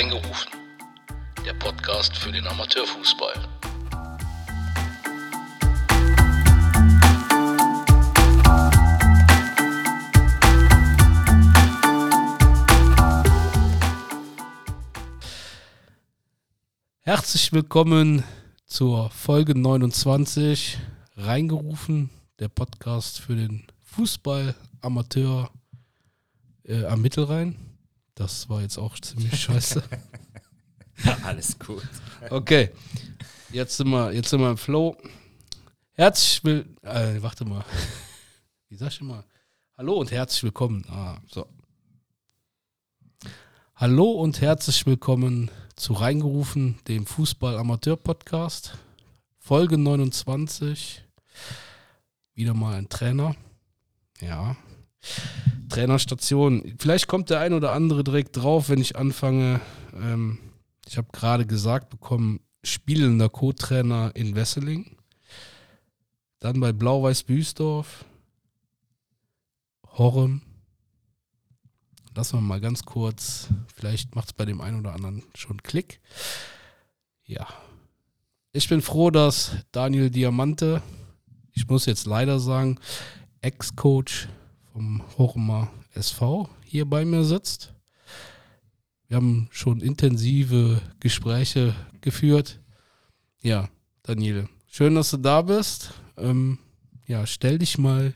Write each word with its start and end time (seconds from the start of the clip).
Reingerufen, 0.00 0.50
der 1.44 1.52
Podcast 1.52 2.16
für 2.16 2.32
den 2.32 2.46
Amateurfußball. 2.46 3.34
Herzlich 17.00 17.52
willkommen 17.52 18.24
zur 18.64 19.10
Folge 19.10 19.54
29, 19.54 20.78
Reingerufen, 21.16 22.08
der 22.38 22.48
Podcast 22.48 23.20
für 23.20 23.36
den 23.36 23.66
Fußball, 23.82 24.54
Amateur 24.80 25.50
äh, 26.64 26.86
am 26.86 27.02
Mittelrhein. 27.02 27.69
Das 28.20 28.50
war 28.50 28.60
jetzt 28.60 28.76
auch 28.76 28.98
ziemlich 28.98 29.40
scheiße. 29.40 29.82
Alles 31.24 31.58
gut. 31.58 31.88
Okay, 32.28 32.68
jetzt 33.50 33.78
sind 33.78 33.88
wir, 33.88 34.12
jetzt 34.12 34.28
sind 34.28 34.40
wir 34.40 34.50
im 34.50 34.58
Flow. 34.58 34.94
Herzlich 35.92 36.44
willkommen, 36.44 36.76
äh, 36.82 37.22
warte 37.22 37.46
mal. 37.46 37.64
Wie 38.68 38.76
sag 38.76 38.88
ich 38.88 39.00
immer? 39.00 39.24
Hallo 39.78 39.94
und 39.94 40.10
herzlich 40.10 40.42
willkommen. 40.42 40.84
Ah, 40.90 41.16
so. 41.28 41.48
Hallo 43.74 44.10
und 44.10 44.42
herzlich 44.42 44.84
willkommen 44.84 45.50
zu 45.74 45.94
Reingerufen, 45.94 46.78
dem 46.88 47.06
Fußball-Amateur-Podcast. 47.06 48.76
Folge 49.38 49.78
29. 49.78 51.02
Wieder 52.34 52.52
mal 52.52 52.74
ein 52.74 52.90
Trainer. 52.90 53.34
Ja. 54.20 54.58
Trainerstation. 55.70 56.74
Vielleicht 56.78 57.08
kommt 57.08 57.30
der 57.30 57.40
ein 57.40 57.54
oder 57.54 57.72
andere 57.72 58.04
direkt 58.04 58.36
drauf, 58.36 58.68
wenn 58.68 58.80
ich 58.80 58.96
anfange. 58.96 59.60
Ähm, 59.94 60.38
ich 60.86 60.98
habe 60.98 61.08
gerade 61.12 61.46
gesagt 61.46 61.88
bekommen, 61.88 62.40
spielender 62.62 63.28
Co-Trainer 63.28 64.10
in 64.14 64.34
Wesseling. 64.34 64.96
Dann 66.40 66.60
bei 66.60 66.72
Blau-Weiß 66.72 67.22
Büsdorf. 67.22 68.04
Horrem. 69.86 70.42
Lassen 72.14 72.38
wir 72.38 72.42
mal 72.42 72.60
ganz 72.60 72.84
kurz. 72.84 73.48
Vielleicht 73.74 74.14
macht 74.14 74.28
es 74.28 74.32
bei 74.32 74.44
dem 74.44 74.60
einen 74.60 74.80
oder 74.80 74.94
anderen 74.94 75.22
schon 75.34 75.62
Klick. 75.62 76.00
Ja. 77.24 77.46
Ich 78.52 78.68
bin 78.68 78.82
froh, 78.82 79.10
dass 79.10 79.52
Daniel 79.70 80.10
Diamante, 80.10 80.82
ich 81.52 81.68
muss 81.68 81.86
jetzt 81.86 82.06
leider 82.06 82.40
sagen, 82.40 82.80
Ex-Coach 83.42 84.28
vom 84.72 85.02
Hormer 85.18 85.68
SV 85.94 86.48
hier 86.64 86.88
bei 86.88 87.04
mir 87.04 87.24
sitzt. 87.24 87.74
Wir 89.08 89.16
haben 89.16 89.48
schon 89.50 89.80
intensive 89.80 90.80
Gespräche 91.00 91.74
geführt. 92.00 92.60
Ja, 93.42 93.68
Daniel, 94.02 94.48
schön, 94.66 94.94
dass 94.94 95.10
du 95.10 95.16
da 95.16 95.42
bist. 95.42 95.92
Ähm, 96.16 96.58
ja, 97.06 97.26
stell 97.26 97.58
dich 97.58 97.78
mal 97.78 98.14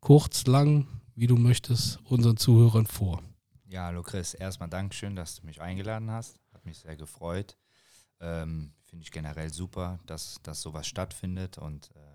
kurz, 0.00 0.46
lang, 0.46 0.86
wie 1.14 1.26
du 1.26 1.36
möchtest, 1.36 1.98
unseren 2.04 2.38
Zuhörern 2.38 2.86
vor. 2.86 3.22
Ja, 3.66 3.84
hallo 3.84 4.02
Chris. 4.02 4.32
Erstmal 4.32 4.70
Dankeschön, 4.70 5.14
dass 5.14 5.36
du 5.36 5.46
mich 5.46 5.60
eingeladen 5.60 6.10
hast. 6.10 6.40
Hat 6.54 6.64
mich 6.64 6.78
sehr 6.78 6.96
gefreut. 6.96 7.58
Ähm, 8.20 8.72
Finde 8.86 9.02
ich 9.02 9.10
generell 9.10 9.52
super, 9.52 9.98
dass, 10.06 10.40
dass 10.42 10.62
sowas 10.62 10.86
stattfindet 10.86 11.58
und 11.58 11.90
ähm, 11.94 12.07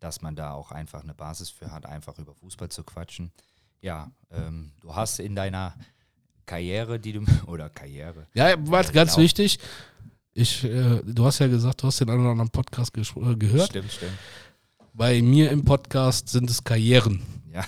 dass 0.00 0.22
man 0.22 0.34
da 0.34 0.52
auch 0.52 0.72
einfach 0.72 1.02
eine 1.02 1.14
Basis 1.14 1.50
für 1.50 1.70
hat, 1.70 1.86
einfach 1.86 2.18
über 2.18 2.34
Fußball 2.34 2.68
zu 2.70 2.82
quatschen. 2.84 3.30
Ja, 3.80 4.10
ähm, 4.30 4.72
du 4.80 4.94
hast 4.94 5.20
in 5.20 5.34
deiner 5.34 5.74
Karriere, 6.46 6.98
die 6.98 7.12
du, 7.12 7.24
oder 7.46 7.68
Karriere. 7.70 8.26
Ja, 8.34 8.54
warte, 8.58 8.92
ganz 8.92 9.12
Genau. 9.14 9.22
wichtig. 9.24 9.58
Ich, 10.32 10.64
äh, 10.64 11.02
du 11.04 11.24
hast 11.24 11.38
ja 11.38 11.46
gesagt, 11.48 11.82
du 11.82 11.86
hast 11.86 12.00
den 12.00 12.08
einen 12.10 12.20
oder 12.20 12.30
anderen 12.30 12.50
Podcast 12.50 12.96
äh, 12.96 13.36
gehört. 13.36 13.68
Stimmt, 13.70 13.92
stimmt. 13.92 14.12
Bei 14.92 15.20
mir 15.22 15.50
im 15.50 15.64
Podcast 15.64 16.28
sind 16.28 16.50
es 16.50 16.62
Karrieren. 16.62 17.22
Ja. 17.52 17.64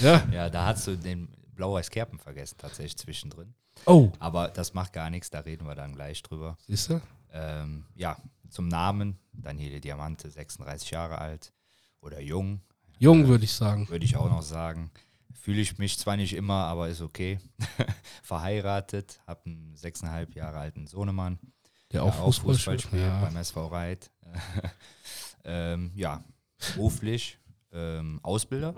Ja. 0.00 0.26
ja, 0.32 0.50
da 0.50 0.66
hast 0.66 0.86
du 0.86 0.96
den 0.96 1.28
Blau-Weiß 1.54 1.90
Kerpen 1.90 2.18
vergessen, 2.18 2.56
tatsächlich 2.58 2.96
zwischendrin. 2.96 3.54
Oh, 3.86 4.12
Aber 4.18 4.48
das 4.48 4.74
macht 4.74 4.92
gar 4.92 5.10
nichts, 5.10 5.30
da 5.30 5.40
reden 5.40 5.66
wir 5.66 5.74
dann 5.74 5.94
gleich 5.94 6.22
drüber. 6.22 6.56
siehst 6.66 6.90
du? 6.90 7.00
Ähm, 7.32 7.84
ja, 7.94 8.16
zum 8.52 8.68
Namen, 8.68 9.18
Daniele 9.32 9.80
Diamante, 9.80 10.30
36 10.30 10.90
Jahre 10.90 11.18
alt 11.18 11.52
oder 12.00 12.20
jung, 12.20 12.60
Jung, 12.98 13.26
würde 13.26 13.44
ich 13.44 13.52
sagen. 13.52 13.88
würde 13.88 14.04
ich 14.04 14.16
auch 14.16 14.28
noch 14.30 14.42
sagen. 14.42 14.90
Fühle 15.32 15.60
ich 15.60 15.78
mich 15.78 15.98
zwar 15.98 16.16
nicht 16.16 16.34
immer, 16.34 16.66
aber 16.66 16.88
ist 16.88 17.00
okay. 17.00 17.38
Verheiratet, 18.22 19.20
habe 19.26 19.46
einen 19.46 19.74
sechseinhalb 19.74 20.34
Jahre 20.36 20.58
alten 20.58 20.86
Sohnemann, 20.86 21.38
Der 21.90 22.02
der 22.02 22.04
auch 22.04 22.14
Fußball, 22.14 22.56
spielt. 22.58 22.82
spielt 22.82 23.02
Ja. 23.02 23.20
beim 23.20 23.36
SV 23.36 23.66
Reit. 23.66 24.10
ähm, 25.44 25.90
ja, 25.96 26.22
beruflich 26.74 27.38
ähm, 27.72 28.20
Ausbilder 28.22 28.74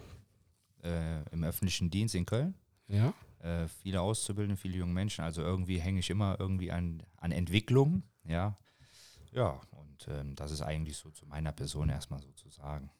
äh, 0.82 1.22
im 1.32 1.44
öffentlichen 1.44 1.90
Dienst 1.90 2.14
in 2.14 2.26
Köln. 2.26 2.54
ja. 2.88 3.12
Äh, 3.40 3.68
viele 3.82 4.00
Auszubildende, 4.00 4.56
viele 4.58 4.78
junge 4.78 4.94
Menschen. 4.94 5.22
Also 5.22 5.42
irgendwie 5.42 5.78
hänge 5.78 6.00
ich 6.00 6.08
immer 6.08 6.40
irgendwie 6.40 6.72
an, 6.72 7.02
an 7.18 7.30
Entwicklung. 7.30 8.02
Ja, 8.26 8.56
ja 9.34 9.60
und 9.72 10.08
ähm, 10.08 10.34
das 10.34 10.50
ist 10.50 10.62
eigentlich 10.62 10.96
so 10.96 11.10
zu 11.10 11.26
meiner 11.26 11.52
Person 11.52 11.88
erstmal 11.88 12.20
so 12.20 12.30
zu 12.32 12.48
sagen. 12.50 12.90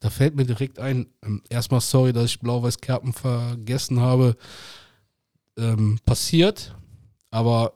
Da 0.00 0.10
fällt 0.10 0.34
mir 0.34 0.44
direkt 0.44 0.78
ein, 0.78 1.06
ähm, 1.22 1.42
erstmal 1.48 1.80
sorry, 1.80 2.12
dass 2.12 2.26
ich 2.26 2.40
Blau-Weiß-Kerpen 2.40 3.12
vergessen 3.12 4.00
habe. 4.00 4.36
Ähm, 5.56 5.98
passiert, 6.04 6.76
aber 7.30 7.72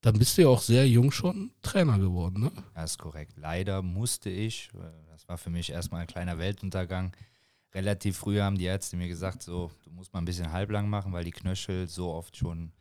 dann 0.00 0.18
bist 0.18 0.38
du 0.38 0.42
ja 0.42 0.48
auch 0.48 0.62
sehr 0.62 0.88
jung 0.88 1.10
schon 1.10 1.50
Trainer 1.62 1.98
geworden, 1.98 2.44
ne? 2.44 2.52
Das 2.74 2.92
ist 2.92 2.98
korrekt. 2.98 3.34
Leider 3.36 3.82
musste 3.82 4.30
ich, 4.30 4.70
äh, 4.74 4.78
das 5.10 5.28
war 5.28 5.36
für 5.36 5.50
mich 5.50 5.70
erstmal 5.70 6.02
ein 6.02 6.06
kleiner 6.06 6.38
Weltuntergang. 6.38 7.14
Relativ 7.74 8.16
früh 8.16 8.40
haben 8.40 8.56
die 8.56 8.64
Ärzte 8.64 8.96
mir 8.96 9.08
gesagt, 9.08 9.42
so, 9.42 9.70
du 9.84 9.90
musst 9.90 10.14
mal 10.14 10.20
ein 10.20 10.24
bisschen 10.24 10.52
halblang 10.52 10.88
machen, 10.88 11.12
weil 11.12 11.24
die 11.24 11.32
Knöchel 11.32 11.88
so 11.88 12.12
oft 12.12 12.36
schon 12.36 12.72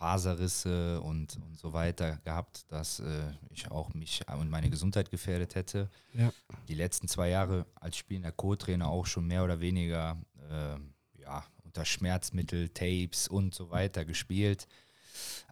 Faserrisse 0.00 0.98
und, 1.02 1.36
und 1.36 1.58
so 1.58 1.74
weiter 1.74 2.16
gehabt, 2.24 2.64
dass 2.72 3.00
äh, 3.00 3.32
ich 3.50 3.70
auch 3.70 3.92
mich 3.92 4.22
und 4.28 4.48
meine 4.48 4.70
Gesundheit 4.70 5.10
gefährdet 5.10 5.54
hätte. 5.54 5.90
Ja. 6.14 6.32
Die 6.68 6.74
letzten 6.74 7.06
zwei 7.06 7.28
Jahre 7.28 7.66
als 7.74 7.98
spielender 7.98 8.32
Co-Trainer 8.32 8.88
auch 8.88 9.04
schon 9.04 9.26
mehr 9.26 9.44
oder 9.44 9.60
weniger 9.60 10.16
äh, 10.48 11.20
ja, 11.20 11.44
unter 11.64 11.84
Schmerzmittel, 11.84 12.70
Tapes 12.70 13.28
und 13.28 13.54
so 13.54 13.70
weiter 13.70 14.06
gespielt. 14.06 14.66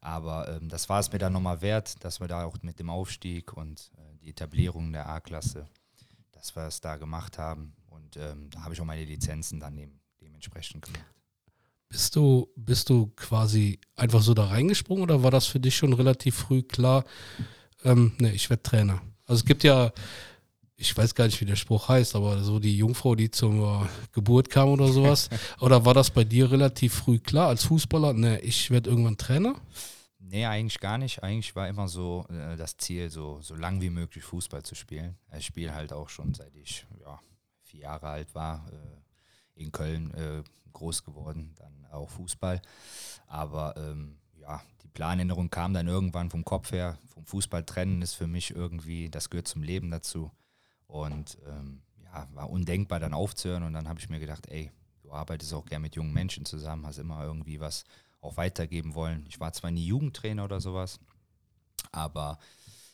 Aber 0.01 0.49
ähm, 0.49 0.71
das 0.71 0.89
war 0.89 1.01
es 1.01 1.13
mir 1.13 1.19
dann 1.19 1.35
nochmal 1.35 1.61
wert, 1.61 2.03
dass 2.03 2.19
wir 2.19 2.27
da 2.27 2.45
auch 2.45 2.57
mit 2.63 2.79
dem 2.79 2.89
Aufstieg 2.89 3.53
und 3.53 3.93
äh, 3.99 4.17
die 4.23 4.31
Etablierung 4.31 4.95
der 4.95 5.11
A-Klasse, 5.11 5.69
dass 6.33 6.57
wir 6.57 6.63
es 6.63 6.81
da 6.81 6.97
gemacht 6.97 7.37
haben. 7.37 7.75
Und 7.91 8.17
ähm, 8.17 8.49
da 8.49 8.63
habe 8.63 8.73
ich 8.73 8.81
auch 8.81 8.87
meine 8.87 9.05
Lizenzen 9.05 9.61
dann 9.61 9.77
dem, 9.77 10.01
dementsprechend 10.23 10.87
gemacht. 10.87 11.18
Bist 11.89 12.17
du, 12.17 12.49
bist 12.57 12.91
du 12.91 13.11
quasi 13.17 13.79
einfach 13.97 14.21
so 14.21 14.35
da 14.35 14.47
reingesprungen 14.47 15.03
oder 15.03 15.23
war 15.23 15.31
das 15.31 15.47
für 15.47 15.59
dich 15.59 15.77
schon 15.77 15.95
relativ 15.95 16.37
früh 16.37 16.63
klar, 16.63 17.05
ähm, 17.85 18.13
ne, 18.19 18.33
ich 18.33 18.51
werde 18.51 18.63
Trainer? 18.63 19.01
Also 19.27 19.41
es 19.41 19.45
gibt 19.47 19.65
ja, 19.65 19.93
ich 20.77 20.95
weiß 20.97 21.15
gar 21.15 21.25
nicht, 21.25 21.41
wie 21.41 21.47
der 21.47 21.57
Spruch 21.57 21.89
heißt, 21.89 22.15
aber 22.15 22.43
so 22.43 22.59
die 22.59 22.77
Jungfrau, 22.77 23.15
die 23.15 23.31
zur 23.31 23.89
Geburt 24.13 24.51
kam 24.51 24.69
oder 24.69 24.89
sowas. 24.89 25.31
oder 25.61 25.85
war 25.85 25.95
das 25.95 26.11
bei 26.11 26.25
dir 26.25 26.51
relativ 26.51 26.95
früh 26.95 27.19
klar 27.19 27.49
als 27.49 27.65
Fußballer, 27.65 28.13
ne, 28.13 28.41
ich 28.41 28.71
werde 28.71 28.91
irgendwann 28.91 29.17
Trainer? 29.17 29.55
Nee, 30.31 30.45
eigentlich 30.45 30.79
gar 30.79 30.99
nicht. 30.99 31.23
Eigentlich 31.23 31.57
war 31.57 31.69
immer 31.69 31.89
so 31.89 32.27
äh, 32.29 32.57
das 32.57 32.77
Ziel, 32.77 33.09
so, 33.09 33.41
so 33.41 33.55
lang 33.55 33.81
wie 33.81 33.89
möglich 33.89 34.25
Fußball 34.25 34.63
zu 34.63 34.75
spielen. 34.75 35.17
Ich 35.39 35.47
spiele 35.47 35.75
halt 35.75 35.93
auch 35.93 36.11
schon 36.11 36.35
seit 36.35 36.55
ich 36.55 36.87
ja, 37.01 37.19
vier 37.63 37.81
Jahre 37.81 38.09
alt 38.09 38.35
war, 38.35 38.67
äh, 38.71 39.08
in 39.59 39.73
Köln 39.73 40.13
äh, 40.15 40.43
groß 40.73 41.05
geworden, 41.05 41.55
dann 41.57 41.87
auch 41.91 42.11
Fußball. 42.11 42.61
Aber 43.27 43.77
ähm, 43.77 44.19
ja, 44.41 44.63
die 44.83 44.89
Planänderung 44.89 45.51
kam 45.51 45.75
dann 45.75 45.89
irgendwann 45.89 46.31
vom 46.31 46.45
Kopf 46.45 46.73
her. 46.73 46.99
Vom 47.09 47.25
Fußball 47.25 47.65
trennen 47.65 48.03
ist 48.03 48.15
für 48.15 48.27
mich 48.27 48.55
irgendwie, 48.55 49.11
das 49.11 49.31
gehört 49.31 49.49
zum 49.49 49.63
Leben 49.63 49.91
dazu. 49.91 50.31
Und 50.87 51.39
ähm, 51.47 51.83
ja, 52.05 52.27
war 52.33 52.51
undenkbar 52.51 53.01
dann 53.01 53.15
aufzuhören. 53.15 53.63
Und 53.65 53.73
dann 53.73 53.89
habe 53.89 54.01
ich 54.01 54.09
mir 54.09 54.21
gedacht, 54.21 54.47
ey, 54.49 54.71
du 55.03 55.13
arbeitest 55.13 55.53
auch 55.55 55.67
gern 55.67 55.83
mit 55.83 55.97
jungen 55.97 56.13
Menschen 56.13 56.45
zusammen, 56.45 56.87
hast 56.87 56.99
immer 56.99 57.23
irgendwie 57.25 57.61
was 57.61 57.85
auch 58.21 58.37
weitergeben 58.37 58.95
wollen. 58.95 59.25
Ich 59.29 59.41
war 59.41 59.53
zwar 59.53 59.71
nie 59.71 59.87
Jugendtrainer 59.87 60.45
oder 60.45 60.61
sowas, 60.61 60.99
aber 61.93 62.39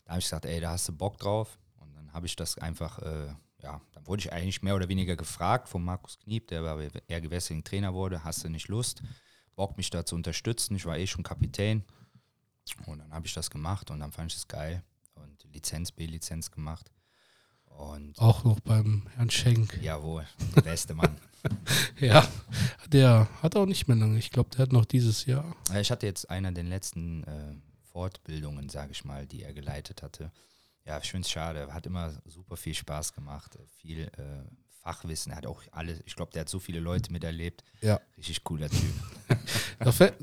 da 0.04 0.12
habe 0.12 0.18
ich 0.20 0.26
gesagt, 0.26 0.44
ey, 0.44 0.60
da 0.60 0.70
hast 0.70 0.88
du 0.88 0.92
Bock 0.92 1.18
drauf. 1.18 1.58
Und 1.76 1.94
dann 1.94 2.12
habe 2.12 2.26
ich 2.26 2.36
das 2.36 2.58
einfach, 2.58 2.98
äh, 3.00 3.34
ja, 3.64 3.80
dann 3.92 4.06
wurde 4.06 4.20
ich 4.20 4.32
eigentlich 4.32 4.62
mehr 4.62 4.76
oder 4.76 4.88
weniger 4.88 5.16
gefragt 5.16 5.68
von 5.70 5.82
Markus 5.82 6.18
Kniep, 6.20 6.48
der 6.48 6.62
bei 6.62 6.90
R 7.08 7.20
Gewessing 7.22 7.64
Trainer 7.64 7.94
wurde, 7.94 8.22
hast 8.22 8.44
du 8.44 8.50
nicht 8.50 8.68
Lust, 8.68 9.02
Bock 9.56 9.76
mich 9.78 9.88
da 9.88 10.04
zu 10.04 10.14
unterstützen? 10.14 10.76
Ich 10.76 10.84
war 10.84 10.98
eh 10.98 11.06
schon 11.06 11.24
Kapitän. 11.24 11.82
Und 12.86 12.98
dann 12.98 13.12
habe 13.12 13.26
ich 13.26 13.32
das 13.32 13.50
gemacht 13.50 13.90
und 13.90 14.00
dann 14.00 14.12
fand 14.12 14.32
ich 14.32 14.38
es 14.38 14.48
geil 14.48 14.82
und 15.14 15.46
Lizenz, 15.52 15.92
B-Lizenz 15.92 16.50
gemacht. 16.50 16.90
Und 17.66 18.18
Auch 18.18 18.44
noch 18.44 18.60
beim 18.60 19.06
Herrn 19.16 19.30
Schenk. 19.30 19.78
jawohl, 19.82 20.26
der 20.54 20.62
beste 20.62 20.94
Mann. 20.94 21.16
Ja, 22.00 22.26
der 22.88 23.28
hat 23.42 23.54
auch 23.56 23.66
nicht 23.66 23.86
mehr 23.86 23.96
lange. 23.96 24.18
Ich 24.18 24.30
glaube, 24.30 24.50
der 24.50 24.60
hat 24.60 24.72
noch 24.72 24.84
dieses 24.86 25.26
Jahr. 25.26 25.54
Ich 25.78 25.90
hatte 25.90 26.06
jetzt 26.06 26.28
einer 26.30 26.52
der 26.52 26.64
letzten 26.64 27.22
äh, 27.24 27.54
Fortbildungen, 27.92 28.68
sage 28.68 28.92
ich 28.92 29.04
mal, 29.04 29.26
die 29.26 29.42
er 29.42 29.52
geleitet 29.52 30.02
hatte. 30.02 30.30
Ja, 30.86 30.98
ich 31.02 31.10
finde 31.10 31.24
es 31.24 31.30
schade. 31.30 31.72
Hat 31.72 31.86
immer 31.86 32.12
super 32.26 32.56
viel 32.56 32.74
Spaß 32.74 33.12
gemacht, 33.14 33.56
äh, 33.56 33.66
viel 33.80 34.00
äh, 34.00 34.44
Fachwissen. 34.82 35.32
Er 35.32 35.38
hat 35.38 35.46
auch 35.46 35.62
alle, 35.72 36.00
ich 36.04 36.14
glaube, 36.14 36.32
der 36.32 36.42
hat 36.42 36.48
so 36.48 36.58
viele 36.58 36.80
Leute 36.80 37.12
miterlebt. 37.12 37.64
Ja. 37.80 38.00
Richtig 38.16 38.44
cooler 38.44 38.68
Typ. 38.68 38.94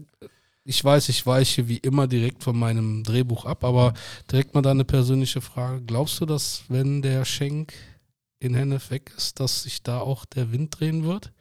Ich 0.63 0.84
weiß, 0.84 1.10
ich 1.10 1.25
weiche 1.25 1.68
wie 1.68 1.78
immer 1.78 2.06
direkt 2.08 2.44
von 2.44 2.58
meinem 2.58 3.04
Drehbuch 3.04 3.46
ab, 3.46 3.63
aber 3.63 3.96
direkt 4.31 4.54
mal 4.54 4.62
deine 4.62 4.86
persönliche 4.86 5.42
Frage. 5.42 5.81
Glaubst 5.81 6.22
du, 6.22 6.28
dass 6.28 6.66
wenn 6.68 7.02
der 7.02 7.25
Schenk 7.25 7.74
in 8.40 8.54
Hennef 8.54 8.92
weg 8.92 9.12
ist, 9.18 9.40
dass 9.40 9.63
sich 9.63 9.81
da 9.81 10.00
auch 10.00 10.24
der 10.24 10.52
Wind 10.52 10.80
drehen 10.80 11.04
wird? 11.04 11.31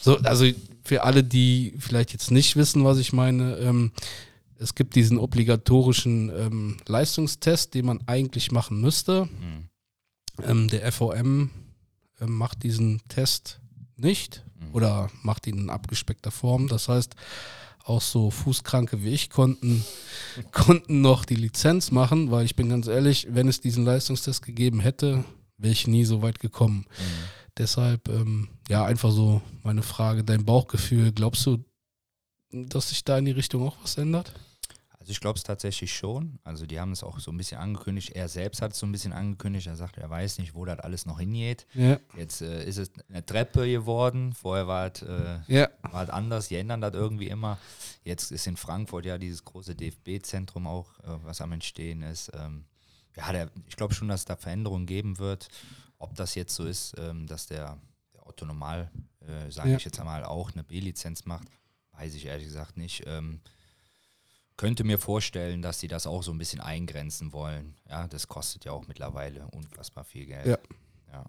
So, 0.00 0.18
also 0.18 0.50
für 0.82 1.04
alle, 1.04 1.22
die 1.22 1.74
vielleicht 1.78 2.12
jetzt 2.12 2.32
nicht 2.32 2.56
wissen, 2.56 2.84
was 2.84 2.98
ich 2.98 3.12
meine, 3.12 3.56
ähm, 3.58 3.92
es 4.58 4.74
gibt 4.74 4.94
diesen 4.94 5.18
obligatorischen 5.18 6.30
ähm, 6.30 6.76
Leistungstest, 6.86 7.74
den 7.74 7.86
man 7.86 8.00
eigentlich 8.06 8.52
machen 8.52 8.80
müsste. 8.80 9.26
Mhm. 9.26 9.68
Ähm, 10.44 10.68
der 10.68 10.90
FOM 10.92 11.50
ähm, 12.20 12.36
macht 12.36 12.62
diesen 12.62 13.00
Test 13.08 13.60
nicht 13.96 14.44
Mhm. 14.62 14.74
oder 14.74 15.10
macht 15.22 15.46
ihn 15.46 15.58
in 15.58 15.70
abgespeckter 15.70 16.30
Form. 16.30 16.68
Das 16.68 16.88
heißt, 16.88 17.14
auch 17.84 18.00
so 18.00 18.30
Fußkranke 18.30 19.02
wie 19.02 19.10
ich 19.10 19.30
konnten, 19.30 19.84
konnten 20.52 21.00
noch 21.00 21.24
die 21.24 21.34
Lizenz 21.34 21.90
machen, 21.90 22.30
weil 22.30 22.44
ich 22.44 22.56
bin 22.56 22.68
ganz 22.68 22.86
ehrlich, 22.86 23.28
wenn 23.30 23.48
es 23.48 23.60
diesen 23.60 23.84
Leistungstest 23.84 24.42
gegeben 24.42 24.80
hätte, 24.80 25.24
wäre 25.58 25.72
ich 25.72 25.86
nie 25.86 26.04
so 26.04 26.22
weit 26.22 26.38
gekommen. 26.38 26.86
Mhm. 26.98 27.02
Deshalb, 27.58 28.08
ähm, 28.08 28.48
ja, 28.68 28.84
einfach 28.84 29.10
so 29.10 29.42
meine 29.62 29.82
Frage, 29.82 30.24
dein 30.24 30.44
Bauchgefühl, 30.44 31.12
glaubst 31.12 31.44
du, 31.44 31.64
dass 32.52 32.90
sich 32.90 33.04
da 33.04 33.18
in 33.18 33.24
die 33.24 33.30
Richtung 33.32 33.66
auch 33.66 33.76
was 33.82 33.96
ändert? 33.98 34.32
Also 34.98 35.10
ich 35.10 35.20
glaube 35.20 35.36
es 35.36 35.42
tatsächlich 35.42 35.92
schon. 35.92 36.38
Also 36.44 36.64
die 36.64 36.78
haben 36.78 36.92
es 36.92 37.02
auch 37.02 37.18
so 37.18 37.32
ein 37.32 37.36
bisschen 37.36 37.58
angekündigt. 37.58 38.10
Er 38.10 38.28
selbst 38.28 38.62
hat 38.62 38.70
es 38.72 38.78
so 38.78 38.86
ein 38.86 38.92
bisschen 38.92 39.12
angekündigt. 39.12 39.66
Er 39.66 39.74
sagt, 39.74 39.98
er 39.98 40.08
weiß 40.08 40.38
nicht, 40.38 40.54
wo 40.54 40.64
das 40.64 40.78
alles 40.78 41.06
noch 41.06 41.18
hingeht. 41.18 41.66
Ja, 41.74 41.98
Jetzt 42.16 42.40
äh, 42.40 42.64
ist 42.64 42.76
es 42.78 42.92
eine 43.08 43.26
Treppe 43.26 43.68
geworden. 43.68 44.32
Vorher 44.32 44.68
war 44.68 44.92
es 44.94 45.02
äh, 45.02 45.40
ja, 45.48 45.68
war 45.90 46.08
anders. 46.12 46.46
Die 46.48 46.54
ändern 46.56 46.80
das 46.80 46.94
irgendwie 46.94 47.26
immer. 47.26 47.58
Jetzt 48.04 48.30
ist 48.30 48.46
in 48.46 48.56
Frankfurt 48.56 49.04
ja 49.04 49.18
dieses 49.18 49.44
große 49.44 49.74
DFB-Zentrum 49.74 50.68
auch, 50.68 50.96
äh, 51.00 51.18
was 51.24 51.40
am 51.40 51.50
Entstehen 51.50 52.02
ist. 52.02 52.30
Ähm, 52.34 52.64
ja, 53.16 53.32
der, 53.32 53.50
ich 53.66 53.74
glaube 53.74 53.94
schon, 53.94 54.06
dass 54.06 54.20
es 54.20 54.26
da 54.26 54.36
Veränderungen 54.36 54.86
geben 54.86 55.18
wird. 55.18 55.48
Ob 55.98 56.14
das 56.14 56.36
jetzt 56.36 56.54
so 56.54 56.64
ist, 56.64 56.94
ähm, 56.98 57.26
dass 57.26 57.46
der, 57.46 57.76
der 58.14 58.24
Otto 58.24 58.44
Normal, 58.46 58.88
äh, 59.20 59.50
sage 59.50 59.70
Ja. 59.70 59.76
ich 59.78 59.84
jetzt 59.84 59.98
einmal, 59.98 60.22
auch 60.24 60.52
eine 60.52 60.62
B-Lizenz 60.62 61.24
macht, 61.24 61.48
weiß 62.02 62.14
ich 62.14 62.26
ehrlich 62.26 62.46
gesagt 62.46 62.76
nicht. 62.76 63.04
Ähm, 63.06 63.40
könnte 64.56 64.82
mir 64.84 64.98
vorstellen, 64.98 65.62
dass 65.62 65.78
sie 65.80 65.88
das 65.88 66.06
auch 66.06 66.22
so 66.22 66.32
ein 66.32 66.38
bisschen 66.38 66.60
eingrenzen 66.60 67.32
wollen. 67.32 67.74
Ja, 67.88 68.08
das 68.08 68.26
kostet 68.28 68.64
ja 68.64 68.72
auch 68.72 68.86
mittlerweile 68.88 69.46
unfassbar 69.52 70.04
viel 70.04 70.26
Geld. 70.26 70.46
Ja. 70.46 70.58
ja. 71.12 71.24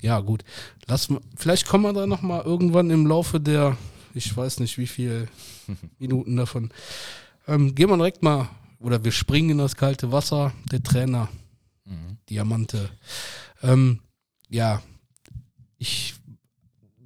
ja, 0.00 0.20
gut. 0.20 0.44
Lass 0.86 1.08
vielleicht 1.36 1.66
kommen 1.66 1.84
wir 1.84 1.92
da 1.92 2.06
nochmal 2.06 2.42
irgendwann 2.42 2.90
im 2.90 3.06
Laufe 3.06 3.40
der, 3.40 3.76
ich 4.14 4.34
weiß 4.36 4.60
nicht 4.60 4.78
wie 4.78 4.86
viel 4.86 5.28
Minuten 5.98 6.36
davon. 6.36 6.72
Ähm, 7.48 7.74
gehen 7.74 7.90
wir 7.90 7.96
direkt 7.96 8.22
mal, 8.22 8.48
oder 8.78 9.02
wir 9.02 9.12
springen 9.12 9.50
in 9.50 9.58
das 9.58 9.76
kalte 9.76 10.12
Wasser. 10.12 10.52
Der 10.70 10.82
Trainer, 10.82 11.28
Mhm. 11.84 12.18
Diamante. 12.28 12.88
Ähm, 13.62 14.00
ja, 14.48 14.80
ich 15.78 16.14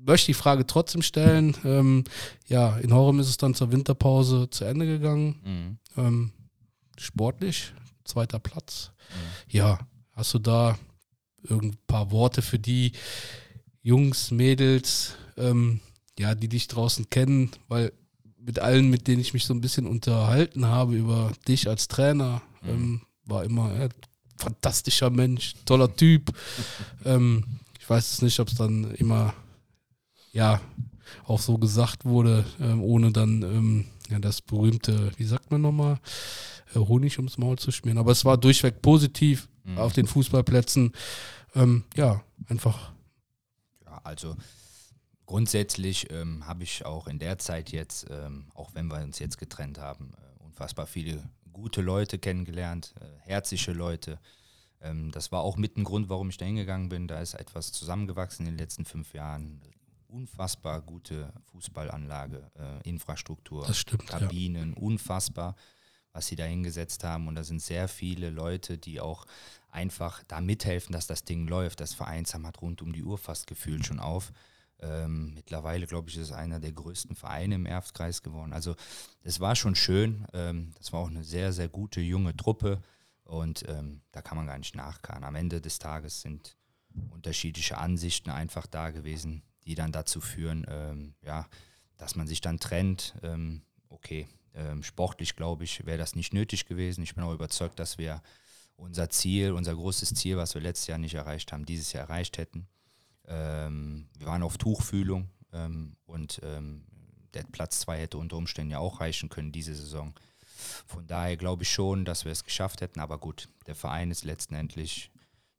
möchte 0.05 0.27
die 0.27 0.35
Frage 0.35 0.67
trotzdem 0.67 1.03
stellen. 1.03 1.57
Ähm, 1.65 2.05
ja, 2.49 2.77
in 2.79 2.93
Horem 2.93 3.21
ist 3.21 3.29
es 3.29 3.37
dann 3.37 3.55
zur 3.55 3.73
Winterpause 3.73 4.49
zu 4.51 4.65
Ende 4.65 4.87
gegangen. 4.87 5.79
Mhm. 5.97 6.03
Ähm, 6.03 6.33
sportlich, 6.99 7.73
zweiter 8.05 8.39
Platz. 8.39 8.91
Mhm. 9.11 9.51
Ja, 9.57 9.79
hast 10.13 10.35
du 10.35 10.39
da 10.39 10.79
irgend 11.43 11.87
paar 11.87 12.11
Worte 12.11 12.43
für 12.43 12.59
die 12.59 12.93
Jungs, 13.83 14.31
Mädels, 14.31 15.15
ähm, 15.37 15.81
ja, 16.19 16.35
die 16.35 16.49
dich 16.49 16.69
draußen 16.69 17.11
kennen, 17.11 17.51
weil 17.69 17.93
mit 18.39 18.59
allen, 18.59 18.89
mit 18.91 19.09
denen 19.09 19.21
ich 19.21 19.33
mich 19.35 19.45
so 19.45 19.55
ein 19.55 19.61
bisschen 19.61 19.87
unterhalten 19.87 20.67
habe 20.67 20.95
über 20.97 21.33
dich 21.49 21.69
als 21.69 21.89
Trainer, 21.89 22.43
Mhm. 22.63 22.69
ähm, 22.71 23.01
war 23.27 23.45
immer 23.45 23.75
ja, 23.79 23.89
fantastischer 24.37 25.11
Mensch, 25.11 25.55
toller 25.65 25.95
Typ. 25.95 26.33
ähm, 27.05 27.45
ich 27.79 27.89
weiß 27.89 28.13
es 28.15 28.23
nicht, 28.23 28.41
ob 28.41 28.49
es 28.49 28.55
dann 28.55 28.93
immer, 28.95 29.35
ja, 30.35 30.61
auch 31.27 31.41
so 31.41 31.57
gesagt 31.57 32.05
wurde, 32.05 32.45
ähm, 32.61 32.83
ohne 32.83 33.11
dann 33.13 33.43
ähm, 33.43 33.85
ja, 34.11 34.19
das 34.19 34.43
berühmte, 34.43 35.13
wie 35.17 35.25
sagt 35.25 35.51
man 35.51 35.63
nochmal, 35.63 35.99
äh, 36.75 36.79
Honig 36.79 37.19
ums 37.19 37.39
Maul 37.39 37.59
zu 37.59 37.73
schmieren. 37.73 37.99
Aber 37.99 38.13
es 38.13 38.25
war 38.27 38.37
durchweg 38.37 38.83
positiv 38.83 39.49
Mhm. 39.65 39.79
auf 39.79 39.95
den 39.95 40.07
Fußballplätzen. 40.07 40.93
Ähm, 41.55 41.85
ja, 41.97 42.23
einfach. 42.49 42.93
Ja, 43.87 43.99
also 44.05 44.37
grundsätzlich 45.25 46.11
ähm, 46.11 46.47
habe 46.47 46.65
ich 46.65 46.85
auch 46.85 47.07
in 47.07 47.19
der 47.19 47.39
Zeit 47.39 47.73
jetzt, 47.73 48.07
ähm, 48.11 48.47
auch 48.55 48.75
wenn 48.75 48.89
wir 48.89 49.03
uns 49.03 49.19
jetzt 49.21 49.39
getrennt 49.39 49.79
haben, 49.79 50.13
äh, 50.15 50.43
unfassbar 50.45 50.87
viele 50.87 51.23
gute 51.53 51.81
Leute 51.81 52.19
kennengelernt, 52.19 52.95
äh, 53.01 53.05
herzliche 53.27 53.73
Leute. 53.73 54.19
Ähm, 54.83 55.11
das 55.13 55.33
war 55.33 55.41
auch 55.41 55.57
mit 55.57 55.79
ein 55.79 55.85
Grund, 55.85 56.11
warum 56.11 56.29
ich 56.29 56.37
da 56.37 56.45
hingegangen 56.45 56.91
bin. 56.91 57.09
Da 57.09 57.21
ist 57.21 57.33
etwas 57.35 57.73
zusammengewachsen 57.73 58.45
in 58.47 58.53
den 58.53 58.59
letzten 58.59 58.85
fünf 58.85 59.15
Jahren. 59.15 59.63
Unfassbar 60.15 60.81
gute 60.81 61.33
Fußballanlage, 61.51 62.49
äh, 62.55 62.89
Infrastruktur, 62.89 63.73
stimmt, 63.75 64.09
ja. 64.11 64.21
Kabinen, 64.21 64.73
unfassbar, 64.75 65.57
was 66.13 66.29
sie 66.29 66.37
da 66.37 66.45
hingesetzt 66.45 67.03
haben. 67.03 67.27
Und 67.27 67.35
da 67.35 67.43
sind 67.43 67.61
sehr 67.61 67.89
viele 67.89 68.31
Leute, 68.31 68.79
die 68.79 69.01
auch 69.01 69.27
einfach 69.71 70.23
da 70.29 70.41
mithelfen, 70.41 70.93
dass 70.93 71.09
das 71.09 71.25
Ding 71.25 71.49
läuft. 71.49 71.81
Das 71.81 71.95
Vereinsheim 71.95 72.47
hat 72.47 72.63
rund 72.63 72.81
um 72.81 72.93
die 72.93 73.03
Uhr 73.03 73.19
fast 73.19 73.49
gefühlt 73.49 73.85
schon 73.87 73.99
auf. 73.99 74.31
Ähm, 74.79 75.35
mittlerweile, 75.35 75.89
glaube 75.89 76.11
ich, 76.11 76.17
ist 76.17 76.31
es 76.31 76.33
einer 76.33 76.61
der 76.61 76.73
größten 76.73 77.17
Vereine 77.17 77.57
im 77.57 77.67
Erftkreis 77.67 78.23
geworden. 78.23 78.53
Also 78.53 78.77
es 79.23 79.41
war 79.41 79.57
schon 79.57 79.75
schön. 79.75 80.29
Ähm, 80.33 80.75
das 80.79 80.93
war 80.93 81.01
auch 81.01 81.11
eine 81.11 81.25
sehr, 81.25 81.53
sehr 81.53 81.69
gute 81.69 82.01
junge 82.01 82.37
Truppe. 82.37 82.81
Und 83.25 83.69
ähm, 83.69 84.01
da 84.13 84.23
kann 84.23 84.37
man 84.37 84.47
gar 84.47 84.59
nicht 84.59 84.77
nachkarren. 84.77 85.25
Am 85.25 85.35
Ende 85.35 85.61
des 85.61 85.81
Tages 85.81 86.21
sind 86.21 86.57
unterschiedliche 87.11 87.79
Ansichten 87.79 88.31
einfach 88.31 88.69
da 88.69 88.93
gewesen, 88.93 89.43
die 89.67 89.75
dann 89.75 89.93
dazu 89.93 90.21
führen, 90.21 90.67
ähm, 90.69 91.15
ja, 91.23 91.49
dass 91.97 92.17
man 92.17 92.27
sich 92.27 92.41
dann 92.41 92.59
trennt. 92.61 93.15
Ähm, 93.23 93.63
okay, 93.89 94.29
ähm, 94.55 94.83
sportlich, 94.83 95.37
glaube 95.37 95.65
ich, 95.65 95.87
wäre 95.87 95.99
das 95.99 96.17
nicht 96.17 96.33
nötig 96.33 96.67
gewesen. 96.67 97.03
Ich 97.03 97.15
bin 97.15 97.25
auch 97.25 97.33
überzeugt, 97.33 97.79
dass 97.79 97.99
wir 97.99 98.23
unser 98.77 99.09
Ziel, 99.11 99.53
unser 99.53 99.75
großes 99.75 100.15
Ziel, 100.15 100.37
was 100.37 100.55
wir 100.55 100.63
letztes 100.63 100.89
Jahr 100.89 100.99
nicht 100.99 101.15
erreicht 101.15 101.53
haben, 101.53 101.65
dieses 101.65 101.93
Jahr 101.93 102.05
erreicht 102.05 102.39
hätten. 102.39 102.67
Ähm, 103.27 104.09
wir 104.19 104.27
waren 104.27 104.43
auf 104.43 104.59
Tuchfühlung 104.59 105.29
ähm, 105.53 105.97
und 106.07 106.41
der 107.35 107.43
Platz 107.45 107.81
2 107.81 107.99
hätte 107.99 108.19
unter 108.19 108.37
Umständen 108.37 108.71
ja 108.71 108.79
auch 108.79 109.01
reichen 109.01 109.29
können 109.29 109.53
diese 109.53 109.75
Saison. 109.75 110.15
Von 110.87 111.07
daher 111.07 111.37
glaube 111.37 111.65
ich 111.65 111.71
schon, 111.71 112.05
dass 112.05 112.25
wir 112.25 112.33
es 112.33 112.45
geschafft 112.45 112.81
hätten. 112.81 113.01
Aber 113.01 113.19
gut, 113.19 113.49
der 113.67 113.75
Verein 113.75 114.11
ist 114.11 114.25
letztendlich 114.25 115.11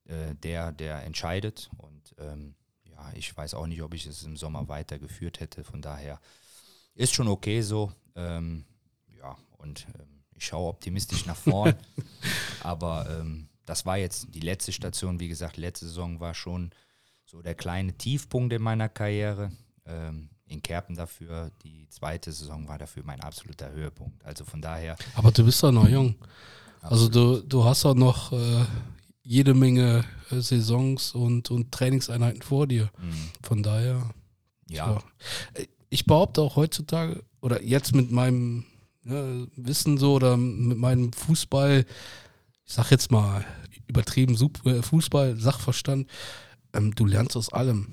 äh, 0.05 0.35
der, 0.35 0.71
der 0.71 1.03
entscheidet. 1.03 1.69
Und 1.77 2.15
ähm, 2.17 2.55
ja, 3.05 3.17
ich 3.17 3.35
weiß 3.35 3.53
auch 3.53 3.67
nicht, 3.67 3.81
ob 3.81 3.93
ich 3.93 4.05
es 4.05 4.23
im 4.23 4.37
Sommer 4.37 4.67
weitergeführt 4.67 5.39
hätte. 5.39 5.63
Von 5.63 5.81
daher 5.81 6.19
ist 6.93 7.13
schon 7.13 7.27
okay 7.27 7.61
so. 7.61 7.91
Ähm, 8.15 8.65
ja, 9.17 9.35
und 9.57 9.87
ähm, 9.99 10.23
ich 10.33 10.45
schaue 10.45 10.69
optimistisch 10.69 11.25
nach 11.25 11.35
vorn. 11.35 11.75
Aber 12.61 13.07
ähm, 13.09 13.47
das 13.65 13.85
war 13.85 13.97
jetzt 13.97 14.27
die 14.33 14.41
letzte 14.41 14.71
Station. 14.71 15.19
Wie 15.19 15.27
gesagt, 15.27 15.57
letzte 15.57 15.87
Saison 15.87 16.19
war 16.19 16.33
schon 16.33 16.71
so 17.25 17.41
der 17.41 17.55
kleine 17.55 17.93
Tiefpunkt 17.93 18.53
in 18.53 18.61
meiner 18.61 18.89
Karriere. 18.89 19.51
Ähm, 19.85 20.29
in 20.47 20.61
Kerpen 20.61 20.95
dafür. 20.95 21.51
Die 21.63 21.87
zweite 21.89 22.31
Saison 22.31 22.67
war 22.67 22.77
dafür 22.77 23.03
mein 23.03 23.19
absoluter 23.21 23.71
Höhepunkt. 23.71 24.23
Also 24.23 24.45
von 24.45 24.61
daher, 24.61 24.95
Aber 25.15 25.31
du 25.31 25.43
bist 25.43 25.61
doch 25.63 25.71
noch 25.71 25.87
jung. 25.87 26.15
Also 26.81 27.09
du, 27.09 27.41
du 27.41 27.63
hast 27.63 27.83
auch 27.85 27.95
noch 27.95 28.31
äh, 28.31 28.65
jede 29.25 29.53
Menge 29.53 30.05
äh, 30.29 30.39
Saisons 30.39 31.13
und, 31.13 31.51
und 31.51 31.71
Trainingseinheiten 31.71 32.41
vor 32.41 32.67
dir. 32.67 32.91
mh, 32.97 33.15
Von 33.43 33.63
daher, 33.63 34.09
ja, 34.69 34.99
Äh, 35.55 35.65
ich 35.89 36.05
behaupte 36.05 36.41
auch 36.41 36.55
heutzutage, 36.55 37.23
oder 37.41 37.61
jetzt 37.63 37.93
mit 37.95 38.11
meinem 38.11 38.65
ne, 39.03 39.47
Wissen 39.55 39.97
so 39.97 40.13
oder 40.13 40.37
mit 40.37 40.77
meinem 40.77 41.11
Fußball, 41.11 41.85
ich 42.65 42.73
sag 42.73 42.91
jetzt 42.91 43.11
mal 43.11 43.45
übertrieben 43.87 44.35
äh, 44.65 44.81
Fußball, 44.81 45.37
Sachverstand, 45.37 46.07
ähm, 46.73 46.93
du 46.95 47.05
lernst 47.05 47.35
aus 47.35 47.51
allem. 47.51 47.87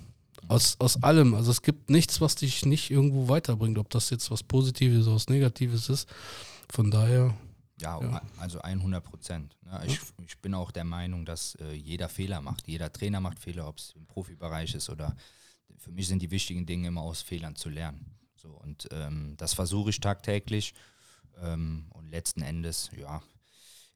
Aus, 0.49 0.77
aus 0.81 1.03
allem. 1.03 1.35
Also 1.35 1.51
es 1.51 1.62
gibt 1.62 1.89
nichts, 1.89 2.21
was 2.21 2.35
dich 2.35 2.67
nicht 2.67 2.91
irgendwo 2.91 3.29
weiterbringt, 3.29 3.79
ob 3.79 3.89
das 3.91 4.11
jetzt 4.11 4.31
was 4.31 4.43
Positives 4.43 5.07
oder 5.07 5.15
was 5.15 5.29
Negatives 5.29 5.89
ist. 5.89 6.09
Von 6.69 6.91
daher, 6.91 7.35
Ja, 7.83 8.01
Ja. 8.01 8.23
also 8.39 8.61
100 8.61 9.03
Prozent. 9.05 9.57
Ne? 9.62 9.83
Ich, 9.87 10.01
ich 10.27 10.39
bin 10.39 10.55
auch 10.55 10.71
der 10.71 10.85
Meinung, 10.85 11.25
dass 11.25 11.55
äh, 11.57 11.73
jeder 11.73 12.09
Fehler 12.09 12.41
macht. 12.41 12.67
Jeder 12.69 12.93
Trainer 12.93 13.21
macht 13.21 13.39
Fehler, 13.39 13.69
ob 13.69 13.79
es 13.79 13.93
im 13.97 14.07
Profibereich 14.07 14.75
ist 14.75 14.89
oder 14.89 15.15
für 15.79 15.91
mich 15.91 16.07
sind 16.09 16.23
die 16.23 16.31
wichtigen 16.31 16.65
Dinge 16.65 16.89
immer 16.89 17.03
aus 17.03 17.23
Fehlern 17.23 17.57
zu 17.57 17.69
lernen. 17.69 18.15
So, 18.37 18.51
und 18.51 18.89
ähm, 18.93 19.35
das 19.37 19.55
versuche 19.55 19.91
ich 19.91 20.01
tagtäglich. 20.01 20.75
Ähm, 21.41 21.87
und 21.91 22.11
letzten 22.11 22.43
Endes, 22.43 22.91
ja, 22.97 23.23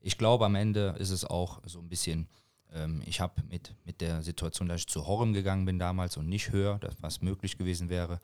ich 0.01 0.19
glaube, 0.19 0.47
am 0.47 0.55
Ende 0.55 0.95
ist 0.99 1.11
es 1.11 1.25
auch 1.25 1.61
so 1.67 1.81
ein 1.81 1.89
bisschen, 1.89 2.29
ähm, 2.73 3.03
ich 3.07 3.21
habe 3.21 3.43
mit, 3.49 3.75
mit 3.85 4.01
der 4.01 4.23
Situation, 4.23 4.69
dass 4.69 4.81
ich 4.81 4.87
zu 4.87 5.07
Horrem 5.07 5.33
gegangen 5.33 5.65
bin 5.65 5.79
damals 5.79 6.17
und 6.17 6.29
nicht 6.29 6.51
höher, 6.53 6.79
das, 6.79 6.95
was 7.01 7.21
möglich 7.21 7.59
gewesen 7.59 7.89
wäre, 7.89 8.21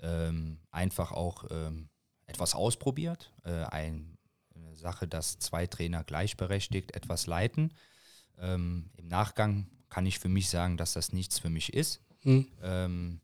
ähm, 0.00 0.58
einfach 0.70 1.12
auch 1.12 1.44
ähm, 1.50 1.88
etwas 2.26 2.54
ausprobiert. 2.54 3.32
Äh, 3.44 3.64
ein, 3.64 4.13
Sache, 4.84 5.08
dass 5.08 5.38
zwei 5.38 5.66
Trainer 5.66 6.04
gleichberechtigt 6.04 6.94
etwas 6.94 7.26
leiten. 7.26 7.72
Ähm, 8.38 8.90
Im 8.96 9.08
Nachgang 9.08 9.66
kann 9.88 10.04
ich 10.04 10.18
für 10.18 10.28
mich 10.28 10.50
sagen, 10.50 10.76
dass 10.76 10.92
das 10.92 11.12
nichts 11.12 11.38
für 11.38 11.48
mich 11.50 11.72
ist. 11.72 12.02
Hm. 12.20 12.46
Ähm, 12.62 13.20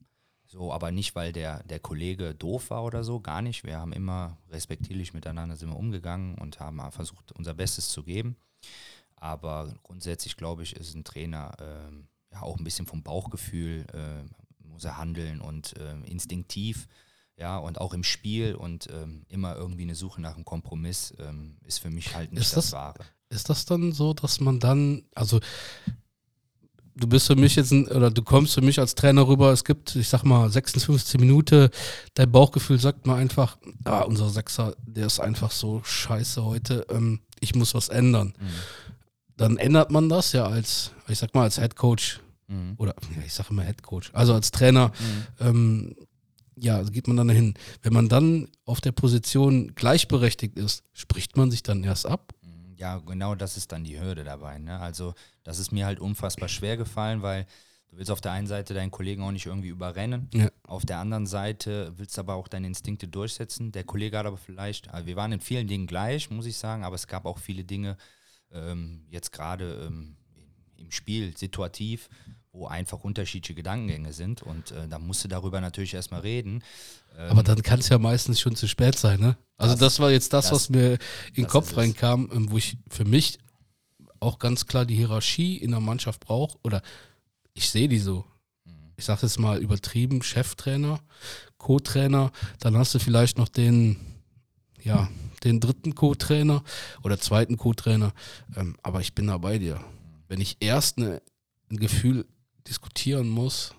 so, 0.46 0.72
aber 0.72 0.90
nicht, 0.90 1.14
weil 1.14 1.32
der, 1.32 1.62
der 1.64 1.78
Kollege 1.78 2.34
doof 2.34 2.70
war 2.70 2.82
oder 2.84 3.04
so, 3.04 3.20
gar 3.20 3.42
nicht. 3.42 3.62
Wir 3.62 3.78
haben 3.78 3.92
immer 3.92 4.38
respektierlich 4.48 5.12
miteinander 5.14 5.54
sind 5.54 5.68
wir 5.68 5.76
umgegangen 5.76 6.36
und 6.38 6.58
haben 6.58 6.80
versucht, 6.90 7.32
unser 7.32 7.54
Bestes 7.54 7.90
zu 7.90 8.02
geben. 8.02 8.36
Aber 9.16 9.74
grundsätzlich, 9.82 10.36
glaube 10.36 10.62
ich, 10.62 10.74
ist 10.74 10.94
ein 10.94 11.04
Trainer 11.04 11.52
ähm, 11.60 12.08
ja 12.32 12.42
auch 12.42 12.56
ein 12.56 12.64
bisschen 12.64 12.86
vom 12.86 13.02
Bauchgefühl, 13.02 13.86
äh, 13.92 14.66
muss 14.66 14.84
er 14.84 14.96
handeln 14.96 15.40
und 15.40 15.76
äh, 15.76 16.00
instinktiv, 16.06 16.88
ja, 17.40 17.56
und 17.58 17.80
auch 17.80 17.94
im 17.94 18.04
Spiel 18.04 18.54
und 18.54 18.88
ähm, 18.92 19.24
immer 19.28 19.56
irgendwie 19.56 19.82
eine 19.82 19.94
Suche 19.94 20.20
nach 20.20 20.34
einem 20.34 20.44
Kompromiss 20.44 21.14
ähm, 21.18 21.56
ist 21.64 21.78
für 21.78 21.90
mich 21.90 22.14
halt 22.14 22.32
nicht 22.32 22.42
Ist 22.42 22.56
das, 22.56 22.66
das- 22.66 22.72
Wahre. 22.74 23.00
Ist 23.30 23.48
das 23.48 23.64
dann 23.64 23.92
so, 23.92 24.12
dass 24.12 24.40
man 24.40 24.58
dann, 24.60 25.04
also 25.14 25.40
du 26.96 27.06
bist 27.06 27.28
für 27.28 27.36
mich 27.36 27.54
jetzt, 27.56 27.70
ein, 27.70 27.86
oder 27.88 28.10
du 28.10 28.22
kommst 28.22 28.54
für 28.54 28.60
mich 28.60 28.78
als 28.80 28.94
Trainer 28.94 29.26
rüber, 29.26 29.52
es 29.52 29.64
gibt, 29.64 29.94
ich 29.96 30.08
sag 30.08 30.24
mal, 30.24 30.50
56 30.50 31.20
Minuten, 31.20 31.68
dein 32.14 32.30
Bauchgefühl 32.30 32.78
sagt 32.80 33.06
mal 33.06 33.16
einfach, 33.16 33.56
ah, 33.84 34.00
unser 34.00 34.28
Sechser, 34.30 34.74
der 34.84 35.06
ist 35.06 35.20
einfach 35.20 35.50
so 35.52 35.80
scheiße 35.84 36.44
heute, 36.44 36.86
ähm, 36.90 37.20
ich 37.40 37.54
muss 37.54 37.72
was 37.74 37.88
ändern. 37.88 38.34
Mhm. 38.38 38.46
Dann 39.36 39.56
ändert 39.56 39.90
man 39.90 40.08
das 40.08 40.32
ja 40.32 40.46
als, 40.46 40.90
ich 41.08 41.18
sag 41.18 41.34
mal, 41.34 41.44
als 41.44 41.56
Head 41.58 41.76
Coach 41.76 42.20
Mhm. 42.48 42.74
oder 42.78 42.96
ja, 43.16 43.22
ich 43.24 43.32
sage 43.32 43.50
immer 43.50 43.62
Head 43.62 43.80
Coach, 43.84 44.10
also 44.12 44.34
als 44.34 44.50
Trainer, 44.50 44.88
Mhm. 44.88 45.46
ähm, 45.46 45.96
ja, 46.60 46.82
geht 46.82 47.08
man 47.08 47.16
dann 47.16 47.28
dahin. 47.28 47.54
Wenn 47.82 47.92
man 47.92 48.08
dann 48.08 48.48
auf 48.64 48.80
der 48.80 48.92
Position 48.92 49.74
gleichberechtigt 49.74 50.56
ist, 50.56 50.84
spricht 50.92 51.36
man 51.36 51.50
sich 51.50 51.62
dann 51.62 51.82
erst 51.82 52.06
ab? 52.06 52.34
Ja, 52.76 52.98
genau 52.98 53.34
das 53.34 53.56
ist 53.56 53.72
dann 53.72 53.84
die 53.84 54.00
Hürde 54.00 54.24
dabei. 54.24 54.58
Ne? 54.58 54.78
Also 54.78 55.14
das 55.42 55.58
ist 55.58 55.72
mir 55.72 55.86
halt 55.86 56.00
unfassbar 56.00 56.48
schwer 56.48 56.76
gefallen, 56.76 57.22
weil 57.22 57.46
du 57.88 57.98
willst 57.98 58.10
auf 58.10 58.20
der 58.20 58.32
einen 58.32 58.46
Seite 58.46 58.72
deinen 58.72 58.90
Kollegen 58.90 59.22
auch 59.22 59.32
nicht 59.32 59.46
irgendwie 59.46 59.68
überrennen. 59.68 60.28
Ja. 60.32 60.48
Auf 60.62 60.86
der 60.86 60.98
anderen 60.98 61.26
Seite 61.26 61.92
willst 61.96 62.16
du 62.16 62.20
aber 62.22 62.34
auch 62.34 62.48
deine 62.48 62.66
Instinkte 62.66 63.08
durchsetzen. 63.08 63.72
Der 63.72 63.84
Kollege 63.84 64.16
hat 64.16 64.26
aber 64.26 64.38
vielleicht, 64.38 64.88
also 64.90 65.06
wir 65.06 65.16
waren 65.16 65.32
in 65.32 65.40
vielen 65.40 65.66
Dingen 65.66 65.86
gleich, 65.86 66.30
muss 66.30 66.46
ich 66.46 66.56
sagen, 66.56 66.84
aber 66.84 66.94
es 66.94 67.06
gab 67.06 67.26
auch 67.26 67.38
viele 67.38 67.64
Dinge, 67.64 67.96
ähm, 68.52 69.04
jetzt 69.10 69.32
gerade 69.32 69.86
ähm, 69.86 70.16
im 70.76 70.90
Spiel, 70.90 71.36
situativ, 71.36 72.08
wo 72.52 72.66
einfach 72.66 73.04
unterschiedliche 73.04 73.54
Gedankengänge 73.54 74.12
sind 74.12 74.42
und 74.42 74.72
äh, 74.72 74.88
da 74.88 74.98
musst 74.98 75.22
du 75.24 75.28
darüber 75.28 75.60
natürlich 75.60 75.94
erstmal 75.94 76.20
reden. 76.20 76.62
Ähm, 77.16 77.30
Aber 77.30 77.42
dann 77.44 77.62
kann 77.62 77.78
es 77.80 77.88
ja 77.88 77.98
meistens 77.98 78.40
schon 78.40 78.56
zu 78.56 78.66
spät 78.66 78.98
sein, 78.98 79.20
ne? 79.20 79.36
Also 79.56 79.74
das, 79.74 79.80
Das- 79.80 80.00
war 80.00 80.10
jetzt 80.10 80.32
das, 80.32 80.46
das- 80.46 80.52
was 80.52 80.68
mir 80.70 80.94
in 81.34 81.44
den 81.44 81.46
Kopf 81.46 81.70
es. 81.72 81.76
reinkam, 81.76 82.28
ähm, 82.32 82.50
wo 82.50 82.56
ich 82.56 82.76
für 82.90 83.04
mich 83.04 83.38
auch 84.18 84.38
ganz 84.38 84.66
klar 84.66 84.84
die 84.84 84.96
Hierarchie 84.96 85.56
in 85.58 85.70
der 85.70 85.80
Mannschaft 85.80 86.20
brauche. 86.20 86.58
Oder 86.62 86.82
ich 87.54 87.70
sehe 87.70 87.88
die 87.88 87.98
so. 88.00 88.24
Mhm. 88.64 88.72
Ich 88.96 89.04
sage 89.04 89.20
jetzt 89.22 89.38
mal 89.38 89.58
übertrieben, 89.62 90.20
Cheftrainer, 90.22 91.00
Co-Trainer, 91.56 92.32
dann 92.58 92.76
hast 92.76 92.94
du 92.94 92.98
vielleicht 92.98 93.38
noch 93.38 93.48
den, 93.48 93.96
ja, 94.82 95.08
den 95.44 95.60
dritten 95.60 95.94
Co-Trainer 95.94 96.62
oder 97.02 97.18
zweiten 97.18 97.56
Co-Trainer. 97.56 98.12
Ähm, 98.56 98.76
aber 98.82 99.00
ich 99.00 99.14
bin 99.14 99.28
da 99.28 99.38
bei 99.38 99.58
dir. 99.58 99.80
Wenn 100.28 100.40
ich 100.40 100.56
erst 100.60 100.98
eine, 100.98 101.22
ein 101.70 101.76
Gefühl 101.78 102.26
diskutieren 102.70 103.28
muss, 103.28 103.74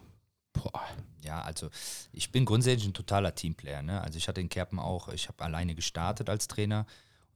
boah, 0.53 0.83
Ja, 1.24 1.41
also 1.41 1.69
ich 2.12 2.31
bin 2.31 2.45
grundsätzlich 2.45 2.89
ein 2.89 2.93
totaler 2.93 3.33
Teamplayer. 3.33 3.81
Ne? 3.81 4.01
Also 4.01 4.17
ich 4.17 4.27
hatte 4.27 4.41
in 4.41 4.50
Kerpen 4.50 4.79
auch, 4.79 5.07
ich 5.10 5.27
habe 5.27 5.43
alleine 5.43 5.75
gestartet 5.75 6.29
als 6.29 6.48
Trainer, 6.48 6.86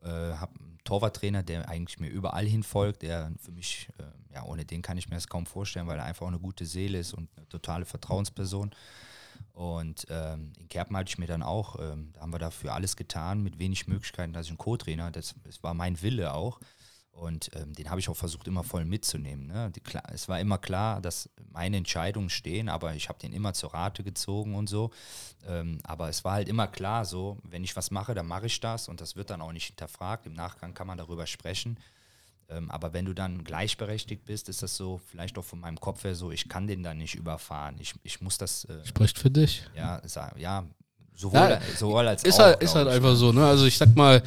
äh, 0.03 0.07
habe 0.09 0.59
einen 0.59 0.77
Torwarttrainer, 0.83 1.43
der 1.43 1.69
eigentlich 1.69 1.99
mir 1.99 2.09
überall 2.09 2.45
hin 2.45 2.63
folgt, 2.63 3.03
der 3.03 3.31
für 3.39 3.51
mich, 3.51 3.89
äh, 3.99 4.33
ja, 4.33 4.43
ohne 4.43 4.65
den 4.65 4.81
kann 4.81 4.97
ich 4.97 5.09
mir 5.09 5.15
das 5.15 5.27
kaum 5.27 5.45
vorstellen, 5.45 5.87
weil 5.87 5.97
er 5.97 6.05
einfach 6.05 6.23
auch 6.23 6.29
eine 6.29 6.39
gute 6.39 6.65
Seele 6.65 6.99
ist 6.99 7.13
und 7.13 7.29
eine 7.37 7.47
totale 7.47 7.85
Vertrauensperson. 7.85 8.71
Und 9.53 10.07
ähm, 10.09 10.51
in 10.59 10.67
Kerpen 10.67 10.97
hatte 10.97 11.09
ich 11.09 11.17
mir 11.17 11.27
dann 11.27 11.43
auch, 11.43 11.79
ähm, 11.79 12.11
da 12.13 12.21
haben 12.21 12.33
wir 12.33 12.39
dafür 12.39 12.73
alles 12.73 12.95
getan, 12.95 13.41
mit 13.41 13.59
wenig 13.59 13.87
Möglichkeiten, 13.87 14.33
dass 14.33 14.45
ich 14.45 14.51
einen 14.51 14.57
Co-Trainer, 14.57 15.11
das, 15.11 15.35
das 15.43 15.63
war 15.63 15.73
mein 15.73 16.01
Wille 16.01 16.33
auch. 16.33 16.59
Und 17.15 17.49
ähm, 17.55 17.73
den 17.73 17.89
habe 17.89 17.99
ich 18.01 18.09
auch 18.09 18.15
versucht, 18.15 18.45
immer 18.47 18.63
voll 18.63 18.83
mitzunehmen. 18.83 19.47
Ne? 19.47 19.71
Die, 19.73 19.79
klar, 19.79 20.03
es 20.13 20.27
war 20.27 20.39
immer 20.41 20.57
klar, 20.57 20.99
dass 21.01 21.29
meine 21.53 21.77
Entscheidungen 21.77 22.29
stehen, 22.29 22.67
aber 22.67 22.93
ich 22.93 23.07
habe 23.07 23.17
den 23.19 23.31
immer 23.31 23.53
zur 23.53 23.73
Rate 23.73 24.03
gezogen 24.03 24.53
und 24.53 24.67
so. 24.67 24.91
Ähm, 25.47 25.79
aber 25.83 26.09
es 26.09 26.25
war 26.25 26.33
halt 26.33 26.49
immer 26.49 26.67
klar, 26.67 27.05
so, 27.05 27.37
wenn 27.43 27.63
ich 27.63 27.75
was 27.77 27.89
mache, 27.89 28.13
dann 28.15 28.27
mache 28.27 28.47
ich 28.47 28.59
das 28.59 28.89
und 28.89 28.99
das 28.99 29.15
wird 29.15 29.29
dann 29.29 29.41
auch 29.41 29.53
nicht 29.53 29.67
hinterfragt. 29.67 30.25
Im 30.25 30.33
Nachgang 30.33 30.73
kann 30.73 30.87
man 30.87 30.97
darüber 30.97 31.25
sprechen. 31.25 31.77
Ähm, 32.49 32.69
aber 32.69 32.91
wenn 32.91 33.05
du 33.05 33.13
dann 33.13 33.45
gleichberechtigt 33.45 34.25
bist, 34.25 34.49
ist 34.49 34.61
das 34.61 34.75
so, 34.75 34.99
vielleicht 35.09 35.37
auch 35.37 35.45
von 35.45 35.59
meinem 35.61 35.79
Kopf 35.79 36.03
her 36.03 36.15
so, 36.15 36.31
ich 36.31 36.49
kann 36.49 36.67
den 36.67 36.83
dann 36.83 36.97
nicht 36.97 37.15
überfahren. 37.15 37.77
Ich, 37.79 37.93
ich 38.03 38.19
muss 38.19 38.37
das, 38.37 38.65
äh, 38.65 38.85
spricht 38.85 39.17
für 39.17 39.31
dich. 39.31 39.65
ja, 39.75 40.01
ja, 40.37 40.65
sowohl, 41.15 41.39
Ja, 41.39 41.61
sowohl 41.77 42.07
als 42.09 42.23
Ist 42.23 42.35
auch. 42.41 42.43
halt, 42.43 42.61
ist 42.61 42.75
halt 42.75 42.89
einfach 42.89 43.15
so, 43.15 43.31
ne? 43.31 43.45
Also 43.47 43.65
ich 43.65 43.77
sag 43.77 43.95
mal, 43.95 44.21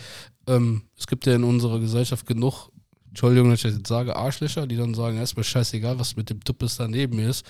ähm, 0.47 0.89
es 0.97 1.07
gibt 1.07 1.27
ja 1.27 1.35
in 1.35 1.45
unserer 1.45 1.79
Gesellschaft 1.79 2.27
genug, 2.27 2.71
Entschuldigung, 3.19 3.51
dass 3.51 3.59
ich 3.59 3.63
das 3.65 3.79
jetzt 3.79 3.89
sage, 3.89 4.15
Arschlöcher, 4.15 4.69
die 4.69 4.77
dann 4.77 4.95
sagen, 4.95 5.17
erstmal 5.17 5.43
scheißegal, 5.43 5.99
was 5.99 6.15
mit 6.15 6.31
dem 6.31 6.39
Tuppes 6.39 6.77
daneben 6.77 7.17
mir 7.17 7.29
ist, 7.29 7.45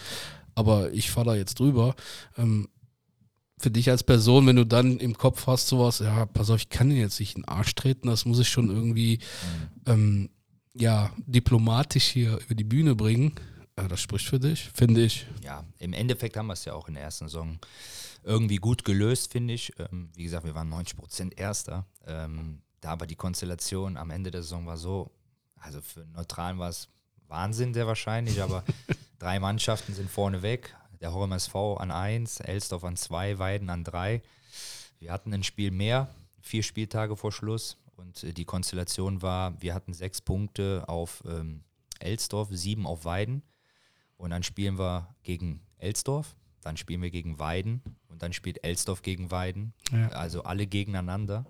aber 0.55 0.91
ich 0.95 1.11
fahr 1.11 1.25
da 1.25 1.35
jetzt 1.35 1.59
drüber. 1.59 1.95
Ähm, 2.39 2.71
für 3.59 3.71
dich 3.71 3.91
als 3.91 4.03
Person, 4.03 4.47
wenn 4.47 4.57
du 4.57 4.65
dann 4.65 4.97
im 4.97 5.19
Kopf 5.19 5.47
hast 5.47 5.69
sowas, 5.69 5.99
ja, 5.99 6.25
pass 6.25 6.49
auf, 6.49 6.57
ich 6.57 6.71
kann 6.71 6.89
den 6.89 6.97
jetzt 6.97 7.21
nicht 7.21 7.37
in 7.37 7.43
den 7.43 7.49
Arsch 7.49 7.75
treten, 7.75 8.09
das 8.09 8.25
muss 8.25 8.39
ich 8.39 8.49
schon 8.49 8.71
irgendwie, 8.71 9.19
ähm, 9.85 10.31
ja, 10.73 11.13
diplomatisch 11.27 12.05
hier 12.05 12.39
über 12.47 12.55
die 12.55 12.65
Bühne 12.65 12.95
bringen. 12.95 13.35
Ja, 13.79 13.89
das 13.89 14.01
spricht 14.01 14.27
für 14.27 14.41
dich, 14.41 14.71
finde 14.73 15.05
ich. 15.05 15.27
ja, 15.45 15.65
im 15.81 15.93
Endeffekt 15.93 16.39
haben 16.39 16.47
wir 16.47 16.55
es 16.55 16.65
ja 16.65 16.73
auch 16.73 16.89
in 16.89 16.95
der 16.95 17.03
ersten 17.03 17.27
Saison 17.27 17.59
irgendwie 18.23 18.57
gut 18.57 18.87
gelöst, 18.87 19.31
finde 19.33 19.53
ich. 19.53 19.75
Ähm, 19.79 20.09
wie 20.15 20.23
gesagt, 20.23 20.47
wir 20.47 20.55
waren 20.55 20.71
90 20.71 20.97
Prozent 20.97 21.39
Erster. 21.39 21.85
Ähm, 22.07 22.63
da 22.81 22.93
aber 22.93 23.07
die 23.07 23.17
Konstellation 23.17 23.99
am 23.99 24.11
Ende 24.11 24.31
der 24.31 24.43
Saison 24.43 24.65
war 24.65 24.79
so, 24.79 25.11
also 25.61 25.81
für 25.81 26.03
einen 26.03 26.13
Neutralen 26.13 26.59
war 26.59 26.69
es 26.69 26.89
Wahnsinn 27.29 27.75
sehr 27.75 27.87
wahrscheinlich, 27.87 28.43
aber 28.43 28.65
drei 29.19 29.39
Mannschaften 29.39 29.95
sind 29.95 30.11
vorne 30.11 30.43
weg. 30.43 30.75
Der 31.01 31.13
Horem 31.13 31.33
SV 31.33 31.77
an 31.77 31.91
1, 31.91 32.41
Elsdorf 32.41 32.85
an 32.85 32.97
2, 32.97 33.39
Weiden 33.39 33.71
an 33.71 33.85
3. 33.85 34.23
Wir 34.99 35.13
hatten 35.13 35.33
ein 35.33 35.45
Spiel 35.45 35.71
mehr, 35.71 36.09
vier 36.41 36.63
Spieltage 36.63 37.17
vor 37.17 37.31
Schluss. 37.31 37.77
Und 37.97 38.25
äh, 38.25 38.33
die 38.33 38.45
Konstellation 38.45 39.23
war, 39.23 39.61
wir 39.61 39.75
hatten 39.75 39.93
sechs 39.93 40.21
Punkte 40.21 40.85
auf 40.87 41.23
ähm, 41.27 41.63
Elsdorf, 42.01 42.49
sieben 42.51 42.87
auf 42.87 43.05
Weiden. 43.05 43.43
Und 44.17 44.31
dann 44.31 44.43
spielen 44.43 44.79
wir 44.79 45.15
gegen 45.23 45.61
Elsdorf, 45.77 46.35
dann 46.63 46.77
spielen 46.77 47.03
wir 47.03 47.11
gegen 47.11 47.39
Weiden 47.39 47.83
und 48.09 48.23
dann 48.23 48.33
spielt 48.33 48.65
Elsdorf 48.65 49.03
gegen 49.03 49.31
Weiden. 49.31 49.75
Ja. 49.93 50.09
Also 50.09 50.43
alle 50.43 50.67
gegeneinander. 50.67 51.47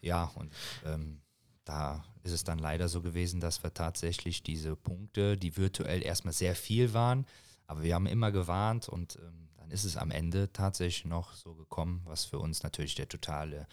Ja, 0.00 0.30
und 0.36 0.52
ähm, 0.84 1.20
da 1.66 2.04
ist 2.22 2.32
es 2.32 2.44
dann 2.44 2.58
leider 2.58 2.88
so 2.88 3.02
gewesen, 3.02 3.40
dass 3.40 3.62
wir 3.62 3.74
tatsächlich 3.74 4.42
diese 4.42 4.76
Punkte, 4.76 5.36
die 5.36 5.56
virtuell 5.56 6.02
erstmal 6.02 6.32
sehr 6.32 6.54
viel 6.54 6.94
waren, 6.94 7.26
aber 7.66 7.82
wir 7.82 7.94
haben 7.94 8.06
immer 8.06 8.32
gewarnt 8.32 8.88
und 8.88 9.16
ähm, 9.16 9.48
dann 9.56 9.70
ist 9.70 9.84
es 9.84 9.96
am 9.96 10.10
Ende 10.10 10.52
tatsächlich 10.52 11.04
noch 11.04 11.34
so 11.34 11.54
gekommen, 11.54 12.00
was 12.04 12.24
für 12.24 12.38
uns 12.38 12.62
natürlich 12.62 12.94
der 12.94 13.08
totale 13.08 13.66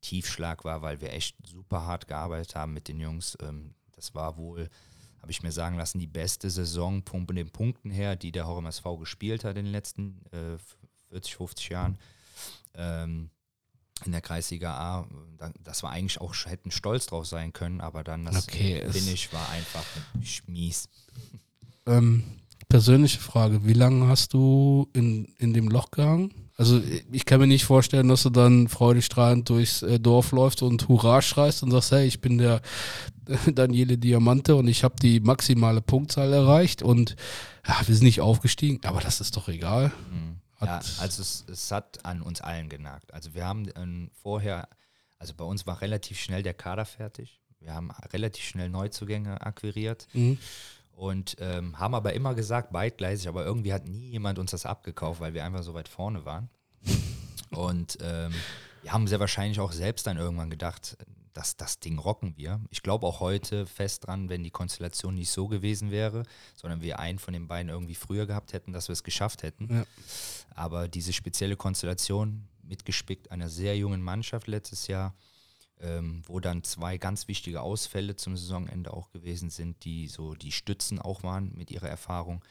Tiefschlag 0.00 0.64
war, 0.64 0.82
weil 0.82 1.00
wir 1.00 1.12
echt 1.12 1.36
super 1.46 1.82
hart 1.82 2.08
gearbeitet 2.08 2.54
haben 2.54 2.72
mit 2.72 2.88
den 2.88 2.98
Jungs. 2.98 3.36
Ähm, 3.40 3.74
das 3.92 4.14
war 4.14 4.36
wohl, 4.38 4.70
habe 5.20 5.30
ich 5.30 5.42
mir 5.42 5.52
sagen 5.52 5.76
lassen, 5.76 5.98
die 5.98 6.06
beste 6.06 6.50
Saison 6.50 7.02
von 7.06 7.26
den 7.26 7.50
Punkten 7.50 7.90
her, 7.90 8.16
die 8.16 8.32
der 8.32 8.46
Horem 8.46 8.66
SV 8.66 8.98
gespielt 8.98 9.44
hat 9.44 9.56
in 9.56 9.66
den 9.66 9.72
letzten 9.72 10.24
äh, 10.32 10.58
40, 11.10 11.36
50 11.36 11.68
Jahren. 11.68 11.98
Ähm, 12.74 13.30
in 14.04 14.12
der 14.12 14.20
Kreisliga 14.20 14.72
A, 14.74 15.06
da- 15.38 15.52
das 15.62 15.82
war 15.82 15.90
eigentlich 15.90 16.20
auch, 16.20 16.34
hätten 16.46 16.70
stolz 16.70 17.06
drauf 17.06 17.26
sein 17.26 17.52
können, 17.52 17.80
aber 17.80 18.02
dann 18.04 18.24
das 18.24 18.48
Okay, 18.48 18.82
Finish 18.90 19.32
war 19.32 19.48
einfach 19.50 19.84
mies. 20.46 20.88
Ähm, 21.86 22.24
persönliche 22.70 23.20
Frage, 23.20 23.66
wie 23.66 23.74
lange 23.74 24.08
hast 24.08 24.32
du 24.32 24.88
in, 24.94 25.26
in 25.38 25.52
dem 25.52 25.68
Loch 25.68 25.90
gehangen? 25.90 26.32
Also 26.56 26.80
ich 27.12 27.26
kann 27.26 27.40
mir 27.40 27.46
nicht 27.46 27.66
vorstellen, 27.66 28.08
dass 28.08 28.22
du 28.22 28.30
dann 28.30 28.68
freudestrahlend 28.68 29.50
durchs 29.50 29.82
äh, 29.82 30.00
Dorf 30.00 30.32
läufst 30.32 30.62
und 30.62 30.88
Hurra 30.88 31.20
schreist 31.20 31.62
und 31.62 31.72
sagst, 31.72 31.90
hey, 31.92 32.06
ich 32.06 32.22
bin 32.22 32.38
der 32.38 32.62
Daniele 33.54 33.98
Diamante 33.98 34.56
und 34.56 34.66
ich 34.66 34.82
habe 34.82 34.94
die 35.02 35.20
maximale 35.20 35.82
Punktzahl 35.82 36.32
erreicht 36.32 36.82
und 36.82 37.16
ja, 37.68 37.76
wir 37.86 37.94
sind 37.94 38.04
nicht 38.04 38.22
aufgestiegen, 38.22 38.80
aber 38.84 39.00
das 39.00 39.20
ist 39.20 39.36
doch 39.36 39.48
egal. 39.48 39.92
Mhm. 40.10 40.36
Ja, 40.66 41.02
also 41.02 41.22
es, 41.22 41.44
es, 41.48 41.70
hat 41.70 42.04
an 42.04 42.22
uns 42.22 42.40
allen 42.40 42.68
genagt. 42.68 43.12
Also 43.12 43.34
wir 43.34 43.44
haben 43.44 43.68
ähm, 43.76 44.10
vorher, 44.22 44.68
also 45.18 45.34
bei 45.34 45.44
uns 45.44 45.66
war 45.66 45.80
relativ 45.80 46.18
schnell 46.20 46.42
der 46.42 46.54
Kader 46.54 46.84
fertig. 46.84 47.40
Wir 47.60 47.74
haben 47.74 47.90
relativ 48.12 48.44
schnell 48.44 48.68
Neuzugänge 48.68 49.40
akquiriert. 49.40 50.06
Mhm. 50.12 50.38
Und 50.92 51.36
ähm, 51.40 51.78
haben 51.78 51.94
aber 51.94 52.12
immer 52.12 52.34
gesagt, 52.34 52.70
beidgleisig, 52.70 53.26
aber 53.26 53.44
irgendwie 53.44 53.72
hat 53.72 53.88
nie 53.88 54.10
jemand 54.10 54.38
uns 54.38 54.52
das 54.52 54.64
abgekauft, 54.64 55.20
weil 55.20 55.34
wir 55.34 55.44
einfach 55.44 55.64
so 55.64 55.74
weit 55.74 55.88
vorne 55.88 56.24
waren. 56.24 56.48
Und 57.50 57.98
ähm, 58.00 58.32
wir 58.82 58.92
haben 58.92 59.08
sehr 59.08 59.18
wahrscheinlich 59.18 59.58
auch 59.58 59.72
selbst 59.72 60.06
dann 60.06 60.18
irgendwann 60.18 60.50
gedacht, 60.50 60.96
dass 61.34 61.56
das 61.56 61.80
Ding 61.80 61.98
rocken 61.98 62.36
wir. 62.36 62.60
Ich 62.70 62.82
glaube 62.82 63.06
auch 63.06 63.20
heute 63.20 63.66
fest 63.66 64.06
dran, 64.06 64.28
wenn 64.28 64.44
die 64.44 64.50
Konstellation 64.50 65.16
nicht 65.16 65.30
so 65.30 65.48
gewesen 65.48 65.90
wäre, 65.90 66.22
sondern 66.54 66.80
wir 66.80 67.00
einen 67.00 67.18
von 67.18 67.34
den 67.34 67.48
beiden 67.48 67.70
irgendwie 67.70 67.96
früher 67.96 68.26
gehabt 68.26 68.52
hätten, 68.52 68.72
dass 68.72 68.88
wir 68.88 68.92
es 68.92 69.02
geschafft 69.02 69.42
hätten. 69.42 69.68
Ja. 69.74 69.84
Aber 70.54 70.88
diese 70.88 71.12
spezielle 71.12 71.56
Konstellation, 71.56 72.48
mitgespickt 72.62 73.30
einer 73.30 73.48
sehr 73.48 73.76
jungen 73.76 74.02
Mannschaft 74.02 74.46
letztes 74.46 74.86
Jahr, 74.86 75.14
ähm, 75.80 76.22
wo 76.26 76.40
dann 76.40 76.62
zwei 76.62 76.98
ganz 76.98 77.28
wichtige 77.28 77.60
Ausfälle 77.60 78.16
zum 78.16 78.36
Saisonende 78.36 78.92
auch 78.92 79.10
gewesen 79.10 79.50
sind, 79.50 79.84
die 79.84 80.08
so 80.08 80.34
die 80.34 80.52
Stützen 80.52 81.00
auch 81.00 81.22
waren 81.22 81.52
mit 81.54 81.70
ihrer 81.70 81.88
Erfahrung, 81.88 82.44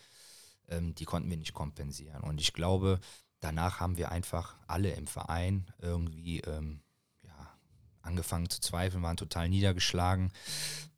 ähm, 0.67 0.93
die 0.95 1.05
konnten 1.05 1.29
wir 1.29 1.37
nicht 1.37 1.53
kompensieren. 1.53 2.21
Und 2.21 2.41
ich 2.41 2.53
glaube, 2.53 2.99
danach 3.39 3.79
haben 3.79 3.97
wir 3.97 4.11
einfach 4.11 4.57
alle 4.67 4.91
im 4.91 5.07
Verein 5.07 5.71
irgendwie 5.81 6.41
ähm, 6.41 6.81
ja, 7.23 7.57
angefangen 8.01 8.49
zu 8.49 8.61
zweifeln, 8.61 9.03
waren 9.03 9.17
total 9.17 9.49
niedergeschlagen. 9.49 10.31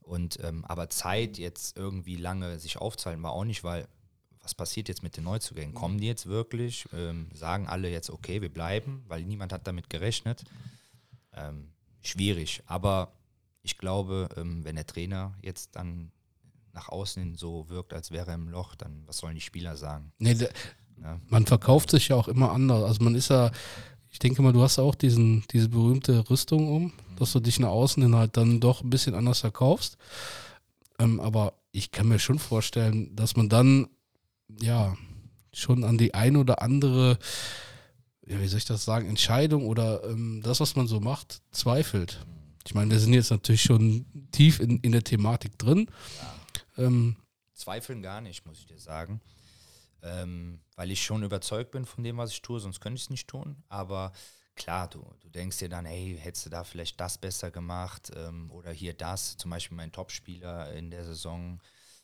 Und 0.01 0.39
ähm, 0.43 0.65
aber 0.65 0.89
Zeit 0.89 1.37
jetzt 1.37 1.77
irgendwie 1.77 2.15
lange 2.15 2.59
sich 2.59 2.77
aufzuhalten 2.77 3.23
war 3.23 3.31
auch 3.31 3.45
nicht, 3.45 3.63
weil 3.63 3.87
was 4.45 4.53
passiert 4.53 4.87
jetzt 4.89 5.01
mit 5.01 5.17
den 5.17 5.23
Neuzugängen? 5.23 5.73
Kommen 5.73 5.97
die 5.97 6.05
jetzt 6.05 6.27
wirklich? 6.27 6.85
Ähm, 6.93 7.29
sagen 7.33 7.67
alle 7.67 7.89
jetzt, 7.89 8.11
okay, 8.11 8.43
wir 8.43 8.53
bleiben, 8.53 9.03
weil 9.07 9.23
niemand 9.23 9.51
hat 9.51 9.65
damit 9.65 9.89
gerechnet. 9.89 10.43
Ähm, 11.33 11.71
schwierig. 12.03 12.61
Aber 12.67 13.11
ich 13.63 13.79
glaube, 13.79 14.29
ähm, 14.37 14.63
wenn 14.63 14.75
der 14.75 14.85
Trainer 14.85 15.33
jetzt 15.41 15.75
dann 15.75 16.11
nach 16.73 16.89
außen 16.89 17.23
hin 17.23 17.35
so 17.35 17.67
wirkt, 17.69 17.91
als 17.91 18.11
wäre 18.11 18.27
er 18.27 18.35
im 18.35 18.49
Loch, 18.49 18.75
dann 18.75 19.01
was 19.07 19.17
sollen 19.17 19.33
die 19.33 19.41
Spieler 19.41 19.77
sagen? 19.77 20.13
Nee, 20.19 20.35
der, 20.35 20.51
ja. 21.01 21.19
Man 21.27 21.47
verkauft 21.47 21.89
sich 21.89 22.09
ja 22.09 22.15
auch 22.15 22.27
immer 22.27 22.51
anders. 22.51 22.83
Also 22.83 23.03
man 23.03 23.15
ist 23.15 23.29
ja, 23.29 23.49
ich 24.11 24.19
denke 24.19 24.43
mal, 24.43 24.53
du 24.53 24.61
hast 24.61 24.77
auch 24.77 24.93
diesen, 24.93 25.43
diese 25.49 25.69
berühmte 25.69 26.29
Rüstung 26.29 26.69
um, 26.69 26.93
dass 27.17 27.31
du 27.31 27.39
dich 27.39 27.59
nach 27.59 27.69
außen 27.69 28.03
hin 28.03 28.15
halt 28.15 28.37
dann 28.37 28.59
doch 28.59 28.83
ein 28.83 28.91
bisschen 28.91 29.15
anders 29.15 29.39
verkaufst. 29.39 29.97
Ähm, 30.99 31.19
aber 31.19 31.53
ich 31.71 31.89
kann 31.89 32.07
mir 32.07 32.19
schon 32.19 32.37
vorstellen, 32.37 33.15
dass 33.15 33.35
man 33.35 33.49
dann 33.49 33.87
ja 34.61 34.97
schon 35.53 35.83
an 35.83 35.97
die 35.97 36.13
ein 36.13 36.35
oder 36.35 36.61
andere 36.61 37.17
ja, 38.27 38.39
wie 38.39 38.47
soll 38.47 38.57
ich 38.57 38.65
das 38.65 38.85
sagen, 38.85 39.07
Entscheidung 39.07 39.67
oder 39.67 40.03
ähm, 40.03 40.41
das, 40.43 40.59
was 40.59 40.75
man 40.75 40.87
so 40.87 40.99
macht, 40.99 41.41
zweifelt. 41.51 42.25
Ich 42.65 42.73
meine, 42.73 42.91
wir 42.91 42.99
sind 42.99 43.13
jetzt 43.13 43.29
natürlich 43.29 43.61
schon 43.61 44.05
tief 44.31 44.59
in, 44.59 44.79
in 44.79 44.91
der 44.91 45.03
Thematik 45.03 45.57
drin. 45.59 45.87
Ja. 46.77 46.85
Ähm, 46.85 47.17
Zweifeln 47.53 48.01
gar 48.01 48.21
nicht, 48.21 48.45
muss 48.45 48.59
ich 48.59 48.65
dir 48.65 48.79
sagen. 48.79 49.21
Ähm, 50.01 50.59
weil 50.75 50.91
ich 50.91 51.03
schon 51.03 51.23
überzeugt 51.23 51.71
bin 51.71 51.85
von 51.85 52.03
dem, 52.03 52.17
was 52.17 52.31
ich 52.31 52.41
tue, 52.41 52.59
sonst 52.59 52.79
könnte 52.81 52.97
ich 52.97 53.03
es 53.03 53.09
nicht 53.09 53.27
tun. 53.27 53.63
Aber 53.69 54.11
klar, 54.55 54.87
du, 54.89 55.05
du 55.19 55.29
denkst 55.29 55.57
dir 55.57 55.69
dann, 55.69 55.85
hey, 55.85 56.17
hättest 56.19 56.47
du 56.47 56.49
da 56.49 56.63
vielleicht 56.63 56.99
das 56.99 57.17
besser 57.17 57.51
gemacht 57.51 58.11
ähm, 58.15 58.49
oder 58.51 58.71
hier 58.71 58.93
das. 58.93 59.37
Zum 59.37 59.51
Beispiel 59.51 59.77
mein 59.77 59.91
Topspieler 59.91 60.73
in 60.73 60.89
der 60.89 61.05
Saison, 61.05 61.61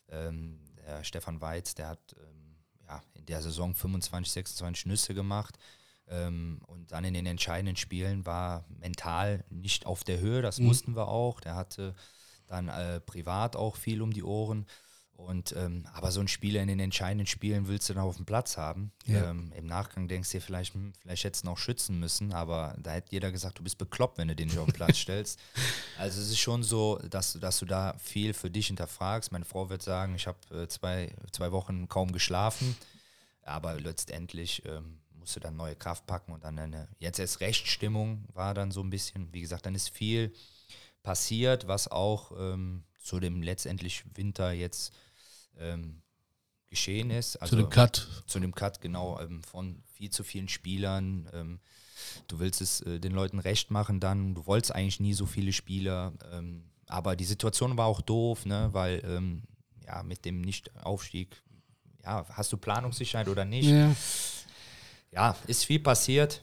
ähm, 0.08 0.60
der 0.82 1.04
Stefan 1.04 1.40
Weiz, 1.40 1.74
der 1.74 1.88
hat 1.88 2.16
ähm, 2.18 2.56
ja, 2.86 3.02
in 3.14 3.26
der 3.26 3.42
Saison 3.42 3.74
25, 3.74 4.32
26 4.32 4.86
Nüsse 4.86 5.14
gemacht. 5.14 5.58
Ähm, 6.08 6.60
und 6.66 6.92
dann 6.92 7.04
in 7.04 7.14
den 7.14 7.26
entscheidenden 7.26 7.76
Spielen 7.76 8.26
war 8.26 8.64
mental 8.68 9.44
nicht 9.50 9.86
auf 9.86 10.04
der 10.04 10.20
Höhe, 10.20 10.42
das 10.42 10.58
mhm. 10.58 10.68
wussten 10.68 10.96
wir 10.96 11.08
auch. 11.08 11.40
Der 11.40 11.54
hatte 11.54 11.94
dann 12.46 12.68
äh, 12.68 13.00
privat 13.00 13.56
auch 13.56 13.76
viel 13.76 14.02
um 14.02 14.12
die 14.12 14.24
Ohren. 14.24 14.66
Und 15.16 15.54
ähm, 15.56 15.86
aber 15.92 16.10
so 16.10 16.20
ein 16.20 16.26
Spieler 16.26 16.62
in 16.62 16.68
den 16.68 16.80
entscheidenden 16.80 17.26
Spielen 17.26 17.68
willst 17.68 17.88
du 17.88 17.94
dann 17.94 18.02
auf 18.02 18.16
dem 18.16 18.24
Platz 18.24 18.56
haben. 18.56 18.90
Ja. 19.06 19.30
Ähm, 19.30 19.52
Im 19.56 19.66
Nachgang 19.66 20.08
denkst 20.08 20.30
du 20.30 20.38
dir 20.38 20.42
vielleicht, 20.42 20.74
hm, 20.74 20.92
vielleicht 21.00 21.24
hättest 21.24 21.44
du 21.44 21.48
noch 21.48 21.58
schützen 21.58 22.00
müssen, 22.00 22.32
aber 22.32 22.74
da 22.78 22.92
hätte 22.92 23.12
jeder 23.12 23.30
gesagt, 23.30 23.58
du 23.58 23.62
bist 23.62 23.78
bekloppt, 23.78 24.18
wenn 24.18 24.28
du 24.28 24.34
den 24.34 24.48
nicht 24.48 24.58
auf 24.58 24.66
den 24.66 24.74
Platz 24.74 24.96
stellst. 24.98 25.38
Also 25.96 26.20
es 26.20 26.28
ist 26.28 26.40
schon 26.40 26.62
so, 26.62 26.98
dass, 27.10 27.34
dass 27.34 27.58
du 27.58 27.66
da 27.66 27.94
viel 27.98 28.34
für 28.34 28.50
dich 28.50 28.66
hinterfragst. 28.66 29.30
Meine 29.30 29.44
Frau 29.44 29.70
wird 29.70 29.82
sagen, 29.82 30.14
ich 30.16 30.26
habe 30.26 30.38
äh, 30.50 30.66
zwei, 30.68 31.14
zwei 31.30 31.52
Wochen 31.52 31.88
kaum 31.88 32.12
geschlafen, 32.12 32.76
aber 33.42 33.78
letztendlich 33.80 34.64
ähm, 34.66 34.98
musste 35.22 35.38
dann 35.38 35.56
neue 35.56 35.76
Kraft 35.76 36.04
packen 36.06 36.32
und 36.32 36.42
dann 36.42 36.58
eine, 36.58 36.88
jetzt 36.98 37.20
erst 37.20 37.40
Rechtsstimmung 37.40 38.24
war 38.32 38.54
dann 38.54 38.72
so 38.72 38.80
ein 38.80 38.90
bisschen, 38.90 39.32
wie 39.32 39.40
gesagt, 39.40 39.66
dann 39.66 39.76
ist 39.76 39.90
viel 39.90 40.32
passiert, 41.04 41.68
was 41.68 41.88
auch 41.88 42.32
ähm, 42.36 42.82
zu 43.02 43.20
dem 43.20 43.42
letztendlich 43.42 44.04
Winter 44.14 44.52
jetzt 44.52 44.92
ähm, 45.58 46.02
geschehen 46.70 47.10
ist. 47.10 47.36
Also 47.36 47.56
zu 47.56 47.62
dem 47.62 47.70
Cut. 47.70 48.08
Zu 48.26 48.40
dem 48.40 48.54
Cut, 48.54 48.80
genau, 48.80 49.20
ähm, 49.20 49.42
von 49.42 49.82
viel 49.92 50.10
zu 50.10 50.24
vielen 50.24 50.48
Spielern. 50.48 51.28
Ähm, 51.32 51.60
du 52.28 52.38
willst 52.38 52.60
es 52.60 52.80
äh, 52.82 52.98
den 52.98 53.12
Leuten 53.12 53.38
recht 53.38 53.70
machen 53.70 54.00
dann, 54.00 54.34
du 54.34 54.46
wolltest 54.46 54.74
eigentlich 54.74 55.00
nie 55.00 55.14
so 55.14 55.26
viele 55.26 55.52
Spieler, 55.52 56.12
ähm, 56.32 56.64
aber 56.86 57.16
die 57.16 57.24
Situation 57.24 57.76
war 57.76 57.86
auch 57.86 58.00
doof, 58.00 58.44
ne, 58.44 58.68
weil 58.72 59.02
ähm, 59.04 59.42
ja, 59.86 60.02
mit 60.02 60.24
dem 60.24 60.40
Nicht-Aufstieg, 60.40 61.42
ja, 62.02 62.26
hast 62.30 62.52
du 62.52 62.56
Planungssicherheit 62.56 63.28
oder 63.28 63.44
nicht? 63.44 63.68
Ja 63.68 63.94
ja, 65.12 65.36
ist 65.46 65.64
viel 65.64 65.80
passiert. 65.80 66.42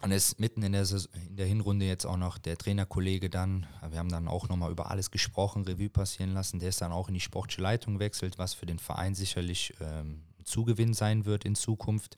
Und 0.00 0.12
ist 0.12 0.38
mitten 0.38 0.62
in 0.62 0.72
der, 0.72 0.86
in 1.26 1.36
der 1.36 1.46
Hinrunde 1.46 1.84
jetzt 1.84 2.06
auch 2.06 2.16
noch 2.16 2.38
der 2.38 2.56
Trainerkollege 2.56 3.30
dann, 3.30 3.66
wir 3.90 3.98
haben 3.98 4.10
dann 4.10 4.28
auch 4.28 4.48
nochmal 4.48 4.70
über 4.70 4.90
alles 4.90 5.10
gesprochen, 5.10 5.64
Revue 5.64 5.90
passieren 5.90 6.34
lassen, 6.34 6.60
der 6.60 6.68
ist 6.68 6.80
dann 6.80 6.92
auch 6.92 7.08
in 7.08 7.14
die 7.14 7.20
sportliche 7.20 7.62
Leitung 7.62 7.98
wechselt, 7.98 8.38
was 8.38 8.54
für 8.54 8.66
den 8.66 8.78
Verein 8.78 9.16
sicherlich 9.16 9.74
ähm, 9.80 10.22
ein 10.38 10.44
Zugewinn 10.44 10.94
sein 10.94 11.24
wird 11.24 11.44
in 11.44 11.56
Zukunft. 11.56 12.16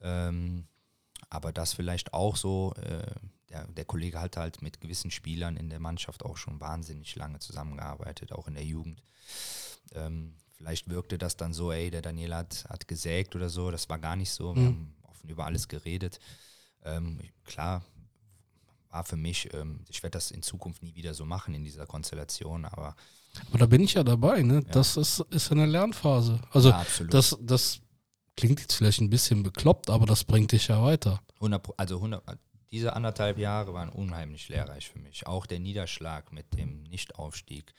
Ähm, 0.00 0.68
aber 1.28 1.52
das 1.52 1.72
vielleicht 1.72 2.14
auch 2.14 2.36
so, 2.36 2.72
äh, 2.76 3.04
der, 3.50 3.66
der 3.66 3.84
Kollege 3.84 4.20
hat 4.20 4.36
halt 4.36 4.62
mit 4.62 4.80
gewissen 4.80 5.10
Spielern 5.10 5.56
in 5.56 5.70
der 5.70 5.80
Mannschaft 5.80 6.24
auch 6.24 6.36
schon 6.36 6.60
wahnsinnig 6.60 7.16
lange 7.16 7.40
zusammengearbeitet, 7.40 8.32
auch 8.32 8.46
in 8.46 8.54
der 8.54 8.64
Jugend. 8.64 9.02
Ähm, 9.92 10.34
vielleicht 10.56 10.88
wirkte 10.88 11.18
das 11.18 11.36
dann 11.36 11.52
so, 11.52 11.72
ey, 11.72 11.90
der 11.90 12.02
Daniel 12.02 12.34
hat, 12.34 12.64
hat 12.68 12.86
gesägt 12.86 13.34
oder 13.34 13.48
so, 13.48 13.70
das 13.70 13.88
war 13.88 13.98
gar 13.98 14.16
nicht 14.16 14.30
so. 14.30 14.54
Wir 14.54 14.62
mhm. 14.62 14.66
haben 14.66 14.94
offen 15.02 15.30
über 15.30 15.46
alles 15.46 15.66
geredet. 15.66 16.20
Ähm, 16.84 17.20
klar, 17.44 17.82
war 18.90 19.04
für 19.04 19.16
mich, 19.16 19.52
ähm, 19.54 19.84
ich 19.88 20.02
werde 20.02 20.16
das 20.16 20.30
in 20.30 20.42
Zukunft 20.42 20.82
nie 20.82 20.94
wieder 20.94 21.14
so 21.14 21.24
machen 21.24 21.54
in 21.54 21.64
dieser 21.64 21.86
Konstellation, 21.86 22.64
aber. 22.64 22.96
Aber 23.48 23.58
da 23.58 23.66
bin 23.66 23.82
ich 23.82 23.94
ja 23.94 24.02
dabei, 24.02 24.42
ne? 24.42 24.54
Ja. 24.54 24.72
Das 24.72 24.96
ist, 24.96 25.20
ist 25.30 25.52
eine 25.52 25.66
Lernphase. 25.66 26.40
Also 26.50 26.70
ja, 26.70 26.84
das, 27.10 27.36
das 27.40 27.80
klingt 28.36 28.60
jetzt 28.60 28.74
vielleicht 28.74 29.00
ein 29.00 29.10
bisschen 29.10 29.42
bekloppt, 29.42 29.90
aber 29.90 30.06
das 30.06 30.24
bringt 30.24 30.52
dich 30.52 30.68
ja 30.68 30.82
weiter. 30.82 31.20
100, 31.36 31.68
also 31.76 31.96
100, 31.96 32.22
diese 32.70 32.94
anderthalb 32.94 33.38
Jahre 33.38 33.72
waren 33.74 33.88
unheimlich 33.88 34.48
lehrreich 34.48 34.90
für 34.90 34.98
mich. 34.98 35.26
Auch 35.26 35.46
der 35.46 35.58
Niederschlag 35.58 36.32
mit 36.32 36.58
dem 36.58 36.82
Nichtaufstieg. 36.82 37.72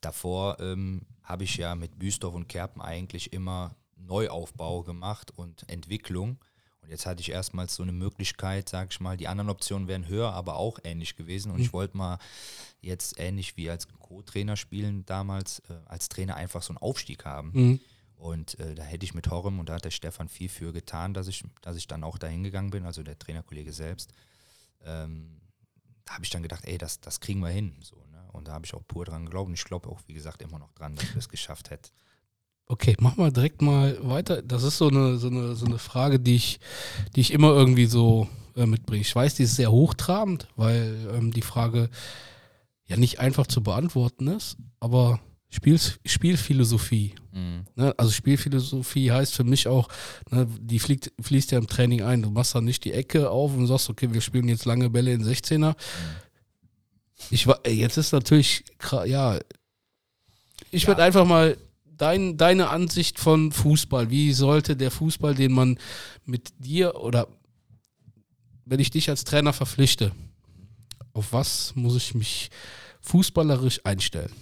Davor 0.00 0.58
ähm, 0.60 1.02
habe 1.22 1.44
ich 1.44 1.56
ja 1.56 1.74
mit 1.74 1.98
Büstorf 1.98 2.34
und 2.34 2.48
Kerpen 2.48 2.82
eigentlich 2.82 3.32
immer 3.32 3.74
Neuaufbau 3.96 4.82
gemacht 4.82 5.30
und 5.30 5.68
Entwicklung. 5.68 6.38
Und 6.88 6.92
jetzt 6.92 7.04
hatte 7.04 7.20
ich 7.20 7.30
erstmals 7.30 7.74
so 7.74 7.82
eine 7.82 7.92
Möglichkeit, 7.92 8.66
sag 8.70 8.92
ich 8.92 8.98
mal, 8.98 9.18
die 9.18 9.28
anderen 9.28 9.50
Optionen 9.50 9.88
wären 9.88 10.08
höher, 10.08 10.32
aber 10.32 10.56
auch 10.56 10.78
ähnlich 10.84 11.16
gewesen. 11.16 11.50
Und 11.50 11.58
mhm. 11.58 11.64
ich 11.64 11.74
wollte 11.74 11.98
mal 11.98 12.18
jetzt 12.80 13.20
ähnlich 13.20 13.58
wie 13.58 13.68
als 13.68 13.88
Co-Trainer 13.88 14.56
spielen 14.56 15.04
damals, 15.04 15.58
äh, 15.68 15.74
als 15.84 16.08
Trainer 16.08 16.36
einfach 16.36 16.62
so 16.62 16.70
einen 16.70 16.78
Aufstieg 16.78 17.26
haben. 17.26 17.50
Mhm. 17.52 17.80
Und 18.16 18.58
äh, 18.58 18.74
da 18.74 18.84
hätte 18.84 19.04
ich 19.04 19.12
mit 19.12 19.28
Horrem 19.28 19.60
und 19.60 19.68
da 19.68 19.74
hat 19.74 19.84
der 19.84 19.90
Stefan 19.90 20.30
viel 20.30 20.48
für 20.48 20.72
getan, 20.72 21.12
dass 21.12 21.28
ich, 21.28 21.44
dass 21.60 21.76
ich 21.76 21.88
dann 21.88 22.04
auch 22.04 22.16
dahin 22.16 22.42
gegangen 22.42 22.70
bin, 22.70 22.86
also 22.86 23.02
der 23.02 23.18
Trainerkollege 23.18 23.74
selbst. 23.74 24.14
Ähm, 24.82 25.42
da 26.06 26.14
habe 26.14 26.24
ich 26.24 26.30
dann 26.30 26.42
gedacht, 26.42 26.64
ey, 26.64 26.78
das, 26.78 27.02
das 27.02 27.20
kriegen 27.20 27.40
wir 27.40 27.50
hin. 27.50 27.76
So, 27.82 27.96
ne? 28.10 28.30
Und 28.32 28.48
da 28.48 28.54
habe 28.54 28.64
ich 28.64 28.72
auch 28.72 28.82
pur 28.88 29.04
dran 29.04 29.26
geglaubt. 29.26 29.48
Und 29.48 29.54
ich 29.54 29.64
glaube 29.64 29.90
auch, 29.90 30.00
wie 30.06 30.14
gesagt, 30.14 30.40
immer 30.40 30.58
noch 30.58 30.72
dran, 30.72 30.96
dass 30.96 31.10
wir 31.10 31.18
es 31.18 31.28
geschafft 31.28 31.68
hätten. 31.68 31.90
Okay, 32.70 32.94
machen 33.00 33.16
wir 33.24 33.30
direkt 33.30 33.62
mal 33.62 33.98
weiter. 34.02 34.42
Das 34.42 34.62
ist 34.62 34.76
so 34.76 34.88
eine, 34.88 35.16
so 35.16 35.28
eine, 35.28 35.54
so 35.56 35.64
eine 35.64 35.78
Frage, 35.78 36.20
die 36.20 36.36
ich, 36.36 36.60
die 37.16 37.20
ich 37.22 37.32
immer 37.32 37.48
irgendwie 37.52 37.86
so 37.86 38.28
äh, 38.56 38.66
mitbringe. 38.66 39.00
Ich 39.00 39.14
weiß, 39.14 39.36
die 39.36 39.44
ist 39.44 39.56
sehr 39.56 39.72
hochtrabend, 39.72 40.48
weil 40.56 41.08
ähm, 41.14 41.32
die 41.32 41.40
Frage 41.42 41.88
ja 42.86 42.96
nicht 42.98 43.20
einfach 43.20 43.46
zu 43.46 43.62
beantworten 43.62 44.28
ist, 44.28 44.58
aber 44.80 45.18
Spiel, 45.50 45.78
Spielphilosophie. 46.04 47.14
Mhm. 47.32 47.64
Ne? 47.74 47.94
Also 47.96 48.12
Spielphilosophie 48.12 49.10
heißt 49.12 49.34
für 49.34 49.44
mich 49.44 49.66
auch, 49.66 49.88
ne, 50.30 50.46
die 50.60 50.78
fliegt, 50.78 51.10
fließt 51.22 51.52
ja 51.52 51.58
im 51.58 51.68
Training 51.68 52.02
ein. 52.02 52.20
Du 52.20 52.30
machst 52.30 52.54
dann 52.54 52.66
nicht 52.66 52.84
die 52.84 52.92
Ecke 52.92 53.30
auf 53.30 53.56
und 53.56 53.66
sagst, 53.66 53.88
okay, 53.88 54.12
wir 54.12 54.20
spielen 54.20 54.46
jetzt 54.48 54.66
lange 54.66 54.90
Bälle 54.90 55.10
in 55.12 55.24
16er. 55.24 55.74
Ich 57.30 57.46
war, 57.46 57.60
ey, 57.62 57.76
jetzt 57.76 57.96
ist 57.96 58.12
natürlich, 58.12 58.64
ja, 59.06 59.38
ich 60.70 60.82
Ja. 60.82 60.88
würde 60.88 61.02
einfach 61.02 61.24
mal 61.24 61.56
dein, 61.98 62.36
deine 62.36 62.70
Ansicht 62.70 63.18
von 63.18 63.52
Fußball. 63.52 64.10
Wie 64.10 64.32
sollte 64.32 64.76
der 64.76 64.90
Fußball, 64.90 65.34
den 65.34 65.52
man 65.52 65.78
mit 66.24 66.52
dir 66.58 66.96
oder 66.96 67.28
wenn 68.64 68.80
ich 68.80 68.90
dich 68.90 69.08
als 69.10 69.24
Trainer 69.24 69.52
verpflichte, 69.52 70.12
auf 71.12 71.32
was 71.32 71.74
muss 71.74 71.96
ich 71.96 72.14
mich 72.14 72.50
fußballerisch 73.00 73.84
einstellen? 73.84 74.32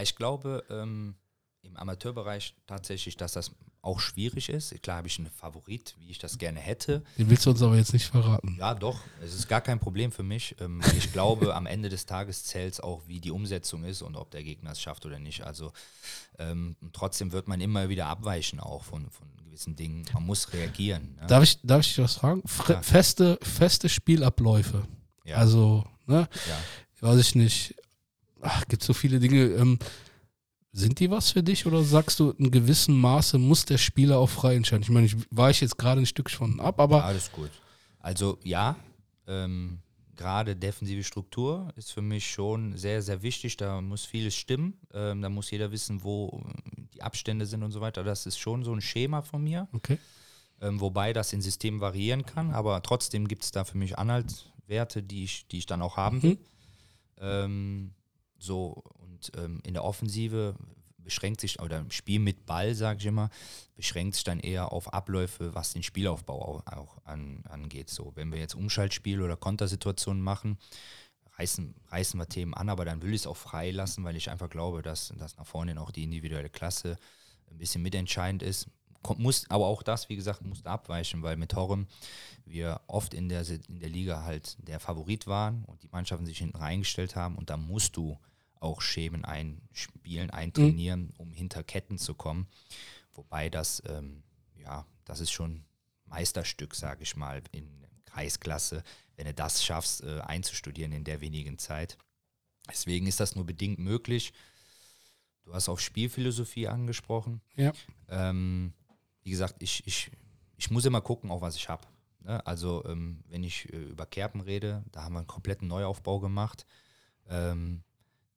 Ich 0.00 0.14
glaube, 0.14 0.64
ähm, 0.70 1.16
im 1.62 1.76
Amateurbereich 1.76 2.54
tatsächlich, 2.66 3.16
dass 3.16 3.32
das 3.32 3.50
auch 3.82 4.00
schwierig 4.00 4.48
ist. 4.48 4.74
Klar 4.82 4.98
habe 4.98 5.08
ich 5.08 5.18
einen 5.18 5.30
Favorit, 5.30 5.94
wie 6.00 6.10
ich 6.10 6.18
das 6.18 6.38
gerne 6.38 6.58
hätte. 6.60 7.02
Den 7.16 7.30
willst 7.30 7.46
du 7.46 7.50
uns 7.50 7.62
aber 7.62 7.76
jetzt 7.76 7.92
nicht 7.92 8.06
verraten. 8.06 8.56
Ja, 8.58 8.74
doch, 8.74 9.00
es 9.22 9.34
ist 9.34 9.48
gar 9.48 9.60
kein 9.60 9.78
Problem 9.78 10.10
für 10.12 10.22
mich. 10.22 10.56
Ähm, 10.60 10.80
ich 10.96 11.12
glaube, 11.12 11.54
am 11.54 11.66
Ende 11.66 11.88
des 11.88 12.04
Tages 12.06 12.44
zählt 12.44 12.74
es 12.74 12.80
auch, 12.80 13.02
wie 13.06 13.20
die 13.20 13.30
Umsetzung 13.30 13.84
ist 13.84 14.02
und 14.02 14.16
ob 14.16 14.30
der 14.30 14.42
Gegner 14.42 14.72
es 14.72 14.80
schafft 14.80 15.06
oder 15.06 15.18
nicht. 15.18 15.42
Also 15.44 15.72
ähm, 16.38 16.76
trotzdem 16.92 17.32
wird 17.32 17.48
man 17.48 17.60
immer 17.60 17.88
wieder 17.88 18.06
abweichen 18.06 18.60
auch 18.60 18.84
von, 18.84 19.08
von 19.10 19.28
gewissen 19.44 19.76
Dingen. 19.76 20.04
Man 20.12 20.26
muss 20.26 20.52
reagieren. 20.52 21.16
Ne? 21.20 21.26
Darf 21.26 21.44
ich, 21.44 21.58
darf 21.62 21.80
ich 21.80 21.94
dich 21.94 22.04
was 22.04 22.16
fragen? 22.16 22.42
Fre 22.46 22.74
Ja. 22.74 22.82
feste, 22.82 23.38
feste 23.42 23.88
Spielabläufe. 23.88 24.86
Ja. 25.24 25.36
Also, 25.36 25.84
ne, 26.06 26.28
ja. 26.48 27.08
weiß 27.08 27.20
ich 27.20 27.34
nicht. 27.34 27.74
Ach, 28.40 28.64
gibt 28.68 28.82
so 28.82 28.92
viele 28.92 29.18
Dinge. 29.18 29.44
Ähm, 29.46 29.78
sind 30.78 31.00
die 31.00 31.10
was 31.10 31.30
für 31.30 31.42
dich 31.42 31.66
oder 31.66 31.82
sagst 31.82 32.20
du, 32.20 32.30
in 32.32 32.50
gewissem 32.50 32.98
Maße 32.98 33.38
muss 33.38 33.64
der 33.64 33.78
Spieler 33.78 34.18
auch 34.18 34.30
frei 34.30 34.56
entscheiden? 34.56 34.82
Ich 34.82 34.90
meine, 34.90 35.06
ich 35.06 35.16
war 35.30 35.50
ich 35.50 35.60
jetzt 35.60 35.76
gerade 35.76 36.00
ein 36.00 36.06
Stück 36.06 36.30
von 36.30 36.60
ab, 36.60 36.80
aber 36.80 37.04
Alles 37.04 37.30
gut. 37.32 37.50
Also 38.00 38.38
ja, 38.44 38.76
ähm, 39.26 39.80
gerade 40.16 40.56
defensive 40.56 41.02
Struktur 41.04 41.72
ist 41.76 41.92
für 41.92 42.02
mich 42.02 42.30
schon 42.30 42.76
sehr, 42.76 43.02
sehr 43.02 43.22
wichtig. 43.22 43.56
Da 43.56 43.80
muss 43.80 44.04
vieles 44.04 44.34
stimmen. 44.34 44.78
Ähm, 44.92 45.22
da 45.22 45.28
muss 45.28 45.50
jeder 45.50 45.70
wissen, 45.70 46.02
wo 46.02 46.42
äh, 46.44 46.82
die 46.94 47.02
Abstände 47.02 47.46
sind 47.46 47.62
und 47.62 47.72
so 47.72 47.80
weiter. 47.80 48.04
Das 48.04 48.26
ist 48.26 48.38
schon 48.38 48.64
so 48.64 48.72
ein 48.72 48.80
Schema 48.80 49.22
von 49.22 49.42
mir. 49.42 49.68
okay. 49.72 49.98
Ähm, 50.60 50.80
wobei 50.80 51.12
das 51.12 51.32
in 51.32 51.40
Systemen 51.40 51.80
variieren 51.80 52.26
kann, 52.26 52.50
aber 52.50 52.82
trotzdem 52.82 53.28
gibt 53.28 53.44
es 53.44 53.52
da 53.52 53.62
für 53.62 53.78
mich 53.78 53.96
Anhaltswerte, 53.96 55.04
die 55.04 55.22
ich, 55.22 55.46
die 55.46 55.58
ich 55.58 55.66
dann 55.66 55.80
auch 55.82 55.96
haben 55.96 56.20
will. 56.20 56.34
Mhm. 56.34 56.38
Ähm, 57.20 57.90
so, 58.38 58.82
und 59.00 59.32
ähm, 59.36 59.60
in 59.64 59.74
der 59.74 59.84
Offensive 59.84 60.54
beschränkt 61.08 61.40
sich, 61.40 61.60
oder 61.60 61.78
im 61.78 61.90
Spiel 61.90 62.20
mit 62.20 62.44
Ball, 62.44 62.74
sage 62.74 62.98
ich 63.00 63.06
immer, 63.06 63.30
beschränkt 63.76 64.14
sich 64.14 64.24
dann 64.24 64.40
eher 64.40 64.72
auf 64.72 64.92
Abläufe, 64.92 65.54
was 65.54 65.72
den 65.72 65.82
Spielaufbau 65.82 66.40
auch, 66.40 66.66
auch 66.66 66.98
an, 67.04 67.44
angeht. 67.48 67.88
So, 67.88 68.12
wenn 68.14 68.30
wir 68.30 68.38
jetzt 68.38 68.54
Umschaltspiel 68.54 69.22
oder 69.22 69.36
Kontersituationen 69.36 70.22
machen, 70.22 70.58
reißen, 71.38 71.74
reißen 71.88 72.20
wir 72.20 72.28
Themen 72.28 72.52
an, 72.52 72.68
aber 72.68 72.84
dann 72.84 73.00
will 73.00 73.14
ich 73.14 73.22
es 73.22 73.26
auch 73.26 73.36
frei 73.36 73.70
lassen, 73.70 74.04
weil 74.04 74.16
ich 74.16 74.30
einfach 74.30 74.50
glaube, 74.50 74.82
dass, 74.82 75.12
dass 75.16 75.36
nach 75.36 75.46
vorne 75.46 75.80
auch 75.80 75.90
die 75.90 76.04
individuelle 76.04 76.50
Klasse 76.50 76.98
ein 77.50 77.58
bisschen 77.58 77.82
mitentscheidend 77.82 78.42
ist. 78.42 78.68
Kommt, 79.00 79.20
muss, 79.20 79.48
aber 79.48 79.66
auch 79.66 79.82
das, 79.82 80.08
wie 80.08 80.16
gesagt, 80.16 80.42
musste 80.42 80.68
abweichen, 80.68 81.22
weil 81.22 81.36
mit 81.36 81.54
Horrem 81.54 81.86
wir 82.44 82.80
oft 82.88 83.14
in 83.14 83.28
der, 83.28 83.48
in 83.48 83.78
der 83.78 83.88
Liga 83.88 84.24
halt 84.24 84.56
der 84.66 84.80
Favorit 84.80 85.26
waren 85.26 85.64
und 85.64 85.82
die 85.82 85.88
Mannschaften 85.88 86.26
sich 86.26 86.38
hinten 86.38 86.56
reingestellt 86.56 87.14
haben 87.14 87.36
und 87.36 87.48
da 87.48 87.56
musst 87.56 87.96
du 87.96 88.18
auch 88.60 88.80
Schemen 88.80 89.24
einspielen, 89.24 90.30
eintrainieren, 90.30 91.12
um 91.18 91.32
hinter 91.32 91.62
Ketten 91.62 91.98
zu 91.98 92.14
kommen. 92.14 92.48
Wobei 93.12 93.50
das, 93.50 93.82
ähm, 93.86 94.22
ja, 94.56 94.86
das 95.04 95.20
ist 95.20 95.30
schon 95.30 95.64
Meisterstück, 96.06 96.74
sage 96.74 97.02
ich 97.02 97.16
mal, 97.16 97.42
in 97.52 97.86
Kreisklasse, 98.04 98.82
wenn 99.16 99.26
du 99.26 99.34
das 99.34 99.64
schaffst, 99.64 100.02
äh, 100.02 100.20
einzustudieren 100.20 100.92
in 100.92 101.04
der 101.04 101.20
wenigen 101.20 101.58
Zeit. 101.58 101.98
Deswegen 102.68 103.06
ist 103.06 103.20
das 103.20 103.34
nur 103.34 103.46
bedingt 103.46 103.78
möglich. 103.78 104.32
Du 105.44 105.54
hast 105.54 105.68
auf 105.68 105.80
Spielphilosophie 105.80 106.68
angesprochen. 106.68 107.40
Ja. 107.56 107.72
Ähm, 108.08 108.74
wie 109.22 109.30
gesagt, 109.30 109.62
ich, 109.62 109.86
ich, 109.86 110.10
ich 110.56 110.70
muss 110.70 110.84
immer 110.84 111.00
gucken, 111.00 111.30
auf 111.30 111.40
was 111.40 111.56
ich 111.56 111.68
habe. 111.68 111.86
Ne? 112.20 112.44
Also, 112.46 112.84
ähm, 112.84 113.24
wenn 113.28 113.42
ich 113.42 113.72
äh, 113.72 113.76
über 113.76 114.06
Kerpen 114.06 114.40
rede, 114.40 114.84
da 114.92 115.04
haben 115.04 115.14
wir 115.14 115.20
einen 115.20 115.26
kompletten 115.26 115.68
Neuaufbau 115.68 116.20
gemacht. 116.20 116.66
Ähm, 117.28 117.82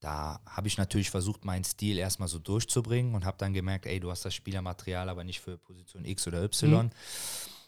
da 0.01 0.41
habe 0.47 0.67
ich 0.67 0.77
natürlich 0.77 1.11
versucht, 1.11 1.45
meinen 1.45 1.63
Stil 1.63 1.97
erstmal 1.99 2.27
so 2.27 2.39
durchzubringen 2.39 3.13
und 3.13 3.23
habe 3.23 3.37
dann 3.37 3.53
gemerkt, 3.53 3.85
ey, 3.85 3.99
du 3.99 4.09
hast 4.09 4.25
das 4.25 4.33
Spielermaterial 4.33 5.07
aber 5.07 5.23
nicht 5.23 5.39
für 5.39 5.57
Position 5.57 6.05
X 6.05 6.27
oder 6.27 6.43
Y. 6.43 6.89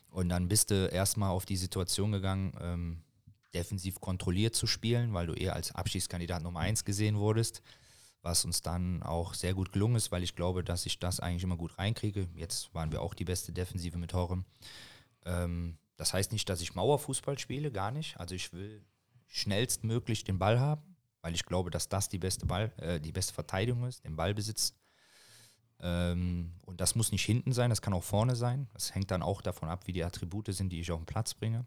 Und 0.09 0.29
dann 0.29 0.47
bist 0.47 0.71
du 0.71 0.87
erstmal 0.87 1.29
auf 1.29 1.45
die 1.45 1.57
Situation 1.57 2.11
gegangen, 2.11 2.53
ähm, 2.59 3.03
defensiv 3.53 3.99
kontrolliert 4.01 4.55
zu 4.55 4.65
spielen, 4.65 5.13
weil 5.13 5.27
du 5.27 5.33
eher 5.33 5.55
als 5.55 5.73
Abschiedskandidat 5.75 6.41
Nummer 6.41 6.61
1 6.61 6.85
gesehen 6.85 7.17
wurdest, 7.19 7.61
was 8.23 8.45
uns 8.45 8.61
dann 8.61 9.03
auch 9.03 9.35
sehr 9.35 9.53
gut 9.53 9.71
gelungen 9.71 9.95
ist, 9.95 10.11
weil 10.11 10.23
ich 10.23 10.35
glaube, 10.35 10.63
dass 10.63 10.87
ich 10.87 10.97
das 10.97 11.19
eigentlich 11.19 11.43
immer 11.43 11.57
gut 11.57 11.77
reinkriege. 11.77 12.27
Jetzt 12.35 12.73
waren 12.73 12.91
wir 12.91 13.01
auch 13.01 13.13
die 13.13 13.25
beste 13.25 13.53
Defensive 13.53 13.97
mit 13.99 14.13
Horem. 14.13 14.45
Ähm, 15.25 15.77
das 15.97 16.13
heißt 16.13 16.31
nicht, 16.31 16.49
dass 16.49 16.61
ich 16.61 16.73
Mauerfußball 16.73 17.37
spiele, 17.37 17.71
gar 17.71 17.91
nicht. 17.91 18.19
Also 18.19 18.33
ich 18.33 18.53
will 18.53 18.83
schnellstmöglich 19.27 20.23
den 20.23 20.39
Ball 20.39 20.59
haben, 20.59 20.92
weil 21.23 21.33
ich 21.33 21.45
glaube, 21.45 21.71
dass 21.71 21.89
das 21.89 22.09
die 22.09 22.19
beste 22.19 22.45
Ball, 22.45 22.71
äh, 22.77 22.99
die 22.99 23.13
beste 23.13 23.33
Verteidigung 23.33 23.85
ist, 23.87 24.03
den 24.03 24.15
Ballbesitz. 24.15 24.75
Ähm, 25.79 26.51
und 26.65 26.81
das 26.81 26.95
muss 26.95 27.11
nicht 27.11 27.25
hinten 27.25 27.53
sein, 27.53 27.69
das 27.69 27.81
kann 27.81 27.93
auch 27.93 28.03
vorne 28.03 28.35
sein. 28.35 28.67
Das 28.73 28.93
hängt 28.93 29.09
dann 29.09 29.23
auch 29.23 29.41
davon 29.41 29.69
ab, 29.69 29.87
wie 29.87 29.93
die 29.93 30.03
Attribute 30.03 30.53
sind, 30.53 30.69
die 30.69 30.81
ich 30.81 30.91
auf 30.91 30.99
den 30.99 31.05
Platz 31.05 31.33
bringe. 31.33 31.65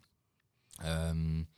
Ähm, 0.85 1.49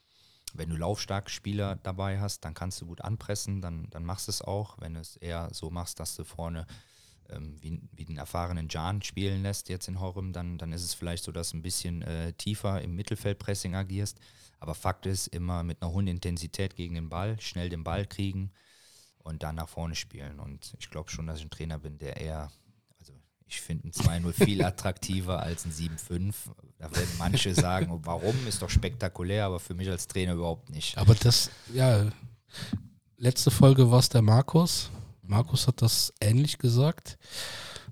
wenn 0.55 0.71
du 0.71 0.77
laufstarke 0.77 1.29
Spieler 1.29 1.77
dabei 1.83 2.21
hast, 2.21 2.45
dann 2.45 2.55
kannst 2.55 2.81
du 2.81 2.87
gut 2.87 3.03
anpressen, 3.03 3.61
dann, 3.61 3.91
dann 3.91 4.05
machst 4.05 4.29
du 4.29 4.31
es 4.31 4.43
auch. 4.43 4.81
Wenn 4.81 4.95
du 4.95 5.01
es 5.01 5.17
eher 5.17 5.49
so 5.53 5.69
machst, 5.69 5.99
dass 5.99 6.15
du 6.15 6.25
vorne 6.25 6.67
ähm, 7.29 7.57
wie, 7.61 7.83
wie 7.93 8.05
den 8.05 8.17
erfahrenen 8.17 8.69
Jan 8.71 9.03
spielen 9.03 9.43
lässt 9.43 9.69
jetzt 9.69 9.89
in 9.89 10.01
Horem, 10.01 10.33
dann, 10.33 10.57
dann 10.57 10.73
ist 10.73 10.85
es 10.85 10.95
vielleicht 10.95 11.25
so, 11.25 11.33
dass 11.33 11.51
du 11.51 11.59
ein 11.59 11.63
bisschen 11.63 12.03
äh, 12.03 12.33
tiefer 12.35 12.81
im 12.81 12.95
Mittelfeldpressing 12.95 13.75
agierst. 13.75 14.21
Aber 14.61 14.75
Fakt 14.75 15.07
ist, 15.07 15.29
immer 15.29 15.63
mit 15.63 15.81
einer 15.83 15.93
hohen 15.93 16.07
Intensität 16.09 16.75
gegen 16.77 16.95
den 16.95 17.09
Ball, 17.09 17.41
schnell 17.41 17.69
den 17.69 17.85
Ball 17.85 18.07
kriegen 18.07 18.51
und 19.19 19.43
dann 19.43 19.55
nach 19.57 19.69
vorne 19.69 19.95
spielen. 19.95 20.41
Und 20.41 20.75
ich 20.79 20.91
glaube 20.91 21.11
schon, 21.11 21.27
dass 21.27 21.39
ich 21.39 21.45
ein 21.45 21.51
Trainer 21.51 21.79
bin, 21.79 21.99
der 21.99 22.17
eher, 22.17 22.51
also 22.99 23.13
ich 23.47 23.61
finde 23.61 23.89
ein 23.89 23.93
2-0 23.93 24.33
viel 24.33 24.63
attraktiver 24.65 25.41
als 25.41 25.65
ein 25.65 25.73
7-5. 25.73 26.35
Da 26.79 26.91
werden 26.95 27.11
manche 27.19 27.55
sagen, 27.55 27.91
oh, 27.93 28.01
warum, 28.03 28.35
ist 28.47 28.63
doch 28.63 28.71
spektakulär, 28.71 29.45
aber 29.47 29.61
für 29.61 29.75
mich 29.75 29.89
als 29.89 30.07
Trainer 30.09 30.35
überhaupt 30.35 30.71
nicht. 30.71 30.99
Aber 30.99 31.15
das, 31.15 31.51
ja, 31.73 32.11
letzte 33.17 33.51
Folge 33.51 33.91
war 33.91 33.99
es 34.01 34.09
der 34.09 34.23
Markus. 34.23 34.91
Markus 35.23 35.67
hat 35.67 35.83
das 35.83 36.13
ähnlich 36.21 36.59
gesagt, 36.59 37.19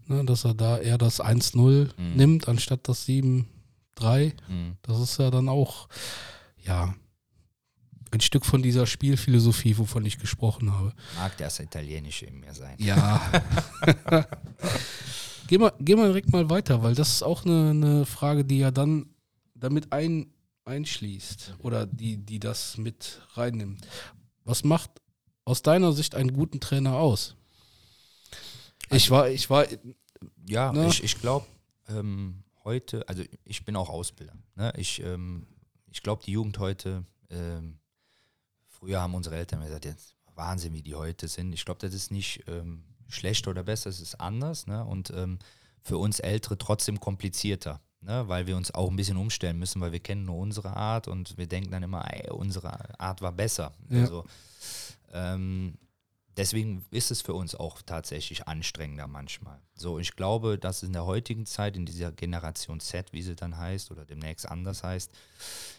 ne, 0.06 0.24
dass 0.24 0.44
er 0.44 0.54
da 0.54 0.78
eher 0.78 0.98
das 0.98 1.20
1-0 1.20 1.90
Mhm. 1.96 2.16
nimmt, 2.16 2.48
anstatt 2.48 2.88
das 2.88 3.06
7-3. 3.06 3.44
Mhm. 4.48 4.76
Das 4.82 4.98
ist 5.00 5.18
ja 5.18 5.30
dann 5.30 5.48
auch, 5.48 5.88
ja, 6.66 6.94
ein 8.12 8.20
Stück 8.20 8.46
von 8.46 8.62
dieser 8.62 8.86
Spielphilosophie, 8.86 9.76
wovon 9.78 10.04
ich 10.06 10.18
gesprochen 10.18 10.72
habe. 10.72 10.92
Mag 11.16 11.36
das 11.38 11.58
Italienische 11.60 12.26
in 12.26 12.40
mir 12.40 12.54
sein. 12.54 12.76
Ja. 12.78 13.20
geh, 15.48 15.58
mal, 15.58 15.72
geh 15.80 15.96
mal 15.96 16.06
direkt 16.08 16.30
mal 16.32 16.48
weiter, 16.48 16.82
weil 16.82 16.94
das 16.94 17.08
ist 17.10 17.22
auch 17.22 17.44
eine, 17.44 17.70
eine 17.70 18.06
Frage, 18.06 18.44
die 18.44 18.58
ja 18.58 18.70
dann 18.70 19.10
damit 19.54 19.92
ein, 19.92 20.32
einschließt 20.64 21.54
oder 21.58 21.86
die, 21.86 22.16
die 22.18 22.38
das 22.38 22.76
mit 22.78 23.20
reinnimmt. 23.34 23.86
Was 24.44 24.64
macht 24.64 24.90
aus 25.44 25.62
deiner 25.62 25.92
Sicht 25.92 26.14
einen 26.14 26.32
guten 26.32 26.60
Trainer 26.60 26.94
aus? 26.94 27.36
Ich 28.90 29.10
war, 29.10 29.28
ich 29.28 29.50
war, 29.50 29.66
Ja, 30.48 30.72
Ne? 30.72 30.86
ich, 30.88 31.02
ich 31.02 31.20
glaube, 31.20 31.46
ähm, 31.88 32.44
heute, 32.64 33.08
also 33.08 33.24
ich 33.44 33.64
bin 33.64 33.74
auch 33.76 33.88
Ausbilder. 33.90 34.34
Ne? 34.54 34.72
Ich, 34.76 35.02
ähm, 35.02 35.46
ich 35.90 36.02
glaube, 36.02 36.22
die 36.24 36.32
Jugend 36.32 36.58
heute, 36.58 37.04
ähm, 37.30 37.78
früher 38.66 39.00
haben 39.00 39.14
unsere 39.14 39.36
Eltern 39.36 39.60
mir 39.60 39.66
gesagt, 39.66 39.84
jetzt 39.84 40.16
Wahnsinn, 40.34 40.72
wie 40.74 40.82
die 40.82 40.94
heute 40.94 41.28
sind. 41.28 41.52
Ich 41.52 41.64
glaube, 41.64 41.80
das 41.80 41.94
ist 41.94 42.10
nicht 42.10 42.44
ähm, 42.46 42.84
schlecht 43.08 43.48
oder 43.48 43.64
besser, 43.64 43.90
es 43.90 44.00
ist 44.00 44.16
anders. 44.16 44.66
Ne? 44.66 44.84
Und 44.84 45.10
ähm, 45.10 45.38
für 45.82 45.98
uns 45.98 46.20
Ältere 46.20 46.58
trotzdem 46.58 47.00
komplizierter. 47.00 47.80
Ne? 48.00 48.28
Weil 48.28 48.46
wir 48.46 48.56
uns 48.56 48.72
auch 48.72 48.90
ein 48.90 48.96
bisschen 48.96 49.16
umstellen 49.16 49.58
müssen, 49.58 49.80
weil 49.80 49.92
wir 49.92 50.00
kennen 50.00 50.24
nur 50.24 50.36
unsere 50.36 50.76
Art 50.76 51.08
und 51.08 51.36
wir 51.38 51.46
denken 51.46 51.70
dann 51.70 51.82
immer, 51.82 52.12
ey, 52.12 52.30
unsere 52.30 53.00
Art 53.00 53.22
war 53.22 53.32
besser. 53.32 53.72
Ja. 53.88 54.02
Also, 54.02 54.24
ähm, 55.12 55.78
deswegen 56.36 56.84
ist 56.90 57.10
es 57.10 57.22
für 57.22 57.34
uns 57.34 57.54
auch 57.54 57.82
tatsächlich 57.82 58.46
anstrengender 58.46 59.06
manchmal. 59.06 59.60
So, 59.74 59.98
ich 59.98 60.16
glaube, 60.16 60.58
dass 60.58 60.82
in 60.82 60.92
der 60.92 61.06
heutigen 61.06 61.46
Zeit, 61.46 61.76
in 61.76 61.86
dieser 61.86 62.12
Generation 62.12 62.80
Z, 62.80 63.12
wie 63.12 63.22
sie 63.22 63.36
dann 63.36 63.56
heißt, 63.56 63.90
oder 63.90 64.04
demnächst 64.04 64.48
anders 64.48 64.82
heißt, 64.82 65.10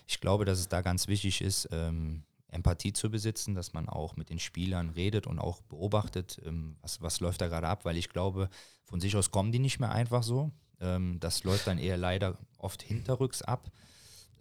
ich 0.08 0.20
glaube, 0.20 0.46
dass 0.46 0.60
es 0.60 0.68
da 0.68 0.82
ganz 0.82 1.08
wichtig 1.08 1.42
ist, 1.42 1.70
ähm, 1.72 2.24
Empathie 2.50 2.94
zu 2.94 3.12
besitzen, 3.12 3.56
dass 3.56 3.74
man 3.74 3.90
auch 3.90 4.16
mit 4.16 4.30
den 4.30 4.40
Spielern 4.40 4.90
redet 4.90 5.28
und 5.28 5.40
auch 5.40 5.62
beobachtet, 5.62 6.42
ähm, 6.46 6.78
was, 6.82 7.02
was 7.02 7.20
läuft 7.20 7.42
da 7.42 7.48
gerade 7.48 7.68
ab, 7.68 7.86
weil 7.86 7.98
ich 7.98 8.10
glaube, 8.10 8.50
von 8.86 9.02
sich 9.02 9.16
aus 9.16 9.32
kommen 9.32 9.52
die 9.52 9.60
nicht 9.60 9.80
mehr 9.80 9.92
einfach 9.92 10.24
so. 10.24 10.52
Ähm, 10.80 11.20
das 11.20 11.44
läuft 11.44 11.68
dann 11.68 11.78
eher 11.78 11.98
leider 11.98 12.38
oft 12.58 12.82
hinterrücks 12.82 13.42
ab. 13.42 13.70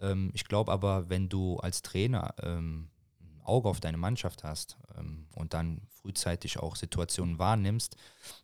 Ähm, 0.01 0.31
ich 0.35 0.45
glaube 0.45 0.73
aber, 0.73 1.09
wenn 1.09 1.29
du 1.29 1.57
als 1.57 1.83
Trainer 1.83 2.35
ähm, 2.43 2.89
Auge 3.47 3.69
auf 3.69 3.81
deine 3.81 3.97
Mannschaft 3.97 4.45
hast 4.45 4.77
ähm, 4.99 5.27
und 5.35 5.55
dann 5.55 5.81
frühzeitig 5.89 6.59
auch 6.59 6.77
Situationen 6.77 7.39
wahrnimmst, 7.39 7.97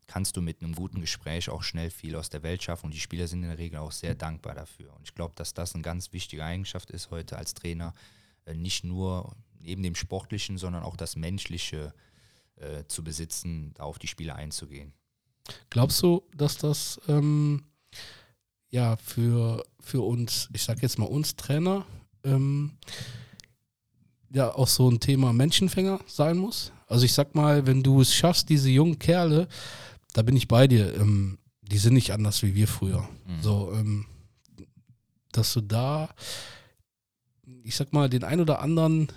kannst 0.07 0.37
du 0.37 0.43
mit 0.43 0.63
einem 0.63 0.75
guten 0.75 1.01
Gespräch 1.01 1.49
auch 1.51 1.63
schnell 1.63 1.91
viel 1.91 2.17
aus 2.17 2.29
der 2.29 2.43
Welt 2.43 2.63
schaffen 2.63 2.87
und 2.87 2.95
die 2.95 3.01
Spieler 3.01 3.29
sind 3.29 3.43
in 3.43 3.49
der 3.49 3.59
Regel 3.59 3.79
auch 3.79 3.93
sehr 3.93 4.15
dankbar 4.15 4.55
dafür. 4.55 4.93
Und 4.95 5.03
ich 5.05 5.15
glaube, 5.15 5.35
dass 5.37 5.55
das 5.55 5.75
eine 5.75 5.83
ganz 5.83 6.13
wichtige 6.13 6.45
Eigenschaft 6.45 6.91
ist 6.91 7.11
heute 7.11 7.37
als 7.37 7.55
Trainer, 7.55 7.95
äh, 8.47 8.55
nicht 8.55 8.85
nur 8.85 9.35
neben 9.61 9.83
dem 9.83 9.95
Sportlichen, 9.95 10.59
sondern 10.59 10.83
auch 10.83 10.97
das 10.97 11.17
Menschliche 11.17 11.95
äh, 12.57 12.85
zu 12.89 13.05
besitzen, 13.05 13.73
da 13.75 13.85
auf 13.85 13.99
die 13.99 14.09
Spieler 14.09 14.37
einzugehen. 14.37 14.93
Glaubst 15.71 16.03
du, 16.03 16.23
dass 16.35 16.57
das 16.57 17.01
ähm, 17.09 17.65
ja 18.71 18.97
für, 18.97 19.65
für 19.81 20.03
uns, 20.03 20.49
ich 20.53 20.63
sag 20.63 20.83
jetzt 20.83 20.99
mal 20.99 21.07
uns 21.07 21.37
Trainer, 21.37 21.87
ähm, 22.25 22.79
ja 24.33 24.55
auch 24.55 24.69
so 24.69 24.91
ein 24.91 25.01
Thema 25.01 25.33
Menschenfänger 25.33 26.01
sein 26.07 26.39
muss? 26.39 26.73
Also 26.87 27.05
ich 27.05 27.13
sag 27.13 27.35
mal, 27.35 27.67
wenn 27.67 27.83
du 27.83 28.01
es 28.01 28.15
schaffst, 28.15 28.49
diese 28.49 28.71
jungen 28.71 28.99
Kerle, 28.99 29.49
da 30.13 30.23
bin 30.23 30.37
ich 30.37 30.49
bei 30.49 30.67
dir, 30.67 30.95
ähm, 30.95 31.39
die 31.63 31.79
sind 31.79 31.95
nicht 31.95 32.13
anders 32.13 32.43
wie 32.43 32.55
wir 32.55 32.69
früher. 32.69 33.09
Mhm. 33.27 33.43
So, 33.43 33.73
ähm, 33.75 34.07
dass 35.33 35.53
du 35.55 35.63
da, 35.63 36.11
ich 37.65 37.75
sag 37.77 37.93
mal, 37.93 38.09
den 38.11 38.25
ein 38.25 38.41
oder 38.41 38.61
anderen 38.61 39.09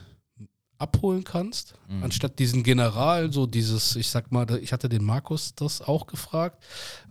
abholen 0.77 1.23
kannst, 1.23 1.75
Mhm. 1.87 2.03
anstatt 2.03 2.37
diesen 2.39 2.63
General, 2.63 3.31
so 3.31 3.45
dieses, 3.45 3.95
ich 3.95 4.09
sag 4.09 4.31
mal, 4.31 4.45
ich 4.61 4.73
hatte 4.73 4.89
den 4.89 5.03
Markus 5.03 5.55
das 5.55 5.81
auch 5.81 6.05
gefragt, 6.05 6.63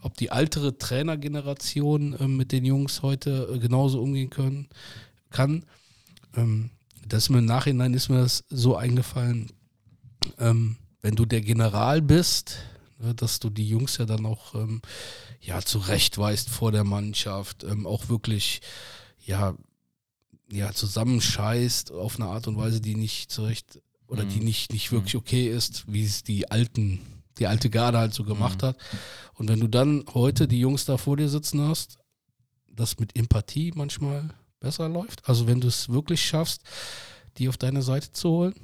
ob 0.02 0.16
die 0.16 0.28
ältere 0.28 0.76
Trainergeneration 0.76 2.12
äh, 2.14 2.28
mit 2.28 2.52
den 2.52 2.64
Jungs 2.64 3.02
heute 3.02 3.48
äh, 3.54 3.58
genauso 3.58 4.02
umgehen 4.02 4.30
können, 4.30 4.68
kann. 5.30 5.64
Ähm, 6.36 6.70
das 7.08 7.24
ist 7.24 7.30
mir 7.30 7.38
im 7.38 7.44
Nachhinein 7.46 7.94
ist 7.94 8.08
mir 8.08 8.20
das 8.20 8.44
so 8.48 8.76
eingefallen, 8.76 9.52
ähm, 10.38 10.76
wenn 11.02 11.16
du 11.16 11.24
der 11.26 11.40
General 11.42 12.00
bist, 12.00 12.56
ne, 12.98 13.14
dass 13.14 13.40
du 13.40 13.50
die 13.50 13.68
Jungs 13.68 13.98
ja 13.98 14.06
dann 14.06 14.24
auch 14.26 14.54
ähm, 14.54 14.80
ja 15.40 15.60
zurechtweist 15.60 16.48
vor 16.48 16.72
der 16.72 16.84
Mannschaft, 16.84 17.64
ähm, 17.64 17.86
auch 17.86 18.08
wirklich 18.08 18.60
ja 19.24 19.54
ja 20.50 20.72
zusammenscheißt 20.72 21.92
auf 21.92 22.16
eine 22.16 22.26
Art 22.28 22.46
und 22.48 22.56
Weise, 22.56 22.80
die 22.80 22.94
nicht 22.94 23.30
zurecht 23.30 23.80
oder 24.06 24.24
Mhm. 24.24 24.28
die 24.30 24.40
nicht 24.40 24.72
nicht 24.72 24.92
wirklich 24.92 25.16
okay 25.16 25.48
ist, 25.48 25.84
wie 25.92 26.04
es 26.04 26.22
die 26.22 26.50
alten 26.50 27.00
die 27.38 27.48
alte 27.48 27.68
Garde 27.68 27.98
halt 27.98 28.14
so 28.14 28.22
gemacht 28.24 28.62
Mhm. 28.62 28.66
hat. 28.66 28.76
Und 29.34 29.48
wenn 29.48 29.58
du 29.58 29.66
dann 29.66 30.04
heute 30.14 30.46
die 30.46 30.60
Jungs 30.60 30.84
da 30.84 30.96
vor 30.98 31.16
dir 31.16 31.28
sitzen 31.28 31.60
hast, 31.60 31.98
das 32.70 32.98
mit 33.00 33.16
Empathie 33.16 33.72
manchmal 33.74 34.30
besser 34.64 34.88
läuft. 34.88 35.28
Also 35.28 35.46
wenn 35.46 35.60
du 35.60 35.68
es 35.68 35.88
wirklich 35.88 36.24
schaffst, 36.24 36.62
die 37.38 37.48
auf 37.48 37.56
deine 37.56 37.82
Seite 37.82 38.10
zu 38.12 38.28
holen. 38.30 38.54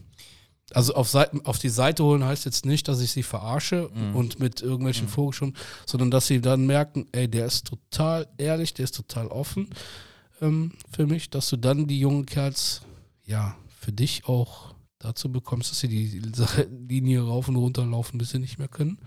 Also 0.72 0.94
auf, 0.94 1.08
Seiten, 1.08 1.44
auf 1.46 1.58
die 1.58 1.68
Seite 1.68 2.04
holen 2.04 2.22
heißt 2.24 2.44
jetzt 2.44 2.64
nicht, 2.64 2.86
dass 2.86 3.00
ich 3.00 3.10
sie 3.10 3.24
verarsche 3.24 3.90
Mhm. 3.92 4.14
und 4.16 4.38
mit 4.38 4.62
irgendwelchen 4.62 5.06
Mhm. 5.06 5.10
Vogelschuhen, 5.10 5.56
sondern 5.84 6.10
dass 6.12 6.28
sie 6.28 6.40
dann 6.40 6.64
merken, 6.66 7.06
ey, 7.12 7.28
der 7.28 7.46
ist 7.46 7.66
total 7.66 8.28
ehrlich, 8.38 8.72
der 8.74 8.84
ist 8.84 8.94
total 8.94 9.26
offen 9.28 9.68
ähm, 10.40 10.72
für 10.92 11.06
mich, 11.06 11.28
dass 11.28 11.50
du 11.50 11.56
dann 11.56 11.86
die 11.88 11.98
jungen 11.98 12.24
Kerls, 12.24 12.82
ja, 13.26 13.56
für 13.80 13.92
dich 13.92 14.26
auch 14.26 14.74
dazu 15.00 15.30
bekommst, 15.32 15.70
dass 15.72 15.80
sie 15.80 15.88
die 15.88 16.20
Linie 16.88 17.22
rauf 17.22 17.48
und 17.48 17.56
runter 17.56 17.84
laufen, 17.84 18.18
bis 18.18 18.30
sie 18.30 18.38
nicht 18.38 18.58
mehr 18.58 18.68
können. 18.68 18.98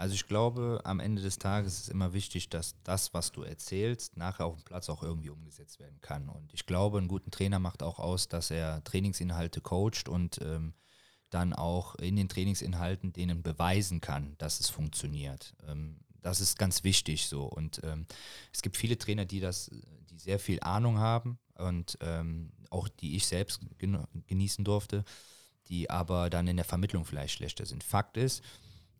Also 0.00 0.14
ich 0.14 0.26
glaube, 0.26 0.80
am 0.84 0.98
Ende 0.98 1.20
des 1.20 1.38
Tages 1.38 1.74
ist 1.74 1.82
es 1.82 1.88
immer 1.90 2.14
wichtig, 2.14 2.48
dass 2.48 2.74
das, 2.84 3.12
was 3.12 3.32
du 3.32 3.42
erzählst, 3.42 4.16
nachher 4.16 4.46
auf 4.46 4.54
dem 4.54 4.64
Platz 4.64 4.88
auch 4.88 5.02
irgendwie 5.02 5.28
umgesetzt 5.28 5.78
werden 5.78 6.00
kann. 6.00 6.30
Und 6.30 6.54
ich 6.54 6.64
glaube, 6.64 6.96
einen 6.96 7.06
guten 7.06 7.30
Trainer 7.30 7.58
macht 7.58 7.82
auch 7.82 7.98
aus, 7.98 8.26
dass 8.26 8.50
er 8.50 8.82
Trainingsinhalte 8.84 9.60
coacht 9.60 10.08
und 10.08 10.40
ähm, 10.40 10.72
dann 11.28 11.52
auch 11.52 11.96
in 11.96 12.16
den 12.16 12.30
Trainingsinhalten 12.30 13.12
denen 13.12 13.42
beweisen 13.42 14.00
kann, 14.00 14.36
dass 14.38 14.60
es 14.60 14.70
funktioniert. 14.70 15.54
Ähm, 15.68 16.00
das 16.22 16.40
ist 16.40 16.58
ganz 16.58 16.82
wichtig 16.82 17.26
so. 17.26 17.44
Und 17.44 17.82
ähm, 17.84 18.06
es 18.54 18.62
gibt 18.62 18.78
viele 18.78 18.96
Trainer, 18.96 19.26
die 19.26 19.40
das, 19.40 19.70
die 20.08 20.18
sehr 20.18 20.38
viel 20.38 20.60
Ahnung 20.60 20.96
haben 20.96 21.38
und 21.58 21.98
ähm, 22.00 22.52
auch 22.70 22.88
die 22.88 23.16
ich 23.16 23.26
selbst 23.26 23.60
gen 23.76 24.02
genießen 24.28 24.64
durfte, 24.64 25.04
die 25.66 25.90
aber 25.90 26.30
dann 26.30 26.48
in 26.48 26.56
der 26.56 26.64
Vermittlung 26.64 27.04
vielleicht 27.04 27.34
schlechter 27.34 27.66
sind. 27.66 27.84
Fakt 27.84 28.16
ist, 28.16 28.42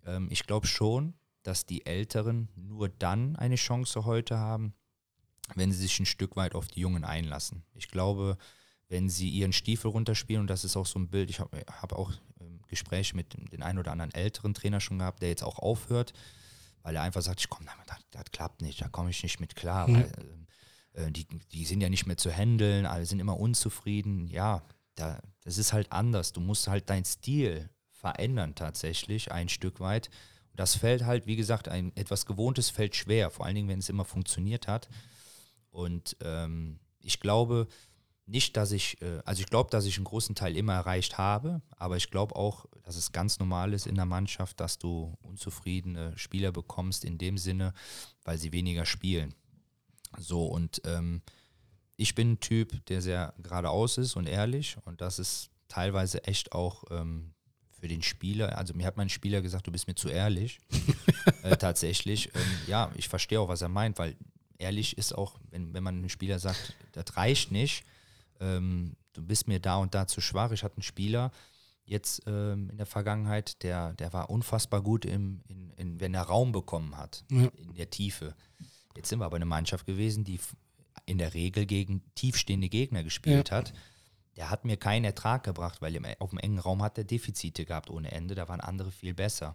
ähm, 0.06 0.28
ich 0.30 0.46
glaube 0.46 0.66
schon, 0.66 1.14
dass 1.42 1.66
die 1.66 1.86
Älteren 1.86 2.48
nur 2.54 2.88
dann 2.88 3.36
eine 3.36 3.56
Chance 3.56 4.04
heute 4.04 4.38
haben, 4.38 4.74
wenn 5.54 5.72
sie 5.72 5.78
sich 5.78 5.98
ein 5.98 6.06
Stück 6.06 6.36
weit 6.36 6.54
auf 6.54 6.68
die 6.68 6.80
Jungen 6.80 7.04
einlassen. 7.04 7.64
Ich 7.74 7.88
glaube, 7.88 8.36
wenn 8.88 9.08
sie 9.08 9.28
ihren 9.28 9.52
Stiefel 9.52 9.90
runterspielen, 9.90 10.42
und 10.42 10.50
das 10.50 10.64
ist 10.64 10.76
auch 10.76 10.86
so 10.86 10.98
ein 10.98 11.08
Bild, 11.08 11.30
ich 11.30 11.40
habe 11.40 11.64
hab 11.80 11.92
auch 11.92 12.12
ähm, 12.40 12.60
Gespräche 12.68 13.16
mit 13.16 13.34
den 13.52 13.62
ein 13.62 13.78
oder 13.78 13.92
anderen 13.92 14.12
älteren 14.12 14.54
Trainer 14.54 14.80
schon 14.80 14.98
gehabt, 14.98 15.22
der 15.22 15.28
jetzt 15.30 15.42
auch 15.42 15.58
aufhört, 15.58 16.12
weil 16.82 16.96
er 16.96 17.02
einfach 17.02 17.22
sagt, 17.22 17.40
ich 17.40 17.48
komm, 17.48 17.66
das, 17.86 17.98
das 18.10 18.24
klappt 18.32 18.62
nicht, 18.62 18.80
da 18.80 18.88
komme 18.88 19.10
ich 19.10 19.22
nicht 19.22 19.40
mit 19.40 19.56
klar, 19.56 19.88
Mhm. 19.88 19.94
weil 19.94 20.12
äh, 21.06 21.10
die, 21.12 21.26
die 21.52 21.64
sind 21.64 21.80
ja 21.80 21.88
nicht 21.88 22.06
mehr 22.06 22.16
zu 22.16 22.30
handeln, 22.30 22.86
alle 22.86 23.06
sind 23.06 23.20
immer 23.20 23.38
unzufrieden. 23.38 24.26
Ja, 24.28 24.62
da, 24.94 25.20
das 25.42 25.56
ist 25.58 25.72
halt 25.72 25.90
anders. 25.92 26.32
Du 26.32 26.40
musst 26.40 26.68
halt 26.68 26.90
deinen 26.90 27.04
Stil 27.04 27.70
verändern 28.00 28.54
tatsächlich 28.54 29.30
ein 29.30 29.48
Stück 29.48 29.78
weit. 29.80 30.10
Das 30.56 30.74
fällt 30.74 31.04
halt, 31.04 31.26
wie 31.26 31.36
gesagt, 31.36 31.68
ein 31.68 31.94
etwas 31.96 32.26
Gewohntes 32.26 32.70
fällt 32.70 32.96
schwer, 32.96 33.30
vor 33.30 33.46
allen 33.46 33.54
Dingen, 33.54 33.68
wenn 33.68 33.78
es 33.78 33.88
immer 33.88 34.04
funktioniert 34.04 34.66
hat. 34.66 34.88
Und 35.70 36.16
ähm, 36.22 36.80
ich 37.02 37.20
glaube 37.20 37.68
nicht, 38.26 38.56
dass 38.56 38.72
ich, 38.72 39.00
äh, 39.02 39.20
also 39.24 39.40
ich 39.40 39.48
glaube, 39.48 39.70
dass 39.70 39.84
ich 39.84 39.96
einen 39.96 40.04
großen 40.04 40.34
Teil 40.34 40.56
immer 40.56 40.74
erreicht 40.74 41.18
habe, 41.18 41.62
aber 41.76 41.96
ich 41.96 42.10
glaube 42.10 42.36
auch, 42.36 42.66
dass 42.84 42.96
es 42.96 43.12
ganz 43.12 43.38
normal 43.38 43.72
ist 43.74 43.86
in 43.86 43.96
der 43.96 44.06
Mannschaft, 44.06 44.60
dass 44.60 44.78
du 44.78 45.14
unzufriedene 45.22 46.16
Spieler 46.16 46.52
bekommst 46.52 47.04
in 47.04 47.18
dem 47.18 47.38
Sinne, 47.38 47.74
weil 48.24 48.38
sie 48.38 48.52
weniger 48.52 48.86
spielen. 48.86 49.34
So, 50.18 50.46
und 50.46 50.80
ähm, 50.84 51.22
ich 51.96 52.14
bin 52.14 52.32
ein 52.32 52.40
Typ, 52.40 52.84
der 52.86 53.02
sehr 53.02 53.34
geradeaus 53.38 53.98
ist 53.98 54.16
und 54.16 54.26
ehrlich 54.26 54.76
und 54.84 55.00
das 55.00 55.18
ist 55.18 55.50
teilweise 55.68 56.24
echt 56.24 56.52
auch 56.52 56.84
ähm, 56.90 57.34
für 57.80 57.88
den 57.88 58.02
Spieler, 58.02 58.56
also 58.58 58.74
mir 58.74 58.86
hat 58.86 58.96
mein 58.96 59.08
Spieler 59.08 59.40
gesagt, 59.40 59.66
du 59.66 59.72
bist 59.72 59.86
mir 59.88 59.94
zu 59.94 60.08
ehrlich. 60.08 60.58
äh, 61.42 61.56
tatsächlich, 61.56 62.28
ähm, 62.34 62.40
ja, 62.66 62.90
ich 62.96 63.08
verstehe 63.08 63.40
auch, 63.40 63.48
was 63.48 63.62
er 63.62 63.68
meint, 63.68 63.98
weil 63.98 64.16
ehrlich 64.58 64.98
ist 64.98 65.12
auch, 65.14 65.38
wenn, 65.50 65.72
wenn 65.72 65.82
man 65.82 65.96
einem 65.96 66.08
Spieler 66.10 66.38
sagt, 66.38 66.74
das 66.92 67.16
reicht 67.16 67.50
nicht, 67.52 67.84
ähm, 68.40 68.96
du 69.14 69.22
bist 69.22 69.48
mir 69.48 69.60
da 69.60 69.76
und 69.76 69.94
da 69.94 70.06
zu 70.06 70.20
schwach. 70.20 70.52
Ich 70.52 70.62
hatte 70.62 70.76
einen 70.76 70.82
Spieler 70.82 71.30
jetzt 71.86 72.22
ähm, 72.26 72.68
in 72.70 72.76
der 72.76 72.86
Vergangenheit, 72.86 73.62
der, 73.62 73.94
der 73.94 74.12
war 74.12 74.30
unfassbar 74.30 74.82
gut, 74.82 75.04
im, 75.04 75.40
in, 75.48 75.70
in, 75.76 76.00
wenn 76.00 76.14
er 76.14 76.22
Raum 76.22 76.52
bekommen 76.52 76.96
hat, 76.96 77.24
Ja. 77.30 77.48
in 77.56 77.74
der 77.74 77.90
Tiefe. 77.90 78.34
Jetzt 78.96 79.08
sind 79.08 79.18
wir 79.20 79.24
aber 79.24 79.36
eine 79.36 79.46
Mannschaft 79.46 79.86
gewesen, 79.86 80.22
die 80.24 80.38
in 81.06 81.18
der 81.18 81.34
Regel 81.34 81.66
gegen 81.66 82.02
tiefstehende 82.14 82.68
Gegner 82.68 83.02
gespielt 83.02 83.50
hat. 83.50 83.72
Der 84.40 84.48
hat 84.48 84.64
mir 84.64 84.78
keinen 84.78 85.04
Ertrag 85.04 85.44
gebracht, 85.44 85.82
weil 85.82 85.94
im, 85.94 86.06
auf 86.18 86.30
dem 86.30 86.38
engen 86.38 86.60
Raum 86.60 86.82
hat 86.82 86.96
er 86.96 87.04
Defizite 87.04 87.66
gehabt 87.66 87.90
ohne 87.90 88.10
Ende. 88.10 88.34
Da 88.34 88.48
waren 88.48 88.62
andere 88.62 88.90
viel 88.90 89.12
besser. 89.12 89.54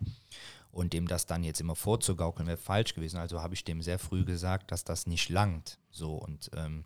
Und 0.70 0.94
dem 0.94 1.08
das 1.08 1.26
dann 1.26 1.44
jetzt 1.44 1.60
immer 1.60 1.76
vorzugaukeln, 1.76 2.48
wäre 2.48 2.58
falsch 2.58 2.94
gewesen. 2.94 3.18
Also 3.18 3.42
habe 3.42 3.56
ich 3.56 3.64
dem 3.64 3.82
sehr 3.82 3.98
früh 3.98 4.26
gesagt, 4.26 4.72
dass 4.72 4.84
das 4.84 5.08
nicht 5.08 5.30
langt. 5.30 5.80
So 5.90 6.14
und 6.14 6.52
ähm, 6.56 6.86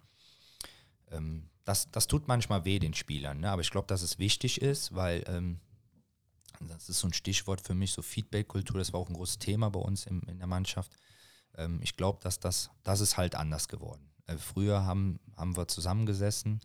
ähm, 1.11 1.49
das, 1.65 1.91
das 1.91 2.07
tut 2.07 2.29
manchmal 2.29 2.63
weh 2.63 2.79
den 2.79 2.93
Spielern. 2.93 3.41
Ne? 3.41 3.51
Aber 3.51 3.61
ich 3.61 3.69
glaube, 3.69 3.87
dass 3.87 4.01
es 4.01 4.17
wichtig 4.17 4.61
ist, 4.61 4.95
weil 4.95 5.25
ähm, 5.27 5.59
das 6.61 6.87
ist 6.87 7.01
so 7.01 7.07
ein 7.07 7.13
Stichwort 7.13 7.59
für 7.59 7.75
mich, 7.75 7.91
so 7.91 8.01
Feedback-Kultur, 8.01 8.77
das 8.77 8.93
war 8.93 9.01
auch 9.01 9.09
ein 9.09 9.15
großes 9.15 9.39
Thema 9.39 9.69
bei 9.71 9.79
uns 9.81 10.05
im, 10.05 10.21
in 10.29 10.37
der 10.37 10.47
Mannschaft. 10.47 10.95
Ähm, 11.57 11.81
ich 11.83 11.97
glaube, 11.97 12.19
dass 12.21 12.39
das, 12.39 12.69
das 12.83 13.01
ist 13.01 13.17
halt 13.17 13.35
anders 13.35 13.67
geworden. 13.67 14.09
Äh, 14.25 14.37
früher 14.37 14.85
haben, 14.85 15.19
haben 15.35 15.57
wir 15.57 15.67
zusammengesessen, 15.67 16.61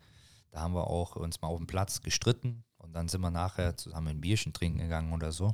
da 0.55 0.61
haben 0.61 0.73
wir 0.73 0.87
auch 0.87 1.17
uns 1.17 1.41
mal 1.41 1.49
auf 1.49 1.57
dem 1.57 1.67
Platz 1.67 1.99
gestritten 1.99 2.63
und 2.77 2.93
dann 2.93 3.09
sind 3.09 3.19
wir 3.19 3.29
nachher 3.29 3.75
zusammen 3.75 4.07
ein 4.07 4.21
Bierchen 4.21 4.53
trinken 4.53 4.79
gegangen 4.79 5.11
oder 5.11 5.33
so 5.33 5.53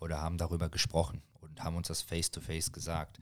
oder 0.00 0.20
haben 0.20 0.38
darüber 0.38 0.68
gesprochen 0.68 1.22
und 1.34 1.62
haben 1.62 1.76
uns 1.76 1.86
das 1.86 2.02
face-to-face 2.02 2.72
gesagt. 2.72 3.20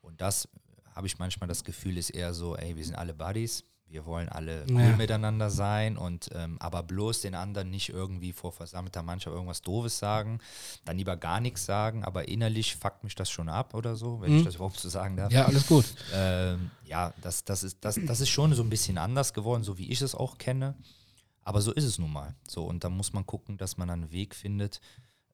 Und 0.00 0.22
das 0.22 0.48
habe 0.94 1.08
ich 1.08 1.18
manchmal 1.18 1.46
das 1.46 1.62
Gefühl, 1.62 1.98
ist 1.98 2.08
eher 2.08 2.32
so, 2.32 2.56
ey, 2.56 2.74
wir 2.74 2.86
sind 2.86 2.94
alle 2.94 3.12
Buddies, 3.12 3.64
wir 3.96 4.04
wollen 4.04 4.28
alle 4.28 4.66
cool 4.68 4.80
Ja. 4.90 4.96
miteinander 4.96 5.48
sein 5.48 5.96
und 5.96 6.28
ähm, 6.34 6.58
aber 6.60 6.82
bloß 6.82 7.22
den 7.22 7.34
anderen 7.34 7.70
nicht 7.70 7.88
irgendwie 7.88 8.34
vor 8.34 8.52
versammelter 8.52 9.02
Mannschaft 9.02 9.32
irgendwas 9.34 9.62
Doofes 9.62 9.98
sagen, 9.98 10.38
dann 10.84 10.98
lieber 10.98 11.16
gar 11.16 11.40
nichts 11.40 11.64
sagen, 11.64 12.04
aber 12.04 12.28
innerlich 12.28 12.76
fuckt 12.76 13.04
mich 13.04 13.14
das 13.14 13.30
schon 13.30 13.48
ab 13.48 13.72
oder 13.72 13.96
so, 13.96 14.20
wenn 14.20 14.32
Mhm. 14.32 14.38
ich 14.40 14.44
das 14.44 14.56
überhaupt 14.56 14.78
so 14.78 14.90
sagen 14.90 15.16
darf. 15.16 15.32
Ja, 15.32 15.46
alles 15.46 15.66
gut. 15.66 15.86
Ähm, 16.12 16.70
ja, 16.84 17.14
das, 17.22 17.44
das, 17.44 17.62
ist, 17.64 17.78
das, 17.86 17.98
das 18.06 18.20
ist 18.20 18.28
schon 18.28 18.52
so 18.52 18.62
ein 18.62 18.68
bisschen 18.68 18.98
anders 18.98 19.32
geworden, 19.32 19.62
so 19.64 19.78
wie 19.78 19.90
ich 19.90 20.02
es 20.02 20.14
auch 20.14 20.36
kenne. 20.36 20.74
Aber 21.42 21.62
so 21.62 21.72
ist 21.72 21.84
es 21.84 21.98
nun 21.98 22.12
mal. 22.12 22.34
So, 22.46 22.64
und 22.64 22.84
da 22.84 22.90
muss 22.90 23.14
man 23.14 23.24
gucken, 23.24 23.56
dass 23.56 23.78
man 23.78 23.88
einen 23.88 24.12
Weg 24.12 24.34
findet, 24.34 24.80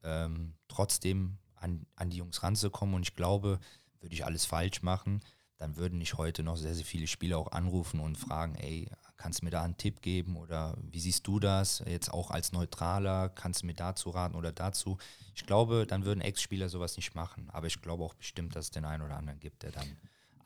ähm, 0.04 0.54
trotzdem 0.68 1.38
an, 1.56 1.84
an 1.96 2.10
die 2.10 2.18
Jungs 2.18 2.42
ranzukommen. 2.44 2.94
Und 2.94 3.02
ich 3.02 3.16
glaube, 3.16 3.58
würde 4.00 4.14
ich 4.14 4.24
alles 4.24 4.44
falsch 4.44 4.82
machen, 4.82 5.20
dann 5.62 5.76
würden 5.76 5.98
nicht 5.98 6.18
heute 6.18 6.42
noch 6.42 6.56
sehr, 6.56 6.74
sehr 6.74 6.84
viele 6.84 7.06
Spieler 7.06 7.38
auch 7.38 7.52
anrufen 7.52 8.00
und 8.00 8.18
fragen, 8.18 8.56
ey, 8.56 8.88
kannst 9.16 9.40
du 9.40 9.44
mir 9.44 9.52
da 9.52 9.62
einen 9.62 9.76
Tipp 9.76 10.02
geben 10.02 10.36
oder 10.36 10.76
wie 10.90 10.98
siehst 10.98 11.24
du 11.28 11.38
das? 11.38 11.84
Jetzt 11.86 12.12
auch 12.12 12.32
als 12.32 12.50
Neutraler, 12.50 13.28
kannst 13.28 13.62
du 13.62 13.66
mir 13.66 13.74
dazu 13.74 14.10
raten 14.10 14.34
oder 14.34 14.50
dazu? 14.50 14.98
Ich 15.36 15.46
glaube, 15.46 15.86
dann 15.86 16.04
würden 16.04 16.20
Ex-Spieler 16.20 16.68
sowas 16.68 16.96
nicht 16.96 17.14
machen. 17.14 17.48
Aber 17.52 17.68
ich 17.68 17.80
glaube 17.80 18.02
auch 18.02 18.14
bestimmt, 18.14 18.56
dass 18.56 18.66
es 18.66 18.70
den 18.72 18.84
einen 18.84 19.04
oder 19.04 19.16
anderen 19.16 19.38
gibt, 19.38 19.62
der 19.62 19.70
dann 19.70 19.86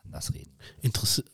anders 0.05 0.35
reden. 0.35 0.55
Interess 0.83 1.25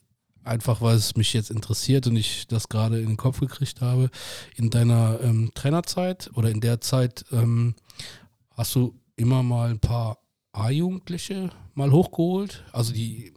einfach, 0.44 0.80
weil 0.80 0.94
es 0.94 1.16
mich 1.16 1.32
jetzt 1.32 1.50
interessiert 1.50 2.06
und 2.06 2.14
ich 2.14 2.46
das 2.46 2.68
gerade 2.68 3.00
in 3.00 3.08
den 3.08 3.16
Kopf 3.16 3.40
gekriegt 3.40 3.80
habe. 3.80 4.10
In 4.54 4.70
deiner 4.70 5.20
ähm, 5.22 5.50
Trainerzeit 5.54 6.30
oder 6.34 6.50
in 6.50 6.60
der 6.60 6.80
Zeit 6.80 7.24
ähm, 7.32 7.74
hast 8.52 8.76
du 8.76 8.94
immer 9.16 9.42
mal 9.42 9.70
ein 9.70 9.80
paar 9.80 10.18
A-Jugendliche 10.52 11.50
mal 11.74 11.90
hochgeholt, 11.90 12.64
also 12.72 12.92
die 12.92 13.32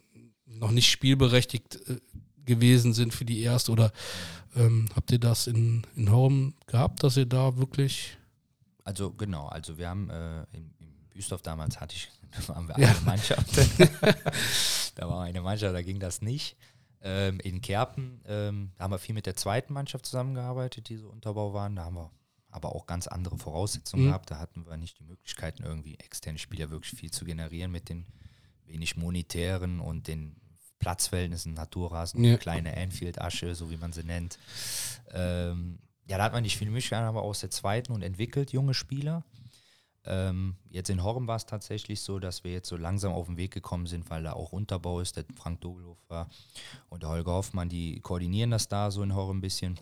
noch 0.60 0.72
nicht 0.72 0.90
spielberechtigt 0.90 1.76
äh, 1.90 2.00
gewesen 2.46 2.94
sind 2.94 3.14
für 3.14 3.26
die 3.26 3.42
erste 3.42 3.72
oder 3.72 3.92
ähm, 4.56 4.88
habt 4.96 5.12
ihr 5.12 5.20
das 5.20 5.48
in, 5.48 5.86
in 5.96 6.12
Horm 6.12 6.54
gehabt, 6.68 7.04
dass 7.04 7.18
ihr 7.18 7.26
da 7.26 7.58
wirklich 7.58 8.18
Also 8.84 9.12
genau, 9.12 9.48
also 9.48 9.78
wir 9.78 9.90
haben 9.90 10.10
äh, 10.10 10.44
in, 10.54 10.72
in 10.80 10.94
Büstorf 11.10 11.42
damals 11.42 11.80
hatte 11.80 11.96
ich, 11.96 12.10
da 12.48 12.54
waren 12.54 12.68
wir 12.68 12.80
Ja. 12.80 12.90
eine 12.90 13.02
Mannschaft. 13.02 13.58
da 14.96 15.10
war 15.10 15.24
eine 15.24 15.42
Mannschaft, 15.42 15.74
da 15.76 15.82
ging 15.82 16.00
das 16.00 16.22
nicht. 16.22 16.56
Ähm, 17.02 17.40
in 17.42 17.62
Kerpen, 17.62 18.22
ähm, 18.26 18.72
da 18.78 18.86
haben 18.86 18.92
wir 18.92 18.98
viel 19.00 19.14
mit 19.16 19.26
der 19.26 19.36
zweiten 19.36 19.74
Mannschaft 19.74 20.06
zusammengearbeitet, 20.06 20.90
die 20.90 20.98
so 20.98 21.10
Unterbau 21.10 21.54
waren. 21.54 21.76
Da 21.76 21.86
haben 21.86 21.96
wir 21.96 22.12
aber 22.50 22.74
auch 22.74 22.86
ganz 22.88 23.08
andere 23.08 23.38
Voraussetzungen 23.38 24.04
Mhm. 24.06 24.08
gehabt. 24.08 24.32
Da 24.32 24.40
hatten 24.40 24.66
wir 24.66 24.78
nicht 24.78 24.98
die 25.00 25.04
Möglichkeiten, 25.04 25.64
irgendwie 25.64 25.96
externe 26.00 26.40
Spieler 26.40 26.70
wirklich 26.72 26.98
viel 27.00 27.12
zu 27.12 27.26
generieren 27.26 27.72
mit 27.72 27.90
den 27.90 28.06
wenig 28.66 28.96
monetären 28.98 29.80
und 29.80 30.08
den 30.08 30.36
Platzverhältnissen, 30.80 31.54
Naturrasen, 31.54 32.24
Ja. 32.24 32.38
kleine 32.38 32.76
Anfield-Asche, 32.76 33.56
so 33.56 33.70
wie 33.72 33.78
man 33.78 33.94
sie 33.94 34.04
nennt. 34.04 34.38
Ähm, 35.12 35.80
ja, 36.08 36.18
da 36.18 36.26
hat 36.26 36.34
man 36.34 36.44
nicht 36.44 36.58
viele 36.58 36.72
Möglichkeiten, 36.72 37.06
aber 37.06 37.24
aus 37.24 37.40
der 37.40 37.50
zweiten 37.50 37.92
und 37.94 38.02
entwickelt 38.04 38.52
junge 38.52 38.74
Spieler. 38.74 39.24
Ähm, 40.08 40.56
jetzt 40.70 40.92
in 40.92 41.04
Horm 41.04 41.28
war 41.28 41.36
es 41.38 41.48
tatsächlich 41.48 42.02
so, 42.02 42.20
dass 42.20 42.44
wir 42.44 42.52
jetzt 42.52 42.70
so 42.70 42.78
langsam 42.78 43.12
auf 43.12 43.26
den 43.26 43.38
Weg 43.38 43.52
gekommen 43.52 43.88
sind, 43.88 44.08
weil 44.12 44.22
da 44.22 44.34
auch 44.34 44.52
Unterbau 44.52 45.00
ist, 45.00 45.18
der 45.18 45.26
Frank 45.36 45.62
Dogelhofer 45.62 46.30
und 46.90 47.02
der 47.02 47.10
Holger 47.10 47.32
Hoffmann, 47.32 47.70
die 47.70 48.00
koordinieren 48.02 48.52
das 48.52 48.68
da 48.68 48.92
so 48.92 49.02
in 49.02 49.16
Horm 49.16 49.38
ein 49.38 49.42
bisschen. 49.42 49.80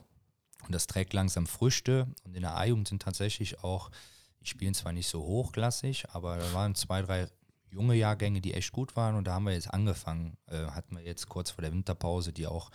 Und 0.65 0.73
das 0.73 0.87
trägt 0.87 1.11
langsam 1.11 1.45
Früchte. 1.45 2.07
Und 2.23 2.35
in 2.35 2.43
der 2.43 2.55
A-Jugend 2.55 2.87
sind 2.87 3.01
tatsächlich 3.01 3.65
auch, 3.65 3.91
die 4.39 4.45
spielen 4.47 4.73
zwar 4.73 4.93
nicht 4.93 5.09
so 5.09 5.21
hochklassig, 5.23 6.05
aber 6.13 6.37
da 6.37 6.53
waren 6.53 6.73
zwei, 6.75 7.01
drei 7.01 7.27
junge 7.73 7.95
Jahrgänge, 7.95 8.39
die 8.41 8.53
echt 8.53 8.71
gut 8.71 8.95
waren. 8.95 9.15
Und 9.15 9.25
da 9.25 9.33
haben 9.33 9.45
wir 9.45 9.53
jetzt 9.53 9.73
angefangen, 9.73 10.37
äh, 10.47 10.67
hatten 10.67 10.95
wir 10.95 11.03
jetzt 11.03 11.27
kurz 11.27 11.51
vor 11.51 11.61
der 11.61 11.71
Winterpause, 11.73 12.31
die 12.31 12.47
auch 12.47 12.69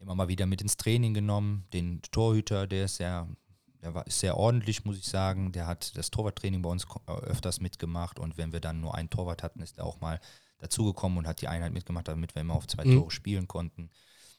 immer 0.00 0.14
mal 0.14 0.28
wieder 0.28 0.46
mit 0.46 0.60
ins 0.60 0.76
Training 0.76 1.14
genommen. 1.14 1.66
Den 1.72 2.02
Torhüter, 2.12 2.66
der 2.66 2.84
ist 2.84 2.96
sehr, 2.96 3.26
der 3.82 3.94
war 3.94 4.06
ist 4.06 4.20
sehr 4.20 4.36
ordentlich, 4.36 4.84
muss 4.84 4.98
ich 4.98 5.06
sagen. 5.06 5.52
Der 5.52 5.66
hat 5.66 5.96
das 5.96 6.10
Torwarttraining 6.10 6.62
bei 6.62 6.70
uns 6.70 6.86
äh, 7.06 7.12
öfters 7.12 7.60
mitgemacht. 7.60 8.18
Und 8.18 8.36
wenn 8.36 8.52
wir 8.52 8.60
dann 8.60 8.80
nur 8.80 8.94
einen 8.94 9.10
Torwart 9.10 9.42
hatten, 9.42 9.60
ist 9.60 9.78
er 9.78 9.86
auch 9.86 10.00
mal 10.00 10.20
dazugekommen 10.58 11.18
und 11.18 11.26
hat 11.26 11.40
die 11.40 11.48
Einheit 11.48 11.72
mitgemacht, 11.72 12.08
damit 12.08 12.34
wir 12.34 12.42
immer 12.42 12.54
auf 12.54 12.66
zwei 12.66 12.84
Mhm. 12.84 12.98
Tore 12.98 13.10
spielen 13.10 13.48
konnten. 13.48 13.90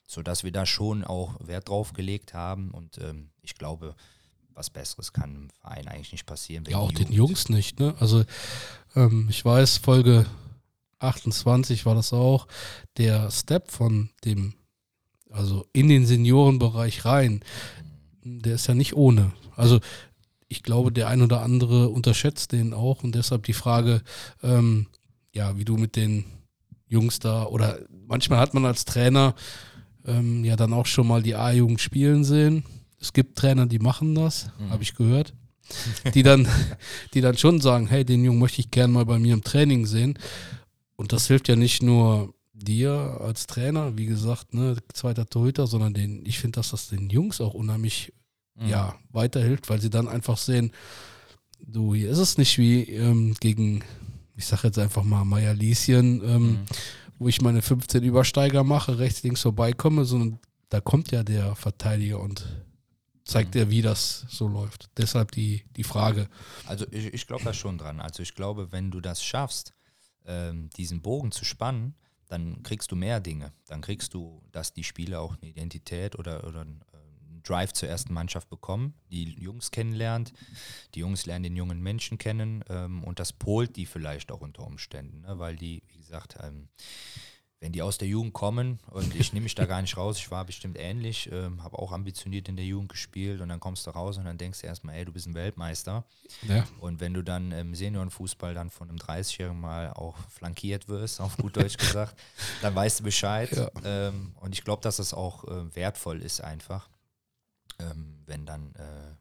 Sodass 0.07 0.43
wir 0.43 0.51
da 0.51 0.65
schon 0.67 1.03
auch 1.03 1.35
Wert 1.39 1.69
drauf 1.69 1.93
gelegt 1.93 2.33
haben. 2.33 2.71
Und 2.71 2.99
ähm, 2.99 3.31
ich 3.41 3.55
glaube, 3.55 3.95
was 4.55 4.69
Besseres 4.69 5.13
kann 5.13 5.35
im 5.35 5.49
Verein 5.61 5.87
eigentlich 5.87 6.11
nicht 6.13 6.25
passieren. 6.25 6.65
Ja, 6.67 6.77
auch 6.77 6.91
den 6.91 7.11
Jugend- 7.11 7.13
Jungs 7.15 7.49
nicht, 7.49 7.79
ne? 7.79 7.93
Also 7.99 8.23
ähm, 8.95 9.27
ich 9.29 9.43
weiß, 9.43 9.77
Folge 9.77 10.25
28 10.99 11.85
war 11.85 11.95
das 11.95 12.13
auch, 12.13 12.47
der 12.97 13.29
Step 13.31 13.69
von 13.69 14.09
dem, 14.23 14.53
also 15.29 15.65
in 15.73 15.89
den 15.89 16.05
Seniorenbereich 16.05 17.05
rein, 17.05 17.41
der 18.23 18.55
ist 18.55 18.67
ja 18.67 18.73
nicht 18.73 18.95
ohne. 18.95 19.33
Also 19.55 19.79
ich 20.47 20.63
glaube, 20.63 20.91
der 20.91 21.09
ein 21.09 21.21
oder 21.21 21.41
andere 21.41 21.89
unterschätzt 21.89 22.51
den 22.53 22.73
auch 22.73 23.03
und 23.03 23.13
deshalb 23.13 23.43
die 23.43 23.53
Frage, 23.53 24.01
ähm, 24.41 24.87
ja, 25.33 25.57
wie 25.57 25.65
du 25.65 25.75
mit 25.75 25.95
den 25.95 26.25
Jungs 26.87 27.19
da 27.19 27.43
oder 27.45 27.79
manchmal 28.07 28.39
hat 28.39 28.53
man 28.53 28.65
als 28.65 28.85
Trainer 28.85 29.35
ähm, 30.05 30.45
ja 30.45 30.55
dann 30.55 30.71
auch 30.71 30.85
schon 30.85 31.07
mal 31.07 31.21
die 31.21 31.35
A-Jugend 31.35 31.81
spielen 31.81 32.23
sehen. 32.23 32.63
Es 33.05 33.13
gibt 33.13 33.37
Trainer, 33.37 33.65
die 33.67 33.79
machen 33.79 34.15
das, 34.15 34.49
Mhm. 34.57 34.69
habe 34.71 34.83
ich 34.83 34.95
gehört 34.95 35.33
die 36.13 36.21
dann, 36.21 36.47
die 37.15 37.21
dann 37.21 37.37
schon 37.37 37.59
sagen, 37.59 37.87
hey, 37.87 38.05
den 38.05 38.23
Jungen 38.23 38.37
möchte 38.39 38.61
ich 38.61 38.69
gerne 38.69 38.93
mal 38.93 39.05
bei 39.05 39.17
mir 39.17 39.33
im 39.33 39.43
Training 39.43 39.85
sehen. 39.87 40.17
Und 40.95 41.11
das 41.11 41.25
hilft 41.27 41.47
ja 41.47 41.55
nicht 41.55 41.81
nur 41.81 42.33
dir 42.53 43.17
als 43.21 43.47
Trainer, 43.47 43.97
wie 43.97 44.05
gesagt, 44.05 44.53
ne, 44.53 44.77
zweiter 44.93 45.25
Torhüter, 45.27 45.65
sondern 45.67 45.93
den, 45.95 46.23
ich 46.25 46.37
finde, 46.39 46.57
dass 46.59 46.69
das 46.69 46.89
den 46.89 47.09
Jungs 47.09 47.41
auch 47.41 47.53
unheimlich 47.55 48.13
Mhm. 48.57 48.67
ja, 48.69 48.95
weiterhilft, 49.11 49.69
weil 49.69 49.81
sie 49.81 49.89
dann 49.89 50.07
einfach 50.07 50.37
sehen, 50.37 50.71
du, 51.59 51.93
hier 51.95 52.09
ist 52.11 52.19
es 52.19 52.37
nicht 52.37 52.57
wie 52.57 52.83
ähm, 52.83 53.33
gegen, 53.39 53.83
ich 54.37 54.45
sag 54.45 54.63
jetzt 54.63 54.79
einfach 54.79 55.03
mal 55.03 55.25
Meier 55.25 55.53
Lieschen, 55.53 56.21
ähm, 56.23 56.47
Mhm. 56.51 56.59
wo 57.19 57.27
ich 57.27 57.41
meine 57.41 57.61
15 57.61 58.03
Übersteiger 58.03 58.63
mache, 58.63 58.99
rechts, 58.99 59.23
links 59.23 59.41
vorbeikomme, 59.41 60.05
sondern 60.05 60.39
da 60.69 60.79
kommt 60.79 61.11
ja 61.11 61.23
der 61.23 61.55
Verteidiger 61.55 62.19
und 62.21 62.45
zeigt 63.25 63.49
Mhm. 63.49 63.59
dir, 63.59 63.69
wie 63.69 63.81
das 63.81 64.25
so 64.29 64.47
läuft. 64.47 64.89
Deshalb 64.97 65.31
die, 65.31 65.65
die 65.75 65.83
Frage. 65.83 66.29
Also 66.65 66.85
ich, 66.91 67.13
ich 67.13 67.27
glaube 67.27 67.43
da 67.43 67.53
schon 67.53 67.77
dran. 67.77 67.99
Also 67.99 68.23
ich 68.23 68.35
glaube, 68.35 68.71
wenn 68.71 68.91
du 68.91 69.01
das 69.01 69.23
schaffst, 69.23 69.73
ähm, 70.25 70.69
diesen 70.77 71.01
Bogen 71.01 71.31
zu 71.31 71.43
spannen, 71.43 71.95
dann 72.27 72.63
kriegst 72.63 72.91
du 72.91 72.95
mehr 72.95 73.19
Dinge. 73.19 73.53
Dann 73.67 73.81
kriegst 73.81 74.13
du, 74.13 74.41
dass 74.51 74.73
die 74.73 74.83
Spieler 74.83 75.21
auch 75.21 75.35
eine 75.39 75.49
Identität 75.49 76.17
oder, 76.17 76.45
oder 76.47 76.61
einen 76.61 76.81
äh, 76.93 76.97
einen 77.29 77.43
Drive 77.43 77.73
zur 77.73 77.89
ersten 77.89 78.13
Mannschaft 78.13 78.49
bekommen, 78.49 78.93
die 79.11 79.25
Jungs 79.39 79.69
kennenlernt, 79.69 80.33
die 80.95 81.01
Jungs 81.01 81.25
lernen 81.25 81.43
den 81.43 81.55
jungen 81.55 81.81
Menschen 81.81 82.17
kennen 82.17 82.63
ähm, 82.69 83.03
und 83.03 83.19
das 83.19 83.33
polt 83.33 83.75
die 83.75 83.85
vielleicht 83.85 84.31
auch 84.31 84.41
unter 84.41 84.63
Umständen, 84.65 85.21
ne? 85.21 85.37
weil 85.37 85.55
die, 85.55 85.83
wie 85.89 85.97
gesagt, 85.97 86.37
ähm, 86.41 86.69
wenn 87.61 87.71
die 87.71 87.81
aus 87.81 87.97
der 87.97 88.07
Jugend 88.07 88.33
kommen 88.33 88.79
und 88.91 89.15
ich 89.15 89.33
nehme 89.33 89.45
mich 89.45 89.55
da 89.55 89.65
gar 89.65 89.81
nicht 89.81 89.95
raus, 89.97 90.17
ich 90.17 90.29
war 90.29 90.45
bestimmt 90.45 90.77
ähnlich, 90.77 91.29
ähm, 91.31 91.63
habe 91.63 91.79
auch 91.79 91.91
ambitioniert 91.91 92.49
in 92.49 92.57
der 92.57 92.65
Jugend 92.65 92.89
gespielt 92.89 93.41
und 93.41 93.49
dann 93.49 93.59
kommst 93.59 93.87
du 93.87 93.91
raus 93.91 94.17
und 94.17 94.25
dann 94.25 94.37
denkst 94.37 94.61
du 94.61 94.67
erstmal, 94.67 94.95
ey, 94.95 95.05
du 95.05 95.13
bist 95.13 95.25
ein 95.25 95.33
Weltmeister. 95.33 96.03
Ja. 96.47 96.67
Und 96.79 96.99
wenn 96.99 97.13
du 97.13 97.23
dann 97.23 97.51
im 97.51 97.73
Seniorenfußball 97.73 98.53
dann 98.53 98.69
von 98.69 98.89
einem 98.89 98.97
30-Jährigen 98.97 99.59
mal 99.59 99.93
auch 99.93 100.17
flankiert 100.29 100.89
wirst, 100.89 101.21
auf 101.21 101.37
gut 101.37 101.55
Deutsch 101.55 101.77
gesagt, 101.77 102.19
dann 102.61 102.75
weißt 102.75 102.99
du 102.99 103.03
Bescheid. 103.03 103.51
Ja. 103.51 103.71
Ähm, 103.83 104.35
und 104.41 104.53
ich 104.53 104.63
glaube, 104.63 104.81
dass 104.81 104.97
das 104.97 105.13
auch 105.13 105.45
äh, 105.45 105.75
wertvoll 105.75 106.21
ist 106.21 106.41
einfach, 106.41 106.89
ähm, 107.79 108.19
wenn 108.25 108.45
dann 108.45 108.75
äh, 108.75 109.15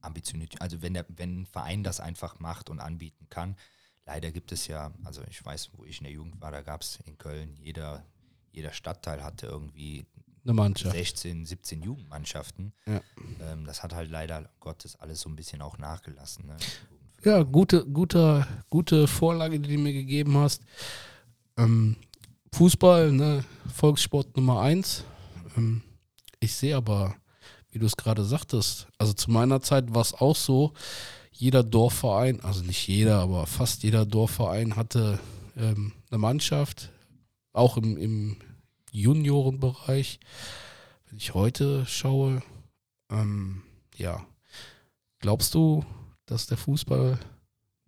ambitioniert, 0.00 0.60
also 0.60 0.80
wenn 0.80 0.94
der, 0.94 1.04
wenn 1.08 1.42
ein 1.42 1.46
Verein 1.46 1.82
das 1.82 2.00
einfach 2.00 2.38
macht 2.38 2.70
und 2.70 2.80
anbieten 2.80 3.26
kann. 3.30 3.56
Leider 4.08 4.30
gibt 4.30 4.52
es 4.52 4.66
ja, 4.68 4.90
also 5.04 5.20
ich 5.28 5.44
weiß, 5.44 5.68
wo 5.76 5.84
ich 5.84 5.98
in 5.98 6.04
der 6.04 6.12
Jugend 6.14 6.40
war, 6.40 6.50
da 6.50 6.62
gab 6.62 6.80
es 6.80 6.98
in 7.04 7.18
Köln, 7.18 7.54
jeder, 7.60 8.02
jeder 8.52 8.72
Stadtteil 8.72 9.22
hatte 9.22 9.44
irgendwie 9.44 10.06
Eine 10.44 10.54
Mannschaft. 10.54 10.96
16, 10.96 11.44
17 11.44 11.82
Jugendmannschaften. 11.82 12.72
Ja. 12.86 13.02
Ähm, 13.42 13.66
das 13.66 13.82
hat 13.82 13.94
halt 13.94 14.10
leider 14.10 14.48
Gottes 14.60 14.96
alles 14.96 15.20
so 15.20 15.28
ein 15.28 15.36
bisschen 15.36 15.60
auch 15.60 15.76
nachgelassen. 15.76 16.46
Ne? 16.46 16.56
Ja, 17.22 17.42
gute, 17.42 17.84
gute, 17.84 18.46
gute 18.70 19.06
Vorlage, 19.08 19.60
die 19.60 19.76
du 19.76 19.78
mir 19.78 19.92
gegeben 19.92 20.38
hast. 20.38 20.62
Ähm, 21.58 21.96
Fußball, 22.54 23.12
ne, 23.12 23.44
Volkssport 23.74 24.34
Nummer 24.38 24.62
eins. 24.62 25.04
Ähm, 25.54 25.82
ich 26.40 26.54
sehe 26.54 26.74
aber, 26.74 27.14
wie 27.72 27.78
du 27.78 27.84
es 27.84 27.98
gerade 27.98 28.24
sagtest, 28.24 28.86
also 28.96 29.12
zu 29.12 29.30
meiner 29.30 29.60
Zeit 29.60 29.94
war 29.94 30.00
es 30.00 30.14
auch 30.14 30.34
so, 30.36 30.72
jeder 31.38 31.62
Dorfverein, 31.62 32.40
also 32.40 32.64
nicht 32.64 32.88
jeder, 32.88 33.20
aber 33.20 33.46
fast 33.46 33.84
jeder 33.84 34.04
Dorfverein 34.04 34.74
hatte 34.74 35.20
ähm, 35.56 35.92
eine 36.10 36.18
Mannschaft, 36.18 36.90
auch 37.52 37.76
im, 37.76 37.96
im 37.96 38.36
Juniorenbereich. 38.90 40.18
Wenn 41.06 41.18
ich 41.18 41.34
heute 41.34 41.86
schaue, 41.86 42.42
ähm, 43.08 43.62
ja, 43.96 44.26
glaubst 45.20 45.54
du, 45.54 45.84
dass 46.26 46.48
der 46.48 46.56
Fußball 46.56 47.20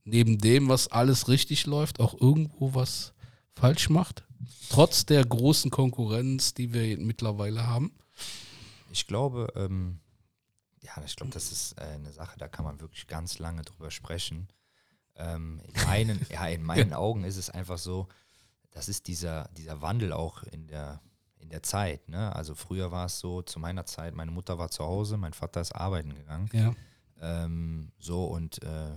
neben 0.04 0.38
dem, 0.38 0.68
was 0.68 0.86
alles 0.86 1.26
richtig 1.26 1.66
läuft, 1.66 1.98
auch 1.98 2.14
irgendwo 2.20 2.74
was 2.74 3.14
falsch 3.56 3.90
macht? 3.90 4.22
Trotz 4.68 5.06
der 5.06 5.24
großen 5.24 5.72
Konkurrenz, 5.72 6.54
die 6.54 6.72
wir 6.72 6.96
mittlerweile 6.98 7.66
haben. 7.66 7.90
Ich 8.92 9.08
glaube, 9.08 9.52
ähm, 9.56 9.98
ja, 10.82 10.92
ich 11.04 11.16
glaube, 11.16 11.32
das 11.32 11.52
ist 11.52 11.78
äh, 11.78 11.84
eine 11.84 12.12
Sache, 12.12 12.38
da 12.38 12.48
kann 12.48 12.64
man 12.64 12.80
wirklich 12.80 13.06
ganz 13.06 13.38
lange 13.38 13.62
drüber 13.62 13.90
sprechen. 13.90 14.48
Ähm, 15.16 15.60
in 15.64 15.84
meinen, 15.84 16.26
ja, 16.30 16.46
in 16.46 16.62
meinen 16.62 16.92
Augen 16.92 17.24
ist 17.24 17.36
es 17.36 17.50
einfach 17.50 17.78
so, 17.78 18.08
das 18.70 18.88
ist 18.88 19.06
dieser, 19.06 19.48
dieser 19.56 19.82
Wandel 19.82 20.12
auch 20.12 20.42
in 20.44 20.66
der, 20.66 21.00
in 21.38 21.48
der 21.48 21.62
Zeit. 21.62 22.08
Ne? 22.08 22.34
Also 22.34 22.54
früher 22.54 22.90
war 22.90 23.06
es 23.06 23.18
so, 23.18 23.42
zu 23.42 23.58
meiner 23.58 23.84
Zeit, 23.84 24.14
meine 24.14 24.30
Mutter 24.30 24.58
war 24.58 24.70
zu 24.70 24.84
Hause, 24.84 25.16
mein 25.16 25.32
Vater 25.32 25.60
ist 25.60 25.72
arbeiten 25.72 26.14
gegangen. 26.14 26.48
Ja. 26.52 26.74
Ähm, 27.20 27.92
so 27.98 28.24
und 28.24 28.62
äh, 28.62 28.92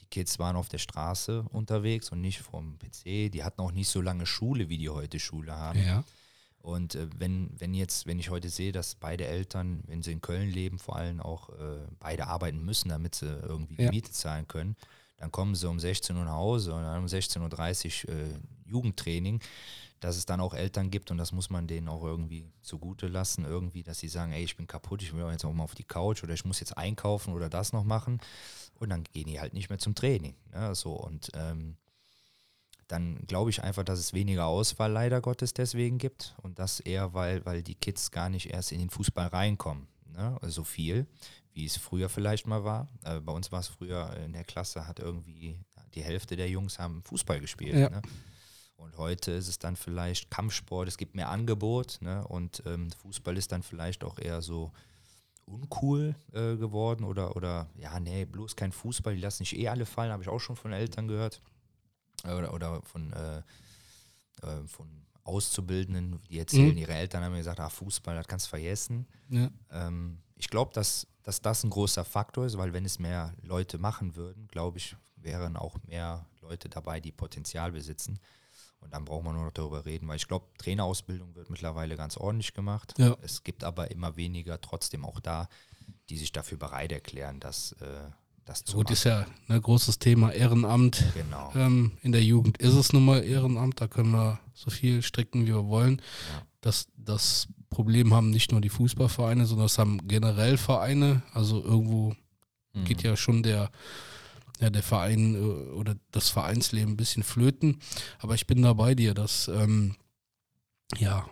die 0.00 0.06
Kids 0.06 0.38
waren 0.38 0.56
auf 0.56 0.68
der 0.68 0.78
Straße 0.78 1.42
unterwegs 1.50 2.10
und 2.10 2.20
nicht 2.20 2.40
vom 2.40 2.78
PC. 2.78 3.32
Die 3.32 3.44
hatten 3.44 3.60
auch 3.62 3.72
nicht 3.72 3.88
so 3.88 4.02
lange 4.02 4.26
Schule, 4.26 4.68
wie 4.68 4.78
die 4.78 4.90
heute 4.90 5.18
Schule 5.18 5.54
haben. 5.54 5.80
Ja. 5.80 6.04
Und 6.60 6.94
äh, 6.96 7.06
wenn, 7.16 7.50
wenn 7.58 7.72
jetzt, 7.74 8.06
wenn 8.06 8.18
ich 8.18 8.30
heute 8.30 8.48
sehe, 8.50 8.72
dass 8.72 8.94
beide 8.94 9.26
Eltern, 9.26 9.82
wenn 9.86 10.02
sie 10.02 10.12
in 10.12 10.20
Köln 10.20 10.50
leben, 10.50 10.78
vor 10.78 10.96
allem 10.96 11.20
auch 11.20 11.50
äh, 11.50 11.86
beide 12.00 12.26
arbeiten 12.26 12.64
müssen, 12.64 12.88
damit 12.88 13.14
sie 13.14 13.26
irgendwie 13.26 13.76
die 13.76 13.84
Ja. 13.84 13.90
Miete 13.90 14.10
zahlen 14.10 14.46
können, 14.48 14.76
dann 15.16 15.32
kommen 15.32 15.54
sie 15.54 15.68
um 15.68 15.80
16 15.80 16.16
Uhr 16.16 16.24
nach 16.24 16.32
Hause 16.32 16.74
und 16.74 16.82
dann 16.82 17.00
um 17.00 17.06
16.30 17.06 18.08
Uhr 18.08 18.14
äh, 18.14 18.24
Jugendtraining, 18.66 19.40
dass 20.00 20.16
es 20.16 20.26
dann 20.26 20.40
auch 20.40 20.54
Eltern 20.54 20.90
gibt 20.90 21.10
und 21.10 21.18
das 21.18 21.32
muss 21.32 21.50
man 21.50 21.66
denen 21.66 21.88
auch 21.88 22.04
irgendwie 22.04 22.46
zugute 22.62 23.08
lassen, 23.08 23.44
irgendwie, 23.44 23.82
dass 23.82 23.98
sie 23.98 24.08
sagen, 24.08 24.32
ey, 24.32 24.44
ich 24.44 24.56
bin 24.56 24.66
kaputt, 24.68 25.02
ich 25.02 25.12
will 25.14 25.24
jetzt 25.30 25.44
auch 25.44 25.52
mal 25.52 25.64
auf 25.64 25.74
die 25.74 25.84
Couch 25.84 26.22
oder 26.22 26.34
ich 26.34 26.44
muss 26.44 26.60
jetzt 26.60 26.76
einkaufen 26.78 27.32
oder 27.34 27.48
das 27.48 27.72
noch 27.72 27.82
machen 27.84 28.20
und 28.78 28.90
dann 28.90 29.02
gehen 29.04 29.26
die 29.26 29.40
halt 29.40 29.54
nicht 29.54 29.70
mehr 29.70 29.78
zum 29.78 29.94
Training. 29.96 30.34
Ne? 30.52 30.74
So 30.76 30.92
und 30.92 31.30
ähm, 31.34 31.76
dann 32.88 33.18
glaube 33.26 33.50
ich 33.50 33.62
einfach, 33.62 33.84
dass 33.84 33.98
es 33.98 34.14
weniger 34.14 34.46
Auswahl 34.46 34.90
leider 34.90 35.20
Gottes 35.20 35.52
deswegen 35.52 35.98
gibt 35.98 36.34
und 36.42 36.58
das 36.58 36.80
eher, 36.80 37.14
weil, 37.14 37.44
weil 37.44 37.62
die 37.62 37.74
Kids 37.74 38.10
gar 38.10 38.30
nicht 38.30 38.50
erst 38.50 38.72
in 38.72 38.80
den 38.80 38.90
Fußball 38.90 39.28
reinkommen. 39.28 39.86
Ne? 40.06 40.38
So 40.46 40.64
viel, 40.64 41.06
wie 41.52 41.66
es 41.66 41.76
früher 41.76 42.08
vielleicht 42.08 42.46
mal 42.46 42.64
war. 42.64 42.88
Äh, 43.04 43.20
bei 43.20 43.32
uns 43.32 43.52
war 43.52 43.60
es 43.60 43.68
früher 43.68 44.16
in 44.24 44.32
der 44.32 44.44
Klasse, 44.44 44.86
hat 44.86 44.98
irgendwie 44.98 45.60
die 45.94 46.02
Hälfte 46.02 46.36
der 46.36 46.48
Jungs 46.48 46.78
haben 46.78 47.02
Fußball 47.02 47.40
gespielt. 47.40 47.76
Ja. 47.76 47.90
Ne? 47.90 48.02
Und 48.76 48.96
heute 48.96 49.32
ist 49.32 49.48
es 49.48 49.58
dann 49.58 49.76
vielleicht 49.76 50.30
Kampfsport, 50.30 50.88
es 50.88 50.96
gibt 50.96 51.14
mehr 51.14 51.28
Angebot 51.28 51.98
ne? 52.00 52.26
und 52.26 52.62
ähm, 52.64 52.90
Fußball 52.90 53.36
ist 53.36 53.52
dann 53.52 53.62
vielleicht 53.62 54.02
auch 54.02 54.18
eher 54.18 54.40
so 54.40 54.72
uncool 55.44 56.14
äh, 56.32 56.56
geworden 56.56 57.04
oder, 57.04 57.34
oder 57.36 57.68
ja, 57.76 57.98
nee, 58.00 58.24
bloß 58.24 58.54
kein 58.54 58.70
Fußball, 58.72 59.14
die 59.14 59.20
lassen 59.20 59.44
sich 59.44 59.58
eh 59.58 59.68
alle 59.68 59.86
fallen, 59.86 60.12
habe 60.12 60.22
ich 60.22 60.28
auch 60.28 60.38
schon 60.38 60.56
von 60.56 60.72
Eltern 60.72 61.08
gehört 61.08 61.42
oder, 62.24 62.52
oder 62.52 62.82
von, 62.82 63.12
äh, 63.12 63.38
äh, 64.42 64.66
von 64.66 64.88
Auszubildenden, 65.24 66.20
die 66.30 66.38
erzählen, 66.38 66.72
Mhm. 66.72 66.78
ihre 66.78 66.94
Eltern 66.94 67.22
haben 67.22 67.32
mir 67.32 67.38
gesagt, 67.38 67.60
ah, 67.60 67.68
Fußball, 67.68 68.16
das 68.16 68.26
kannst 68.26 68.46
du 68.46 68.50
vergessen. 68.50 69.06
Ja. 69.28 69.50
Ähm, 69.70 70.18
ich 70.36 70.48
glaube, 70.48 70.72
dass, 70.72 71.06
dass 71.22 71.40
das 71.40 71.64
ein 71.64 71.70
großer 71.70 72.04
Faktor 72.04 72.46
ist, 72.46 72.56
weil 72.56 72.72
wenn 72.72 72.84
es 72.84 72.98
mehr 72.98 73.34
Leute 73.42 73.78
machen 73.78 74.16
würden, 74.16 74.48
glaube 74.48 74.78
ich, 74.78 74.96
wären 75.16 75.56
auch 75.56 75.76
mehr 75.86 76.24
Leute 76.40 76.68
dabei, 76.68 77.00
die 77.00 77.12
Potenzial 77.12 77.72
besitzen. 77.72 78.18
Und 78.80 78.94
dann 78.94 79.04
braucht 79.04 79.24
man 79.24 79.34
nur 79.34 79.44
noch 79.46 79.52
darüber 79.52 79.84
reden, 79.84 80.06
weil 80.08 80.16
ich 80.16 80.28
glaube, 80.28 80.46
Trainerausbildung 80.58 81.34
wird 81.34 81.50
mittlerweile 81.50 81.96
ganz 81.96 82.16
ordentlich 82.16 82.54
gemacht. 82.54 82.94
Ja. 82.96 83.16
Es 83.20 83.42
gibt 83.42 83.64
aber 83.64 83.90
immer 83.90 84.16
weniger 84.16 84.60
trotzdem 84.60 85.04
auch 85.04 85.18
da, 85.20 85.48
die 86.08 86.16
sich 86.16 86.30
dafür 86.32 86.58
bereit 86.58 86.92
erklären, 86.92 87.40
das, 87.40 87.72
äh, 87.72 88.10
das 88.48 88.64
zu 88.64 88.76
Gut, 88.76 88.84
machen. 88.86 88.92
ist 88.94 89.04
ja 89.04 89.26
ein 89.48 89.60
großes 89.62 89.98
Thema 89.98 90.30
Ehrenamt. 90.32 91.04
genau. 91.14 91.52
Ähm, 91.54 91.92
in 92.02 92.12
der 92.12 92.22
Jugend 92.24 92.58
ist 92.58 92.74
es 92.74 92.92
nun 92.92 93.04
mal 93.04 93.22
Ehrenamt, 93.22 93.80
da 93.80 93.86
können 93.88 94.10
wir 94.10 94.40
so 94.54 94.70
viel 94.70 95.02
stricken, 95.02 95.42
wie 95.42 95.48
wir 95.54 95.66
wollen. 95.66 96.00
Ja. 96.32 96.42
Das, 96.60 96.86
das 96.96 97.48
Problem 97.70 98.14
haben 98.14 98.30
nicht 98.30 98.50
nur 98.50 98.60
die 98.60 98.68
Fußballvereine, 98.70 99.46
sondern 99.46 99.66
das 99.66 99.78
haben 99.78 100.08
generell 100.08 100.56
Vereine. 100.56 101.22
Also 101.32 101.62
irgendwo 101.62 102.14
Mhm. 102.74 102.84
geht 102.84 103.02
ja 103.02 103.16
schon 103.16 103.42
der, 103.42 103.70
ja, 104.60 104.68
der 104.70 104.82
Verein 104.82 105.34
äh, 105.34 105.38
oder 105.72 105.96
das 106.10 106.28
Vereinsleben 106.28 106.92
ein 106.92 106.96
bisschen 106.98 107.22
flöten. 107.22 107.78
Aber 108.18 108.34
ich 108.34 108.46
bin 108.46 108.60
da 108.62 108.72
bei 108.74 108.94
dir, 108.94 109.14
dass 109.14 109.48
ähm, 109.48 109.96
ja, 110.98 111.26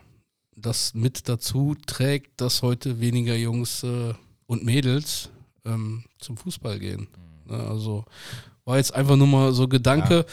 das 0.57 0.95
mit 0.95 1.29
dazu 1.29 1.75
trägt, 1.87 2.41
dass 2.41 2.63
heute 2.63 3.01
weniger 3.01 3.37
Jungs 3.37 3.83
äh, 3.83 4.15
und 4.47 4.65
Mädels 4.65 5.29
ähm, 5.67 6.05
zum 6.19 6.37
Fußball 6.37 6.79
gehen. 6.79 7.09
Mhm. 7.47 7.57
Ne, 7.57 7.63
Also 7.63 8.05
war 8.65 8.77
jetzt 8.79 8.95
einfach 8.95 9.17
nur 9.17 9.27
mal 9.27 9.53
so 9.53 9.69
Gedanke, 9.69 10.27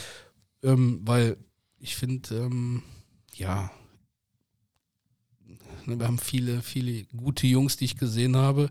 ähm, 0.64 1.02
weil 1.04 1.38
ich 1.80 1.96
finde, 1.96 2.36
ähm, 2.36 2.84
ja, 3.36 3.72
ne, 5.86 6.00
wir 6.00 6.08
haben 6.08 6.18
viele, 6.18 6.62
viele 6.62 7.06
gute 7.16 7.48
Jungs, 7.48 7.78
die 7.78 7.86
ich 7.86 7.98
gesehen 7.98 8.36
habe, 8.36 8.70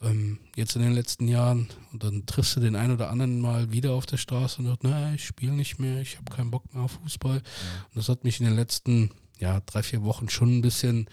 ähm, 0.00 0.38
jetzt 0.56 0.76
in 0.76 0.82
den 0.82 0.92
letzten 0.92 1.28
Jahren. 1.28 1.68
Und 1.92 2.04
dann 2.04 2.26
triffst 2.26 2.56
du 2.56 2.60
den 2.60 2.76
einen 2.76 2.94
oder 2.94 3.10
anderen 3.10 3.40
mal 3.40 3.72
wieder 3.72 3.92
auf 3.92 4.06
der 4.06 4.16
Straße 4.16 4.60
und 4.60 4.66
sagt, 4.66 4.84
na, 4.84 5.14
ich 5.14 5.24
spiele 5.24 5.52
nicht 5.52 5.78
mehr, 5.78 6.00
ich 6.00 6.16
habe 6.16 6.34
keinen 6.34 6.50
Bock 6.50 6.72
mehr 6.72 6.84
auf 6.84 6.98
Fußball. 7.02 7.36
Und 7.38 7.96
das 7.96 8.08
hat 8.08 8.24
mich 8.24 8.40
in 8.40 8.46
den 8.46 8.56
letzten, 8.56 9.10
ja, 9.38 9.60
drei, 9.60 9.82
vier 9.82 10.02
Wochen 10.02 10.28
schon 10.28 10.58
ein 10.58 10.62
bisschen, 10.62 11.08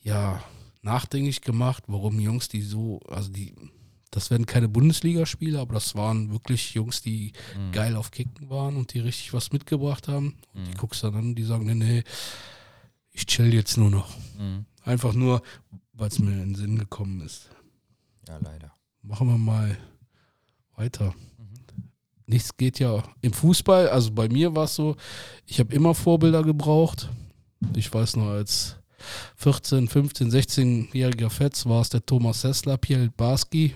ja, 0.00 0.42
nachdenklich 0.82 1.40
gemacht, 1.40 1.84
warum 1.86 2.20
Jungs, 2.20 2.48
die 2.48 2.62
so, 2.62 3.00
also 3.08 3.30
die, 3.30 3.54
das 4.10 4.30
werden 4.30 4.46
keine 4.46 4.68
Bundesligaspiele, 4.68 5.58
aber 5.60 5.74
das 5.74 5.94
waren 5.94 6.30
wirklich 6.30 6.74
Jungs, 6.74 7.02
die 7.02 7.32
Mhm. 7.56 7.72
geil 7.72 7.96
auf 7.96 8.10
Kicken 8.10 8.48
waren 8.48 8.76
und 8.76 8.94
die 8.94 9.00
richtig 9.00 9.32
was 9.32 9.52
mitgebracht 9.52 10.08
haben. 10.08 10.36
Und 10.54 10.66
die 10.66 10.70
Mhm. 10.72 10.76
guckst 10.76 11.02
dann 11.04 11.14
an, 11.14 11.34
die 11.34 11.42
sagen, 11.44 11.66
nee, 11.66 11.74
nee, 11.74 12.04
ich 13.12 13.26
chill 13.26 13.52
jetzt 13.52 13.76
nur 13.76 13.90
noch. 13.90 14.08
Mhm. 14.38 14.64
Einfach 14.82 15.12
nur, 15.12 15.42
weil 15.92 16.08
es 16.08 16.18
mir 16.18 16.32
in 16.32 16.38
den 16.38 16.54
Sinn 16.54 16.78
gekommen 16.78 17.20
ist. 17.20 17.50
Ja, 18.28 18.38
leider. 18.38 18.72
Machen 19.02 19.28
wir 19.28 19.38
mal 19.38 19.76
weiter. 20.76 21.14
Mhm. 21.38 21.90
Nichts 22.26 22.56
geht 22.56 22.78
ja 22.78 23.02
im 23.20 23.32
Fußball, 23.32 23.88
also 23.88 24.12
bei 24.12 24.28
mir 24.28 24.54
war 24.54 24.64
es 24.64 24.74
so, 24.74 24.96
ich 25.46 25.58
habe 25.60 25.74
immer 25.74 25.94
Vorbilder 25.94 26.42
gebraucht. 26.42 27.10
Ich 27.74 27.92
weiß 27.92 28.16
noch, 28.16 28.28
als 28.28 28.76
14, 29.36 29.88
15, 29.88 30.30
16-jähriger 30.30 31.30
Fetz 31.30 31.66
war 31.66 31.82
es 31.82 31.90
der 31.90 32.04
Thomas 32.04 32.40
Sessler, 32.40 32.76
Pierre 32.76 33.10
Barski, 33.16 33.74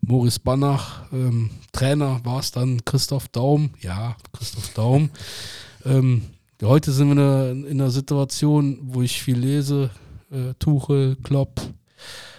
Moritz 0.00 0.38
Banach, 0.38 1.10
ähm, 1.12 1.50
Trainer 1.72 2.20
war 2.24 2.40
es 2.40 2.52
dann 2.52 2.84
Christoph 2.84 3.28
Daum, 3.28 3.70
ja, 3.80 4.16
Christoph 4.32 4.72
Daum. 4.74 5.10
ähm, 5.84 6.22
heute 6.62 6.92
sind 6.92 7.08
wir 7.08 7.12
in 7.12 7.18
einer, 7.18 7.68
in 7.68 7.80
einer 7.80 7.90
Situation, 7.90 8.78
wo 8.82 9.02
ich 9.02 9.22
viel 9.22 9.38
lese, 9.38 9.90
äh, 10.30 10.54
Tuchel, 10.58 11.16
Klopp, 11.22 11.60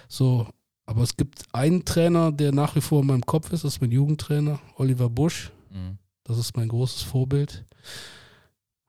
so. 0.07 0.47
Aber 0.89 1.03
es 1.03 1.17
gibt 1.17 1.43
einen 1.51 1.83
Trainer, 1.83 2.31
der 2.31 2.53
nach 2.53 2.75
wie 2.77 2.81
vor 2.81 3.01
in 3.01 3.07
meinem 3.07 3.25
Kopf 3.25 3.51
ist, 3.51 3.65
das 3.65 3.73
ist 3.73 3.81
mein 3.81 3.91
Jugendtrainer, 3.91 4.59
Oliver 4.77 5.09
Busch. 5.09 5.51
Mhm. 5.69 5.97
Das 6.23 6.37
ist 6.37 6.55
mein 6.55 6.69
großes 6.69 7.03
Vorbild. 7.03 7.65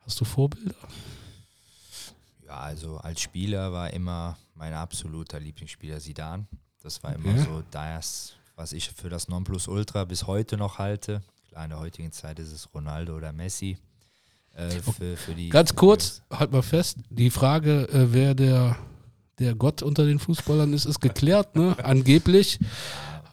Hast 0.00 0.20
du 0.20 0.24
Vorbilder? 0.24 0.76
Ja, 2.48 2.56
also 2.60 2.96
als 2.96 3.20
Spieler 3.20 3.72
war 3.72 3.92
immer 3.92 4.38
mein 4.54 4.72
absoluter 4.72 5.38
Lieblingsspieler 5.38 6.00
Sidan. 6.00 6.48
Das 6.82 7.02
war 7.02 7.14
immer 7.14 7.28
Okay. 7.34 7.44
so 7.44 7.62
das, 7.70 8.32
was 8.56 8.72
ich 8.72 8.88
für 8.90 9.10
das 9.10 9.28
Nonplusultra 9.28 10.04
bis 10.04 10.26
heute 10.26 10.56
noch 10.56 10.78
halte. 10.78 11.20
Klar, 11.50 11.64
in 11.64 11.70
der 11.70 11.78
heutigen 11.78 12.10
Zeit 12.10 12.38
ist 12.38 12.50
es 12.52 12.72
Ronaldo 12.74 13.16
oder 13.16 13.32
Messi. 13.32 13.76
Äh, 14.54 14.70
für, 14.80 15.16
für 15.18 15.34
die, 15.34 15.50
Ganz 15.50 15.74
kurz, 15.76 16.22
halt 16.32 16.50
mal 16.50 16.62
fest, 16.62 16.96
die 17.10 17.28
Frage, 17.30 17.82
äh, 17.90 18.12
wer 18.14 18.34
der, 18.34 18.76
der 19.38 19.54
Gott 19.54 19.82
unter 19.82 20.06
den 20.06 20.18
Fußballern 20.18 20.72
ist, 20.72 20.86
ist 20.86 21.00
geklärt, 21.00 21.54
ne? 21.54 21.76
Angeblich. 21.84 22.58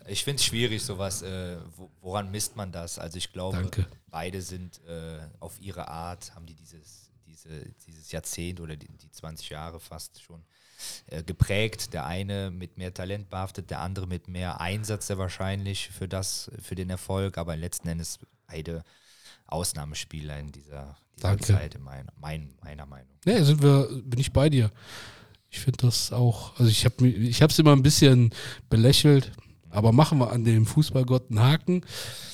Ich 0.08 0.24
finde 0.26 0.40
es 0.40 0.46
schwierig, 0.46 0.84
sowas, 0.84 1.22
äh, 1.22 1.58
wo, 1.78 1.90
woran 2.02 2.30
misst 2.30 2.56
man 2.58 2.72
das? 2.72 3.00
Also 3.00 3.18
ich 3.18 3.32
glaube, 3.32 3.58
Danke. 3.58 3.88
beide 4.12 4.42
sind 4.42 4.82
äh, 4.86 5.20
auf 5.40 5.60
ihre 5.62 5.88
Art, 5.88 6.36
haben 6.36 6.46
die 6.46 6.54
dieses, 6.54 7.05
diese, 7.46 7.66
dieses 7.88 8.12
Jahrzehnt 8.12 8.60
oder 8.60 8.76
die, 8.76 8.88
die 8.88 9.12
20 9.12 9.50
Jahre 9.50 9.80
fast 9.80 10.22
schon 10.22 10.44
äh, 11.08 11.24
geprägt. 11.24 11.94
Der 11.94 12.06
eine 12.06 12.52
mit 12.52 12.78
mehr 12.78 12.94
Talent 12.94 13.30
behaftet, 13.30 13.70
der 13.70 13.80
andere 13.82 14.08
mit 14.08 14.28
mehr 14.28 14.60
Einsatz 14.60 15.08
sehr 15.08 15.18
wahrscheinlich 15.18 15.90
für 15.90 16.08
das, 16.08 16.52
für 16.62 16.76
den 16.76 16.90
Erfolg, 16.90 17.38
aber 17.38 17.56
letzten 17.56 17.88
Endes 17.88 18.20
beide 18.48 18.84
Ausnahmespieler 19.48 20.40
in 20.40 20.52
dieser, 20.52 20.98
dieser 21.16 21.28
Danke. 21.30 21.44
Zeit, 21.46 21.76
in 21.76 21.84
mein, 21.84 22.08
mein, 22.20 22.54
meiner 22.64 22.86
Meinung. 22.86 23.14
Nee, 23.26 23.42
sind 23.44 23.62
wir, 23.62 23.88
bin 24.04 24.20
ich 24.20 24.34
bei 24.34 24.50
dir. 24.50 24.72
Ich 25.50 25.60
finde 25.60 25.86
das 25.86 26.12
auch, 26.12 26.58
also 26.60 26.70
ich 26.70 26.84
habe 26.86 27.08
ich 27.08 27.40
es 27.42 27.60
immer 27.60 27.72
ein 27.74 27.84
bisschen 27.84 28.32
belächelt, 28.70 29.32
aber 29.70 29.92
machen 29.92 30.18
wir 30.18 30.32
an 30.32 30.44
dem 30.44 30.66
Fußballgott 30.66 31.30
einen 31.30 31.40
Haken. 31.40 31.86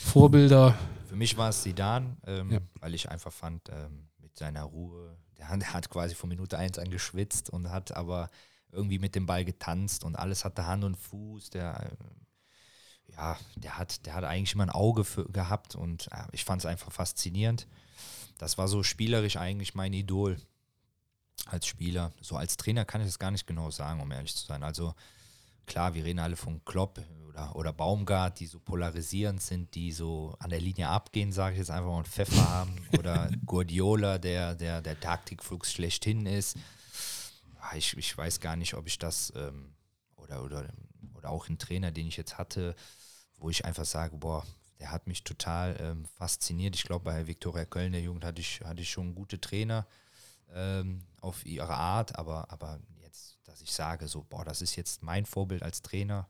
Vorbilder, 0.03 0.77
Für 1.07 1.15
mich 1.15 1.37
war 1.37 1.49
es 1.49 1.61
Sidan, 1.63 2.17
ähm, 2.25 2.51
Ja. 2.51 2.59
weil 2.79 2.95
ich 2.95 3.09
einfach 3.09 3.31
fand, 3.33 3.69
ähm, 3.69 4.07
mit 4.31 4.37
seiner 4.39 4.63
Ruhe, 4.63 5.17
der, 5.37 5.49
hat- 5.49 5.89
quasi 5.89 6.15
von 6.15 6.29
Minute 6.29 6.57
1 6.57 6.79
an 6.79 6.89
geschwitzt 6.89 7.49
und 7.49 7.69
hat 7.69 7.91
aber 7.95 8.29
irgendwie 8.71 8.99
mit 8.99 9.15
dem 9.15 9.25
Ball 9.25 9.43
getanzt 9.45 10.03
und 10.03 10.15
alles 10.15 10.45
hatte 10.45 10.65
Hand 10.65 10.83
und 10.83 10.95
Fuß. 10.95 11.49
Der, 11.49 11.91
äh, 11.91 13.13
ja, 13.13 13.37
der 13.55 13.77
hat, 13.77 14.05
der 14.05 14.13
hat 14.13 14.23
eigentlich 14.23 14.53
immer 14.53 14.63
ein 14.65 14.69
Auge 14.69 15.03
für, 15.03 15.25
gehabt 15.25 15.75
und 15.75 16.07
äh, 16.11 16.23
ich 16.31 16.45
fand 16.45 16.61
es 16.61 16.65
einfach 16.65 16.91
faszinierend. 16.91 17.67
Das 18.39 18.57
war 18.57 18.67
so 18.67 18.83
spielerisch 18.83 19.37
eigentlich 19.37 19.75
mein 19.75 19.93
Idol 19.93 20.37
als 21.45 21.65
Spieler. 21.67 22.11
So 22.21 22.35
als 22.37 22.57
Trainer 22.57 22.85
kann 22.85 23.01
ich 23.01 23.07
es 23.07 23.19
gar 23.19 23.31
nicht 23.31 23.47
genau 23.47 23.71
sagen, 23.71 23.99
um 24.01 24.11
ehrlich 24.11 24.35
zu 24.35 24.45
sein. 24.45 24.63
Also 24.63 24.93
klar, 25.71 25.93
wir 25.93 26.03
reden 26.03 26.19
alle 26.19 26.35
von 26.35 26.63
Klopp 26.65 27.01
oder, 27.29 27.55
oder 27.55 27.71
Baumgart, 27.71 28.41
die 28.41 28.45
so 28.45 28.59
polarisierend 28.59 29.41
sind, 29.41 29.73
die 29.73 29.93
so 29.93 30.35
an 30.39 30.49
der 30.49 30.59
Linie 30.59 30.89
abgehen, 30.89 31.31
sage 31.31 31.53
ich 31.53 31.59
jetzt 31.59 31.71
einfach 31.71 31.89
mal, 31.89 31.99
und 31.99 32.09
Pfeffer 32.09 32.49
haben. 32.49 32.75
Oder 32.99 33.31
Guardiola, 33.45 34.17
der 34.17 34.53
der, 34.53 34.81
der 34.81 34.99
Taktikfuchs 34.99 35.71
schlechthin 35.71 36.25
ist. 36.25 36.57
ich, 37.73 37.95
ich 37.95 38.17
weiß 38.17 38.41
gar 38.41 38.57
nicht, 38.57 38.73
ob 38.73 38.85
ich 38.85 38.99
das 38.99 39.31
ähm, 39.37 39.73
oder, 40.17 40.43
oder, 40.43 40.65
oder 41.15 41.29
auch 41.29 41.47
ein 41.47 41.57
Trainer, 41.57 41.91
den 41.91 42.07
ich 42.07 42.17
jetzt 42.17 42.37
hatte, 42.37 42.75
wo 43.37 43.49
ich 43.49 43.63
einfach 43.63 43.85
sage, 43.85 44.17
boah, 44.17 44.45
der 44.81 44.91
hat 44.91 45.07
mich 45.07 45.23
total 45.23 45.77
ähm, 45.79 46.05
fasziniert. 46.17 46.75
Ich 46.75 46.83
glaube, 46.83 47.05
bei 47.05 47.27
Viktoria 47.27 47.63
Köln 47.63 47.93
der 47.93 48.01
Jugend 48.01 48.25
hatte 48.25 48.41
ich, 48.41 48.59
hatte 48.65 48.81
ich 48.81 48.89
schon 48.89 49.15
gute 49.15 49.39
Trainer 49.39 49.87
ähm, 50.53 50.99
auf 51.21 51.45
ihre 51.45 51.75
Art, 51.75 52.17
aber, 52.17 52.51
aber 52.51 52.81
dass 53.51 53.61
ich 53.61 53.73
sage, 53.73 54.07
so, 54.07 54.23
boah, 54.23 54.45
das 54.45 54.61
ist 54.61 54.77
jetzt 54.77 55.03
mein 55.03 55.25
Vorbild 55.25 55.61
als 55.61 55.81
Trainer, 55.81 56.29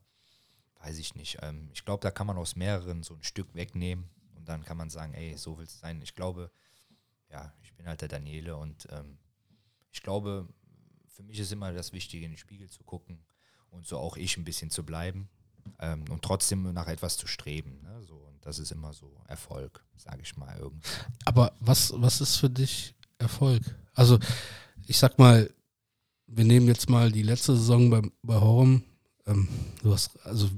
weiß 0.81 0.97
ich 0.97 1.13
nicht. 1.13 1.37
Ähm, 1.41 1.69
ich 1.71 1.85
glaube, 1.85 2.01
da 2.01 2.09
kann 2.09 2.25
man 2.25 2.37
aus 2.37 2.55
mehreren 2.55 3.03
so 3.03 3.13
ein 3.13 3.23
Stück 3.23 3.53
wegnehmen 3.53 4.09
und 4.35 4.49
dann 4.49 4.65
kann 4.65 4.77
man 4.77 4.89
sagen, 4.89 5.13
ey, 5.13 5.37
so 5.37 5.57
will 5.57 5.65
es 5.65 5.79
sein. 5.79 6.01
Ich 6.01 6.15
glaube, 6.15 6.51
ja, 7.29 7.53
ich 7.61 7.73
bin 7.75 7.87
halt 7.87 8.01
der 8.01 8.07
Daniele 8.07 8.57
und 8.57 8.87
ähm, 8.91 9.19
ich 9.91 10.01
glaube, 10.01 10.47
für 11.07 11.21
mich 11.21 11.37
ist 11.37 11.51
immer 11.51 11.71
das 11.73 11.93
Wichtige, 11.93 12.25
in 12.25 12.31
den 12.31 12.37
Spiegel 12.37 12.69
zu 12.69 12.83
gucken 12.83 13.23
und 13.69 13.85
so 13.85 13.99
auch 13.99 14.17
ich 14.17 14.35
ein 14.37 14.43
bisschen 14.43 14.71
zu 14.71 14.83
bleiben 14.83 15.29
ähm, 15.79 16.05
und 16.09 16.23
trotzdem 16.23 16.73
nach 16.73 16.87
etwas 16.87 17.17
zu 17.17 17.27
streben. 17.27 17.81
Ne? 17.83 18.01
So, 18.01 18.15
und 18.15 18.43
das 18.43 18.57
ist 18.57 18.71
immer 18.71 18.93
so 18.93 19.21
Erfolg, 19.27 19.85
sage 19.95 20.23
ich 20.23 20.35
mal 20.37 20.57
irgendwie. 20.57 20.89
Aber 21.25 21.53
was, 21.59 21.93
was 21.95 22.19
ist 22.19 22.37
für 22.37 22.49
dich 22.49 22.95
Erfolg? 23.19 23.61
Also, 23.93 24.17
ich 24.87 24.97
sag 24.97 25.19
mal, 25.19 25.53
wir 26.33 26.45
nehmen 26.45 26.67
jetzt 26.67 26.89
mal 26.89 27.11
die 27.11 27.23
letzte 27.23 27.55
Saison 27.55 27.89
bei, 27.89 28.01
bei 28.23 28.35
Horm. 28.35 28.83
Ähm, 29.27 29.47
du 29.83 29.93
hast, 29.93 30.11
also, 30.25 30.49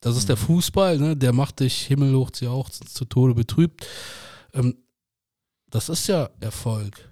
das 0.00 0.16
ist 0.16 0.28
der 0.28 0.36
Mhm. 0.36 0.40
Fußball, 0.40 0.98
ne? 0.98 1.16
der 1.16 1.32
macht 1.32 1.60
dich 1.60 1.82
himmelhoch 1.82 2.30
sie 2.34 2.48
auch 2.48 2.70
zu, 2.70 3.04
Tode 3.04 3.34
betrübt. 3.34 3.86
Ähm, 4.54 4.76
das 5.70 5.88
ist 5.88 6.06
ja 6.08 6.30
Erfolg. 6.40 7.08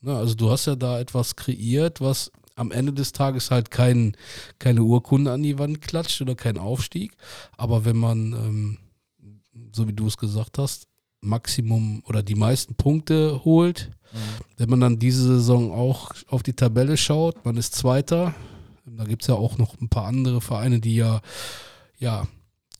Ne? 0.00 0.16
Also, 0.16 0.34
du 0.34 0.50
hast 0.50 0.66
ja 0.66 0.76
da 0.76 0.98
etwas 0.98 1.36
kreiert, 1.36 2.00
was 2.00 2.32
am 2.54 2.70
Ende 2.70 2.92
des 2.92 3.12
Tages 3.12 3.50
halt 3.50 3.70
kein, 3.70 4.16
keine 4.58 4.82
Urkunde 4.82 5.32
an 5.32 5.42
die 5.42 5.58
Wand 5.58 5.80
klatscht 5.80 6.20
oder 6.20 6.34
kein 6.34 6.58
Aufstieg. 6.58 7.16
Aber 7.56 7.84
wenn 7.84 7.96
man, 7.96 8.32
ähm, 8.32 8.78
so 9.72 9.88
wie 9.88 9.92
du 9.94 10.06
es 10.06 10.16
gesagt 10.18 10.58
hast, 10.58 10.86
Maximum 11.22 12.02
oder 12.06 12.22
die 12.22 12.34
meisten 12.34 12.74
Punkte 12.74 13.44
holt, 13.44 13.90
wenn 14.56 14.68
man 14.68 14.80
dann 14.80 14.98
diese 14.98 15.22
Saison 15.22 15.72
auch 15.72 16.12
auf 16.28 16.42
die 16.42 16.52
Tabelle 16.52 16.96
schaut, 16.96 17.44
man 17.44 17.56
ist 17.56 17.74
Zweiter. 17.74 18.34
Da 18.84 19.04
gibt 19.04 19.22
es 19.22 19.28
ja 19.28 19.34
auch 19.34 19.58
noch 19.58 19.80
ein 19.80 19.88
paar 19.88 20.06
andere 20.06 20.40
Vereine, 20.40 20.80
die 20.80 20.96
ja, 20.96 21.20
ja 21.98 22.26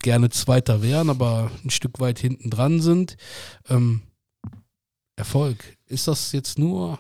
gerne 0.01 0.28
Zweiter 0.30 0.82
wären, 0.82 1.09
aber 1.09 1.51
ein 1.64 1.70
Stück 1.70 2.01
weit 2.01 2.18
hinten 2.18 2.51
dran 2.51 2.80
sind. 2.80 3.16
Ähm, 3.68 4.03
Erfolg. 5.16 5.76
Ist 5.86 6.09
das 6.09 6.32
jetzt 6.32 6.59
nur. 6.59 6.99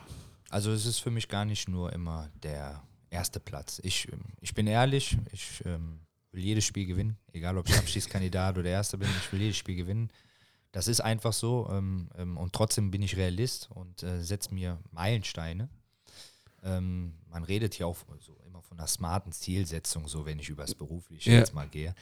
Also 0.48 0.70
es 0.70 0.86
ist 0.86 0.98
für 0.98 1.10
mich 1.10 1.28
gar 1.28 1.44
nicht 1.44 1.68
nur 1.68 1.92
immer 1.92 2.30
der 2.42 2.82
erste 3.10 3.40
Platz. 3.40 3.80
Ich, 3.82 4.10
ähm, 4.12 4.20
ich 4.40 4.54
bin 4.54 4.66
ehrlich, 4.66 5.18
ich 5.32 5.62
ähm, 5.64 6.00
will 6.30 6.42
jedes 6.42 6.64
Spiel 6.64 6.86
gewinnen, 6.86 7.16
egal 7.32 7.58
ob 7.58 7.68
ich 7.68 7.76
Abschiedskandidat 7.76 8.56
oder 8.58 8.70
Erster 8.70 8.98
bin, 8.98 9.08
ich 9.22 9.32
will 9.32 9.40
jedes 9.40 9.56
Spiel 9.56 9.76
gewinnen. 9.76 10.10
Das 10.72 10.88
ist 10.88 11.00
einfach 11.00 11.32
so 11.32 11.68
ähm, 11.70 12.08
ähm, 12.16 12.36
und 12.36 12.52
trotzdem 12.52 12.90
bin 12.90 13.02
ich 13.02 13.16
Realist 13.16 13.68
und 13.70 14.02
äh, 14.02 14.22
setze 14.22 14.54
mir 14.54 14.78
Meilensteine. 14.90 15.68
Ähm, 16.62 17.14
man 17.28 17.44
redet 17.44 17.74
hier 17.74 17.86
auch 17.86 17.96
so 18.20 18.36
immer 18.46 18.62
von 18.62 18.78
einer 18.78 18.86
smarten 18.86 19.32
Zielsetzung, 19.32 20.08
so 20.08 20.24
wenn 20.24 20.38
ich 20.38 20.48
übers 20.48 20.74
Berufliche 20.74 21.30
Ja. 21.30 21.38
jetzt 21.38 21.54
mal 21.54 21.68
gehe. 21.68 21.94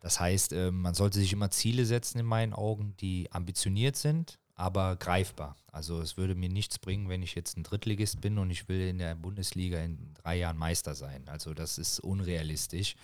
Das 0.00 0.20
heißt, 0.20 0.52
ähm, 0.52 0.80
man 0.80 0.94
sollte 0.94 1.18
sich 1.18 1.32
immer 1.32 1.50
Ziele 1.50 1.84
setzen 1.84 2.18
in 2.18 2.26
meinen 2.26 2.52
Augen, 2.52 2.94
die 3.00 3.30
ambitioniert 3.32 3.96
sind, 3.96 4.38
aber 4.56 4.96
greifbar. 4.96 5.56
Also 5.70 6.00
es 6.00 6.16
würde 6.16 6.34
mir 6.34 6.48
nichts 6.48 6.78
bringen, 6.78 7.10
wenn 7.10 7.22
ich 7.22 7.34
jetzt 7.34 7.58
ein 7.58 7.62
Drittligist 7.62 8.22
bin 8.22 8.38
und 8.38 8.50
ich 8.50 8.66
will 8.68 8.88
in 8.88 8.96
der 8.96 9.14
Bundesliga 9.14 9.78
in 9.80 10.14
drei 10.14 10.36
Jahren 10.38 10.56
Meister 10.56 10.94
sein. 10.94 11.28
Also 11.28 11.52
das 11.52 11.76
ist 11.76 12.00
unrealistisch. 12.00 12.96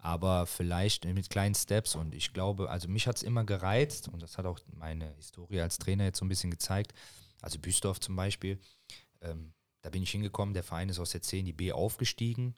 Aber 0.00 0.46
vielleicht 0.46 1.04
mit 1.04 1.28
kleinen 1.28 1.54
Steps 1.54 1.94
und 1.94 2.14
ich 2.14 2.32
glaube, 2.32 2.70
also 2.70 2.88
mich 2.88 3.06
hat 3.06 3.16
es 3.16 3.22
immer 3.22 3.44
gereizt 3.44 4.08
und 4.08 4.22
das 4.22 4.38
hat 4.38 4.46
auch 4.46 4.58
meine 4.74 5.14
Historie 5.16 5.60
als 5.60 5.76
Trainer 5.76 6.04
jetzt 6.04 6.18
so 6.18 6.24
ein 6.24 6.30
bisschen 6.30 6.50
gezeigt. 6.50 6.94
Also 7.42 7.58
Büstorf 7.58 8.00
zum 8.00 8.16
Beispiel, 8.16 8.58
ähm, 9.20 9.52
da 9.82 9.90
bin 9.90 10.02
ich 10.02 10.10
hingekommen, 10.10 10.54
der 10.54 10.64
Verein 10.64 10.88
ist 10.88 10.98
aus 10.98 11.10
der 11.10 11.20
C 11.20 11.40
in 11.40 11.46
die 11.46 11.52
B 11.52 11.70
aufgestiegen 11.72 12.54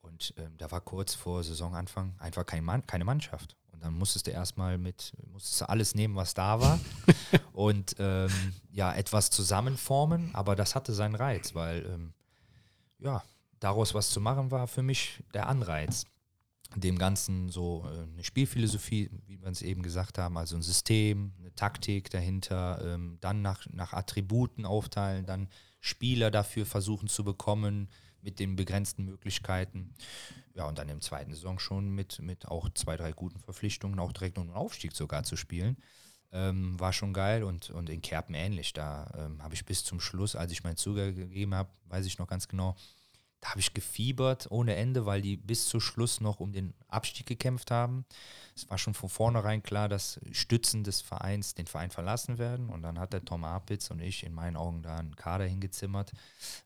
und 0.00 0.32
ähm, 0.38 0.56
da 0.56 0.70
war 0.70 0.80
kurz 0.80 1.14
vor 1.14 1.44
Saisonanfang 1.44 2.16
einfach 2.18 2.46
kein 2.46 2.64
Mann, 2.64 2.86
keine 2.86 3.04
Mannschaft. 3.04 3.54
Und 3.76 3.84
dann 3.84 3.98
musstest 3.98 4.26
du 4.26 4.30
erstmal 4.30 4.78
mit, 4.78 5.12
musstest 5.30 5.60
du 5.60 5.68
alles 5.68 5.94
nehmen, 5.94 6.16
was 6.16 6.32
da 6.32 6.60
war 6.62 6.80
und 7.52 7.94
ähm, 7.98 8.30
ja, 8.70 8.94
etwas 8.94 9.28
zusammenformen, 9.28 10.34
aber 10.34 10.56
das 10.56 10.74
hatte 10.74 10.94
seinen 10.94 11.14
Reiz, 11.14 11.54
weil 11.54 11.84
ähm, 11.84 12.14
ja, 12.98 13.22
daraus 13.60 13.92
was 13.92 14.08
zu 14.08 14.18
machen 14.18 14.50
war 14.50 14.66
für 14.66 14.82
mich 14.82 15.22
der 15.34 15.48
Anreiz. 15.48 16.06
Dem 16.74 16.96
Ganzen 16.96 17.50
so 17.50 17.84
äh, 17.86 18.10
eine 18.10 18.24
Spielphilosophie, 18.24 19.10
wie 19.26 19.42
wir 19.42 19.48
es 19.48 19.60
eben 19.60 19.82
gesagt 19.82 20.16
haben, 20.16 20.38
also 20.38 20.56
ein 20.56 20.62
System, 20.62 21.34
eine 21.38 21.54
Taktik 21.54 22.08
dahinter, 22.08 22.80
ähm, 22.82 23.18
dann 23.20 23.42
nach, 23.42 23.66
nach 23.70 23.92
Attributen 23.92 24.64
aufteilen, 24.64 25.26
dann 25.26 25.48
Spieler 25.80 26.30
dafür 26.30 26.64
versuchen 26.64 27.08
zu 27.08 27.24
bekommen 27.24 27.90
mit 28.26 28.40
den 28.40 28.56
begrenzten 28.56 29.04
Möglichkeiten. 29.04 29.94
Ja, 30.54 30.64
und 30.66 30.78
dann 30.78 30.88
im 30.88 31.00
zweiten 31.00 31.32
Saison 31.32 31.60
schon 31.60 31.90
mit, 31.94 32.18
mit 32.18 32.48
auch 32.48 32.68
zwei, 32.74 32.96
drei 32.96 33.12
guten 33.12 33.38
Verpflichtungen 33.38 34.00
auch 34.00 34.12
direkt 34.12 34.36
um 34.36 34.48
den 34.48 34.56
Aufstieg 34.56 34.96
sogar 34.96 35.22
zu 35.22 35.36
spielen. 35.36 35.76
Ähm, 36.32 36.78
war 36.80 36.92
schon 36.92 37.12
geil 37.12 37.44
und, 37.44 37.70
und 37.70 37.88
in 37.88 38.02
Kerpen 38.02 38.34
ähnlich. 38.34 38.72
Da 38.72 39.08
ähm, 39.16 39.42
habe 39.44 39.54
ich 39.54 39.64
bis 39.64 39.84
zum 39.84 40.00
Schluss, 40.00 40.34
als 40.34 40.50
ich 40.50 40.64
meinen 40.64 40.76
Zugang 40.76 41.14
gegeben 41.14 41.54
habe, 41.54 41.70
weiß 41.84 42.04
ich 42.04 42.18
noch 42.18 42.26
ganz 42.26 42.48
genau, 42.48 42.74
da 43.40 43.50
habe 43.50 43.60
ich 43.60 43.74
gefiebert 43.74 44.50
ohne 44.50 44.74
Ende, 44.74 45.06
weil 45.06 45.22
die 45.22 45.36
bis 45.36 45.68
zum 45.68 45.80
Schluss 45.80 46.20
noch 46.20 46.40
um 46.40 46.52
den 46.52 46.74
Abstieg 46.88 47.26
gekämpft 47.26 47.70
haben. 47.70 48.04
Es 48.56 48.68
war 48.68 48.76
schon 48.76 48.94
von 48.94 49.08
vornherein 49.08 49.62
klar, 49.62 49.88
dass 49.88 50.18
Stützen 50.32 50.82
des 50.82 51.00
Vereins 51.00 51.54
den 51.54 51.68
Verein 51.68 51.92
verlassen 51.92 52.38
werden. 52.38 52.70
Und 52.70 52.82
dann 52.82 52.98
hat 52.98 53.12
der 53.12 53.24
Tom 53.24 53.44
Apitz 53.44 53.88
und 53.92 54.00
ich 54.00 54.24
in 54.24 54.32
meinen 54.32 54.56
Augen 54.56 54.82
da 54.82 54.96
einen 54.96 55.14
Kader 55.14 55.44
hingezimmert. 55.44 56.10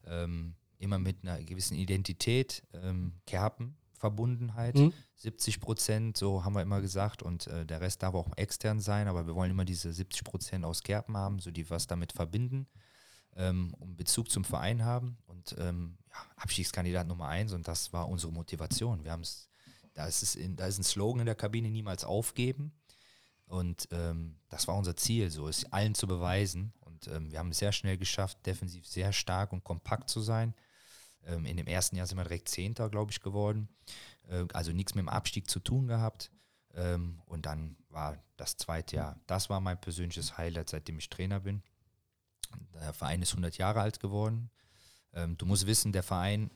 Ähm, 0.07 0.55
immer 0.81 0.99
mit 0.99 1.23
einer 1.23 1.43
gewissen 1.43 1.77
Identität, 1.77 2.63
ähm, 2.73 3.15
Kerpen-Verbundenheit. 3.27 4.75
Mhm. 4.77 4.93
70 5.17 5.61
Prozent, 5.61 6.17
so 6.17 6.45
haben 6.45 6.55
wir 6.55 6.63
immer 6.63 6.81
gesagt, 6.81 7.23
und 7.23 7.47
äh, 7.47 7.67
der 7.67 7.81
Rest 7.81 8.03
darf 8.03 8.15
auch 8.15 8.37
extern 8.37 8.81
sein, 8.81 9.07
aber 9.07 9.27
wir 9.27 9.35
wollen 9.35 9.51
immer 9.51 9.67
diese 9.67 9.93
70 9.93 10.25
Prozent 10.25 10.65
aus 10.65 10.83
Kerpen 10.83 11.17
haben, 11.17 11.39
so 11.39 11.51
die 11.51 11.69
was 11.69 11.87
damit 11.87 12.13
verbinden, 12.13 12.67
ähm, 13.37 13.75
um 13.79 13.97
Bezug 13.97 14.31
zum 14.31 14.45
Verein 14.45 14.85
haben 14.85 15.19
und 15.27 15.55
ähm, 15.59 15.99
ja, 16.09 16.17
Abstiegskandidat 16.37 17.07
Nummer 17.07 17.29
eins 17.29 17.53
und 17.53 17.69
das 17.69 17.93
war 17.93 18.09
unsere 18.09 18.33
Motivation. 18.33 19.05
Wir 19.05 19.13
haben 19.13 19.21
es, 19.21 19.51
da 19.93 20.07
ist 20.07 20.23
es 20.23 20.37
in, 20.37 20.57
da 20.57 20.67
ist 20.67 20.79
ein 20.79 20.85
Slogan 20.85 21.21
in 21.21 21.27
der 21.27 21.35
Kabine, 21.35 21.71
niemals 21.71 22.05
aufgeben. 22.05 22.73
Und 23.51 23.89
ähm, 23.91 24.37
das 24.49 24.69
war 24.69 24.77
unser 24.77 24.95
Ziel, 24.95 25.29
so 25.29 25.49
es 25.49 25.71
allen 25.73 25.97
zu 25.97 26.07
beweisen. 26.07 26.73
Und 26.81 27.09
ähm, 27.09 27.33
wir 27.33 27.41
haben 27.41 27.51
es 27.51 27.59
sehr 27.59 27.73
schnell 27.73 27.99
geschafft, 27.99 28.39
defensiv 28.47 28.87
sehr 28.87 29.13
stark 29.13 29.53
und 29.53 29.65
kompakt 29.65 30.09
zu 30.09 30.21
sein. 30.21 30.55
Ähm, 31.27 31.47
in 31.47 31.57
dem 31.57 31.67
ersten 31.67 31.97
Jahr 31.97 32.07
sind 32.07 32.19
wir 32.19 32.25
direkt 32.25 32.49
Zehnter, 32.49 32.89
glaube 32.89 33.13
ich, 33.13 33.21
geworden. 33.21 33.69
Äh, 34.29 34.47
also 34.53 34.73
nichts 34.73 34.95
mit 34.95 35.03
dem 35.03 35.09
Abstieg 35.09 35.51
zu 35.51 35.61
tun 35.61 35.87
gehabt. 35.87 36.31
Ähm, 36.75 37.21
und 37.27 37.47
dann 37.47 37.77
war 37.89 38.17
das 38.37 38.57
zweite 38.57 38.97
Jahr, 38.97 39.21
das 39.27 39.51
war 39.51 39.61
mein 39.61 39.81
persönliches 39.81 40.39
Highlight, 40.39 40.71
seitdem 40.71 40.99
ich 40.99 41.11
Trainer 41.11 41.41
bin. 41.41 41.63
Der 42.75 42.93
Verein 42.93 43.23
ist 43.23 43.33
100 43.33 43.59
Jahre 43.59 43.81
alt 43.81 44.01
geworden. 44.01 44.51
Ähm, 45.13 45.37
du 45.37 45.47
musst 45.47 45.67
wissen, 45.67 45.93
der 45.93 46.03
Verein 46.03 46.51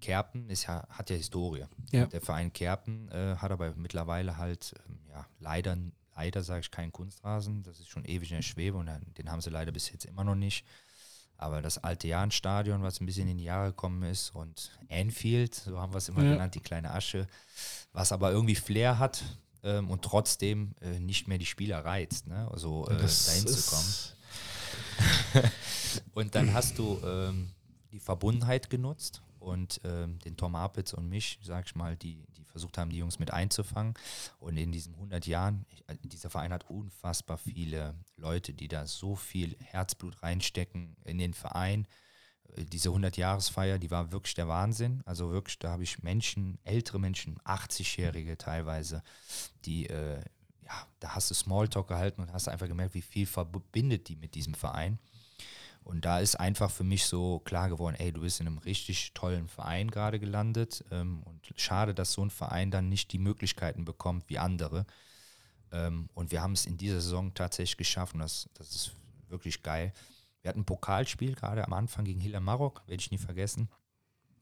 Kerpen 0.00 0.48
ist 0.48 0.66
ja, 0.66 0.86
hat 0.88 1.10
ja 1.10 1.16
Historie. 1.16 1.66
Ja. 1.92 2.06
Der 2.06 2.20
Verein 2.20 2.52
Kerpen 2.52 3.08
äh, 3.10 3.36
hat 3.36 3.50
aber 3.50 3.74
mittlerweile 3.74 4.38
halt 4.38 4.74
ähm, 4.88 4.98
ja, 5.08 5.26
leider, 5.38 5.76
leider 6.14 6.42
sage 6.42 6.60
ich, 6.60 6.70
keinen 6.70 6.92
Kunstrasen. 6.92 7.62
Das 7.62 7.80
ist 7.80 7.88
schon 7.88 8.04
ewig 8.04 8.30
in 8.30 8.36
der 8.36 8.42
Schwebe 8.42 8.78
und 8.78 8.88
den 9.18 9.30
haben 9.30 9.40
sie 9.40 9.50
leider 9.50 9.72
bis 9.72 9.90
jetzt 9.90 10.06
immer 10.06 10.24
noch 10.24 10.34
nicht. 10.34 10.64
Aber 11.40 11.62
das 11.62 11.78
alte 11.82 12.06
Jahrenstadion, 12.06 12.82
was 12.82 13.00
ein 13.00 13.06
bisschen 13.06 13.26
in 13.28 13.38
die 13.38 13.44
Jahre 13.44 13.68
gekommen 13.68 14.02
ist 14.02 14.34
und 14.34 14.70
Anfield, 14.90 15.54
so 15.54 15.80
haben 15.80 15.92
wir 15.94 15.98
es 15.98 16.08
immer 16.10 16.22
Ja. 16.22 16.32
genannt, 16.32 16.54
die 16.54 16.60
kleine 16.60 16.90
Asche, 16.92 17.26
was 17.94 18.12
aber 18.12 18.30
irgendwie 18.30 18.54
Flair 18.56 18.98
hat 18.98 19.22
ähm, 19.62 19.90
und 19.90 20.02
trotzdem 20.02 20.74
äh, 20.82 20.98
nicht 21.00 21.28
mehr 21.28 21.38
die 21.38 21.46
Spieler 21.46 21.82
reizt, 21.84 22.26
ne? 22.26 22.46
also 22.52 22.86
äh, 22.88 22.96
dahin 22.98 23.46
zu 23.46 23.70
kommen. 23.70 23.94
Und 26.14 26.34
dann 26.34 26.52
hast 26.52 26.78
du 26.78 27.00
ähm, 27.04 27.48
die 27.92 28.00
Verbundenheit 28.00 28.68
genutzt 28.70 29.22
und 29.40 29.80
ähm, 29.84 30.18
den 30.20 30.36
Tom 30.36 30.54
Apitz 30.54 30.92
und 30.92 31.08
mich, 31.08 31.38
sag 31.42 31.66
ich 31.66 31.74
mal, 31.74 31.96
die, 31.96 32.26
die 32.36 32.44
versucht 32.44 32.78
haben, 32.78 32.90
die 32.90 32.98
Jungs 32.98 33.18
mit 33.18 33.32
einzufangen. 33.32 33.94
Und 34.38 34.56
in 34.56 34.70
diesen 34.70 34.94
100 34.94 35.26
Jahren, 35.26 35.66
äh, 35.86 35.96
dieser 36.04 36.30
Verein 36.30 36.52
hat 36.52 36.68
unfassbar 36.70 37.38
viele 37.38 37.94
Leute, 38.16 38.52
die 38.52 38.68
da 38.68 38.86
so 38.86 39.16
viel 39.16 39.56
Herzblut 39.60 40.22
reinstecken 40.22 40.96
in 41.04 41.18
den 41.18 41.34
Verein. 41.34 41.86
Äh, 42.56 42.64
Diese 42.64 42.90
100-Jahresfeier, 42.90 43.78
die 43.78 43.90
war 43.90 44.12
wirklich 44.12 44.34
der 44.34 44.48
Wahnsinn. 44.48 45.02
Also 45.06 45.30
wirklich, 45.30 45.58
da 45.58 45.70
habe 45.70 45.82
ich 45.82 46.02
Menschen, 46.02 46.58
ältere 46.64 46.98
Menschen, 47.00 47.38
80-Jährige 47.44 48.36
teilweise, 48.38 49.02
die, 49.64 49.86
äh, 49.86 50.20
ja, 50.64 50.86
da 51.00 51.14
hast 51.14 51.30
du 51.30 51.34
Smalltalk 51.34 51.88
gehalten 51.88 52.20
und 52.20 52.32
hast 52.32 52.48
einfach 52.48 52.68
gemerkt, 52.68 52.94
wie 52.94 53.02
viel 53.02 53.26
verbindet 53.26 54.08
die 54.08 54.16
mit 54.16 54.34
diesem 54.34 54.54
Verein. 54.54 54.98
Und 55.90 56.04
da 56.04 56.20
ist 56.20 56.36
einfach 56.36 56.70
für 56.70 56.84
mich 56.84 57.06
so 57.06 57.40
klar 57.40 57.68
geworden, 57.68 57.96
ey, 57.98 58.12
du 58.12 58.20
bist 58.20 58.38
in 58.38 58.46
einem 58.46 58.58
richtig 58.58 59.12
tollen 59.12 59.48
Verein 59.48 59.90
gerade 59.90 60.20
gelandet. 60.20 60.84
Ähm, 60.92 61.24
und 61.24 61.40
schade, 61.56 61.94
dass 61.94 62.12
so 62.12 62.24
ein 62.24 62.30
Verein 62.30 62.70
dann 62.70 62.88
nicht 62.88 63.12
die 63.12 63.18
Möglichkeiten 63.18 63.84
bekommt 63.84 64.28
wie 64.28 64.38
andere. 64.38 64.86
Ähm, 65.72 66.08
und 66.14 66.30
wir 66.30 66.42
haben 66.42 66.52
es 66.52 66.64
in 66.64 66.78
dieser 66.78 67.00
Saison 67.00 67.34
tatsächlich 67.34 67.76
geschafft 67.76 68.14
und 68.14 68.20
das, 68.20 68.48
das 68.54 68.72
ist 68.72 68.92
wirklich 69.28 69.64
geil. 69.64 69.92
Wir 70.42 70.50
hatten 70.50 70.60
ein 70.60 70.64
Pokalspiel 70.64 71.34
gerade 71.34 71.64
am 71.66 71.72
Anfang 71.72 72.04
gegen 72.04 72.20
Hiller 72.20 72.40
Marok, 72.40 72.82
werde 72.86 73.00
ich 73.00 73.10
nie 73.10 73.18
vergessen. 73.18 73.68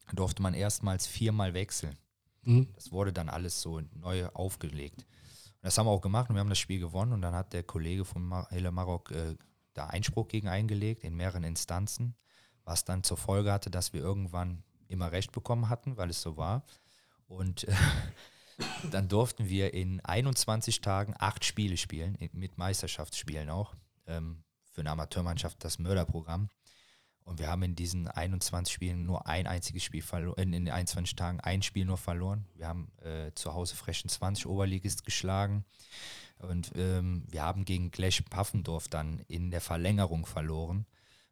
Da 0.05 0.13
durfte 0.13 0.43
man 0.43 0.53
erstmals 0.53 1.07
viermal 1.07 1.55
wechseln. 1.55 1.97
Mhm. 2.43 2.67
Das 2.75 2.91
wurde 2.91 3.11
dann 3.11 3.27
alles 3.27 3.59
so 3.59 3.81
neu 3.95 4.27
aufgelegt. 4.35 4.99
Und 4.99 5.63
das 5.63 5.79
haben 5.79 5.87
wir 5.87 5.91
auch 5.91 6.01
gemacht 6.01 6.29
und 6.29 6.35
wir 6.35 6.41
haben 6.41 6.49
das 6.49 6.59
Spiel 6.59 6.79
gewonnen 6.79 7.13
und 7.13 7.23
dann 7.23 7.33
hat 7.33 7.53
der 7.53 7.63
Kollege 7.63 8.05
von 8.05 8.21
Mar 8.21 8.47
Hiller 8.51 8.71
Marok 8.71 9.09
äh, 9.09 9.35
da 9.73 9.87
Einspruch 9.87 10.27
gegen 10.27 10.47
eingelegt 10.47 11.03
in 11.03 11.15
mehreren 11.15 11.43
Instanzen, 11.43 12.15
was 12.63 12.85
dann 12.85 13.03
zur 13.03 13.17
Folge 13.17 13.51
hatte, 13.51 13.69
dass 13.69 13.93
wir 13.93 14.01
irgendwann 14.01 14.63
immer 14.87 15.11
Recht 15.11 15.31
bekommen 15.31 15.69
hatten, 15.69 15.97
weil 15.97 16.09
es 16.09 16.21
so 16.21 16.37
war. 16.37 16.65
Und 17.27 17.65
äh, 17.65 17.73
dann 18.91 19.07
durften 19.07 19.47
wir 19.49 19.73
in 19.73 20.03
21 20.03 20.81
Tagen 20.81 21.15
acht 21.17 21.45
Spiele 21.45 21.77
spielen, 21.77 22.17
mit 22.33 22.57
Meisterschaftsspielen 22.57 23.49
auch. 23.49 23.75
Ähm, 24.07 24.43
für 24.71 24.81
eine 24.81 24.91
Amateurmannschaft 24.91 25.63
das 25.63 25.79
Mörderprogramm. 25.79 26.49
Und 27.23 27.37
wir 27.37 27.47
haben 27.47 27.61
in 27.61 27.75
diesen 27.75 28.07
21 28.07 28.73
Spielen 28.73 29.05
nur 29.05 29.27
ein 29.27 29.45
einziges 29.45 29.83
Spiel 29.83 30.01
verloren, 30.01 30.39
in 30.39 30.51
den 30.51 30.69
21 30.69 31.15
Tagen 31.15 31.39
ein 31.41 31.61
Spiel 31.61 31.85
nur 31.85 31.97
verloren. 31.97 32.47
Wir 32.55 32.67
haben 32.67 32.91
äh, 33.01 33.31
zu 33.35 33.53
Hause 33.53 33.75
Frechen 33.75 34.09
20 34.09 34.47
Oberligist 34.47 35.05
geschlagen. 35.05 35.63
Und 36.39 36.71
ähm, 36.75 37.23
wir 37.27 37.43
haben 37.43 37.65
gegen 37.65 37.91
Glesch 37.91 38.21
Paffendorf 38.29 38.87
dann 38.87 39.19
in 39.27 39.51
der 39.51 39.61
Verlängerung 39.61 40.25
verloren. 40.25 40.85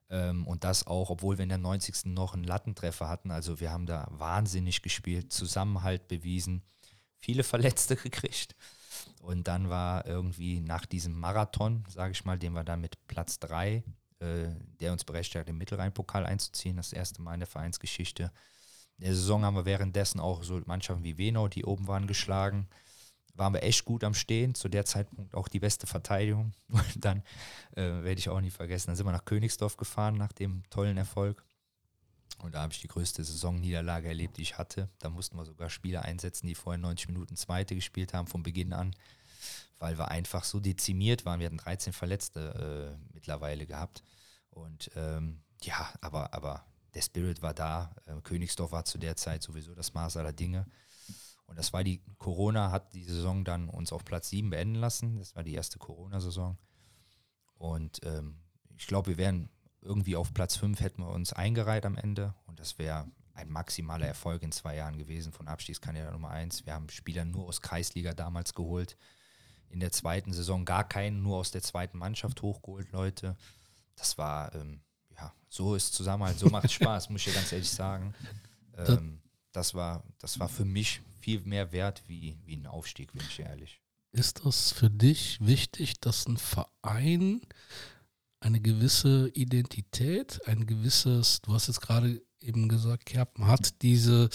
Ähm, 0.10 0.46
und 0.46 0.64
das 0.64 0.86
auch, 0.86 1.10
obwohl 1.10 1.38
wir 1.38 1.44
in 1.44 1.50
der 1.50 1.58
90. 1.58 2.06
noch 2.06 2.34
einen 2.34 2.44
Lattentreffer 2.44 3.08
hatten. 3.08 3.32
Also 3.32 3.60
wir 3.60 3.72
haben 3.72 3.86
da 3.86 4.08
wahnsinnig 4.12 4.82
gespielt, 4.82 5.32
Zusammenhalt 5.32 6.08
bewiesen, 6.10 6.62
viele 7.20 7.44
Verletzte 7.44 7.96
gekriegt. 7.96 8.56
Und 9.22 9.48
dann 9.48 9.70
war 9.70 10.06
irgendwie 10.06 10.60
nach 10.60 10.86
diesem 10.86 11.18
Marathon, 11.18 11.86
sage 11.90 12.12
ich 12.12 12.26
mal, 12.26 12.38
den 12.38 12.54
wir 12.54 12.64
dann 12.64 12.82
mit 12.82 13.08
Platz 13.08 13.40
3, 13.40 13.84
äh, 14.20 14.50
der 14.82 14.92
uns 14.92 15.06
berechtigt 15.06 15.38
hat, 15.38 15.48
den 15.48 15.58
Mittelrhein-Pokal 15.58 16.26
einzuziehen, 16.26 16.78
das 16.78 16.92
erste 16.92 17.22
Mal 17.22 17.36
in 17.36 17.42
der 17.42 17.48
Vereinsgeschichte. 17.48 18.32
In 18.98 19.06
der 19.06 19.16
Saison 19.16 19.46
haben 19.46 19.56
wir 19.56 19.66
währenddessen 19.66 20.20
auch 20.20 20.44
so 20.44 20.62
Mannschaften 20.66 21.04
wie 21.04 21.18
Wenau, 21.18 21.48
die 21.48 21.64
oben 21.64 21.88
waren, 21.88 22.08
geschlagen 22.08 22.68
waren 23.38 23.54
wir 23.54 23.64
echt 23.64 23.86
gut 23.86 24.04
am 24.04 24.14
Stehen. 24.14 24.56
Zu 24.56 24.70
der 24.70 24.86
Zeitpunkt 24.86 25.36
auch 25.36 25.48
die 25.48 25.60
beste 25.60 25.88
Verteidigung. 25.88 26.54
Und 26.70 27.06
dann 27.06 27.24
äh, 27.76 27.84
werde 27.84 28.20
ich 28.20 28.30
auch 28.30 28.42
nie 28.42 28.50
vergessen. 28.50 28.88
Dann 28.88 28.96
sind 28.96 29.06
wir 29.06 29.12
nach 29.12 29.26
Königsdorf 29.26 29.78
gefahren 29.78 30.16
nach 30.16 30.32
dem 30.32 30.64
tollen 30.70 30.98
Erfolg. 30.98 31.44
Und 32.40 32.54
da 32.54 32.62
habe 32.62 32.74
ich 32.74 32.82
die 32.82 32.88
größte 32.88 33.24
Saisonniederlage 33.24 34.10
erlebt, 34.10 34.38
die 34.38 34.44
ich 34.44 34.58
hatte. 34.58 34.90
Da 35.00 35.10
mussten 35.10 35.38
wir 35.38 35.46
sogar 35.46 35.70
Spieler 35.70 36.04
einsetzen, 36.04 36.46
die 36.46 36.56
vorher 36.56 36.78
90 36.78 37.08
Minuten 37.08 37.36
Zweite 37.36 37.74
gespielt 37.74 38.14
haben, 38.14 38.28
von 38.28 38.44
Beginn 38.44 38.74
an, 38.74 38.96
weil 39.80 39.98
wir 39.98 40.10
einfach 40.10 40.44
so 40.44 40.60
dezimiert 40.60 41.26
waren. 41.26 41.40
Wir 41.40 41.48
hatten 41.48 41.58
13 41.58 41.94
Verletzte 41.94 42.96
äh, 42.96 43.14
mittlerweile 43.14 43.66
gehabt. 43.66 44.04
Und 44.52 44.92
ähm, 44.96 45.42
ja, 45.64 45.92
aber, 46.02 46.34
aber 46.34 46.66
der 46.94 47.02
Spirit 47.02 47.42
war 47.42 47.54
da. 47.54 47.96
Äh, 48.06 48.22
Königsdorf 48.22 48.72
war 48.72 48.86
zu 48.86 48.98
der 48.98 49.16
Zeit 49.16 49.42
sowieso 49.42 49.74
das 49.74 49.94
Maß 49.94 50.18
aller 50.18 50.34
Dinge. 50.34 50.68
Und 51.48 51.58
das 51.58 51.74
war 51.74 51.84
die, 51.84 52.02
Corona 52.18 52.72
hat 52.72 52.94
die 52.94 53.04
Saison 53.04 53.44
dann 53.44 53.70
uns 53.70 53.92
auf 53.92 54.06
Platz 54.06 54.30
7 54.30 54.50
beenden 54.50 54.76
lassen. 54.76 55.18
Das 55.18 55.36
war 55.36 55.44
die 55.44 55.56
erste 55.56 55.80
Corona-Saison. 55.80 56.58
Und 57.56 58.00
ähm, 58.04 58.40
ich 58.78 58.86
glaube, 58.86 59.12
wir 59.12 59.18
wären 59.18 59.50
irgendwie 59.82 60.16
auf 60.16 60.34
Platz 60.34 60.58
5 60.58 60.80
hätten 60.82 61.02
wir 61.02 61.10
uns 61.10 61.34
eingereiht 61.34 61.86
am 61.86 61.96
Ende. 61.96 62.36
Und 62.46 62.60
das 62.60 62.78
wäre 62.78 63.10
ein 63.34 63.50
maximaler 63.50 64.08
Erfolg 64.08 64.44
in 64.44 64.52
zwei 64.52 64.76
Jahren 64.76 64.98
gewesen 64.98 65.32
von 65.32 65.48
Abstiegskandidat 65.48 66.12
Nummer 66.12 66.32
1. 66.32 66.66
Wir 66.66 66.74
haben 66.74 66.90
Spieler 66.90 67.24
nur 67.24 67.46
aus 67.48 67.62
Kreisliga 67.62 68.14
damals 68.14 68.54
geholt. 68.54 68.98
In 69.70 69.80
der 69.80 69.92
zweiten 69.92 70.34
Saison 70.34 70.66
gar 70.66 70.88
keinen, 70.88 71.22
nur 71.22 71.38
aus 71.38 71.52
der 71.52 71.62
zweiten 71.62 71.98
Mannschaft 71.98 72.42
hochgeholt, 72.42 72.92
Leute. 72.92 73.38
Das 73.96 74.18
war, 74.18 74.54
ähm, 74.56 74.82
ja, 75.16 75.34
so 75.50 75.76
ist 75.76 75.94
Zusammenhalt, 75.94 76.40
so 76.40 76.50
macht 76.50 76.66
es 76.66 76.74
Spaß, 76.74 77.10
muss 77.10 77.26
ich 77.26 77.34
ganz 77.34 77.52
ehrlich 77.52 77.70
sagen. 77.70 78.14
Ähm, 78.76 79.22
das, 79.52 79.74
war, 79.74 80.04
das 80.20 80.40
war 80.40 80.50
für 80.50 80.66
mich 80.66 81.02
viel 81.20 81.42
mehr 81.42 81.72
wert 81.72 82.04
wie, 82.08 82.38
wie 82.46 82.56
ein 82.56 82.68
Aufstieg, 82.68 83.12
bin 83.14 83.24
ich 83.30 83.40
ehrlich. 83.40 83.82
Ist 84.12 84.46
das 84.46 84.72
für 84.72 84.90
dich 84.90 85.40
wichtig, 85.42 86.00
dass 86.00 86.28
ein 86.28 86.38
Verein 86.38 87.42
eine 88.40 88.62
gewisse 88.62 89.30
Identität, 89.34 90.42
ein 90.48 90.66
gewisses, 90.66 91.42
du 91.42 91.54
hast 91.54 91.68
jetzt 91.68 91.82
gerade 91.82 92.22
eben 92.40 92.70
gesagt, 92.70 93.06
Kerpen 93.06 93.48
hat 93.48 93.82
diese 93.82 94.30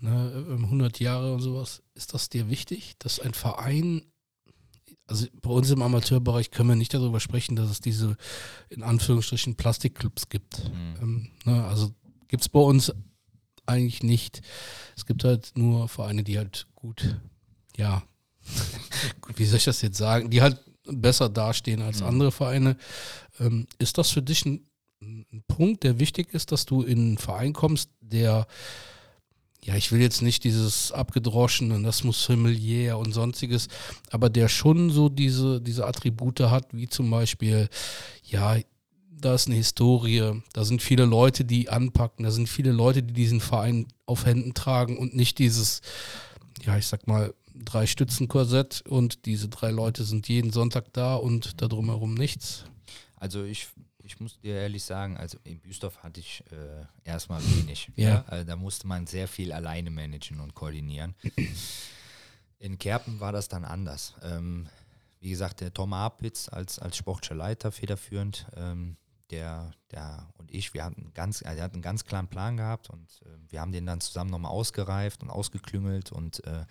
ne, 0.00 0.46
100 0.50 1.00
Jahre 1.00 1.32
und 1.32 1.40
sowas. 1.40 1.82
Ist 1.94 2.14
das 2.14 2.28
dir 2.28 2.50
wichtig, 2.50 2.96
dass 2.98 3.20
ein 3.20 3.34
Verein, 3.34 4.02
also 5.06 5.26
bei 5.40 5.50
uns 5.50 5.70
im 5.70 5.82
Amateurbereich 5.82 6.50
können 6.50 6.68
wir 6.68 6.76
nicht 6.76 6.94
darüber 6.94 7.20
sprechen, 7.20 7.56
dass 7.56 7.70
es 7.70 7.80
diese 7.80 8.16
in 8.68 8.82
Anführungsstrichen 8.82 9.56
Plastikclubs 9.56 10.28
gibt. 10.28 10.64
Mhm. 10.68 10.96
Ähm, 11.00 11.30
ne, 11.44 11.64
also 11.64 11.94
gibt 12.28 12.42
es 12.42 12.48
bei 12.48 12.60
uns 12.60 12.92
eigentlich 13.70 14.02
nicht. 14.02 14.42
Es 14.96 15.06
gibt 15.06 15.24
halt 15.24 15.52
nur 15.54 15.88
Vereine, 15.88 16.22
die 16.22 16.38
halt 16.38 16.66
gut, 16.74 17.16
ja, 17.76 18.02
wie 19.36 19.44
soll 19.44 19.58
ich 19.58 19.64
das 19.64 19.82
jetzt 19.82 19.98
sagen, 19.98 20.30
die 20.30 20.42
halt 20.42 20.58
besser 20.84 21.28
dastehen 21.28 21.82
als 21.82 22.00
mhm. 22.00 22.06
andere 22.06 22.32
Vereine. 22.32 22.76
Ähm, 23.38 23.66
ist 23.78 23.98
das 23.98 24.10
für 24.10 24.22
dich 24.22 24.44
ein, 24.44 24.66
ein, 25.00 25.44
Punkt, 25.48 25.84
der 25.84 25.98
wichtig 25.98 26.34
ist, 26.34 26.52
dass 26.52 26.66
du 26.66 26.82
in 26.82 26.98
einen 26.98 27.18
Verein 27.18 27.52
kommst, 27.52 27.90
der, 28.00 28.46
ja, 29.62 29.74
ich 29.74 29.92
will 29.92 30.00
jetzt 30.00 30.22
nicht 30.22 30.44
dieses 30.44 30.92
abgedroschene, 30.92 31.82
das 31.82 32.04
muss 32.04 32.24
familiär 32.24 32.98
und 32.98 33.12
sonstiges, 33.12 33.68
aber 34.10 34.30
der 34.30 34.48
schon 34.48 34.90
so 34.90 35.08
diese, 35.08 35.60
diese 35.60 35.86
Attribute 35.86 36.40
hat, 36.40 36.68
wie 36.72 36.88
zum 36.88 37.10
Beispiel, 37.10 37.68
ja, 38.24 38.56
da 39.20 39.34
ist 39.34 39.46
eine 39.46 39.56
Historie, 39.56 40.42
da 40.52 40.64
sind 40.64 40.82
viele 40.82 41.04
Leute, 41.04 41.44
die 41.44 41.68
anpacken, 41.68 42.24
da 42.24 42.30
sind 42.30 42.48
viele 42.48 42.72
Leute, 42.72 43.02
die 43.02 43.14
diesen 43.14 43.40
Verein 43.40 43.86
auf 44.06 44.26
Händen 44.26 44.54
tragen 44.54 44.98
und 44.98 45.14
nicht 45.14 45.38
dieses, 45.38 45.80
ja, 46.64 46.76
ich 46.76 46.86
sag 46.86 47.06
mal, 47.06 47.34
drei 47.54 47.86
Stützen-Korsett 47.86 48.82
und 48.88 49.26
diese 49.26 49.48
drei 49.48 49.70
Leute 49.70 50.04
sind 50.04 50.28
jeden 50.28 50.52
Sonntag 50.52 50.92
da 50.92 51.14
und 51.14 51.60
da 51.60 51.68
drumherum 51.68 52.14
nichts. 52.14 52.64
Also 53.16 53.44
ich, 53.44 53.68
ich 54.02 54.18
muss 54.20 54.40
dir 54.40 54.54
ehrlich 54.54 54.82
sagen, 54.82 55.16
also 55.16 55.38
in 55.44 55.60
Büstorf 55.60 55.98
hatte 55.98 56.20
ich 56.20 56.42
äh, 56.50 57.08
erstmal 57.08 57.42
wenig. 57.42 57.90
ja. 57.96 58.08
ja? 58.08 58.24
Also 58.26 58.44
da 58.46 58.56
musste 58.56 58.86
man 58.86 59.06
sehr 59.06 59.28
viel 59.28 59.52
alleine 59.52 59.90
managen 59.90 60.40
und 60.40 60.54
koordinieren. 60.54 61.14
In 62.58 62.78
Kerpen 62.78 63.20
war 63.20 63.32
das 63.32 63.48
dann 63.48 63.64
anders. 63.64 64.14
Ähm, 64.22 64.68
wie 65.20 65.30
gesagt, 65.30 65.60
der 65.60 65.72
Tom 65.72 65.92
Apitz 65.94 66.48
als, 66.48 66.78
als 66.78 66.96
sportlicher 66.96 67.34
Leiter 67.34 67.72
federführend, 67.72 68.46
ähm, 68.54 68.96
der, 69.30 69.72
der 69.90 70.28
und 70.38 70.50
ich, 70.50 70.74
wir 70.74 70.84
hatten 70.84 71.12
ganz, 71.14 71.42
er 71.42 71.60
hat 71.62 71.72
einen 71.72 71.82
ganz 71.82 72.04
klaren 72.04 72.28
Plan 72.28 72.56
gehabt 72.56 72.90
und 72.90 73.20
äh, 73.24 73.28
wir 73.48 73.60
haben 73.60 73.72
den 73.72 73.86
dann 73.86 74.00
zusammen 74.00 74.30
nochmal 74.30 74.52
ausgereift 74.52 75.22
und 75.22 75.30
ausgeklüngelt 75.30 76.12
und 76.12 76.44
äh, 76.44 76.64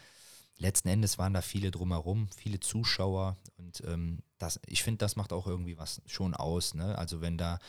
letzten 0.57 0.89
Endes 0.89 1.17
waren 1.17 1.33
da 1.33 1.41
viele 1.41 1.71
drumherum, 1.71 2.27
viele 2.35 2.59
Zuschauer 2.59 3.37
und 3.57 3.81
ähm, 3.85 4.19
das, 4.37 4.59
ich 4.67 4.83
finde, 4.83 4.99
das 4.99 5.15
macht 5.15 5.33
auch 5.33 5.47
irgendwie 5.47 5.77
was 5.77 6.01
schon 6.05 6.33
aus. 6.33 6.73
Ne? 6.73 6.97
Also 6.97 7.21
wenn 7.21 7.37
da 7.37 7.59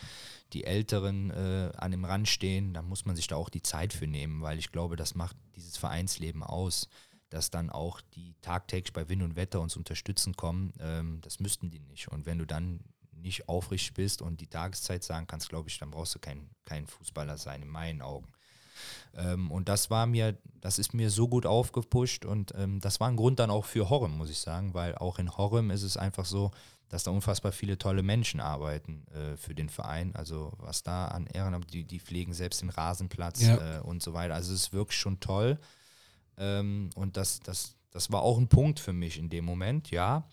die 0.53 0.65
Älteren 0.65 1.31
äh, 1.31 1.73
an 1.77 1.91
dem 1.91 2.05
Rand 2.05 2.29
stehen, 2.29 2.75
dann 2.75 2.87
muss 2.87 3.05
man 3.05 3.17
sich 3.17 3.27
da 3.27 3.37
auch 3.37 3.49
die 3.49 3.63
Zeit 3.63 3.93
für 3.93 4.07
nehmen, 4.07 4.43
weil 4.43 4.59
ich 4.59 4.73
glaube, 4.73 4.97
das 4.97 5.15
macht 5.15 5.37
dieses 5.57 5.77
Vereinsleben 5.77 6.43
aus 6.43 6.89
dass 7.31 7.51
dann 7.51 7.71
auch 7.71 8.01
die 8.15 8.35
tagtäglich 8.43 8.93
bei 8.93 9.09
Wind 9.09 9.23
und 9.23 9.37
Wetter 9.37 9.61
uns 9.61 9.77
unterstützen 9.77 10.37
kommen, 10.37 10.73
ähm, 10.81 11.21
das 11.23 11.41
müssten 11.41 11.71
die 11.71 11.79
nicht. 11.79 12.09
Und 12.09 12.27
wenn 12.27 12.39
du 12.39 12.45
dann 12.45 12.81
nicht 13.23 13.49
aufrichtig 13.49 13.95
bist 13.95 14.23
und 14.23 14.41
die 14.41 14.47
Tageszeit 14.47 15.05
sagen 15.05 15.27
kannst, 15.27 15.49
glaube 15.49 15.69
ich, 15.69 15.79
dann 15.79 15.91
brauchst 15.91 16.15
du 16.15 16.19
kein, 16.19 16.51
kein 16.65 16.87
Fußballer 16.87 17.39
sein, 17.39 17.63
in 17.63 17.69
meinen 17.69 18.03
Augen. 18.03 18.33
Ähm, 19.15 19.51
und 19.51 19.69
das 19.69 19.91
war 19.91 20.07
mir, 20.07 20.39
das 20.61 20.79
ist 20.79 20.95
mir 20.95 21.11
so 21.11 21.29
gut 21.29 21.47
aufgepusht 21.47 22.25
und 22.25 22.55
ähm, 22.57 22.81
das 22.81 23.01
war 23.01 23.09
ein 23.09 23.17
Grund 23.17 23.39
dann 23.39 23.51
auch 23.51 23.65
für 23.65 23.91
Horrem, 23.91 24.17
muss 24.17 24.31
ich 24.31 24.39
sagen, 24.39 24.75
weil 24.75 24.95
auch 24.97 25.19
in 25.19 25.37
Horrem 25.37 25.71
ist 25.71 25.83
es 25.83 25.97
einfach 25.97 26.25
so, 26.25 26.51
dass 26.89 27.05
da 27.05 27.13
unfassbar 27.13 27.53
viele 27.53 27.79
tolle 27.79 28.03
Menschen 28.03 28.41
arbeiten 28.41 29.07
äh, 29.09 29.37
für 29.37 29.55
den 29.55 29.69
Verein. 29.69 30.15
Also 30.17 30.53
was 30.59 30.83
da 30.83 31.07
an 31.07 31.27
Ehrenamt, 31.27 31.73
die, 31.73 31.85
die 31.85 32.01
pflegen 32.01 32.33
selbst 32.33 32.63
den 32.63 32.71
Rasenplatz 32.71 33.43
ja. 33.43 33.79
äh, 33.79 33.81
und 33.81 34.03
so 34.03 34.13
weiter. 34.13 34.35
Also 34.35 34.53
es 34.53 34.63
ist 34.63 34.73
wirklich 34.73 34.99
schon 34.99 35.21
toll. 35.21 35.59
Ähm, 36.37 36.91
und 36.97 37.17
das, 37.17 37.41
das, 37.41 37.77
das 37.93 38.11
war 38.11 38.23
auch 38.23 38.39
ein 38.39 38.49
Punkt 38.49 38.81
für 38.81 38.93
mich 38.93 39.19
in 39.19 39.31
dem 39.31 39.45
Moment, 39.45 39.91
ja. 39.93 40.29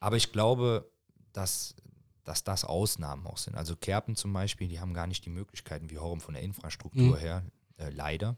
Aber 0.00 0.16
ich 0.16 0.32
glaube, 0.32 0.90
dass, 1.34 1.74
dass 2.24 2.44
das 2.44 2.64
Ausnahmen 2.64 3.26
auch 3.26 3.36
sind. 3.36 3.54
Also 3.56 3.76
Kerpen 3.76 4.16
zum 4.16 4.32
Beispiel, 4.32 4.68
die 4.68 4.80
haben 4.80 4.94
gar 4.94 5.06
nicht 5.06 5.24
die 5.24 5.30
Möglichkeiten 5.30 5.90
wie 5.90 5.98
Horum 5.98 6.20
von 6.20 6.34
der 6.34 6.42
Infrastruktur 6.42 7.16
mhm. 7.16 7.20
her, 7.20 7.44
äh, 7.76 7.90
leider. 7.90 8.36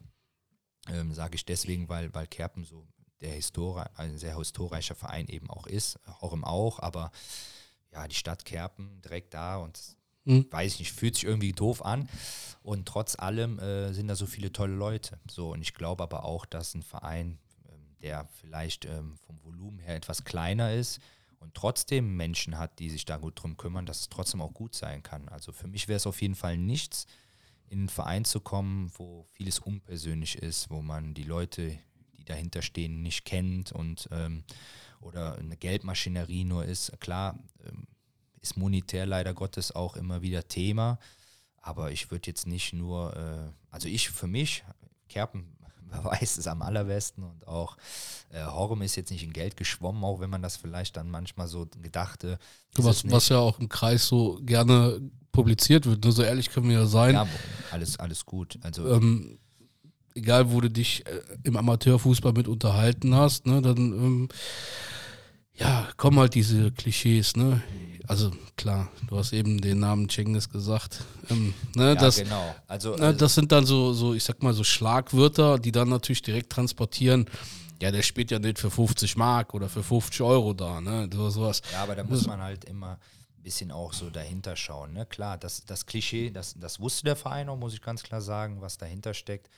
Ähm, 0.89 1.15
Sage 1.15 1.37
ich 1.37 1.45
deswegen, 1.45 1.89
weil, 1.89 2.13
weil 2.15 2.27
Kerpen 2.27 2.65
so 2.65 2.87
der 3.21 3.33
Histori 3.33 3.85
ein 3.95 4.19
sehr 4.19 4.37
historischer 4.37 4.95
Verein 4.95 5.29
eben 5.29 5.49
auch 5.49 5.67
ist, 5.67 5.99
Horum 6.21 6.45
auch, 6.45 6.81
aber 6.81 7.11
ja, 7.93 8.07
die 8.07 8.15
Stadt 8.15 8.45
Kerpen 8.45 9.01
direkt 9.01 9.33
da 9.33 9.57
und 9.57 9.97
Mhm. 10.27 10.47
Weiß 10.51 10.75
ich 10.75 10.81
nicht, 10.81 10.93
fühlt 10.93 11.15
sich 11.15 11.25
irgendwie 11.25 11.53
doof 11.53 11.85
an. 11.85 12.09
Und 12.63 12.87
trotz 12.87 13.17
allem 13.17 13.59
äh, 13.61 13.93
sind 13.93 14.09
da 14.09 14.17
so 14.17 14.27
viele 14.27 14.53
tolle 14.53 14.75
Leute. 14.75 15.19
So, 15.31 15.53
und 15.53 15.63
ich 15.63 15.73
glaube 15.73 16.03
aber 16.03 16.25
auch, 16.25 16.45
dass 16.45 16.75
ein 16.75 16.83
Verein, 16.83 17.39
ähm, 17.69 17.97
der 18.03 18.27
vielleicht 18.41 18.85
ähm, 18.85 19.17
vom 19.25 19.43
Volumen 19.45 19.79
her 19.79 19.95
etwas 19.95 20.25
kleiner 20.25 20.75
ist 20.75 21.01
und 21.39 21.55
trotzdem 21.55 22.17
Menschen 22.17 22.59
hat, 22.59 22.79
die 22.79 22.91
sich 22.91 23.05
da 23.05 23.17
gut 23.17 23.43
drum 23.43 23.57
kümmern, 23.57 23.87
dass 23.87 24.01
es 24.01 24.09
trotzdem 24.09 24.41
auch 24.41 24.53
gut 24.53 24.75
sein 24.75 25.03
kann. 25.03 25.29
Also 25.29 25.53
für 25.53 25.69
mich 25.69 25.89
wäre 25.89 25.97
es 25.97 26.07
auf 26.07 26.23
jeden 26.23 26.35
Fall 26.35 26.57
nichts, 26.57 27.07
in 27.69 27.81
einen 27.81 27.89
Verein 27.89 28.25
zu 28.25 28.41
kommen, 28.41 28.93
wo 28.97 29.27
vieles 29.33 29.59
unpersönlich 29.59 30.37
ist, 30.37 30.71
wo 30.71 30.83
man 30.83 31.15
die 31.15 31.25
Leute, 31.25 31.79
die 32.17 32.25
dahinter 32.25 32.63
stehen, 32.63 33.03
nicht 33.03 33.25
kennt 33.25 33.73
und 33.73 34.09
ähm, 34.13 34.45
oder 35.01 35.37
eine 35.37 35.57
Geldmaschinerie 35.57 36.45
nur 36.45 36.65
ist. 36.65 36.93
Klar, 37.01 37.39
ähm, 37.65 37.87
ist 38.41 38.57
monetär 38.57 39.07
leider 39.07 39.35
Gottes 39.35 39.75
auch 39.75 39.97
immer 39.97 40.23
wieder 40.23 40.47
Thema. 40.47 40.99
Aber 41.61 41.91
ich 41.91 42.11
würde 42.11 42.29
jetzt 42.29 42.47
nicht 42.47 42.73
nur, 42.73 43.17
äh, 43.17 43.53
also 43.71 43.89
ich 43.89 44.11
für 44.11 44.29
mich, 44.29 44.65
Kerpen 45.09 45.56
weiß 46.03 46.39
es 46.39 46.47
am 46.47 46.63
allerbesten 46.63 47.25
und 47.25 47.47
auch 47.47 47.77
äh, 48.31 48.45
Horm 48.45 48.83
ist 48.83 48.97
jetzt 48.97 49.11
nicht 49.11 49.23
in 49.23 49.33
Geld 49.33 49.57
geschwommen, 49.57 50.05
auch 50.05 50.21
wenn 50.21 50.31
man 50.31 50.43
das 50.43 50.57
vielleicht 50.57 50.97
dann 50.97 51.11
manchmal 51.11 51.49
so 51.49 51.67
gedachte. 51.81 52.39
Was, 52.77 53.09
was 53.11 53.29
ja 53.29 53.39
auch 53.39 53.59
im 53.59 53.69
Kreis 53.69 54.07
so 54.07 54.39
gerne 54.43 55.01
publiziert 55.33 55.87
wird, 55.87 56.03
nur 56.05 56.13
so 56.13 56.23
ehrlich 56.23 56.51
können 56.51 56.69
wir 56.69 56.81
ja 56.81 56.87
sein. 56.87 57.15
Ja, 57.15 57.27
alles, 57.71 57.99
alles 57.99 58.25
gut. 58.25 58.59
Also 58.63 58.89
ähm, 58.93 59.39
egal 60.15 60.51
wo 60.51 60.61
du 60.61 60.71
dich 60.71 61.07
äh, 61.07 61.21
im 61.45 61.57
Amateurfußball 61.57 62.33
mit 62.33 62.49
unterhalten 62.49 63.15
hast, 63.15 63.47
ne, 63.47 63.61
dann 63.63 63.79
ähm, 63.79 64.29
ja, 65.57 65.89
kommen 65.97 66.19
halt 66.19 66.35
diese 66.35 66.71
Klischees, 66.73 67.37
ne? 67.37 67.63
Also 68.09 68.31
klar, 68.57 68.89
du 69.09 69.19
hast 69.19 69.33
eben 69.33 69.61
den 69.61 69.81
Namen 69.81 70.09
Cengiz 70.09 70.49
gesagt. 70.49 71.03
Ähm, 71.29 71.55
ne, 71.75 71.89
ja, 71.89 71.95
das, 71.95 72.17
genau. 72.17 72.55
Also, 72.69 72.95
ne, 72.95 73.07
also, 73.07 73.19
das 73.19 73.35
sind 73.35 73.51
dann 73.51 73.67
so, 73.67 73.93
so, 73.93 74.15
ich 74.15 74.23
sag 74.23 74.43
mal, 74.43 74.53
so 74.53 74.63
Schlagwörter, 74.63 75.59
die 75.59 75.73
dann 75.73 75.89
natürlich 75.89 76.23
direkt 76.23 76.51
transportieren. 76.53 77.27
Ja, 77.83 77.91
der 77.91 78.03
spielt 78.03 78.31
ja 78.31 78.39
nicht 78.39 78.59
für 78.59 78.71
50 78.71 79.17
Mark 79.17 79.55
oder 79.55 79.69
für 79.69 79.83
50 79.83 80.21
Euro 80.23 80.55
da, 80.55 80.81
ne? 80.81 81.09
So, 81.13 81.31
sowas. 81.31 81.63
Ja, 81.73 81.83
aber 81.83 81.97
da 81.97 82.05
muss 82.05 82.27
man 82.27 82.41
halt 82.41 82.65
immer 82.65 82.93
ein 82.93 83.43
bisschen 83.43 83.73
auch 83.73 83.93
so 83.93 84.09
dahinter 84.09 84.57
schauen. 84.57 84.93
Ne? 84.93 85.05
Klar, 85.05 85.37
das, 85.37 85.65
das 85.65 85.85
Klischee, 85.85 86.31
das, 86.31 86.55
das 86.59 86.81
wusste 86.81 87.05
der 87.05 87.17
Verein 87.17 87.49
auch, 87.49 87.57
muss 87.57 87.75
ich 87.75 87.83
ganz 87.83 88.03
klar 88.03 88.21
sagen, 88.21 88.61
was 88.61 88.79
dahinter 88.79 89.15
steckt. 89.15 89.51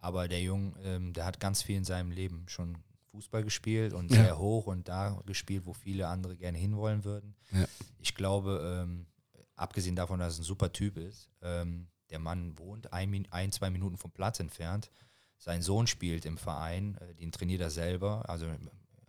Aber 0.00 0.28
der 0.28 0.42
Junge, 0.42 0.72
ähm, 0.84 1.14
der 1.14 1.24
hat 1.24 1.40
ganz 1.40 1.62
viel 1.62 1.76
in 1.76 1.84
seinem 1.84 2.10
Leben 2.10 2.44
schon 2.46 2.76
Fußball 3.14 3.44
gespielt 3.44 3.92
und 3.92 4.10
ja. 4.10 4.24
sehr 4.24 4.38
hoch 4.38 4.66
und 4.66 4.88
da 4.88 5.20
gespielt, 5.24 5.66
wo 5.66 5.72
viele 5.72 6.08
andere 6.08 6.36
gerne 6.36 6.58
hinwollen 6.58 7.04
würden. 7.04 7.36
Ja. 7.52 7.66
Ich 8.00 8.14
glaube, 8.16 8.82
ähm, 8.82 9.06
abgesehen 9.54 9.94
davon, 9.94 10.18
dass 10.18 10.34
es 10.34 10.40
ein 10.40 10.44
super 10.44 10.72
Typ 10.72 10.96
ist, 10.96 11.30
ähm, 11.40 11.86
der 12.10 12.18
Mann 12.18 12.58
wohnt 12.58 12.92
ein, 12.92 13.26
ein, 13.30 13.52
zwei 13.52 13.70
Minuten 13.70 13.96
vom 13.96 14.10
Platz 14.10 14.40
entfernt. 14.40 14.90
Sein 15.38 15.62
Sohn 15.62 15.86
spielt 15.86 16.24
im 16.26 16.38
Verein, 16.38 16.96
äh, 16.98 17.14
den 17.14 17.30
trainiert 17.30 17.60
er 17.60 17.70
selber, 17.70 18.28
also 18.28 18.46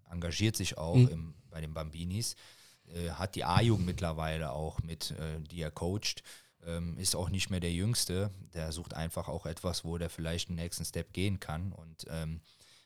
engagiert 0.09 0.55
sich 0.55 0.77
auch 0.77 0.95
mhm. 0.95 1.07
im, 1.07 1.33
bei 1.49 1.61
den 1.61 1.73
Bambinis, 1.73 2.35
äh, 2.87 3.09
hat 3.09 3.33
die 3.35 3.43
A-Jugend 3.43 3.87
mittlerweile 3.87 4.51
auch 4.51 4.79
mit, 4.83 5.11
äh, 5.11 5.41
die 5.41 5.61
er 5.61 5.71
coacht. 5.71 6.21
Ähm, 6.63 6.97
ist 6.97 7.15
auch 7.15 7.29
nicht 7.29 7.49
mehr 7.49 7.59
der 7.59 7.71
Jüngste. 7.71 8.31
Der 8.53 8.71
sucht 8.71 8.95
einfach 8.95 9.29
auch 9.29 9.45
etwas, 9.45 9.83
wo 9.83 9.97
der 9.97 10.09
vielleicht 10.09 10.49
den 10.49 10.55
nächsten 10.55 10.83
Step 10.85 11.13
gehen 11.13 11.39
kann. 11.39 11.71
Und 11.71 12.05
ähm, 12.09 12.41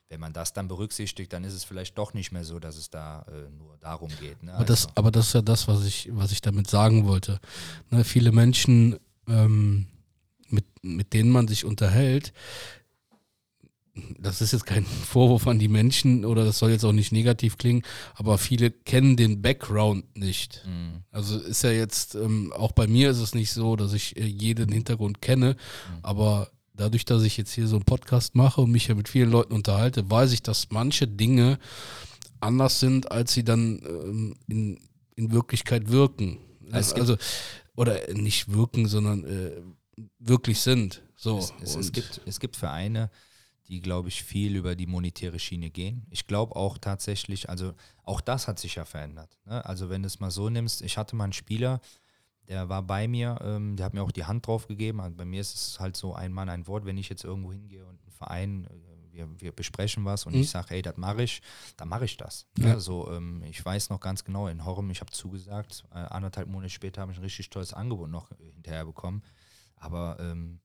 wenn 0.10 0.20
man 0.20 0.34
das 0.34 0.53
dann 0.53 0.68
berücksichtigt, 0.68 1.32
dann 1.32 1.43
ist 1.43 1.53
es 1.53 1.64
vielleicht 1.64 1.97
doch 1.97 2.14
nicht 2.16 2.32
mehr 2.32 2.43
so, 2.43 2.60
dass 2.60 2.78
es 2.78 2.89
da 2.89 3.26
äh, 3.28 3.49
nur 3.55 3.78
darum 3.80 4.10
geht. 4.20 4.41
Ne? 4.41 4.53
Aber, 4.55 4.66
das, 4.66 4.86
also 4.86 4.93
aber 4.95 5.12
das 5.12 5.28
ist 5.28 5.34
ja 5.34 5.41
das, 5.43 5.68
was 5.68 5.86
ich, 5.86 6.10
was 6.12 6.32
ich 6.32 6.41
damit 6.41 6.68
sagen 6.68 7.05
wollte. 7.05 7.39
Ne, 7.91 8.03
viele 8.03 8.32
Menschen, 8.32 8.97
ähm, 9.28 9.88
mit, 10.49 10.66
mit 10.82 11.14
denen 11.14 11.30
man 11.30 11.47
sich 11.47 11.64
unterhält, 11.64 12.34
das 14.18 14.41
ist 14.41 14.51
jetzt 14.51 14.66
kein 14.66 14.86
Vorwurf 15.05 15.45
an 15.45 15.60
die 15.60 15.68
Menschen 15.68 16.26
oder 16.26 16.43
das 16.43 16.57
soll 16.57 16.72
jetzt 16.72 16.86
auch 16.86 16.91
nicht 16.91 17.12
negativ 17.12 17.60
klingen, 17.60 17.84
aber 18.16 18.39
viele 18.39 18.72
kennen 18.72 19.16
den 19.16 19.43
Background 19.43 20.18
nicht. 20.18 20.64
Mhm. 20.66 21.03
Also 21.12 21.38
ist 21.38 21.64
ja 21.64 21.72
jetzt, 21.72 22.16
ähm, 22.16 22.51
auch 22.53 22.72
bei 22.72 22.88
mir 22.88 23.12
ist 23.12 23.20
es 23.20 23.36
nicht 23.36 23.51
so, 23.51 23.76
dass 23.76 23.93
ich 23.93 24.18
äh, 24.18 24.26
jeden 24.26 24.72
Hintergrund 24.72 25.22
kenne, 25.22 25.49
mhm. 25.49 25.99
aber 26.01 26.49
dadurch, 26.80 27.06
dass 27.06 27.24
ich 27.24 27.38
jetzt 27.38 27.52
hier 27.52 27.68
so 27.68 27.76
einen 27.76 27.86
Podcast 27.86 28.36
mache 28.36 28.62
und 28.62 28.72
mich 28.72 28.88
ja 28.88 28.96
mit 28.96 29.10
vielen 29.10 29.30
Leuten 29.30 29.54
unterhalte, 29.54 30.10
weiß 30.10 30.32
ich, 30.32 30.42
dass 30.42 30.70
manche 30.72 31.08
Dinge 31.08 31.60
anders 32.40 32.80
sind, 32.80 33.12
als 33.12 33.34
sie 33.34 33.44
dann 33.44 33.82
ähm, 33.86 34.36
in, 34.48 34.80
in 35.16 35.32
Wirklichkeit 35.32 35.90
wirken. 35.90 36.40
Es 36.72 36.94
also, 36.94 37.18
oder 37.76 38.14
nicht 38.14 38.54
wirken, 38.54 38.88
sondern 38.88 39.26
äh, 39.26 39.62
wirklich 40.20 40.62
sind. 40.62 41.02
So. 41.16 41.40
Es, 41.40 41.54
es, 41.62 41.76
es, 41.76 41.92
gibt, 41.92 42.22
es 42.26 42.40
gibt 42.40 42.56
Vereine, 42.56 43.10
die, 43.68 43.82
glaube 43.82 44.08
ich, 44.08 44.24
viel 44.24 44.56
über 44.56 44.76
die 44.76 44.88
monetäre 44.88 45.40
Schiene 45.40 45.70
gehen. 45.70 46.06
Ich 46.10 46.28
glaube 46.28 46.56
auch 46.56 46.78
tatsächlich, 46.78 47.50
also 47.50 47.74
auch 48.04 48.22
das 48.22 48.48
hat 48.48 48.60
sich 48.60 48.76
ja 48.76 48.86
verändert. 48.86 49.38
Ne? 49.46 49.66
Also 49.66 49.90
wenn 49.90 50.04
du 50.04 50.08
es 50.08 50.20
mal 50.20 50.32
so 50.32 50.50
nimmst, 50.50 50.82
ich 50.82 50.98
hatte 50.98 51.16
mal 51.16 51.26
einen 51.26 51.34
Spieler, 51.34 51.82
der 52.50 52.68
war 52.68 52.82
bei 52.82 53.08
mir, 53.08 53.39
ähm, 53.41 53.76
der 53.76 53.86
hat 53.86 53.93
mir 53.93 54.02
auch 54.02 54.12
die 54.12 54.26
Hand 54.26 54.47
drauf 54.47 54.68
gegeben. 54.68 55.00
Also 55.00 55.16
bei 55.16 55.26
mir 55.26 55.39
ist 55.39 55.54
es 55.54 55.80
halt 55.80 55.95
so 55.95 56.16
ein 56.16 56.34
Mann, 56.34 56.50
ein 56.50 56.68
Wort. 56.68 56.86
Wenn 56.86 56.97
ich 56.97 57.08
jetzt 57.08 57.24
irgendwo 57.24 57.54
hingehe 57.54 57.86
und 57.86 58.06
ein 58.06 58.12
Verein, 58.12 58.66
äh, 58.66 59.14
wir, 59.14 59.30
wir 59.39 59.52
besprechen 59.52 60.04
was 60.04 60.26
und 60.26 60.34
mhm. 60.34 60.41
ich 60.41 60.50
sage, 60.50 60.68
hey, 60.70 60.82
das 60.82 60.97
mache 60.97 61.24
ich, 61.24 61.41
dann 61.78 61.88
mache 61.88 62.06
ich 62.06 62.18
das. 62.18 62.47
Ja. 62.58 62.74
Also 62.74 63.12
ähm, 63.12 63.43
ich 63.43 63.64
weiß 63.64 63.89
noch 63.91 64.00
ganz 64.00 64.24
genau, 64.24 64.47
in 64.47 64.66
Horm, 64.66 64.89
ich 64.89 65.02
habe 65.02 65.12
zugesagt, 65.12 65.84
äh, 65.91 65.97
anderthalb 65.97 66.47
Monate 66.47 66.72
später 66.72 67.02
habe 67.02 67.12
ich 67.12 67.20
ein 67.20 67.24
richtig 67.24 67.50
tolles 67.50 67.74
Angebot 67.74 68.10
noch 68.10 68.32
äh, 68.32 68.52
hinterher 68.54 68.86
bekommen. 68.86 69.22
Aber 69.76 70.18
ähm, 70.20 70.60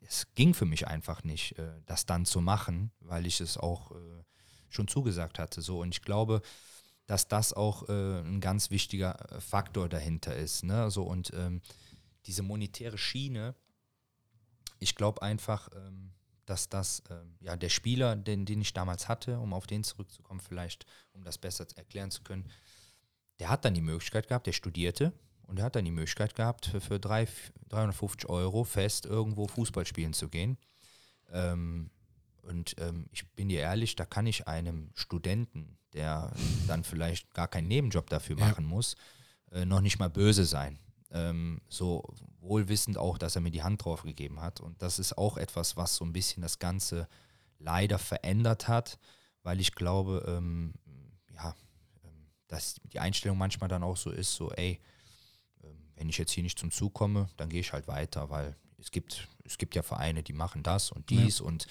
es 0.00 0.32
ging 0.34 0.54
für 0.54 0.64
mich 0.64 0.88
einfach 0.88 1.24
nicht, 1.24 1.58
äh, 1.58 1.82
das 1.84 2.06
dann 2.06 2.24
zu 2.24 2.40
machen, 2.40 2.90
weil 3.00 3.26
ich 3.26 3.40
es 3.40 3.58
auch 3.58 3.92
äh, 3.92 4.24
schon 4.70 4.88
zugesagt 4.88 5.38
hatte. 5.38 5.60
So. 5.60 5.80
Und 5.80 5.94
ich 5.94 6.02
glaube, 6.02 6.40
dass 7.12 7.28
das 7.28 7.52
auch 7.52 7.90
äh, 7.90 8.20
ein 8.20 8.40
ganz 8.40 8.70
wichtiger 8.70 9.30
äh, 9.30 9.38
Faktor 9.42 9.86
dahinter 9.90 10.34
ist. 10.34 10.64
Ne? 10.64 10.90
So, 10.90 11.02
und 11.02 11.30
ähm, 11.34 11.60
diese 12.24 12.42
monetäre 12.42 12.96
Schiene, 12.96 13.54
ich 14.78 14.94
glaube 14.94 15.20
einfach, 15.20 15.68
ähm, 15.76 16.14
dass 16.46 16.70
das, 16.70 17.02
ähm, 17.10 17.36
ja, 17.40 17.54
der 17.54 17.68
Spieler, 17.68 18.16
den, 18.16 18.46
den 18.46 18.62
ich 18.62 18.72
damals 18.72 19.10
hatte, 19.10 19.38
um 19.40 19.52
auf 19.52 19.66
den 19.66 19.84
zurückzukommen, 19.84 20.40
vielleicht, 20.40 20.86
um 21.12 21.22
das 21.22 21.36
besser 21.36 21.66
erklären 21.76 22.10
zu 22.10 22.22
können, 22.22 22.48
der 23.40 23.50
hat 23.50 23.66
dann 23.66 23.74
die 23.74 23.82
Möglichkeit 23.82 24.26
gehabt, 24.26 24.46
der 24.46 24.52
studierte 24.52 25.12
und 25.42 25.56
der 25.56 25.66
hat 25.66 25.76
dann 25.76 25.84
die 25.84 25.90
Möglichkeit 25.90 26.34
gehabt, 26.34 26.64
für, 26.64 26.80
für 26.80 26.98
drei, 26.98 27.28
350 27.68 28.26
Euro 28.30 28.64
fest 28.64 29.04
irgendwo 29.04 29.48
Fußball 29.48 29.84
spielen 29.84 30.14
zu 30.14 30.30
gehen. 30.30 30.56
Ähm, 31.30 31.90
und 32.42 32.74
ähm, 32.78 33.06
ich 33.12 33.28
bin 33.30 33.48
dir 33.48 33.60
ehrlich, 33.60 33.96
da 33.96 34.04
kann 34.04 34.26
ich 34.26 34.48
einem 34.48 34.90
Studenten, 34.94 35.78
der 35.92 36.32
dann 36.66 36.84
vielleicht 36.84 37.32
gar 37.34 37.48
keinen 37.48 37.68
Nebenjob 37.68 38.08
dafür 38.10 38.36
machen 38.36 38.64
ja. 38.64 38.68
muss, 38.68 38.96
äh, 39.52 39.64
noch 39.64 39.80
nicht 39.80 39.98
mal 39.98 40.10
böse 40.10 40.44
sein. 40.44 40.78
Ähm, 41.10 41.60
so 41.68 42.02
wohlwissend 42.40 42.98
auch, 42.98 43.18
dass 43.18 43.36
er 43.36 43.42
mir 43.42 43.50
die 43.50 43.62
Hand 43.62 43.84
drauf 43.84 44.02
gegeben 44.02 44.40
hat. 44.40 44.60
Und 44.60 44.80
das 44.82 44.98
ist 44.98 45.16
auch 45.16 45.36
etwas, 45.36 45.76
was 45.76 45.96
so 45.96 46.04
ein 46.04 46.12
bisschen 46.12 46.42
das 46.42 46.58
Ganze 46.58 47.08
leider 47.58 47.98
verändert 47.98 48.66
hat, 48.66 48.98
weil 49.42 49.60
ich 49.60 49.74
glaube, 49.74 50.24
ähm, 50.26 50.74
ja, 51.34 51.54
ähm, 52.04 52.28
dass 52.48 52.80
die 52.92 52.98
Einstellung 52.98 53.38
manchmal 53.38 53.68
dann 53.68 53.84
auch 53.84 53.96
so 53.96 54.10
ist, 54.10 54.34
so, 54.34 54.50
ey, 54.52 54.80
ähm, 55.62 55.90
wenn 55.94 56.08
ich 56.08 56.18
jetzt 56.18 56.32
hier 56.32 56.42
nicht 56.42 56.58
zum 56.58 56.70
Zug 56.70 56.94
komme, 56.94 57.28
dann 57.36 57.50
gehe 57.50 57.60
ich 57.60 57.72
halt 57.72 57.86
weiter, 57.86 58.30
weil 58.30 58.56
es 58.78 58.90
gibt, 58.90 59.28
es 59.44 59.58
gibt 59.58 59.76
ja 59.76 59.82
Vereine, 59.82 60.22
die 60.22 60.32
machen 60.32 60.62
das 60.62 60.90
und 60.90 61.10
dies 61.10 61.38
ja. 61.38 61.44
und 61.44 61.66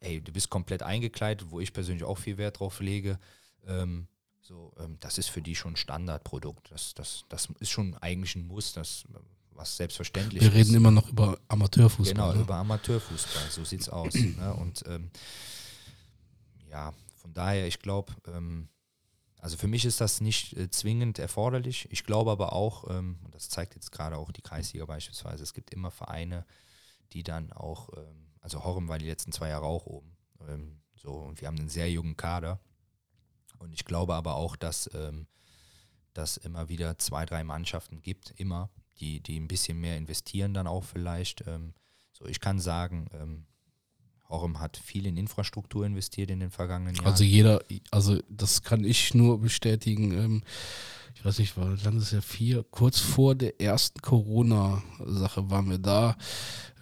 hey, 0.00 0.20
du 0.20 0.32
bist 0.32 0.50
komplett 0.50 0.82
eingekleidet, 0.82 1.50
wo 1.50 1.60
ich 1.60 1.72
persönlich 1.72 2.04
auch 2.04 2.18
viel 2.18 2.38
Wert 2.38 2.58
drauf 2.58 2.80
lege. 2.80 3.18
Ähm, 3.66 4.08
so, 4.40 4.72
ähm, 4.78 4.96
das 5.00 5.18
ist 5.18 5.28
für 5.28 5.42
die 5.42 5.54
schon 5.54 5.74
ein 5.74 5.76
Standardprodukt. 5.76 6.70
Das, 6.70 6.94
das, 6.94 7.24
das 7.28 7.48
ist 7.60 7.70
schon 7.70 7.94
eigentlich 7.98 8.34
ein 8.34 8.46
Muss, 8.46 8.72
das, 8.72 9.04
was 9.52 9.76
selbstverständlich 9.76 10.40
Wir 10.42 10.48
ist. 10.48 10.54
reden 10.54 10.74
immer 10.74 10.90
noch 10.90 11.08
über 11.08 11.38
Amateurfußball. 11.48 12.14
Genau, 12.14 12.32
ne? 12.32 12.40
über 12.40 12.56
Amateurfußball, 12.56 13.50
so 13.50 13.64
sieht 13.64 13.82
es 13.82 13.88
aus. 13.88 14.14
ne? 14.14 14.54
Und 14.54 14.82
ähm, 14.86 15.10
ja, 16.70 16.94
von 17.16 17.34
daher, 17.34 17.66
ich 17.66 17.78
glaube, 17.78 18.14
ähm, 18.26 18.68
also 19.38 19.56
für 19.56 19.68
mich 19.68 19.84
ist 19.84 20.00
das 20.00 20.20
nicht 20.20 20.56
äh, 20.56 20.70
zwingend 20.70 21.18
erforderlich. 21.18 21.88
Ich 21.90 22.04
glaube 22.04 22.30
aber 22.30 22.52
auch, 22.54 22.88
ähm, 22.90 23.18
und 23.24 23.34
das 23.34 23.48
zeigt 23.48 23.74
jetzt 23.74 23.92
gerade 23.92 24.16
auch 24.16 24.32
die 24.32 24.42
Kreisliga 24.42 24.86
beispielsweise, 24.86 25.42
es 25.42 25.54
gibt 25.54 25.72
immer 25.72 25.90
Vereine, 25.90 26.46
die 27.12 27.22
dann 27.22 27.52
auch 27.52 27.90
ähm, 27.96 28.29
also 28.40 28.64
Horem 28.64 28.88
war 28.88 28.98
die 28.98 29.06
letzten 29.08 29.32
zwei 29.32 29.48
Jahre 29.48 29.66
auch 29.66 29.86
oben. 29.86 30.16
Ähm, 30.48 30.80
so, 30.94 31.12
und 31.12 31.40
wir 31.40 31.48
haben 31.48 31.58
einen 31.58 31.68
sehr 31.68 31.90
jungen 31.90 32.16
Kader. 32.16 32.60
Und 33.58 33.72
ich 33.72 33.84
glaube 33.84 34.14
aber 34.14 34.36
auch, 34.36 34.56
dass 34.56 34.90
ähm, 34.94 35.26
dass 36.14 36.36
immer 36.36 36.68
wieder 36.68 36.98
zwei, 36.98 37.24
drei 37.24 37.44
Mannschaften 37.44 38.02
gibt, 38.02 38.32
immer, 38.32 38.70
die, 38.98 39.20
die 39.20 39.38
ein 39.38 39.48
bisschen 39.48 39.80
mehr 39.80 39.96
investieren 39.96 40.54
dann 40.54 40.66
auch 40.66 40.84
vielleicht. 40.84 41.46
Ähm, 41.46 41.74
so, 42.12 42.26
ich 42.26 42.40
kann 42.40 42.60
sagen, 42.60 43.06
Horem 44.30 44.60
hat 44.60 44.76
viel 44.76 45.06
in 45.06 45.16
Infrastruktur 45.16 45.84
investiert 45.84 46.30
in 46.30 46.40
den 46.40 46.50
vergangenen 46.50 46.94
Jahren. 46.94 47.06
Also 47.06 47.24
jeder, 47.24 47.62
also 47.90 48.18
das 48.28 48.62
kann 48.62 48.84
ich 48.84 49.14
nur 49.14 49.40
bestätigen. 49.40 50.12
Ähm, 50.12 50.42
ich 51.14 51.24
weiß 51.24 51.38
nicht, 51.40 51.56
war 51.56 51.76
ja 51.76 52.20
vier, 52.20 52.64
kurz 52.70 53.00
vor 53.00 53.34
der 53.34 53.60
ersten 53.60 54.00
Corona-Sache 54.00 55.50
waren 55.50 55.68
wir 55.68 55.78
da. 55.78 56.16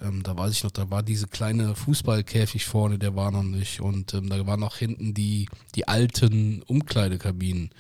Ähm, 0.01 0.23
da 0.23 0.37
weiß 0.37 0.53
ich 0.53 0.63
noch, 0.63 0.71
da 0.71 0.91
war 0.91 1.03
diese 1.03 1.27
kleine 1.27 1.75
Fußballkäfig 1.75 2.67
vorne, 2.67 2.99
der 2.99 3.17
war 3.17 3.33
noch 3.33 3.43
nicht. 3.43 3.81
Und 3.81 4.15
ähm, 4.15 4.29
da 4.29 4.47
waren 4.47 4.61
noch 4.61 4.77
hinten 4.77 5.15
die, 5.15 5.49
die 5.75 5.89
alten 5.89 6.63
Umkleidekabinen. 6.63 7.71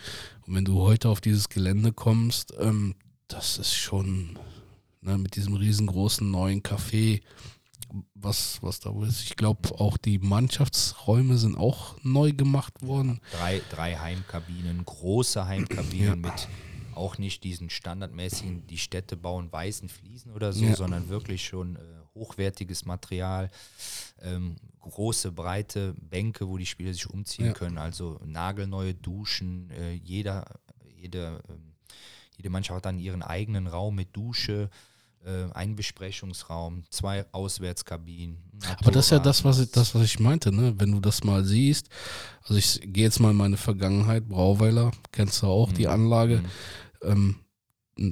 Und 0.46 0.54
wenn 0.54 0.64
du 0.64 0.80
heute 0.80 1.10
auf 1.10 1.20
dieses 1.20 1.48
Gelände 1.48 1.92
kommst, 1.92 2.54
das 3.28 3.58
ist 3.58 3.74
schon 3.74 4.38
ne, 5.02 5.18
mit 5.18 5.36
diesem 5.36 5.54
riesengroßen 5.54 6.28
neuen 6.28 6.62
Café, 6.62 7.20
was, 8.14 8.58
was 8.62 8.80
da 8.80 8.90
ist. 9.04 9.22
Ich 9.22 9.36
glaube, 9.36 9.70
auch 9.80 9.96
die 9.96 10.18
Mannschaftsräume 10.18 11.38
sind 11.38 11.56
auch 11.56 11.96
neu 12.02 12.32
gemacht 12.32 12.82
worden. 12.82 13.20
Drei, 13.30 13.60
drei 13.70 13.96
Heimkabinen, 13.96 14.84
große 14.84 15.46
Heimkabinen 15.46 16.08
Ja. 16.08 16.16
mit 16.16 16.48
auch 16.94 17.16
nicht 17.16 17.44
diesen 17.44 17.70
standardmäßigen, 17.70 18.66
die 18.66 18.78
Städte 18.78 19.16
bauen 19.16 19.52
weißen 19.52 19.88
Fliesen 19.88 20.32
oder 20.32 20.52
so, 20.52 20.64
Ja. 20.64 20.74
sondern 20.74 21.08
wirklich 21.08 21.44
schon 21.46 21.76
äh, 21.76 21.80
hochwertiges 22.14 22.84
Material, 22.86 23.50
ähm, 24.20 24.56
große, 24.80 25.30
breite 25.30 25.94
Bänke, 26.00 26.48
wo 26.48 26.56
die 26.58 26.66
Spieler 26.66 26.92
sich 26.92 27.08
umziehen 27.08 27.52
können, 27.54 27.78
also 27.78 28.18
nagelneue 28.24 28.94
Duschen, 28.94 29.70
äh, 29.70 29.92
jeder, 29.92 30.44
jede, 30.96 31.40
ähm, 31.48 31.74
jede 32.36 32.50
Mannschaft 32.50 32.76
hat 32.78 32.86
dann 32.86 32.98
ihren 32.98 33.22
eigenen 33.22 33.68
Raum 33.68 33.94
mit 33.94 34.16
Dusche, 34.16 34.68
äh, 35.24 35.52
einen 35.54 35.76
Besprechungsraum, 35.76 36.84
zwei 36.90 37.24
Auswärtskabinen. 37.32 38.38
Aber 38.80 38.90
das 38.90 39.06
ist 39.06 39.10
ja 39.10 39.18
das, 39.18 39.44
was 39.44 39.60
ich, 39.60 39.70
das, 39.70 39.94
was 39.94 40.02
ich 40.02 40.18
meinte, 40.18 40.52
ne? 40.52 40.74
Wenn 40.78 40.92
du 40.92 41.00
das 41.00 41.24
mal 41.24 41.44
siehst, 41.44 41.88
also 42.42 42.54
ich 42.56 42.80
gehe 42.84 43.04
jetzt 43.04 43.20
mal 43.20 43.30
in 43.30 43.36
meine 43.36 43.56
Vergangenheit, 43.56 44.28
Brauweiler, 44.28 44.90
kennst 45.12 45.42
du 45.42 45.46
auch 45.46 45.72
die 45.72 45.86
Mhm. 45.86 45.92
Anlage, 45.92 46.36
Mhm. 46.38 47.08
ähm, 47.10 47.36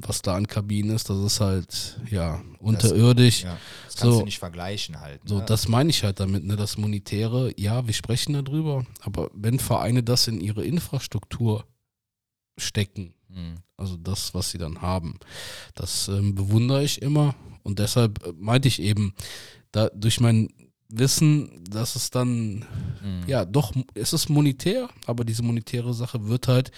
was 0.05 0.21
da 0.21 0.35
an 0.35 0.49
Kabinen 0.49 0.91
ist, 0.97 1.09
das 1.11 1.19
ist 1.19 1.41
halt, 1.41 2.01
ja, 2.11 2.43
unterirdisch. 2.59 3.45
Ja, 3.45 3.57
das 3.87 3.97
kannst 3.97 4.13
So. 4.15 4.19
du 4.19 4.25
nicht 4.25 4.41
vergleichen 4.41 5.01
halt. 5.01 5.21
So, 5.25 5.39
ne? 5.39 5.45
das 5.47 5.69
meine 5.69 5.91
ich 5.91 6.03
halt 6.03 6.19
damit, 6.19 6.45
ne? 6.45 6.57
Das 6.57 6.77
Monetäre, 6.77 7.53
ja, 7.57 7.87
wir 7.87 7.95
sprechen 7.95 8.33
darüber, 8.33 8.85
aber 9.01 9.31
wenn 9.33 9.61
Vereine 9.61 10.03
das 10.03 10.27
in 10.27 10.41
ihre 10.41 10.65
Infrastruktur 10.65 11.65
stecken, 12.57 13.15
Mhm. 13.29 13.57
also 13.77 13.97
das, 13.97 14.35
was 14.35 14.51
sie 14.51 14.59
dann 14.59 14.81
haben, 14.83 15.19
das 15.75 16.09
ähm, 16.09 16.35
bewundere 16.35 16.83
ich 16.85 17.03
immer 17.03 17.35
und 17.65 17.79
deshalb 17.79 18.25
äh, 18.27 18.33
meinte 18.39 18.69
ich 18.69 18.81
eben, 18.81 19.13
da 19.73 19.89
durch 19.91 20.21
mein 20.21 20.49
Wissen, 20.89 21.65
dass 21.69 21.97
es 21.97 22.11
dann, 22.11 22.65
Mhm. 23.03 23.25
ja, 23.27 23.45
doch, 23.45 23.73
es 23.95 24.13
ist 24.13 24.29
monetär, 24.29 24.89
aber 25.07 25.25
diese 25.25 25.43
monetäre 25.43 25.93
Sache 25.93 26.29
wird 26.29 26.47
halt 26.49 26.71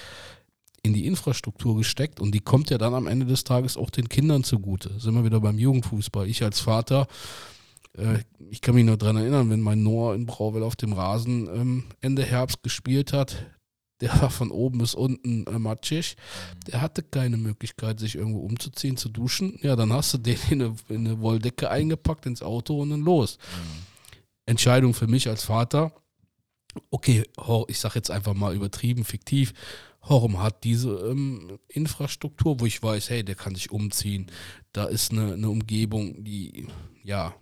in 0.83 0.95
die 0.95 1.07
Infrastruktur 1.07 1.77
gesteckt 1.77 2.19
und 2.21 2.33
die 2.35 2.41
kommt 2.41 2.71
ja 2.71 2.79
dann 2.79 2.95
am 2.95 3.07
Ende 3.07 3.27
des 3.27 3.45
Tages 3.45 3.77
auch 3.77 3.91
den 3.91 4.09
Kindern 4.09 4.45
zugute. 4.45 4.99
Sind 4.99 5.15
wir 5.15 5.25
wieder 5.25 5.41
beim 5.41 5.59
Jugendfußball. 5.59 6.27
Ich 6.29 6.43
als 6.43 6.61
Vater, 6.61 7.07
äh, 7.99 8.21
ich 8.51 8.61
kann 8.63 8.75
mich 8.75 8.85
nur 8.87 8.97
daran 8.97 9.17
erinnern, 9.17 9.51
wenn 9.51 9.61
mein 9.61 9.83
Noah 9.83 10.15
in 10.15 10.25
Brauwell 10.25 10.63
auf 10.63 10.77
dem 10.77 10.93
Rasen 10.95 11.49
ähm, 11.55 11.85
Ende 12.01 12.25
Herbst 12.25 12.63
gespielt 12.63 13.13
hat, 13.13 13.45
der 14.01 14.21
war 14.21 14.31
von 14.31 14.51
oben 14.51 14.79
bis 14.79 14.95
unten 14.95 15.47
äh, 15.47 15.59
matschig. 15.59 16.17
Der 16.67 16.81
hatte 16.81 17.03
keine 17.03 17.37
Möglichkeit, 17.37 17.99
sich 17.99 18.15
irgendwo 18.15 18.41
umzuziehen, 18.41 18.97
zu 18.97 19.09
duschen. 19.09 19.59
Ja, 19.63 19.77
dann 19.77 19.93
hast 19.93 20.15
du 20.15 20.19
den 20.19 20.39
in 20.51 20.63
eine, 20.63 20.77
in 20.89 21.07
eine 21.07 21.21
Wolldecke 21.21 21.71
eingepackt 21.71 22.27
ins 22.27 22.43
Auto 22.43 22.81
und 22.81 22.91
dann 22.91 23.01
los. 23.01 23.39
Mhm. 23.39 23.83
Entscheidung 24.47 24.95
für 24.95 25.07
mich 25.07 25.29
als 25.29 25.45
Vater. 25.45 25.93
Okay, 26.91 27.25
ich 27.67 27.79
sage 27.79 27.97
jetzt 27.97 28.11
einfach 28.11 28.35
mal 28.35 28.55
übertrieben, 28.55 29.05
fiktiv. 29.05 29.53
Horm 30.03 30.41
hat 30.41 30.65
diese 30.65 30.91
ähm, 30.91 31.59
Infrastruktur, 31.69 32.61
wo 32.61 32.67
ich 32.67 32.83
weiß, 32.83 33.11
hey, 33.11 33.25
der 33.25 33.35
kann 33.35 33.55
sich 33.55 33.71
umziehen. 33.71 34.31
Da 34.73 34.85
ist 34.85 35.13
eine, 35.13 35.35
eine 35.35 35.51
Umgebung, 35.51 36.25
die 36.25 36.69
ja 37.03 37.35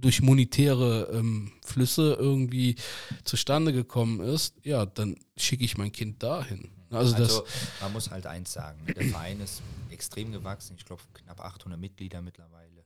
durch 0.00 0.22
monetäre 0.22 1.08
ähm, 1.12 1.52
Flüsse 1.64 2.14
irgendwie 2.18 2.76
zustande 3.24 3.72
gekommen 3.72 4.20
ist. 4.20 4.54
Ja, 4.64 4.86
dann 4.86 5.16
schicke 5.36 5.64
ich 5.64 5.76
mein 5.78 5.92
Kind 5.92 6.22
dahin. 6.22 6.70
Also, 6.90 7.12
das, 7.16 7.22
Also 7.40 7.44
man 7.80 7.92
muss 7.92 8.10
halt 8.10 8.26
eins 8.26 8.52
sagen, 8.52 8.84
ne? 8.84 8.94
der 8.94 9.04
Verein 9.06 9.40
ist 9.40 9.62
extrem 9.90 10.30
gewachsen, 10.32 10.76
ich 10.78 10.84
glaube 10.84 11.02
knapp 11.14 11.40
800 11.40 11.78
Mitglieder 11.80 12.20
mittlerweile. 12.22 12.84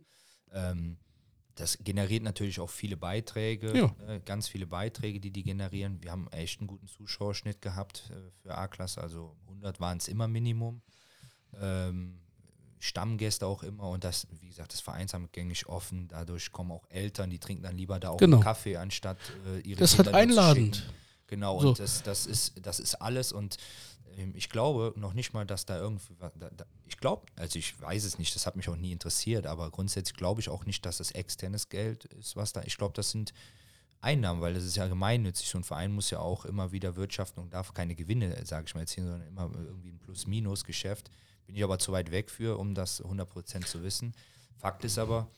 Ähm, 0.53 0.97
das 1.57 1.77
generiert 1.83 2.23
natürlich 2.23 2.61
auch 2.61 2.71
viele 2.71 2.97
Beiträge, 2.97 3.77
Ja. 3.77 3.95
ne? 4.07 4.21
ganz 4.25 4.47
viele 4.49 4.67
Beiträge, 4.67 5.19
die 5.21 5.31
die 5.33 5.43
generieren. 5.43 5.99
Wir 6.03 6.13
haben 6.13 6.29
echt 6.31 6.61
einen 6.61 6.69
guten 6.69 6.87
Zuschauerschnitt 6.87 7.61
gehabt 7.61 8.11
äh, 8.11 8.31
für 8.43 8.57
A-Klasse, 8.57 9.01
also 9.03 9.37
100 9.49 9.81
waren 9.81 9.99
es 9.99 10.09
immer 10.09 10.29
Minimum. 10.29 10.81
Ähm, 11.61 12.21
Stammgäste 12.81 13.47
auch 13.47 13.63
immer 13.63 13.89
und 13.89 14.05
das, 14.05 14.27
wie 14.41 14.49
gesagt, 14.49 14.73
das 14.73 14.81
Vereinsamt 14.81 15.33
gängig 15.33 15.67
offen. 15.69 16.09
Dadurch 16.09 16.53
kommen 16.53 16.71
auch 16.73 16.85
Eltern, 16.91 17.31
die 17.31 17.39
trinken 17.39 17.63
dann 17.65 17.77
lieber 17.77 17.99
da 17.99 18.11
auch 18.11 18.17
Genau. 18.19 18.37
einen 18.37 18.45
Kaffee, 18.45 18.77
anstatt 18.77 19.19
äh, 19.47 19.61
ihre 19.61 19.81
das 19.81 19.97
Kinder 19.97 20.11
zu 20.13 20.17
einladend. 20.17 20.89
Genau, 21.27 21.61
So. 21.61 21.69
und 21.71 21.79
das, 21.79 22.03
das, 22.03 22.27
ist, 22.27 22.55
das 22.65 22.81
ist 22.81 22.95
alles 22.97 23.33
und 23.33 23.57
ähm, 24.17 24.33
ich 24.35 24.49
glaube 24.49 24.95
noch 24.97 25.13
nicht 25.13 25.33
mal, 25.35 25.45
dass 25.45 25.67
da 25.67 25.79
irgendwie, 25.79 26.15
da, 26.19 26.31
da, 26.51 26.65
ich 26.87 26.97
glaube, 26.97 27.27
also 27.37 27.59
ich 27.59 27.79
weiß 27.81 28.05
es 28.05 28.19
nicht, 28.19 28.35
das 28.35 28.47
hat 28.47 28.57
mich 28.57 28.69
auch 28.69 28.77
nie 28.77 28.93
interessiert, 28.93 29.47
aber 29.47 29.71
grundsätzlich 29.71 30.17
glaube 30.17 30.41
ich 30.41 30.49
auch 30.49 30.65
nicht, 30.65 30.87
dass 30.87 30.99
das 30.99 31.11
externes 31.11 31.69
Geld 31.69 32.05
ist, 32.07 32.37
was 32.37 32.53
da, 32.53 32.63
ich 32.63 32.77
glaube, 32.79 32.95
das 32.95 33.11
sind 33.11 33.33
Einnahmen, 34.01 34.41
weil 34.41 34.55
das 34.55 34.63
ist 34.65 34.77
ja 34.77 34.87
gemeinnützig. 34.87 35.49
So 35.49 35.59
ein 35.59 35.65
Verein 35.65 35.91
muss 35.93 36.11
ja 36.11 36.21
auch 36.21 36.45
immer 36.45 36.71
wieder 36.71 36.95
wirtschaften 36.95 37.41
und 37.41 37.53
darf 37.53 37.75
keine 37.75 37.97
Gewinne, 37.97 38.41
sage 38.47 38.67
ich 38.69 38.75
mal 38.75 38.81
jetzt 38.83 38.93
hier, 38.93 39.03
sondern 39.03 39.27
immer 39.27 39.51
irgendwie 39.55 39.89
ein 39.91 39.99
Plus-Minus-Geschäft. 39.99 41.11
Bin 41.49 41.57
ich 41.57 41.65
aber 41.65 41.79
zu 41.79 41.93
weit 41.93 42.11
weg 42.11 42.31
für, 42.31 42.59
um 42.59 42.75
das 42.75 43.03
100% 43.03 43.65
zu 43.65 43.83
wissen. 43.83 44.15
Fakt 44.59 44.85
ist 44.85 44.99
aber, 44.99 45.31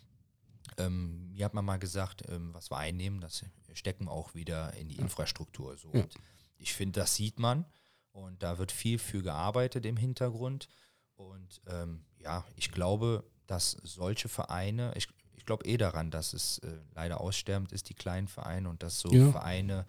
ähm, 0.76 1.30
mir 1.30 1.44
hat 1.44 1.54
man 1.54 1.64
mal 1.64 1.78
gesagt, 1.78 2.24
ähm, 2.28 2.52
was 2.52 2.68
wir 2.68 2.78
einnehmen, 2.78 3.20
das 3.20 3.44
stecken 3.74 4.06
wir 4.06 4.10
auch 4.10 4.34
wieder 4.34 4.74
in 4.74 4.88
die 4.88 4.96
Infrastruktur. 4.96 5.76
So. 5.76 5.88
Ja. 5.92 6.00
Und 6.00 6.14
ich 6.58 6.74
finde, 6.74 6.98
das 6.98 7.14
sieht 7.14 7.38
man 7.38 7.64
und 8.10 8.42
da 8.42 8.58
wird 8.58 8.72
viel 8.72 8.98
für 8.98 9.22
gearbeitet 9.22 9.86
im 9.86 9.96
Hintergrund. 9.96 10.68
Und 11.14 11.60
ähm, 11.68 12.04
ja, 12.18 12.44
ich 12.56 12.72
glaube, 12.72 13.22
dass 13.46 13.76
solche 13.84 14.28
Vereine, 14.28 14.92
ich, 14.96 15.06
ich 15.36 15.46
glaube 15.46 15.64
eh 15.64 15.76
daran, 15.76 16.10
dass 16.10 16.32
es 16.32 16.58
äh, 16.58 16.76
leider 16.92 17.20
aussterbend 17.20 17.70
ist, 17.70 17.88
die 17.88 17.94
kleinen 17.94 18.26
Vereine 18.26 18.68
und 18.68 18.82
dass 18.82 18.98
so 18.98 19.12
Ja. 19.12 19.30
Vereine, 19.30 19.86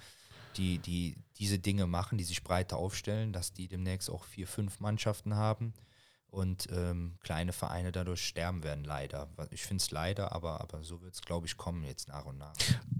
die, 0.57 0.77
die 0.77 1.15
diese 1.39 1.57
Dinge 1.57 1.87
machen, 1.87 2.19
die 2.19 2.25
sich 2.25 2.43
breiter 2.43 2.77
aufstellen, 2.77 3.33
dass 3.33 3.53
die 3.53 3.67
demnächst 3.67 4.07
auch 4.11 4.23
vier, 4.23 4.45
fünf 4.45 4.79
Mannschaften 4.79 5.33
haben 5.33 5.73
und 6.31 6.67
ähm, 6.71 7.17
kleine 7.19 7.51
Vereine 7.51 7.91
dadurch 7.91 8.25
sterben 8.25 8.63
werden, 8.63 8.85
leider. 8.85 9.27
Ich 9.51 9.63
finde 9.63 9.81
es 9.81 9.91
leider, 9.91 10.33
aber, 10.33 10.61
aber 10.61 10.81
so 10.81 11.01
wird 11.01 11.13
es, 11.13 11.21
glaube 11.21 11.45
ich, 11.45 11.57
kommen 11.57 11.83
jetzt 11.83 12.07
nach 12.07 12.25
und 12.25 12.37
nach. 12.37 12.53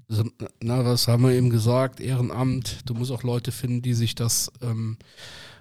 Also, 0.09 0.25
na, 0.61 0.83
was 0.83 1.07
haben 1.07 1.23
wir 1.23 1.31
eben 1.31 1.49
gesagt? 1.49 2.01
Ehrenamt. 2.01 2.81
Du 2.85 2.93
musst 2.93 3.11
auch 3.11 3.23
Leute 3.23 3.53
finden, 3.53 3.81
die 3.81 3.93
sich 3.93 4.15
das 4.15 4.51
ähm, 4.61 4.97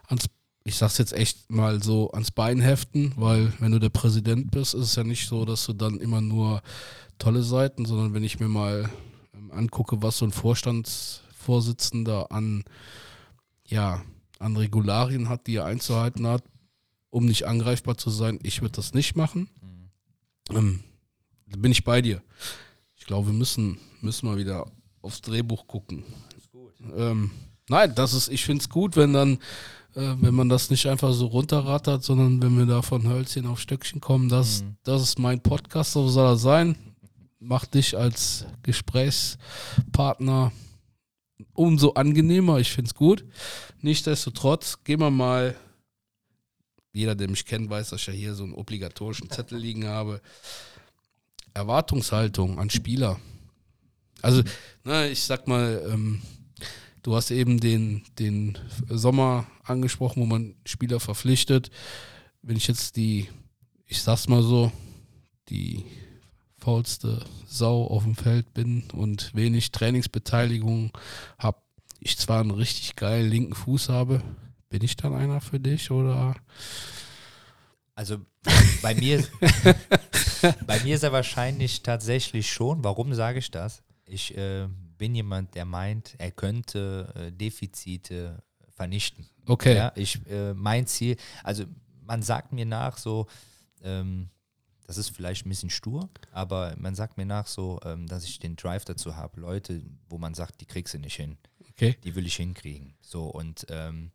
ans, 0.09 0.27
ich 0.65 0.77
sag's 0.77 0.99
jetzt 0.99 1.13
echt 1.13 1.49
mal 1.49 1.81
so, 1.81 2.11
ans 2.11 2.33
Bein 2.33 2.61
heften, 2.61 3.13
weil 3.17 3.53
wenn 3.61 3.71
du 3.71 3.79
der 3.79 3.91
Präsident 3.91 4.51
bist, 4.51 4.75
ist 4.75 4.87
es 4.87 4.97
ja 4.97 5.05
nicht 5.05 5.29
so, 5.29 5.45
dass 5.45 5.65
du 5.67 5.73
dann 5.73 6.01
immer 6.01 6.21
nur 6.21 6.63
tolle 7.19 7.45
Seiten, 7.45 7.85
sondern 7.85 8.15
wenn 8.15 8.25
ich 8.25 8.41
mir 8.41 8.49
mal 8.49 8.91
ähm, 9.33 9.53
angucke, 9.53 10.03
was 10.03 10.19
so 10.19 10.25
ein 10.25 10.33
Vorstandsvorsitzender 10.33 12.33
an, 12.33 12.65
ja, 13.65 14.03
an 14.41 14.57
Regularien 14.57 15.29
hat, 15.29 15.47
die 15.47 15.57
er 15.57 15.67
einzuhalten 15.67 16.27
hat, 16.27 16.43
um 17.11 17.27
nicht 17.27 17.47
angreifbar 17.47 17.97
zu 17.99 18.11
sein, 18.11 18.39
ich 18.43 18.61
würde 18.63 18.73
das 18.77 18.95
nicht 18.95 19.17
machen. 19.17 19.49
Ähm, 20.51 20.81
da 21.47 21.57
bin 21.59 21.73
ich 21.73 21.85
bei 21.85 22.01
dir. 22.03 22.23
Ich 22.97 23.05
glaube, 23.07 23.29
wir 23.29 23.35
müssen, 23.35 23.79
müssen 24.01 24.27
mal 24.27 24.37
wieder 24.39 24.67
aufs 25.03 25.21
Drehbuch 25.21 25.67
gucken. 25.67 26.05
Ähm, 26.97 27.31
nein, 27.69 27.95
das 27.95 28.13
ist, 28.15 28.29
ich 28.29 28.45
finde 28.45 28.63
es 28.63 28.69
gut, 28.69 28.97
wenn 28.97 29.13
dann, 29.13 29.35
äh, 29.95 30.15
wenn 30.21 30.35
man 30.35 30.49
das 30.49 30.71
nicht 30.71 30.87
einfach 30.87 31.13
so 31.13 31.27
runterrattert, 31.27 32.03
sondern 32.05 32.41
wenn 32.43 32.57
wir 32.57 32.67
da 32.67 32.83
von 32.83 33.07
Hölzchen 33.09 33.47
auf 33.47 33.61
Stöckchen 33.61 34.01
kommen, 34.01 34.29
das, 34.29 34.63
Mhm. 34.63 34.77
das 34.85 35.03
ist 35.03 35.19
mein 35.19 35.41
Podcast, 35.43 35.93
so 35.93 36.09
soll 36.09 36.27
er 36.27 36.37
sein. 36.37 36.77
Mach 37.41 37.65
dich 37.67 37.97
als 37.97 38.45
Gesprächspartner 38.63 40.53
umso 41.55 41.93
angenehmer. 41.95 42.59
Ich 42.59 42.71
finde 42.71 42.89
es 42.91 42.95
gut. 42.95 43.25
Nichtsdestotrotz, 43.81 44.85
gehen 44.85 45.01
wir 45.01 45.11
mal. 45.11 45.57
Jeder, 46.93 47.15
der 47.15 47.29
mich 47.29 47.45
kennt, 47.45 47.71
weiß, 47.71 47.91
dass 47.91 48.01
ich 48.01 48.07
ja 48.09 48.13
hier 48.13 48.35
so 48.35 48.45
einen 48.45 48.55
obligatorischen 48.55 49.31
Zettel 49.31 49.59
liegen 49.59 49.87
habe. 49.87 50.21
Erwartungshaltung 51.55 52.59
an 52.59 52.71
Spieler. 52.71 53.21
Also, 54.23 54.43
na, 54.85 55.07
ich 55.07 55.23
sag 55.23 55.49
mal, 55.49 55.83
ähm, 55.91 56.21
du 57.03 57.15
hast 57.15 57.31
eben 57.31 57.61
den, 57.61 58.03
den 58.19 58.59
Sommer 58.89 59.47
angesprochen, 59.65 60.23
wo 60.23 60.27
man 60.27 60.55
Spieler 60.65 61.01
verpflichtet. 61.01 61.71
Wenn 62.43 62.57
ich 62.57 62.67
jetzt 62.67 62.97
die, 62.97 63.29
ich 63.87 64.03
sag's 64.03 64.29
mal 64.29 64.43
so, 64.43 64.73
die 65.49 65.85
faulste 66.59 67.25
Sau 67.47 67.87
auf 67.87 68.05
dem 68.05 68.17
Feld 68.17 68.53
bin 68.53 68.85
und 68.93 69.35
wenig 69.35 69.73
Trainingsbeteiligung 69.73 70.93
habe, 71.39 71.59
ich 72.01 72.19
zwar 72.19 72.41
einen 72.41 72.51
richtig 72.51 72.97
geilen 72.97 73.31
linken 73.31 73.55
Fuß 73.55 73.89
habe, 73.89 74.23
bin 74.71 74.83
ich 74.83 74.97
dann 74.97 75.15
einer 75.15 75.41
für 75.43 75.61
dich 75.61 75.91
oder? 75.91 76.37
Also 77.95 78.19
bei 78.81 78.95
mir, 78.95 79.23
bei 80.67 80.81
mir 80.83 80.95
ist 80.95 81.03
er 81.03 81.13
wahrscheinlich 81.13 81.83
tatsächlich 81.83 82.51
schon. 82.51 82.83
Warum 82.83 83.13
sage 83.13 83.41
ich 83.41 83.51
das? 83.51 83.83
Ich 84.07 84.35
äh, 84.39 84.69
bin 84.97 85.15
jemand, 85.15 85.55
der 85.55 85.67
meint, 85.67 86.15
er 86.17 86.31
könnte 86.31 87.13
äh, 87.15 87.33
Defizite 87.33 88.43
vernichten. 88.71 89.29
Okay. 89.47 89.77
Ja, 89.77 89.93
ich, 89.97 90.25
äh, 90.29 90.55
mein 90.55 90.87
Ziel, 90.87 91.17
also 91.45 91.65
man 92.05 92.23
sagt 92.23 92.53
mir 92.53 92.65
nach 92.65 92.97
so, 92.97 93.27
ähm, 93.83 94.31
das 94.87 94.97
ist 94.97 95.11
vielleicht 95.11 95.45
ein 95.45 95.51
bisschen 95.51 95.71
stur, 95.71 96.09
aber 96.33 96.75
man 96.79 96.95
sagt 96.95 97.17
mir 97.17 97.27
nach 97.27 97.47
so, 97.47 97.79
ähm, 97.85 98.07
dass 98.07 98.25
ich 98.25 98.39
den 98.39 98.57
Drive 98.57 98.85
dazu 98.85 99.17
habe. 99.17 99.41
Leute, 99.41 99.83
wo 100.09 100.19
man 100.19 100.35
sagt, 100.35 100.61
die 100.61 100.67
kriegst 100.67 100.95
du 100.95 100.99
nicht 100.99 101.17
hin. 101.17 101.37
Okay. 101.71 101.97
Die 102.03 102.15
will 102.15 102.27
ich 102.27 102.37
hinkriegen. 102.37 102.95
So 103.01 103.27
und 103.27 103.67
ähm, 103.69 104.11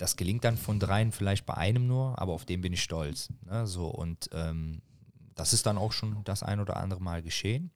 das 0.00 0.16
gelingt 0.16 0.44
dann 0.44 0.56
von 0.56 0.80
dreien 0.80 1.12
vielleicht 1.12 1.44
bei 1.44 1.54
einem 1.54 1.86
nur, 1.86 2.18
aber 2.18 2.32
auf 2.32 2.46
den 2.46 2.62
bin 2.62 2.72
ich 2.72 2.82
stolz. 2.82 3.28
Ne? 3.44 3.66
So 3.66 3.86
und 3.86 4.30
ähm, 4.32 4.80
das 5.34 5.52
ist 5.52 5.66
dann 5.66 5.76
auch 5.76 5.92
schon 5.92 6.24
das 6.24 6.42
ein 6.42 6.58
oder 6.58 6.78
andere 6.78 7.02
Mal 7.02 7.22
geschehen. 7.22 7.70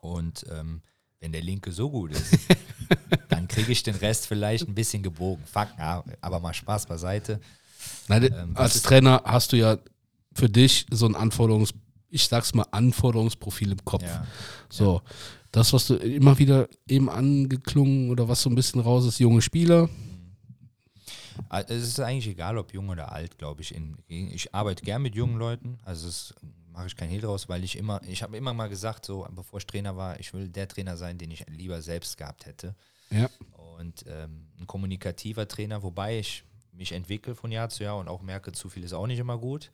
Und 0.00 0.44
ähm, 0.50 0.82
wenn 1.20 1.30
der 1.30 1.42
Linke 1.42 1.70
so 1.70 1.88
gut 1.88 2.10
ist, 2.10 2.36
dann 3.28 3.46
kriege 3.46 3.70
ich 3.70 3.84
den 3.84 3.94
Rest 3.94 4.26
vielleicht 4.26 4.66
ein 4.66 4.74
bisschen 4.74 5.04
gebogen. 5.04 5.44
Fuck, 5.46 5.68
ja, 5.78 6.02
aber 6.20 6.40
mal 6.40 6.52
Spaß 6.52 6.86
beiseite. 6.86 7.40
Nein, 8.08 8.24
Ähm, 8.24 8.56
als 8.56 8.82
Trainer 8.82 9.22
hast 9.24 9.52
du 9.52 9.56
ja 9.56 9.78
für 10.32 10.48
dich 10.48 10.84
so 10.90 11.06
ein 11.06 11.14
Anforderungs, 11.14 11.72
ich 12.08 12.26
sag's 12.26 12.54
mal, 12.54 12.66
Anforderungsprofil 12.72 13.70
im 13.70 13.84
Kopf. 13.84 14.02
Ja, 14.02 14.26
So, 14.68 15.00
das, 15.52 15.72
was 15.72 15.86
du 15.86 15.94
immer 15.94 16.40
wieder 16.40 16.68
eben 16.88 17.08
angeklungen 17.08 18.10
oder 18.10 18.28
was 18.28 18.42
so 18.42 18.50
ein 18.50 18.56
bisschen 18.56 18.80
raus 18.80 19.06
ist, 19.06 19.20
junge 19.20 19.42
Spieler. 19.42 19.88
Ah, 21.48 21.60
Es 21.60 21.82
ist 21.82 22.00
eigentlich 22.00 22.28
egal, 22.28 22.58
ob 22.58 22.72
jung 22.72 22.88
oder 22.88 23.12
alt, 23.12 23.38
glaube 23.38 23.62
ich. 23.62 23.74
Ich 24.08 24.54
arbeite 24.54 24.84
gern 24.84 25.02
mit 25.02 25.14
jungen 25.14 25.36
Leuten, 25.36 25.78
also 25.84 26.06
das 26.06 26.34
mache 26.72 26.86
ich 26.86 26.96
kein 26.96 27.08
Hehl 27.08 27.20
draus, 27.20 27.48
weil 27.48 27.64
ich 27.64 27.76
immer, 27.76 28.00
ich 28.06 28.22
habe 28.22 28.36
immer 28.36 28.54
mal 28.54 28.68
gesagt, 28.68 29.04
so 29.04 29.26
bevor 29.30 29.58
ich 29.58 29.66
Trainer 29.66 29.96
war, 29.96 30.18
ich 30.20 30.32
will 30.32 30.48
der 30.48 30.68
Trainer 30.68 30.96
sein, 30.96 31.18
den 31.18 31.30
ich 31.30 31.46
lieber 31.48 31.82
selbst 31.82 32.16
gehabt 32.16 32.46
hätte. 32.46 32.74
Ja. 33.10 33.28
Und 33.78 34.04
ähm, 34.06 34.46
ein 34.58 34.66
kommunikativer 34.66 35.48
Trainer, 35.48 35.82
wobei 35.82 36.18
ich 36.18 36.44
mich 36.72 36.92
entwickle 36.92 37.34
von 37.34 37.50
Jahr 37.50 37.68
zu 37.68 37.84
Jahr 37.84 37.98
und 37.98 38.08
auch 38.08 38.22
merke, 38.22 38.52
zu 38.52 38.68
viel 38.68 38.84
ist 38.84 38.92
auch 38.92 39.06
nicht 39.06 39.18
immer 39.18 39.38
gut. 39.38 39.70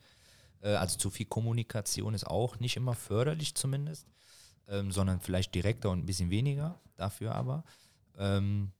Äh, 0.61 0.69
also 0.69 0.97
zu 0.97 1.09
viel 1.09 1.25
Kommunikation 1.27 2.13
ist 2.13 2.25
auch 2.25 2.59
nicht 2.59 2.77
immer 2.77 2.95
förderlich 2.95 3.55
zumindest, 3.55 4.07
ähm, 4.67 4.91
sondern 4.91 5.19
vielleicht 5.19 5.53
direkter 5.53 5.89
und 5.91 5.99
ein 5.99 6.05
bisschen 6.05 6.29
weniger 6.29 6.79
dafür 6.95 7.35
aber. 7.35 7.63
Ähm, 8.17 8.71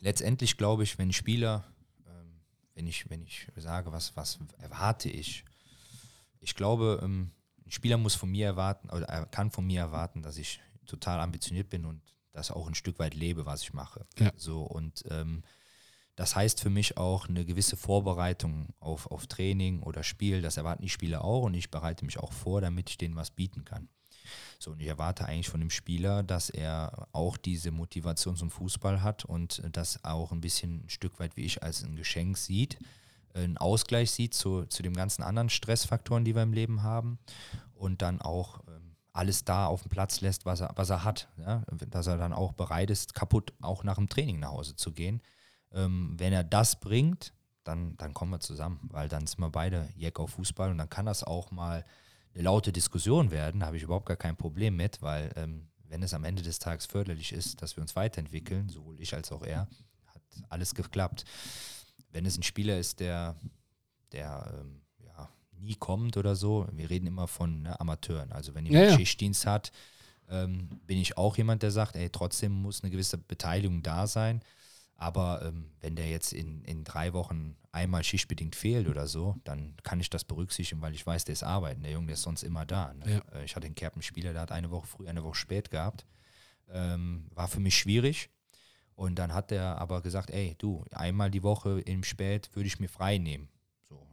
letztendlich 0.00 0.56
glaube 0.56 0.82
ich, 0.82 0.98
wenn 0.98 1.12
Spieler, 1.12 1.64
wenn 2.76 2.86
ich, 2.86 3.10
wenn 3.10 3.22
ich 3.22 3.48
sage, 3.56 3.90
was, 3.90 4.16
was 4.16 4.38
erwarte 4.58 5.08
ich, 5.08 5.44
ich 6.40 6.54
glaube, 6.54 7.00
ähm, 7.02 7.32
ein 7.64 7.72
Spieler 7.72 7.96
muss 7.96 8.14
von 8.14 8.30
mir 8.30 8.46
erwarten, 8.46 8.90
oder 8.90 9.06
er 9.06 9.26
kann 9.26 9.50
von 9.50 9.66
mir 9.66 9.80
erwarten, 9.80 10.22
dass 10.22 10.36
ich 10.36 10.60
total 10.86 11.18
ambitioniert 11.18 11.68
bin 11.68 11.84
und 11.84 12.00
das 12.32 12.50
auch 12.52 12.68
ein 12.68 12.74
Stück 12.74 12.98
weit 12.98 13.14
lebe, 13.14 13.46
was 13.46 13.62
ich 13.62 13.72
mache. 13.72 14.06
Ja. 14.18 14.30
So 14.36 14.62
und 14.62 15.04
ähm, 15.10 15.42
das 16.16 16.36
heißt 16.36 16.60
für 16.60 16.70
mich 16.70 16.96
auch 16.96 17.28
eine 17.28 17.44
gewisse 17.44 17.76
Vorbereitung 17.76 18.68
auf, 18.78 19.10
auf 19.10 19.26
Training 19.26 19.82
oder 19.82 20.02
Spiel. 20.02 20.42
Das 20.42 20.56
erwarten 20.56 20.82
die 20.82 20.88
Spieler 20.88 21.24
auch 21.24 21.42
und 21.42 21.54
ich 21.54 21.70
bereite 21.70 22.04
mich 22.04 22.18
auch 22.18 22.32
vor, 22.32 22.60
damit 22.60 22.90
ich 22.90 22.98
denen 22.98 23.16
was 23.16 23.30
bieten 23.30 23.64
kann. 23.64 23.88
So, 24.58 24.72
und 24.72 24.80
ich 24.80 24.86
erwarte 24.86 25.26
eigentlich 25.26 25.48
von 25.48 25.60
dem 25.60 25.70
Spieler, 25.70 26.22
dass 26.22 26.50
er 26.50 27.08
auch 27.12 27.36
diese 27.36 27.70
Motivation 27.70 28.36
zum 28.36 28.50
Fußball 28.50 29.02
hat 29.02 29.24
und 29.24 29.62
das 29.72 30.04
auch 30.04 30.32
ein 30.32 30.40
bisschen 30.40 30.84
ein 30.84 30.88
Stück 30.88 31.18
weit 31.18 31.36
wie 31.36 31.44
ich 31.44 31.62
als 31.62 31.82
ein 31.82 31.96
Geschenk 31.96 32.36
sieht, 32.36 32.78
einen 33.34 33.58
Ausgleich 33.58 34.10
sieht 34.10 34.34
zu, 34.34 34.64
zu 34.66 34.82
den 34.82 34.94
ganzen 34.94 35.22
anderen 35.22 35.50
Stressfaktoren, 35.50 36.24
die 36.24 36.34
wir 36.34 36.42
im 36.42 36.52
Leben 36.52 36.82
haben 36.82 37.18
und 37.74 38.02
dann 38.02 38.20
auch 38.20 38.60
ähm, 38.66 38.96
alles 39.12 39.44
da 39.44 39.66
auf 39.66 39.82
dem 39.82 39.90
Platz 39.90 40.20
lässt, 40.20 40.46
was 40.46 40.60
er, 40.60 40.72
was 40.76 40.90
er 40.90 41.04
hat. 41.04 41.28
Ja? 41.38 41.62
Dass 41.88 42.06
er 42.06 42.16
dann 42.16 42.32
auch 42.32 42.52
bereit 42.52 42.90
ist, 42.90 43.14
kaputt 43.14 43.52
auch 43.60 43.84
nach 43.84 43.96
dem 43.96 44.08
Training 44.08 44.40
nach 44.40 44.50
Hause 44.50 44.76
zu 44.76 44.92
gehen. 44.92 45.22
Ähm, 45.72 46.14
wenn 46.16 46.32
er 46.32 46.44
das 46.44 46.80
bringt, 46.80 47.32
dann, 47.64 47.96
dann 47.96 48.14
kommen 48.14 48.30
wir 48.30 48.40
zusammen, 48.40 48.80
weil 48.92 49.08
dann 49.08 49.26
sind 49.26 49.40
wir 49.40 49.50
beide 49.50 49.88
Jack 49.96 50.20
auf 50.20 50.30
Fußball 50.30 50.70
und 50.70 50.78
dann 50.78 50.88
kann 50.88 51.06
das 51.06 51.24
auch 51.24 51.50
mal 51.50 51.84
eine 52.36 52.44
laute 52.44 52.70
Diskussion 52.70 53.30
werden, 53.30 53.64
habe 53.64 53.78
ich 53.78 53.82
überhaupt 53.82 54.06
gar 54.06 54.16
kein 54.16 54.36
Problem 54.36 54.76
mit, 54.76 55.00
weil 55.00 55.32
ähm, 55.36 55.68
wenn 55.88 56.02
es 56.02 56.12
am 56.12 56.24
Ende 56.24 56.42
des 56.42 56.58
Tages 56.58 56.84
förderlich 56.84 57.32
ist, 57.32 57.62
dass 57.62 57.76
wir 57.76 57.82
uns 57.82 57.96
weiterentwickeln, 57.96 58.68
sowohl 58.68 59.00
ich 59.00 59.14
als 59.14 59.32
auch 59.32 59.42
er, 59.42 59.68
hat 60.06 60.22
alles 60.50 60.74
geklappt. 60.74 61.24
Wenn 62.10 62.26
es 62.26 62.36
ein 62.36 62.42
Spieler 62.42 62.78
ist, 62.78 63.00
der, 63.00 63.36
der 64.12 64.54
ähm, 64.60 64.82
ja, 64.98 65.30
nie 65.52 65.76
kommt 65.76 66.18
oder 66.18 66.36
so, 66.36 66.66
wir 66.72 66.90
reden 66.90 67.06
immer 67.06 67.26
von 67.26 67.62
ne, 67.62 67.80
Amateuren, 67.80 68.32
also 68.32 68.54
wenn 68.54 68.66
jemand 68.66 68.84
Ja, 68.84 68.90
ja. 68.90 68.96
Schichtdienst 68.98 69.46
hat, 69.46 69.72
ähm, 70.28 70.68
bin 70.86 70.98
ich 70.98 71.16
auch 71.16 71.36
jemand, 71.38 71.62
der 71.62 71.70
sagt, 71.70 71.96
ey, 71.96 72.10
trotzdem 72.10 72.52
muss 72.52 72.82
eine 72.82 72.90
gewisse 72.90 73.16
Beteiligung 73.16 73.82
da 73.82 74.06
sein. 74.06 74.42
Aber 74.96 75.42
ähm, 75.44 75.70
wenn 75.80 75.94
der 75.94 76.08
jetzt 76.08 76.32
in, 76.32 76.64
in 76.64 76.82
drei 76.84 77.12
Wochen 77.12 77.56
einmal 77.70 78.02
schichtbedingt 78.02 78.56
fehlt 78.56 78.88
oder 78.88 79.06
so, 79.06 79.36
dann 79.44 79.76
kann 79.82 80.00
ich 80.00 80.08
das 80.08 80.24
berücksichtigen, 80.24 80.80
weil 80.80 80.94
ich 80.94 81.06
weiß, 81.06 81.24
der 81.26 81.34
ist 81.34 81.42
arbeiten. 81.42 81.82
Der 81.82 81.92
Junge, 81.92 82.06
der 82.06 82.14
ist 82.14 82.22
sonst 82.22 82.42
immer 82.42 82.64
da. 82.64 82.94
Ne? 82.94 83.22
Ja. 83.32 83.38
Äh, 83.38 83.44
Ich 83.44 83.54
hatte 83.54 83.66
einen 83.66 83.74
Kerpenspieler, 83.74 84.32
der 84.32 84.42
hat 84.42 84.52
eine 84.52 84.70
Woche 84.70 84.86
früh, 84.86 85.06
eine 85.06 85.22
Woche 85.22 85.34
spät 85.36 85.70
gehabt. 85.70 86.06
Ähm, 86.68 87.28
war 87.34 87.48
für 87.48 87.60
mich 87.60 87.76
schwierig. 87.76 88.30
Und 88.94 89.18
dann 89.18 89.34
hat 89.34 89.52
er 89.52 89.78
aber 89.78 90.00
gesagt, 90.00 90.30
ey, 90.30 90.54
du, 90.56 90.82
einmal 90.92 91.30
die 91.30 91.42
Woche 91.42 91.80
im 91.80 92.02
Spät 92.02 92.48
würde 92.54 92.66
ich 92.66 92.80
mir 92.80 92.88
frei 92.88 93.18
nehmen. 93.18 93.50
So, 93.90 94.06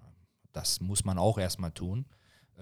das 0.52 0.82
muss 0.82 1.06
man 1.06 1.18
auch 1.18 1.38
erstmal 1.38 1.72
tun, 1.72 2.06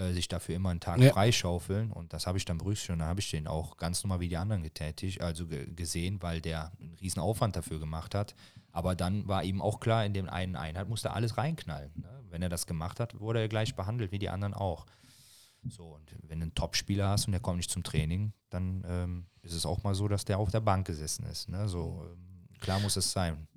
äh, 0.02 0.14
sich 0.14 0.28
dafür 0.28 0.56
immer 0.56 0.70
einen 0.70 0.80
Tag 0.80 1.00
Ja. 1.00 1.12
freischaufeln. 1.14 1.92
Und 1.92 2.14
das 2.14 2.28
habe 2.28 2.38
ich 2.38 2.46
dann 2.46 2.58
berücksichtigt 2.58 2.92
und 2.94 3.00
dann 3.00 3.08
habe 3.08 3.20
ich 3.20 3.30
den 3.32 3.48
auch 3.48 3.78
ganz 3.78 4.04
normal 4.04 4.20
wie 4.20 4.28
die 4.30 4.38
anderen 4.38 4.64
getätigt, 4.64 5.22
also 5.22 5.48
ge 5.48 5.72
gesehen, 5.74 6.22
weil 6.22 6.42
der 6.42 6.72
einen 6.80 6.96
riesen 6.96 7.20
Aufwand 7.22 7.56
dafür 7.56 7.80
gemacht 7.80 8.16
hat. 8.16 8.36
Aber 8.72 8.96
dann 8.96 9.28
war 9.28 9.44
ihm 9.44 9.62
auch 9.62 9.80
klar, 9.80 10.06
in 10.06 10.14
dem 10.14 10.30
einen 10.30 10.56
Einheit 10.56 10.88
musste 10.90 11.12
alles 11.12 11.38
reinknallen. 11.38 11.92
Ne? 11.96 12.10
Wenn 12.30 12.42
er 12.42 12.50
das 12.50 12.66
gemacht 12.66 13.00
hat, 13.00 13.20
wurde 13.20 13.40
er 13.42 13.48
gleich 13.50 13.76
behandelt 13.76 14.12
wie 14.12 14.20
die 14.20 14.30
anderen 14.30 14.54
auch. 14.54 14.86
So, 15.70 15.90
und 15.96 16.12
wenn 16.28 16.40
du 16.40 16.44
einen 16.46 16.56
Top-Spieler 16.56 17.10
hast 17.10 17.26
und 17.28 17.34
der 17.34 17.42
kommt 17.42 17.58
nicht 17.58 17.70
zum 17.70 17.84
Training, 17.84 18.34
dann 18.50 18.84
ähm, 18.88 19.26
ist 19.44 19.54
es 19.54 19.66
auch 19.66 19.84
mal 19.84 19.94
so, 19.94 20.08
dass 20.08 20.26
der 20.26 20.40
auf 20.40 20.50
der 20.50 20.62
Bank 20.62 20.88
gesessen 20.88 21.26
ist. 21.26 21.50
Ne? 21.50 21.68
So, 21.68 22.04
ähm, 22.12 22.48
klar 22.60 22.80
muss 22.80 22.96
es 22.96 23.12
sein. 23.12 23.48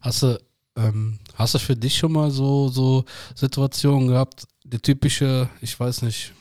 Hast 0.00 0.22
du, 0.22 0.40
ähm, 0.76 1.18
hast 1.34 1.54
du 1.54 1.58
für 1.58 1.76
dich 1.76 1.96
schon 1.96 2.12
mal 2.12 2.30
so, 2.30 2.68
so 2.68 3.04
Situationen 3.34 4.08
gehabt, 4.08 4.46
der 4.64 4.80
typische, 4.80 5.48
ich 5.60 5.78
weiß 5.78 6.02
nicht, 6.02 6.32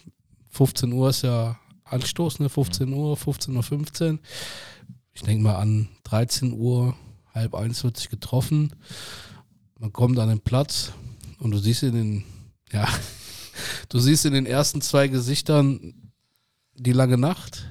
15 0.50 0.92
Uhr 0.92 1.10
ist 1.10 1.24
ja 1.24 1.58
Anstoß, 1.86 2.40
ne? 2.40 2.50
15 2.50 2.92
Uhr, 2.92 3.16
15.15 3.18 3.56
Uhr. 3.56 3.64
15. 3.64 4.20
Ich 5.14 5.22
denke 5.22 5.44
mal 5.44 5.56
an 5.56 5.88
13 6.04 6.54
Uhr, 6.54 6.96
halb 7.34 7.56
eins 7.56 7.84
wird 7.84 7.98
sich 7.98 8.10
getroffen. 8.10 8.74
Man 9.80 9.94
kommt 9.94 10.18
an 10.20 10.30
den 10.30 10.42
Platz 10.42 10.94
und 11.40 11.52
du 11.52 11.58
siehst 11.58 11.84
in 11.84 11.94
den, 11.94 12.24
ja, 12.72 12.88
du 13.90 14.00
siehst 14.00 14.26
in 14.26 14.34
den 14.34 14.46
ersten 14.46 14.82
zwei 14.82 15.08
Gesichtern 15.08 16.12
die 16.74 16.92
lange 16.92 17.18
Nacht. 17.18 17.70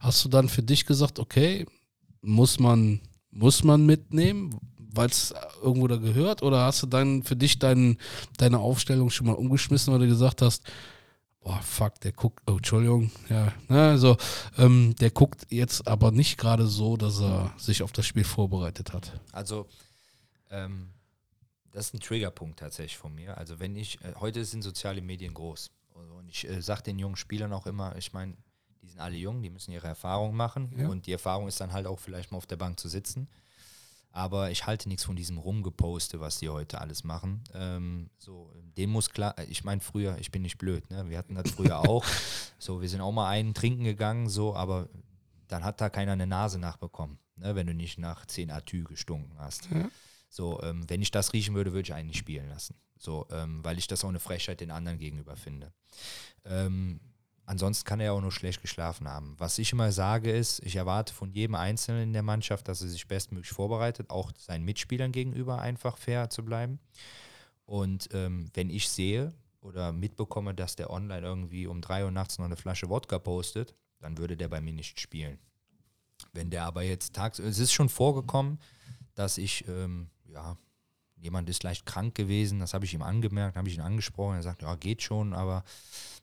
Hast 0.00 0.24
du 0.24 0.28
dann 0.28 0.48
für 0.48 0.62
dich 0.62 0.86
gesagt, 0.86 1.18
okay, 1.18 1.66
muss 2.22 2.58
man, 2.58 3.00
muss 3.30 3.62
man 3.62 3.86
mitnehmen, 3.86 4.58
weil 4.96 5.08
es 5.08 5.34
irgendwo 5.62 5.86
da 5.86 5.96
gehört? 5.96 6.42
Oder 6.42 6.64
hast 6.64 6.82
du 6.82 6.86
dann 6.86 7.22
für 7.22 7.36
dich 7.36 7.58
dein, 7.58 7.98
deine 8.38 8.58
Aufstellung 8.58 9.10
schon 9.10 9.26
mal 9.26 9.34
umgeschmissen, 9.34 9.92
weil 9.92 10.00
du 10.00 10.08
gesagt 10.08 10.42
hast, 10.42 10.62
boah, 11.40 11.60
fuck, 11.62 12.00
der 12.00 12.12
guckt, 12.12 12.42
oh, 12.46 12.56
Entschuldigung, 12.56 13.10
ja, 13.28 13.52
ne, 13.68 13.90
also, 13.90 14.16
ähm, 14.58 14.96
der 14.96 15.10
guckt 15.10 15.46
jetzt 15.48 15.86
aber 15.86 16.10
nicht 16.10 16.38
gerade 16.38 16.66
so, 16.66 16.96
dass 16.96 17.20
er 17.20 17.52
sich 17.56 17.84
auf 17.84 17.92
das 17.92 18.04
Spiel 18.04 18.24
vorbereitet 18.24 18.92
hat. 18.92 19.20
Also, 19.30 19.68
ähm, 20.50 20.88
das 21.70 21.86
ist 21.86 21.94
ein 21.94 22.00
Triggerpunkt 22.00 22.58
tatsächlich 22.58 22.96
von 22.96 23.14
mir. 23.14 23.38
Also, 23.38 23.60
wenn 23.60 23.76
ich, 23.76 24.02
äh, 24.02 24.14
heute 24.18 24.44
sind 24.44 24.62
soziale 24.62 25.02
Medien 25.02 25.34
groß. 25.34 25.70
Und 26.18 26.28
ich 26.28 26.48
äh, 26.48 26.60
sage 26.60 26.82
den 26.82 26.98
jungen 26.98 27.16
Spielern 27.16 27.52
auch 27.52 27.66
immer, 27.66 27.94
ich 27.96 28.12
meine, 28.12 28.36
die 28.82 28.88
sind 28.88 29.00
alle 29.00 29.16
jung, 29.16 29.42
die 29.42 29.50
müssen 29.50 29.72
ihre 29.72 29.86
Erfahrung 29.86 30.34
machen. 30.34 30.72
Ja. 30.76 30.88
Und 30.88 31.06
die 31.06 31.12
Erfahrung 31.12 31.48
ist 31.48 31.60
dann 31.60 31.72
halt 31.72 31.86
auch 31.86 31.98
vielleicht 31.98 32.32
mal 32.32 32.38
auf 32.38 32.46
der 32.46 32.56
Bank 32.56 32.80
zu 32.80 32.88
sitzen. 32.88 33.28
Aber 34.16 34.50
ich 34.50 34.64
halte 34.64 34.88
nichts 34.88 35.04
von 35.04 35.14
diesem 35.14 35.36
Rumgeposte, 35.36 36.20
was 36.20 36.38
die 36.38 36.48
heute 36.48 36.80
alles 36.80 37.04
machen. 37.04 37.44
Ähm, 37.52 38.08
so, 38.16 38.50
dem 38.78 38.88
muss 38.88 39.10
klar, 39.10 39.34
ich 39.46 39.62
meine, 39.62 39.82
früher, 39.82 40.16
ich 40.18 40.30
bin 40.30 40.40
nicht 40.40 40.56
blöd, 40.56 40.88
ne? 40.88 41.10
Wir 41.10 41.18
hatten 41.18 41.34
das 41.34 41.50
früher 41.50 41.80
auch. 41.86 42.02
So, 42.58 42.80
wir 42.80 42.88
sind 42.88 43.02
auch 43.02 43.12
mal 43.12 43.28
einen 43.28 43.52
trinken 43.52 43.84
gegangen, 43.84 44.30
so, 44.30 44.56
aber 44.56 44.88
dann 45.48 45.64
hat 45.64 45.82
da 45.82 45.90
keiner 45.90 46.12
eine 46.12 46.26
Nase 46.26 46.58
nachbekommen, 46.58 47.18
ne? 47.36 47.54
wenn 47.56 47.66
du 47.66 47.74
nicht 47.74 47.98
nach 47.98 48.24
10 48.24 48.50
Atü 48.50 48.84
gestunken 48.84 49.38
hast. 49.38 49.68
Ja. 49.70 49.90
So, 50.30 50.62
ähm, 50.62 50.88
wenn 50.88 51.02
ich 51.02 51.10
das 51.10 51.34
riechen 51.34 51.54
würde, 51.54 51.74
würde 51.74 51.86
ich 51.86 51.92
einen 51.92 52.08
nicht 52.08 52.18
spielen 52.18 52.48
lassen. 52.48 52.74
So, 52.98 53.26
ähm, 53.30 53.62
weil 53.64 53.76
ich 53.76 53.86
das 53.86 54.02
auch 54.02 54.08
eine 54.08 54.18
Frechheit 54.18 54.62
den 54.62 54.70
anderen 54.70 54.98
gegenüber 54.98 55.36
finde. 55.36 55.74
Ähm, 56.46 57.00
ansonsten 57.46 57.84
kann 57.84 58.00
er 58.00 58.12
auch 58.12 58.20
nur 58.20 58.32
schlecht 58.32 58.60
geschlafen 58.60 59.08
haben. 59.08 59.34
Was 59.38 59.58
ich 59.58 59.72
immer 59.72 59.92
sage 59.92 60.30
ist, 60.30 60.60
ich 60.64 60.76
erwarte 60.76 61.14
von 61.14 61.32
jedem 61.32 61.54
Einzelnen 61.54 62.02
in 62.02 62.12
der 62.12 62.22
Mannschaft, 62.22 62.68
dass 62.68 62.82
er 62.82 62.88
sich 62.88 63.06
bestmöglich 63.06 63.50
vorbereitet, 63.50 64.10
auch 64.10 64.32
seinen 64.36 64.64
Mitspielern 64.64 65.12
gegenüber 65.12 65.60
einfach 65.60 65.96
fair 65.96 66.28
zu 66.28 66.44
bleiben. 66.44 66.78
Und 67.64 68.08
ähm, 68.12 68.50
wenn 68.54 68.70
ich 68.70 68.88
sehe 68.88 69.32
oder 69.60 69.92
mitbekomme, 69.92 70.54
dass 70.54 70.76
der 70.76 70.90
online 70.90 71.26
irgendwie 71.26 71.66
um 71.66 71.80
drei 71.80 72.04
Uhr 72.04 72.10
nachts 72.10 72.38
noch 72.38 72.44
eine 72.44 72.56
Flasche 72.56 72.88
Wodka 72.88 73.18
postet, 73.18 73.74
dann 74.00 74.18
würde 74.18 74.36
der 74.36 74.48
bei 74.48 74.60
mir 74.60 74.72
nicht 74.72 75.00
spielen. 75.00 75.38
Wenn 76.32 76.50
der 76.50 76.64
aber 76.64 76.82
jetzt 76.82 77.14
tags, 77.14 77.38
es 77.38 77.58
ist 77.58 77.72
schon 77.72 77.88
vorgekommen, 77.88 78.58
dass 79.14 79.38
ich, 79.38 79.66
ähm, 79.68 80.08
ja, 80.26 80.56
jemand 81.26 81.50
ist 81.50 81.64
leicht 81.64 81.84
krank 81.86 82.14
gewesen, 82.14 82.60
das 82.60 82.72
habe 82.72 82.84
ich 82.84 82.94
ihm 82.94 83.02
angemerkt, 83.02 83.56
habe 83.56 83.68
ich 83.68 83.74
ihn 83.74 83.80
angesprochen, 83.80 84.36
er 84.36 84.42
sagt, 84.42 84.62
ja, 84.62 84.74
geht 84.76 85.02
schon, 85.02 85.34
aber 85.34 85.64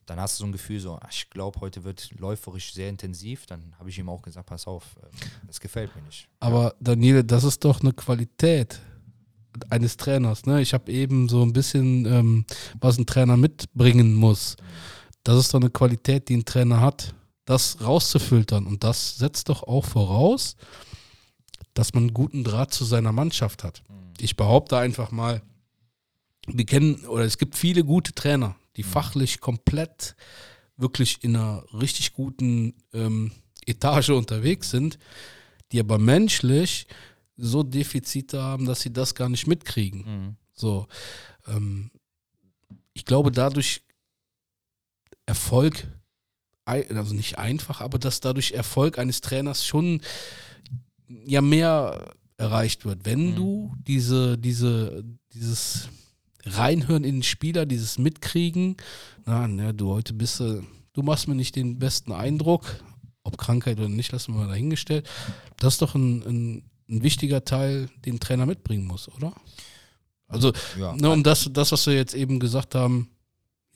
dann 0.06 0.18
hast 0.18 0.38
du 0.38 0.44
so 0.44 0.48
ein 0.48 0.52
Gefühl, 0.52 0.80
so, 0.80 0.98
ach, 1.00 1.10
ich 1.10 1.28
glaube, 1.30 1.60
heute 1.60 1.84
wird 1.84 2.10
läuferisch 2.18 2.72
sehr 2.72 2.88
intensiv, 2.88 3.46
dann 3.46 3.74
habe 3.78 3.90
ich 3.90 3.98
ihm 3.98 4.08
auch 4.08 4.22
gesagt, 4.22 4.46
pass 4.46 4.66
auf, 4.66 4.96
ähm, 5.02 5.10
das 5.46 5.60
gefällt 5.60 5.94
mir 5.94 6.02
nicht. 6.02 6.26
Aber 6.40 6.74
Daniele, 6.80 7.22
das 7.22 7.44
ist 7.44 7.64
doch 7.64 7.80
eine 7.80 7.92
Qualität 7.92 8.80
eines 9.68 9.96
Trainers. 9.98 10.46
Ne? 10.46 10.62
Ich 10.62 10.72
habe 10.72 10.90
eben 10.90 11.28
so 11.28 11.42
ein 11.42 11.52
bisschen, 11.52 12.06
ähm, 12.06 12.44
was 12.80 12.98
ein 12.98 13.06
Trainer 13.06 13.36
mitbringen 13.36 14.14
muss. 14.14 14.56
Das 15.22 15.38
ist 15.38 15.54
doch 15.54 15.60
eine 15.60 15.70
Qualität, 15.70 16.28
die 16.28 16.36
ein 16.38 16.44
Trainer 16.44 16.80
hat, 16.80 17.14
das 17.44 17.80
rauszufiltern. 17.80 18.66
Und 18.66 18.82
das 18.84 19.16
setzt 19.16 19.48
doch 19.48 19.62
auch 19.62 19.84
voraus, 19.84 20.56
dass 21.74 21.92
man 21.92 22.04
einen 22.04 22.14
guten 22.14 22.42
Draht 22.42 22.72
zu 22.72 22.84
seiner 22.84 23.12
Mannschaft 23.12 23.64
hat. 23.64 23.82
Ich 24.18 24.36
behaupte 24.36 24.78
einfach 24.78 25.10
mal, 25.10 25.42
wir 26.46 26.66
kennen, 26.66 27.04
oder 27.06 27.24
es 27.24 27.38
gibt 27.38 27.56
viele 27.56 27.84
gute 27.84 28.12
Trainer, 28.12 28.56
die 28.76 28.82
fachlich 28.82 29.40
komplett 29.40 30.16
wirklich 30.76 31.22
in 31.22 31.36
einer 31.36 31.64
richtig 31.72 32.12
guten 32.12 32.74
ähm, 32.92 33.32
Etage 33.66 34.10
unterwegs 34.10 34.70
sind, 34.70 34.98
die 35.72 35.80
aber 35.80 35.98
menschlich 35.98 36.86
so 37.36 37.62
Defizite 37.62 38.42
haben, 38.42 38.66
dass 38.66 38.80
sie 38.80 38.92
das 38.92 39.14
gar 39.14 39.28
nicht 39.28 39.46
mitkriegen. 39.46 40.00
Mhm. 40.00 40.36
So, 40.52 40.86
ähm, 41.46 41.90
ich 42.92 43.04
glaube, 43.04 43.32
dadurch 43.32 43.82
Erfolg, 45.26 45.86
also 46.64 47.14
nicht 47.14 47.38
einfach, 47.38 47.80
aber 47.80 47.98
dass 47.98 48.20
dadurch 48.20 48.52
Erfolg 48.52 48.98
eines 48.98 49.20
Trainers 49.20 49.66
schon 49.66 50.00
ja 51.08 51.40
mehr 51.40 52.14
erreicht 52.36 52.84
wird, 52.84 53.04
wenn 53.04 53.30
Mhm. 53.32 53.36
du 53.36 53.72
diese, 53.86 54.36
diese, 54.38 55.04
dieses 55.32 55.88
Reinhören 56.44 57.04
in 57.04 57.16
den 57.16 57.22
Spieler, 57.22 57.64
dieses 57.66 57.98
Mitkriegen, 57.98 58.76
na, 59.24 59.46
ne, 59.48 59.72
du 59.72 59.90
heute 59.90 60.12
bist 60.14 60.40
du, 60.40 60.62
du 60.92 61.02
machst 61.02 61.28
mir 61.28 61.34
nicht 61.34 61.56
den 61.56 61.78
besten 61.78 62.12
Eindruck, 62.12 62.82
ob 63.22 63.38
Krankheit 63.38 63.78
oder 63.78 63.88
nicht, 63.88 64.12
lassen 64.12 64.34
wir 64.34 64.40
mal 64.42 64.48
dahingestellt. 64.48 65.08
Das 65.58 65.74
ist 65.74 65.82
doch 65.82 65.94
ein, 65.94 66.22
ein, 66.22 66.70
ein 66.90 67.02
wichtiger 67.02 67.44
Teil, 67.44 67.88
den 68.04 68.20
Trainer 68.20 68.44
mitbringen 68.46 68.86
muss, 68.86 69.08
oder? 69.08 69.32
Also, 70.26 70.52
Ja, 70.78 70.94
ne, 70.96 71.10
um 71.10 71.22
das, 71.22 71.48
das, 71.52 71.72
was 71.72 71.86
wir 71.86 71.94
jetzt 71.94 72.14
eben 72.14 72.40
gesagt 72.40 72.74
haben, 72.74 73.08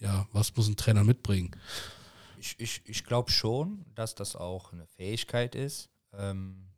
ja, 0.00 0.26
was 0.32 0.54
muss 0.56 0.68
ein 0.68 0.76
Trainer 0.76 1.04
mitbringen? 1.04 1.50
Ich, 2.40 2.54
ich, 2.58 2.82
ich 2.84 3.04
glaube 3.04 3.30
schon, 3.30 3.84
dass 3.94 4.14
das 4.14 4.36
auch 4.36 4.72
eine 4.72 4.86
Fähigkeit 4.86 5.54
ist. 5.54 5.88
Ähm, 6.12 6.68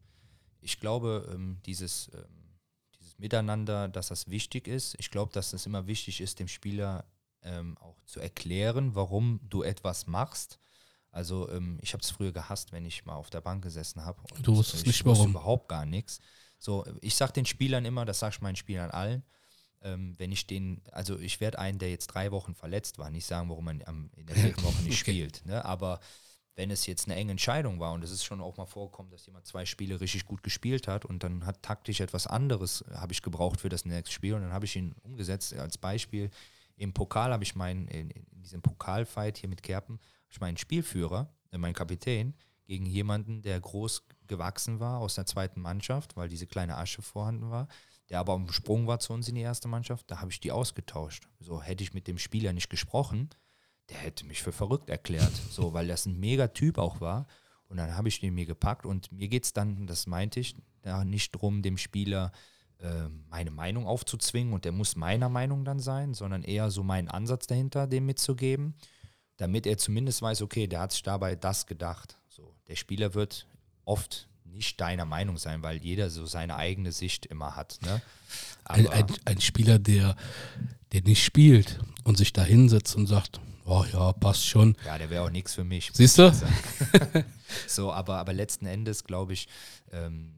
ich 0.62 0.80
glaube, 0.80 1.30
ähm, 1.34 1.58
dieses, 1.66 2.10
ähm, 2.14 2.58
dieses 2.98 3.18
Miteinander, 3.18 3.88
dass 3.88 4.08
das 4.08 4.28
wichtig 4.28 4.68
ist. 4.68 4.94
Ich 4.98 5.10
glaube, 5.10 5.32
dass 5.32 5.52
es 5.52 5.66
immer 5.66 5.86
wichtig 5.86 6.20
ist, 6.20 6.38
dem 6.38 6.48
Spieler 6.48 7.04
ähm, 7.42 7.76
auch 7.78 8.00
zu 8.04 8.20
erklären, 8.20 8.94
warum 8.94 9.40
du 9.48 9.62
etwas 9.62 10.06
machst. 10.06 10.58
Also 11.12 11.50
ich 11.80 11.92
habe 11.92 12.02
es 12.04 12.10
früher 12.10 12.30
gehasst, 12.30 12.70
wenn 12.70 12.84
ich 12.84 13.04
mal 13.04 13.14
auf 13.16 13.30
der 13.30 13.40
Bank 13.40 13.64
gesessen 13.64 14.04
habe. 14.04 14.22
Du 14.42 14.54
wusstest 14.54 14.82
ich 14.82 14.86
nicht, 14.86 15.04
wusste 15.04 15.18
warum. 15.22 15.30
überhaupt 15.32 15.68
gar 15.68 15.84
nichts. 15.84 16.20
So, 16.56 16.86
ich 17.00 17.16
sage 17.16 17.32
den 17.32 17.46
Spielern 17.46 17.84
immer, 17.84 18.04
das 18.04 18.20
sage 18.20 18.34
ich 18.36 18.40
meinen 18.42 18.54
Spielern 18.54 18.92
allen, 18.92 19.24
ähm, 19.82 20.14
wenn 20.18 20.30
ich 20.30 20.46
den, 20.46 20.82
also 20.92 21.18
ich 21.18 21.40
werde 21.40 21.58
einen, 21.58 21.80
der 21.80 21.90
jetzt 21.90 22.08
drei 22.08 22.30
Wochen 22.30 22.54
verletzt 22.54 22.98
war, 22.98 23.10
nicht 23.10 23.26
sagen, 23.26 23.48
warum 23.48 23.64
man 23.64 23.82
am, 23.86 24.10
in 24.16 24.26
der 24.26 24.36
vierten 24.36 24.62
Woche 24.62 24.82
nicht 24.82 25.00
Okay. 25.02 25.10
spielt. 25.12 25.44
Ne? 25.46 25.64
Aber 25.64 25.98
wenn 26.60 26.70
es 26.70 26.84
jetzt 26.84 27.06
eine 27.06 27.16
enge 27.16 27.30
Entscheidung 27.30 27.80
war 27.80 27.92
und 27.94 28.04
es 28.04 28.10
ist 28.10 28.22
schon 28.22 28.42
auch 28.42 28.58
mal 28.58 28.66
vorgekommen, 28.66 29.10
dass 29.10 29.24
jemand 29.24 29.46
zwei 29.46 29.64
Spiele 29.64 29.98
richtig 29.98 30.26
gut 30.26 30.42
gespielt 30.42 30.88
hat 30.88 31.06
und 31.06 31.24
dann 31.24 31.46
hat 31.46 31.62
taktisch 31.62 32.00
etwas 32.00 32.26
anderes, 32.26 32.82
äh, 32.82 32.96
habe 32.96 33.14
ich 33.14 33.22
gebraucht 33.22 33.62
für 33.62 33.70
das 33.70 33.86
nächste 33.86 34.12
Spiel 34.12 34.34
und 34.34 34.42
dann 34.42 34.52
habe 34.52 34.66
ich 34.66 34.76
ihn 34.76 34.94
umgesetzt. 35.02 35.54
Als 35.54 35.78
Beispiel 35.78 36.30
im 36.76 36.92
Pokal 36.92 37.32
habe 37.32 37.42
ich 37.44 37.54
meinen, 37.54 37.88
in, 37.88 38.10
in 38.10 38.42
diesem 38.42 38.60
Pokalfight 38.60 39.38
hier 39.38 39.48
mit 39.48 39.62
Kerpen, 39.62 39.94
habe 39.94 40.32
ich 40.32 40.40
meinen 40.40 40.58
Spielführer, 40.58 41.32
äh, 41.50 41.56
meinen 41.56 41.72
Kapitän, 41.72 42.34
gegen 42.66 42.84
jemanden, 42.84 43.40
der 43.40 43.58
groß 43.58 44.06
gewachsen 44.26 44.80
war 44.80 44.98
aus 44.98 45.14
der 45.14 45.24
zweiten 45.24 45.62
Mannschaft, 45.62 46.14
weil 46.18 46.28
diese 46.28 46.46
kleine 46.46 46.76
Asche 46.76 47.00
vorhanden 47.00 47.50
war, 47.50 47.68
der 48.10 48.18
aber 48.18 48.34
am 48.34 48.52
Sprung 48.52 48.86
war 48.86 49.00
zu 49.00 49.14
uns 49.14 49.28
in 49.28 49.34
die 49.34 49.40
erste 49.40 49.66
Mannschaft, 49.66 50.10
da 50.10 50.20
habe 50.20 50.30
ich 50.30 50.40
die 50.40 50.52
ausgetauscht. 50.52 51.26
So 51.38 51.62
hätte 51.62 51.82
ich 51.82 51.94
mit 51.94 52.06
dem 52.06 52.18
Spieler 52.18 52.52
nicht 52.52 52.68
gesprochen, 52.68 53.30
der 53.90 53.98
hätte 53.98 54.24
mich 54.24 54.42
für 54.42 54.52
verrückt 54.52 54.88
erklärt, 54.88 55.32
so, 55.50 55.72
weil 55.72 55.88
das 55.88 56.06
ein 56.06 56.18
mega 56.18 56.48
Typ 56.48 56.78
auch 56.78 57.00
war. 57.00 57.26
Und 57.68 57.76
dann 57.76 57.96
habe 57.96 58.08
ich 58.08 58.20
den 58.20 58.34
mir 58.34 58.46
gepackt 58.46 58.86
und 58.86 59.12
mir 59.12 59.28
geht 59.28 59.44
es 59.44 59.52
dann, 59.52 59.86
das 59.86 60.06
meinte 60.06 60.40
ich, 60.40 60.56
da 60.82 61.04
nicht 61.04 61.34
darum, 61.34 61.62
dem 61.62 61.76
Spieler 61.76 62.32
äh, 62.78 63.08
meine 63.28 63.50
Meinung 63.50 63.86
aufzuzwingen 63.86 64.54
und 64.54 64.64
der 64.64 64.72
muss 64.72 64.96
meiner 64.96 65.28
Meinung 65.28 65.64
dann 65.64 65.78
sein, 65.78 66.14
sondern 66.14 66.42
eher 66.42 66.70
so 66.70 66.82
meinen 66.82 67.08
Ansatz 67.08 67.46
dahinter, 67.46 67.86
dem 67.86 68.06
mitzugeben, 68.06 68.74
damit 69.36 69.66
er 69.66 69.76
zumindest 69.76 70.22
weiß, 70.22 70.42
okay, 70.42 70.66
der 70.66 70.80
hat 70.80 70.92
sich 70.92 71.02
dabei 71.02 71.36
das 71.36 71.66
gedacht. 71.66 72.18
So, 72.28 72.54
der 72.68 72.76
Spieler 72.76 73.14
wird 73.14 73.46
oft 73.84 74.29
nicht 74.52 74.80
deiner 74.80 75.04
Meinung 75.04 75.38
sein, 75.38 75.62
weil 75.62 75.78
jeder 75.78 76.10
so 76.10 76.26
seine 76.26 76.56
eigene 76.56 76.92
Sicht 76.92 77.26
immer 77.26 77.56
hat. 77.56 77.78
Ne? 77.82 78.02
Ein, 78.64 78.88
ein, 78.88 79.06
ein 79.24 79.40
Spieler, 79.40 79.78
der, 79.78 80.16
der 80.92 81.02
nicht 81.02 81.24
spielt 81.24 81.80
und 82.04 82.16
sich 82.16 82.32
da 82.32 82.42
hinsetzt 82.42 82.96
und 82.96 83.06
sagt, 83.06 83.40
oh 83.64 83.84
ja, 83.92 84.12
passt 84.12 84.46
schon. 84.46 84.76
Ja, 84.84 84.98
der 84.98 85.10
wäre 85.10 85.24
auch 85.24 85.30
nichts 85.30 85.54
für 85.54 85.64
mich. 85.64 85.90
Siehst 85.92 86.18
du? 86.18 86.32
So, 87.66 87.92
aber, 87.92 88.18
aber 88.18 88.32
letzten 88.32 88.66
Endes 88.66 89.02
glaube 89.02 89.32
ich, 89.32 89.48
ähm, 89.90 90.36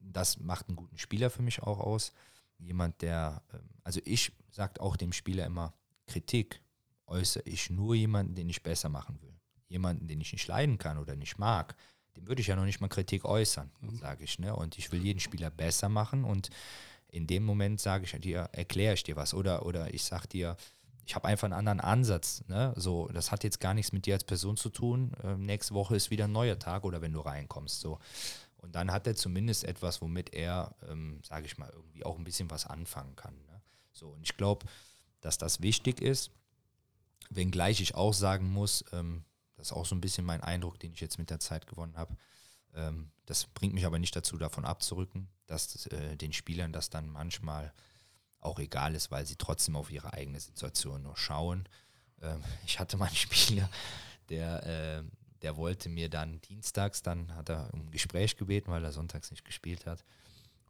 das 0.00 0.38
macht 0.38 0.68
einen 0.68 0.76
guten 0.76 0.98
Spieler 0.98 1.30
für 1.30 1.42
mich 1.42 1.62
auch 1.62 1.80
aus. 1.80 2.12
Jemand, 2.58 3.02
der, 3.02 3.42
ähm, 3.52 3.68
also 3.82 4.00
ich 4.04 4.32
sage 4.50 4.80
auch 4.80 4.96
dem 4.96 5.12
Spieler 5.12 5.46
immer, 5.46 5.74
Kritik 6.06 6.62
äußere 7.06 7.42
ich 7.46 7.70
nur 7.70 7.94
jemanden, 7.94 8.34
den 8.34 8.48
ich 8.48 8.62
besser 8.62 8.88
machen 8.88 9.20
will. 9.22 9.34
Jemanden, 9.68 10.08
den 10.08 10.20
ich 10.20 10.32
nicht 10.32 10.46
leiden 10.46 10.78
kann 10.78 10.98
oder 10.98 11.16
nicht 11.16 11.38
mag, 11.38 11.74
dem 12.18 12.28
würde 12.28 12.40
ich 12.40 12.48
ja 12.48 12.56
noch 12.56 12.64
nicht 12.64 12.80
mal 12.80 12.88
Kritik 12.88 13.24
äußern, 13.24 13.70
sage 14.00 14.24
ich. 14.24 14.38
Ne? 14.38 14.54
Und 14.54 14.78
ich 14.78 14.90
will 14.92 15.02
jeden 15.02 15.20
Spieler 15.20 15.50
besser 15.50 15.88
machen 15.88 16.24
und 16.24 16.50
in 17.10 17.26
dem 17.26 17.44
Moment 17.44 17.80
sage 17.80 18.04
ich 18.04 18.20
dir, 18.20 18.50
erkläre 18.52 18.94
ich 18.94 19.02
dir 19.02 19.16
was 19.16 19.32
oder, 19.32 19.64
oder 19.64 19.94
ich 19.94 20.04
sage 20.04 20.28
dir, 20.28 20.56
ich 21.06 21.14
habe 21.14 21.26
einfach 21.26 21.46
einen 21.46 21.54
anderen 21.54 21.80
Ansatz. 21.80 22.44
Ne? 22.48 22.74
So, 22.76 23.08
das 23.08 23.30
hat 23.30 23.42
jetzt 23.44 23.60
gar 23.60 23.72
nichts 23.72 23.92
mit 23.92 24.04
dir 24.04 24.14
als 24.14 24.24
Person 24.24 24.58
zu 24.58 24.68
tun. 24.68 25.12
Ähm, 25.24 25.42
nächste 25.42 25.72
Woche 25.72 25.96
ist 25.96 26.10
wieder 26.10 26.24
ein 26.24 26.32
neuer 26.32 26.58
Tag 26.58 26.84
oder 26.84 27.00
wenn 27.00 27.12
du 27.12 27.20
reinkommst. 27.20 27.80
So. 27.80 27.98
Und 28.58 28.74
dann 28.74 28.92
hat 28.92 29.06
er 29.06 29.16
zumindest 29.16 29.64
etwas, 29.64 30.02
womit 30.02 30.34
er, 30.34 30.74
ähm, 30.86 31.20
sage 31.26 31.46
ich 31.46 31.56
mal, 31.56 31.70
irgendwie 31.72 32.04
auch 32.04 32.18
ein 32.18 32.24
bisschen 32.24 32.50
was 32.50 32.66
anfangen 32.66 33.16
kann. 33.16 33.34
Ne? 33.46 33.62
So, 33.92 34.08
und 34.08 34.22
ich 34.22 34.36
glaube, 34.36 34.66
dass 35.22 35.38
das 35.38 35.62
wichtig 35.62 36.02
ist, 36.02 36.30
wenngleich 37.30 37.80
ich 37.80 37.94
auch 37.94 38.12
sagen 38.12 38.50
muss, 38.50 38.84
ähm, 38.92 39.24
das 39.58 39.68
ist 39.68 39.72
auch 39.72 39.84
so 39.84 39.94
ein 39.94 40.00
bisschen 40.00 40.24
mein 40.24 40.40
Eindruck, 40.40 40.78
den 40.78 40.92
ich 40.92 41.00
jetzt 41.00 41.18
mit 41.18 41.30
der 41.30 41.40
Zeit 41.40 41.66
gewonnen 41.66 41.96
habe. 41.96 42.16
Ähm, 42.74 43.10
das 43.26 43.44
bringt 43.44 43.74
mich 43.74 43.84
aber 43.84 43.98
nicht 43.98 44.14
dazu, 44.14 44.38
davon 44.38 44.64
abzurücken, 44.64 45.28
dass 45.46 45.86
äh, 45.86 46.16
den 46.16 46.32
Spielern 46.32 46.72
das 46.72 46.90
dann 46.90 47.08
manchmal 47.08 47.72
auch 48.40 48.60
egal 48.60 48.94
ist, 48.94 49.10
weil 49.10 49.26
sie 49.26 49.36
trotzdem 49.36 49.76
auf 49.76 49.90
ihre 49.90 50.12
eigene 50.12 50.40
Situation 50.40 51.02
nur 51.02 51.16
schauen. 51.16 51.68
Ähm, 52.22 52.42
ich 52.66 52.78
hatte 52.78 52.96
mal 52.96 53.06
einen 53.06 53.16
Spieler, 53.16 53.68
der, 54.28 54.64
äh, 54.64 55.02
der 55.42 55.56
wollte 55.56 55.88
mir 55.88 56.08
dann 56.08 56.40
dienstags, 56.42 57.02
dann 57.02 57.34
hat 57.34 57.48
er 57.48 57.68
um 57.72 57.90
Gespräch 57.90 58.36
gebeten, 58.36 58.70
weil 58.70 58.84
er 58.84 58.92
sonntags 58.92 59.30
nicht 59.30 59.44
gespielt 59.44 59.86
hat. 59.86 60.04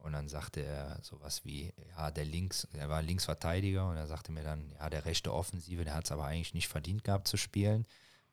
Und 0.01 0.12
dann 0.12 0.28
sagte 0.28 0.62
er 0.62 0.98
sowas 1.02 1.44
wie, 1.44 1.74
ja, 1.90 2.10
der 2.10 2.24
Links, 2.24 2.69
er 2.73 2.89
war 2.89 3.02
Linksverteidiger 3.02 3.89
und 3.89 3.97
er 3.97 4.06
sagte 4.06 4.32
mir 4.32 4.44
dann, 4.44 4.73
ja, 4.78 4.89
der 4.89 5.05
rechte 5.05 5.35
Offensive, 5.35 5.85
der 5.85 5.94
hat 5.94 6.05
es 6.05 6.12
aber 6.12 6.24
eigentlich 6.24 6.55
nicht 6.55 6.69
verdient 6.69 7.05
gehabt 7.05 7.27
zu 7.27 7.36
spielen. 7.36 7.85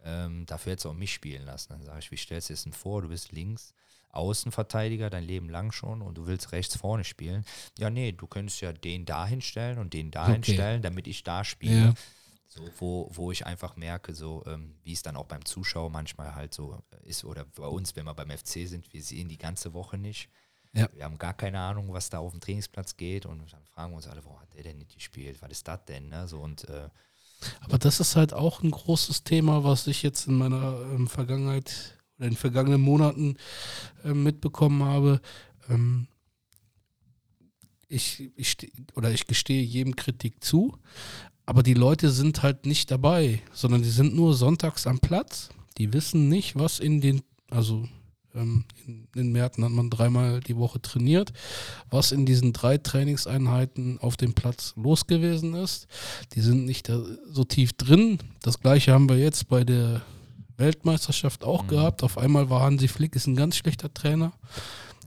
Ähm, 0.05 0.45
dafür 0.45 0.73
hätte 0.73 0.81
es 0.81 0.85
auch 0.85 0.93
mich 0.93 1.13
spielen 1.13 1.45
lassen. 1.45 1.73
Dann 1.73 1.83
sage 1.83 1.99
ich, 1.99 2.11
wie 2.11 2.17
stellst 2.17 2.49
du 2.49 2.53
das 2.53 2.63
denn 2.63 2.73
vor? 2.73 3.01
Du 3.01 3.09
bist 3.09 3.31
links, 3.31 3.73
Außenverteidiger 4.11 5.09
dein 5.09 5.23
Leben 5.23 5.49
lang 5.49 5.71
schon 5.71 6.01
und 6.01 6.15
du 6.17 6.25
willst 6.25 6.51
rechts 6.51 6.77
vorne 6.77 7.03
spielen. 7.03 7.45
Ja, 7.77 7.89
nee, 7.89 8.11
du 8.11 8.27
könntest 8.27 8.61
ja 8.61 8.71
den 8.71 9.05
da 9.05 9.25
hinstellen 9.27 9.77
und 9.77 9.93
den 9.93 10.11
da 10.11 10.23
Okay. 10.23 10.33
hinstellen, 10.33 10.81
damit 10.81 11.07
ich 11.07 11.23
da 11.23 11.43
spiele. 11.43 11.87
Ja. 11.87 11.93
So, 12.47 12.61
wo, 12.77 13.09
wo 13.11 13.31
ich 13.31 13.45
einfach 13.45 13.75
merke, 13.75 14.13
so 14.13 14.43
ähm, 14.45 14.75
wie 14.83 14.93
es 14.93 15.01
dann 15.01 15.17
auch 15.17 15.25
beim 15.25 15.43
Zuschauer 15.43 15.89
manchmal 15.89 16.35
halt 16.35 16.53
so 16.53 16.79
ist 17.03 17.25
oder 17.25 17.43
bei 17.43 17.67
uns, 17.67 17.95
wenn 17.97 18.05
wir 18.05 18.13
beim 18.13 18.29
FC 18.29 18.67
sind, 18.67 18.93
wir 18.93 19.01
sehen 19.03 19.27
die 19.27 19.37
ganze 19.37 19.73
Woche 19.73 19.97
nicht. 19.97 20.29
Ja. 20.71 20.87
Wir 20.93 21.03
haben 21.03 21.17
gar 21.17 21.33
keine 21.33 21.59
Ahnung, 21.59 21.91
was 21.91 22.09
da 22.09 22.19
auf 22.19 22.31
dem 22.31 22.39
Trainingsplatz 22.39 22.95
geht 22.95 23.25
und 23.25 23.39
dann 23.51 23.65
fragen 23.65 23.91
wir 23.91 23.97
uns 23.97 24.07
alle, 24.07 24.23
warum 24.23 24.39
hat 24.39 24.53
der 24.53 24.63
denn 24.63 24.77
nicht 24.77 24.93
gespielt? 24.93 25.41
Was 25.41 25.51
ist 25.51 25.67
das 25.67 25.83
denn? 25.85 26.07
Ne? 26.09 26.27
So, 26.27 26.39
und 26.39 26.69
äh, 26.69 26.89
Aber 27.61 27.77
das 27.77 27.99
ist 27.99 28.15
halt 28.15 28.33
auch 28.33 28.63
ein 28.63 28.71
großes 28.71 29.23
Thema, 29.23 29.63
was 29.63 29.87
ich 29.87 30.03
jetzt 30.03 30.27
in 30.27 30.37
meiner 30.37 30.79
ähm, 30.93 31.07
Vergangenheit 31.07 31.99
oder 32.17 32.27
in 32.27 32.35
vergangenen 32.35 32.81
Monaten 32.81 33.37
ähm, 34.03 34.23
mitbekommen 34.23 34.83
habe. 34.83 35.21
Ähm, 35.69 36.07
ich, 37.87 38.31
ich 38.35 38.57
oder 38.95 39.11
ich 39.11 39.27
gestehe 39.27 39.61
jedem 39.61 39.95
Kritik 39.95 40.43
zu, 40.43 40.77
aber 41.45 41.61
die 41.63 41.73
Leute 41.73 42.09
sind 42.09 42.41
halt 42.43 42.65
nicht 42.65 42.89
dabei, 42.91 43.41
sondern 43.53 43.83
die 43.83 43.89
sind 43.89 44.15
nur 44.15 44.33
sonntags 44.33 44.87
am 44.87 44.99
Platz. 44.99 45.49
Die 45.77 45.93
wissen 45.93 46.29
nicht, 46.29 46.55
was 46.55 46.79
in 46.79 47.01
den, 47.01 47.21
also 47.49 47.87
ähm, 48.35 48.65
in 48.85 49.07
den 49.15 49.31
Märkten 49.31 49.63
hat 49.63 49.71
man 49.71 49.89
dreimal 49.89 50.39
die 50.41 50.57
Woche 50.57 50.81
trainiert, 50.81 51.33
was 51.89 52.11
in 52.11 52.25
diesen 52.25 52.53
drei 52.53 52.77
Trainingseinheiten 52.77 53.99
auf 53.99 54.17
dem 54.17 54.33
Platz 54.33 54.73
los 54.75 55.07
gewesen 55.07 55.53
ist. 55.55 55.87
Die 56.33 56.41
sind 56.41 56.65
nicht 56.65 56.91
so 57.29 57.43
tief 57.43 57.73
drin. 57.73 58.19
Das 58.41 58.59
gleiche 58.59 58.91
haben 58.93 59.09
wir 59.09 59.17
jetzt 59.17 59.47
bei 59.47 59.63
der 59.63 60.01
Weltmeisterschaft 60.57 61.43
auch 61.43 61.63
Mhm. 61.63 61.67
gehabt. 61.67 62.03
Auf 62.03 62.17
einmal 62.17 62.49
war 62.49 62.61
Hansi 62.61 62.87
Flick 62.87 63.15
ist 63.15 63.27
ein 63.27 63.35
ganz 63.35 63.57
schlechter 63.57 63.93
Trainer. 63.93 64.33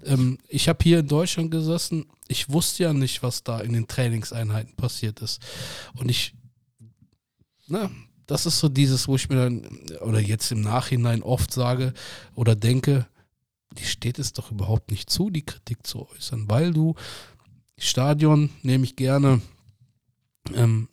Ähm, 0.05 0.39
ich 0.49 0.69
habe 0.69 0.79
hier 0.83 1.01
in 1.01 1.09
Deutschland 1.09 1.51
gesessen. 1.51 2.07
Ich 2.29 2.51
wusste 2.51 2.85
ja 2.85 2.93
nicht, 2.93 3.23
was 3.23 3.43
da 3.43 3.61
in 3.61 3.73
den 3.73 3.89
Trainingseinheiten 3.89 4.77
passiert 4.77 5.21
ist. 5.21 5.41
Und 5.97 6.11
ich, 6.11 6.35
na, 7.67 7.91
das 8.27 8.45
ist 8.45 8.59
so 8.59 8.69
dieses, 8.69 9.09
wo 9.09 9.17
ich 9.17 9.29
mir 9.31 9.37
dann, 9.37 9.67
oder 10.03 10.21
jetzt 10.21 10.53
im 10.53 10.61
Nachhinein 10.61 11.23
oft 11.23 11.53
sage 11.53 11.95
oder 12.35 12.55
denke, 12.55 13.07
die 13.73 13.85
steht 13.85 14.19
es 14.19 14.33
doch 14.33 14.51
überhaupt 14.51 14.91
nicht 14.91 15.11
zu, 15.11 15.31
die 15.31 15.45
Kritik 15.45 15.87
zu 15.87 16.09
äußern, 16.09 16.49
weil 16.49 16.73
du, 16.73 16.95
Stadion 17.77 18.51
nehme 18.63 18.85
ich 18.85 18.97
gerne, 18.97 19.41
ähm, 20.55 20.89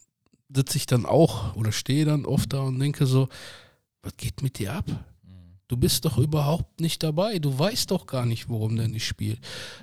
sitze 0.54 0.78
ich 0.78 0.86
dann 0.86 1.06
auch 1.06 1.56
oder 1.56 1.72
stehe 1.72 2.06
dann 2.06 2.26
oft 2.26 2.54
da 2.54 2.62
und 2.62 2.80
denke 2.80 3.06
so, 3.06 3.28
was 4.04 4.16
geht 4.18 4.44
mit 4.44 4.60
dir 4.60 4.74
ab? 4.74 4.86
Du 5.68 5.78
bist 5.78 6.06
doch 6.06 6.20
überhaupt 6.20 6.80
nicht 6.80 7.02
dabei. 7.02 7.40
Du 7.40 7.58
weißt 7.58 7.90
doch 7.90 8.06
gar 8.06 8.28
nicht, 8.28 8.50
worum 8.50 8.76
der 8.76 8.88
nicht 8.88 9.08
spielt. 9.08 9.40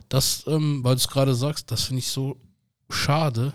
Das, 0.08 0.44
ähm, 0.46 0.84
weil 0.84 0.94
du 0.94 0.98
es 0.98 1.08
gerade 1.08 1.34
sagst, 1.34 1.72
das 1.72 1.82
finde 1.82 1.98
ich 1.98 2.08
so 2.08 2.36
schade. 2.88 3.52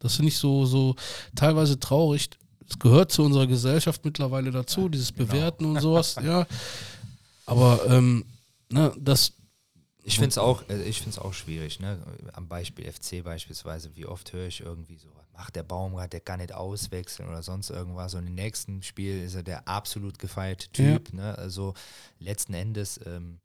Das 0.00 0.16
finde 0.16 0.30
ich 0.30 0.38
so, 0.38 0.66
so 0.66 0.96
teilweise 1.36 1.78
traurig. 1.78 2.30
Es 2.68 2.78
gehört 2.78 3.12
zu 3.12 3.22
unserer 3.22 3.46
Gesellschaft 3.46 4.04
mittlerweile 4.04 4.50
dazu, 4.50 4.88
dieses 4.88 5.14
genau. 5.14 5.28
Bewerten 5.28 5.64
und 5.64 5.80
sowas, 5.80 6.16
ja. 6.16 6.44
Aber 7.46 7.86
ähm, 7.88 8.24
ne, 8.70 8.92
das, 8.98 9.34
Ich 10.02 10.14
finde 10.14 10.30
es 10.30 10.38
auch, 10.38 10.68
äh, 10.68 10.82
ich 10.82 11.00
find's 11.00 11.18
auch 11.18 11.34
schwierig, 11.34 11.80
ne? 11.80 11.98
Am 12.32 12.48
Beispiel 12.48 12.90
FC 12.90 13.22
beispielsweise, 13.22 13.94
wie 13.96 14.06
oft 14.06 14.32
höre 14.32 14.46
ich 14.46 14.60
irgendwie 14.60 14.96
so, 14.96 15.08
macht 15.40 15.56
der 15.56 15.62
Baumgart, 15.62 16.12
der 16.12 16.20
kann 16.20 16.40
nicht 16.40 16.52
auswechseln 16.52 17.28
oder 17.28 17.42
sonst 17.42 17.70
irgendwas. 17.70 18.14
Und 18.14 18.26
im 18.26 18.34
nächsten 18.34 18.82
Spiel 18.82 19.22
ist 19.22 19.34
er 19.34 19.42
der 19.42 19.66
absolut 19.66 20.18
gefeierte 20.18 20.68
Typ. 20.70 21.12
Ne? 21.14 21.36
Also 21.38 21.74
letzten 22.18 22.54
Endes, 22.54 23.00
ähm, 23.06 23.40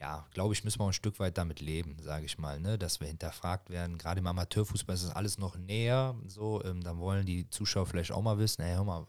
ja, 0.00 0.26
glaube 0.32 0.54
ich, 0.54 0.64
müssen 0.64 0.80
wir 0.80 0.84
auch 0.84 0.88
ein 0.88 0.92
Stück 0.94 1.20
weit 1.20 1.38
damit 1.38 1.60
leben, 1.60 1.96
sage 2.02 2.24
ich 2.24 2.38
mal, 2.38 2.58
ne? 2.58 2.78
dass 2.78 3.00
wir 3.00 3.06
hinterfragt 3.06 3.70
werden. 3.70 3.98
Gerade 3.98 4.20
im 4.20 4.26
Amateurfußball 4.26 4.94
ist 4.94 5.04
das 5.04 5.14
alles 5.14 5.38
noch 5.38 5.56
näher. 5.56 6.16
So, 6.26 6.64
ähm, 6.64 6.82
dann 6.82 6.98
wollen 6.98 7.26
die 7.26 7.48
Zuschauer 7.50 7.86
vielleicht 7.86 8.12
auch 8.12 8.22
mal 8.22 8.38
wissen, 8.38 8.62
ey, 8.62 8.74
hör 8.74 8.84
mal, 8.84 9.06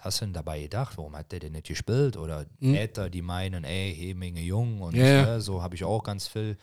was, 0.00 0.04
hast 0.04 0.20
du 0.20 0.24
denn 0.26 0.34
dabei 0.34 0.62
gedacht? 0.62 0.96
Warum 0.96 1.14
hat 1.16 1.30
der 1.32 1.40
denn 1.40 1.52
nicht 1.52 1.66
gespielt? 1.68 2.16
Oder 2.16 2.46
Mhm. 2.58 2.74
Väter, 2.74 3.10
die 3.10 3.22
meinen, 3.22 3.64
ey, 3.64 3.94
Hemenge 3.94 4.40
Jung 4.40 4.80
und 4.80 4.94
ja. 4.96 5.24
Ne, 5.24 5.40
so 5.40 5.62
habe 5.62 5.74
ich 5.74 5.84
auch 5.84 6.02
ganz 6.02 6.26
viel 6.28 6.56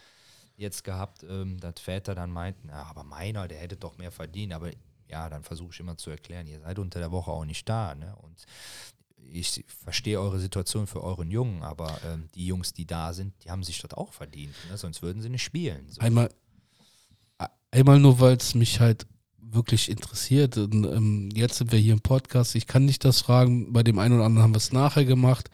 jetzt 0.56 0.84
gehabt, 0.84 1.24
ähm, 1.24 1.60
dass 1.60 1.80
Väter 1.80 2.16
dann 2.16 2.32
meinten, 2.32 2.70
ja, 2.70 2.84
aber 2.84 3.04
meiner, 3.04 3.48
der 3.48 3.60
hätte 3.60 3.78
doch 3.78 3.98
mehr 3.98 4.12
verdient. 4.12 4.54
Aber 4.54 4.72
ja, 5.08 5.30
dann 5.30 5.44
versuche 5.44 5.72
ich 5.74 5.80
immer 5.80 5.98
zu 5.98 6.10
erklären, 6.10 6.48
ihr 6.48 6.60
seid 6.60 6.80
unter 6.80 7.00
der 7.00 7.12
Woche 7.12 7.32
auch 7.32 7.46
nicht 7.46 7.68
da. 7.70 7.96
Ne? 7.96 8.16
Und 8.18 8.46
ich 9.32 9.64
verstehe 9.84 10.20
eure 10.20 10.40
Situation 10.40 10.88
für 10.88 11.04
euren 11.04 11.30
Jungen, 11.30 11.64
aber 11.64 12.00
ähm, 12.06 12.28
die 12.34 12.48
Jungs, 12.48 12.74
die 12.74 12.86
da 12.86 13.14
sind, 13.14 13.34
die 13.44 13.52
haben 13.52 13.64
sich 13.64 13.82
das 13.82 13.94
auch 13.94 14.14
verdient. 14.14 14.56
Ne? 14.70 14.78
Sonst 14.78 15.02
würden 15.02 15.22
sie 15.22 15.30
nicht 15.30 15.44
spielen. 15.44 15.88
So. 15.90 16.02
einmal, 16.02 16.30
einmal 17.72 18.00
nur, 18.00 18.20
weil 18.20 18.38
es 18.38 18.56
mich 18.56 18.80
halt 18.80 19.06
wirklich 19.52 19.90
interessiert. 19.90 20.58
Und, 20.58 20.86
ähm, 20.86 21.30
jetzt 21.34 21.58
sind 21.58 21.72
wir 21.72 21.80
hier 21.80 21.94
im 21.94 22.02
Podcast. 22.02 22.56
Ich 22.56 22.68
kann 22.68 22.86
nicht 22.86 23.06
das 23.06 23.22
fragen. 23.22 23.74
Bei 23.74 23.84
dem 23.84 24.00
einen 24.00 24.16
oder 24.16 24.26
anderen 24.26 24.44
haben 24.44 24.54
wir 24.54 24.58
es 24.58 24.72
nachher 24.72 25.06
gemacht. 25.06 25.50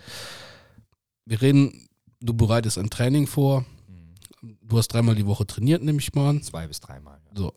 Wir 1.25 1.41
reden, 1.41 1.87
du 2.19 2.33
bereitest 2.33 2.77
ein 2.77 2.89
Training 2.89 3.27
vor. 3.27 3.65
Mhm. 3.87 4.57
Du 4.61 4.77
hast 4.77 4.89
dreimal 4.89 5.15
die 5.15 5.25
Woche 5.25 5.45
trainiert, 5.45 5.83
nehme 5.83 5.99
ich 5.99 6.13
mal 6.13 6.29
an. 6.29 6.41
Zwei 6.41 6.67
bis 6.67 6.79
dreimal. 6.79 7.19
Ja. 7.31 7.37
So, 7.37 7.53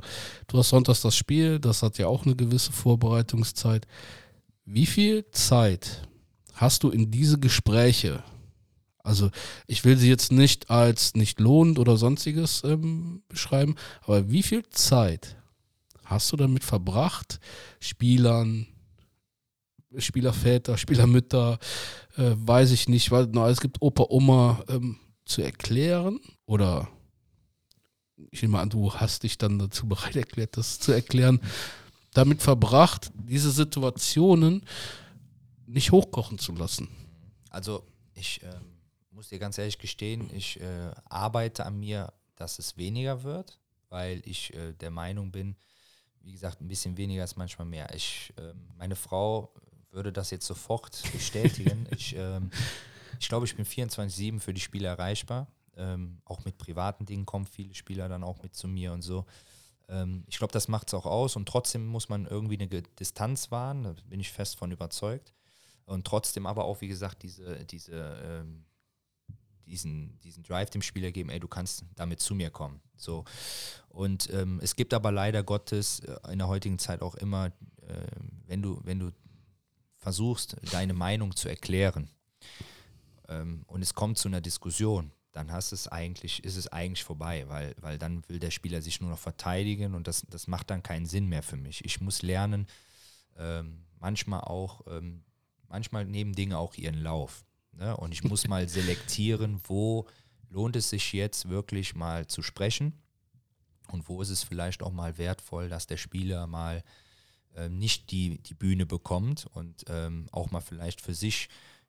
du 0.47 0.59
hast 0.59 0.69
sonntags 0.69 1.01
das 1.01 1.17
Spiel, 1.17 1.59
das 1.59 1.83
hat 1.83 1.99
ja 1.99 2.07
auch 2.07 2.27
eine 2.27 2.37
gewisse 2.37 2.73
Vorbereitungszeit. 2.73 3.87
Wie 4.65 4.87
viel 4.87 5.31
Zeit 5.31 6.09
hast 6.55 6.83
du 6.83 6.91
in 6.91 7.11
diese 7.11 7.39
Gespräche? 7.39 8.23
Also, 9.03 9.31
ich 9.69 9.85
will 9.85 9.97
sie 9.97 10.09
jetzt 10.09 10.33
nicht 10.33 10.69
als 10.69 11.15
nicht 11.15 11.39
lohnend 11.39 11.79
oder 11.79 11.97
sonstiges 11.97 12.65
ähm, 12.65 13.23
beschreiben, 13.29 13.77
aber 14.03 14.29
wie 14.31 14.43
viel 14.43 14.65
Zeit 14.71 15.37
hast 16.07 16.33
du 16.33 16.37
damit 16.37 16.65
verbracht, 16.65 17.41
Spielern, 17.81 18.67
Spielerväter, 19.97 20.77
Spielermütter, 20.77 21.59
äh, 22.17 22.33
weiß 22.35 22.71
ich 22.73 22.89
nicht, 22.89 23.11
weil 23.11 23.29
na, 23.31 23.49
es 23.49 23.61
gibt 23.61 23.81
Opa, 23.81 24.07
Oma, 24.09 24.65
ähm, 24.69 24.99
zu 25.25 25.43
erklären 25.43 26.21
oder 26.47 26.89
ich 28.31 28.43
nehme 28.43 28.59
an, 28.59 28.71
du 28.71 28.95
hast 28.95 29.25
dich 29.25 29.39
dann 29.39 29.59
dazu 29.59 29.87
bereit 29.89 30.17
erklärt, 30.17 30.57
das 30.57 30.79
zu 30.79 30.93
erklären, 30.93 31.41
damit 32.15 32.43
verbracht, 32.43 33.11
diese 33.15 33.51
Situationen 33.51 34.65
nicht 35.67 35.93
hochkochen 35.93 36.39
zu 36.39 36.53
lassen. 36.53 36.89
Also 37.51 37.85
ich 38.15 38.43
ähm, 38.43 38.79
muss 39.11 39.29
dir 39.29 39.39
ganz 39.39 39.59
ehrlich 39.59 39.79
gestehen, 39.79 40.31
ich 40.33 40.61
äh, 40.61 40.93
arbeite 41.05 41.67
an 41.67 41.79
mir, 41.79 42.13
dass 42.37 42.59
es 42.59 42.77
weniger 42.77 43.23
wird, 43.23 43.59
weil 43.89 44.23
ich 44.25 44.55
äh, 44.55 44.73
der 44.75 44.91
Meinung 44.91 45.31
bin, 45.31 45.57
wie 46.27 46.33
gesagt, 46.33 46.61
ein 46.61 46.69
bisschen 46.69 46.97
weniger 46.97 47.25
ist 47.25 47.37
manchmal 47.37 47.67
mehr. 47.67 47.95
Ich, 47.95 48.35
ähm, 48.37 48.69
meine 48.77 48.97
Frau 48.97 49.55
würde 49.91 50.13
das 50.13 50.31
jetzt 50.31 50.47
sofort 50.47 51.03
bestätigen. 51.13 51.89
ich 51.97 52.15
ähm, 52.17 52.51
ich 53.21 53.29
glaube, 53.29 53.47
ich 53.47 53.57
bin 53.57 53.65
24-7 53.65 54.41
für 54.41 54.55
die 54.55 54.61
Spieler 54.61 54.91
erreichbar. 54.91 55.49
Ähm, 55.77 56.21
auch 56.25 56.45
mit 56.45 56.59
privaten 56.59 57.05
Dingen 57.05 57.27
kommen 57.27 57.47
viele 57.47 57.75
Spieler 57.75 58.09
dann 58.09 58.25
auch 58.25 58.43
mit 58.43 58.55
zu 58.55 58.67
mir 58.67 58.93
und 58.93 59.03
so. 59.03 59.27
Ähm, 59.89 60.25
ich 60.27 60.39
glaube, 60.39 60.53
das 60.53 60.69
macht 60.69 60.89
es 60.89 60.95
auch 60.95 61.07
aus 61.07 61.37
und 61.37 61.47
trotzdem 61.49 61.87
muss 61.87 62.09
man 62.09 62.27
irgendwie 62.27 62.59
eine 62.59 62.69
Distanz 62.83 63.51
wahren, 63.51 63.85
da 63.85 63.95
bin 64.07 64.21
ich 64.21 64.33
fest 64.33 64.57
von 64.57 64.73
überzeugt. 64.73 65.33
Und 65.85 66.05
trotzdem 66.07 66.47
aber 66.47 66.65
auch, 66.65 66.81
wie 66.81 66.89
gesagt, 66.89 67.23
diese, 67.23 67.65
diese, 67.65 67.93
ähm, 68.25 68.65
diesen, 69.67 70.19
diesen 70.21 70.43
Drive 70.43 70.71
dem 70.71 70.83
Spieler 70.83 71.11
geben, 71.13 71.31
ey, 71.31 71.41
du 71.41 71.49
kannst 71.49 71.85
damit 71.95 72.21
zu 72.21 72.35
mir 72.35 72.51
kommen. 72.51 72.81
So. 72.97 73.25
Und 73.89 74.31
ähm, 74.33 74.61
es 74.63 74.77
gibt 74.77 74.95
aber 74.95 75.13
leider 75.13 75.43
Gottes 75.43 76.01
äh, 76.01 76.33
in 76.33 76.39
der 76.39 76.49
heutigen 76.49 76.79
Zeit 76.79 77.03
auch 77.03 77.15
immer, 77.17 77.47
äh, 77.47 78.07
wenn 78.47 78.63
du, 78.63 78.81
wenn 78.85 78.99
du 78.99 79.13
versuchst, 79.97 80.57
deine 80.71 80.95
Meinung 80.95 81.35
zu 81.35 81.49
erklären 81.49 82.11
ähm, 83.29 83.65
und 83.67 83.83
es 83.83 83.95
kommt 83.95 84.19
zu 84.19 84.29
einer 84.29 84.41
Diskussion, 84.41 85.11
dann 85.33 85.53
hast 85.53 85.73
es 85.73 85.89
eigentlich, 85.89 86.45
ist 86.45 86.57
es 86.57 86.69
eigentlich 86.69 87.05
vorbei, 87.05 87.45
weil, 87.49 87.75
weil 87.81 87.99
dann 87.99 88.27
will 88.29 88.39
der 88.39 88.51
Spieler 88.51 88.81
sich 88.81 89.01
nur 89.01 89.11
noch 89.11 89.19
verteidigen 89.19 89.95
und 89.95 90.07
das, 90.07 90.25
das 90.31 90.47
macht 90.47 90.71
dann 90.71 90.83
keinen 90.83 91.07
Sinn 91.07 91.27
mehr 91.27 91.43
für 91.43 91.57
mich. 91.57 91.85
Ich 91.85 92.01
muss 92.01 92.23
lernen, 92.23 92.67
ähm, 93.37 93.85
manchmal 93.99 94.41
auch, 94.41 94.81
ähm, 94.87 95.25
manchmal 95.69 96.05
nehmen 96.05 96.35
Dinge 96.35 96.59
auch 96.59 96.75
ihren 96.75 97.03
Lauf. 97.03 97.46
Ne? 97.77 97.97
Und 97.97 98.13
ich 98.13 98.25
muss 98.25 98.49
mal 98.49 98.69
selektieren, 98.69 99.61
wo 99.65 100.07
lohnt 100.51 100.77
es 100.77 100.91
sich 100.91 101.13
jetzt 101.13 101.49
wirklich 101.49 101.95
mal 101.95 102.27
zu 102.27 102.43
sprechen 102.43 102.93
und 103.89 104.09
wo 104.09 104.23
ist 104.23 104.31
es 104.31 104.43
vielleicht 104.43 104.83
auch 104.83 104.93
mal 104.93 105.19
wertvoll, 105.19 105.69
dass 105.69 105.87
der 105.87 105.97
Spieler 105.97 106.47
mal 106.47 106.83
ähm, 107.55 107.79
nicht 107.79 108.11
die, 108.11 108.39
die 108.39 108.55
Bühne 108.55 108.87
bekommt 108.87 109.47
und 109.53 109.85
ähm, 109.89 110.29
auch 110.33 110.51
mal 110.51 110.61
vielleicht 110.61 111.01
für 111.01 111.15
sich 111.15 111.49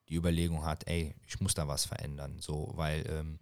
die 0.10 0.16
Überlegung 0.16 0.64
hat, 0.64 0.88
ey, 0.88 1.14
ich 1.28 1.40
muss 1.42 1.54
da 1.54 1.68
was 1.68 1.86
verändern. 1.86 2.38
So, 2.40 2.72
weil 2.76 3.06
ähm, 3.10 3.40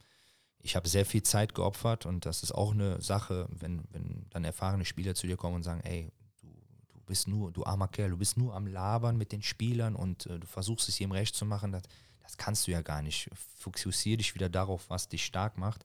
ich 0.59 0.75
habe 0.75 0.89
sehr 0.89 1.05
viel 1.05 1.21
Zeit 1.21 1.53
geopfert 1.53 2.05
und 2.05 2.25
das 2.25 2.41
ist 2.41 2.51
auch 2.51 2.73
eine 2.73 2.99
Sache, 3.01 3.47
wenn, 3.51 3.83
wenn 3.91 4.25
dann 4.31 4.43
erfahrene 4.43 4.85
Spieler 4.85 5.13
zu 5.13 5.27
dir 5.27 5.37
kommen 5.37 5.57
und 5.57 5.63
sagen, 5.63 5.81
ey, 5.81 6.11
du, 6.41 6.47
du 6.93 6.99
bist 7.05 7.27
nur, 7.27 7.51
du 7.51 7.63
armer 7.63 7.87
Kerl, 7.87 8.09
du 8.09 8.17
bist 8.17 8.37
nur 8.37 8.55
am 8.55 8.65
Labern 8.65 9.17
mit 9.17 9.31
den 9.31 9.43
Spielern 9.43 9.95
und 9.95 10.25
äh, 10.25 10.39
du 10.39 10.47
versuchst 10.47 10.89
es 10.89 10.97
jedem 10.97 11.11
recht 11.11 11.35
zu 11.35 11.45
machen, 11.45 11.71
das, 11.71 11.83
das 12.25 12.37
kannst 12.37 12.67
du 12.67 12.71
ja 12.71 12.81
gar 12.81 13.01
nicht. 13.01 13.29
Fokussiere 13.57 14.17
dich 14.17 14.35
wieder 14.35 14.49
darauf, 14.49 14.89
was 14.89 15.07
dich 15.07 15.25
stark 15.25 15.57
macht. 15.57 15.83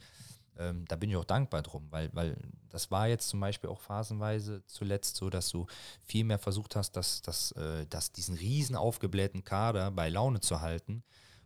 Ähm, 0.59 0.85
da 0.89 0.97
bin 0.97 1.11
ich 1.11 1.17
auch 1.17 1.25
dankbar 1.25 1.63
drum, 1.63 1.87
weil, 1.91 2.11
weil 2.13 2.37
das 2.69 2.91
war 2.91 3.09
jetzt 3.09 3.29
zum 3.29 3.41
Beispiel 3.41 3.71
auch 3.71 3.81
phasenweise 3.81 4.65
zuletzt 4.67 5.17
so, 5.17 5.31
dass 5.31 5.51
du 5.51 5.67
viel 6.03 6.25
mehr 6.25 6.39
versucht 6.39 6.77
hast, 6.77 6.93
dass, 6.97 7.23
dass, 7.23 7.53
äh, 7.53 7.87
dass 7.87 8.13
diesen 8.13 8.37
riesen 8.37 8.77
aufgeblähten 8.77 9.45
Kader 9.45 9.91
bei 9.91 10.09
Laune 10.09 10.41
zu 10.41 10.61
halten, 10.61 11.03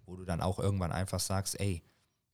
wo 0.06 0.16
du 0.16 0.24
dann 0.24 0.40
auch 0.40 0.58
irgendwann 0.58 0.92
einfach 0.92 1.20
sagst, 1.20 1.60
ey, 1.60 1.82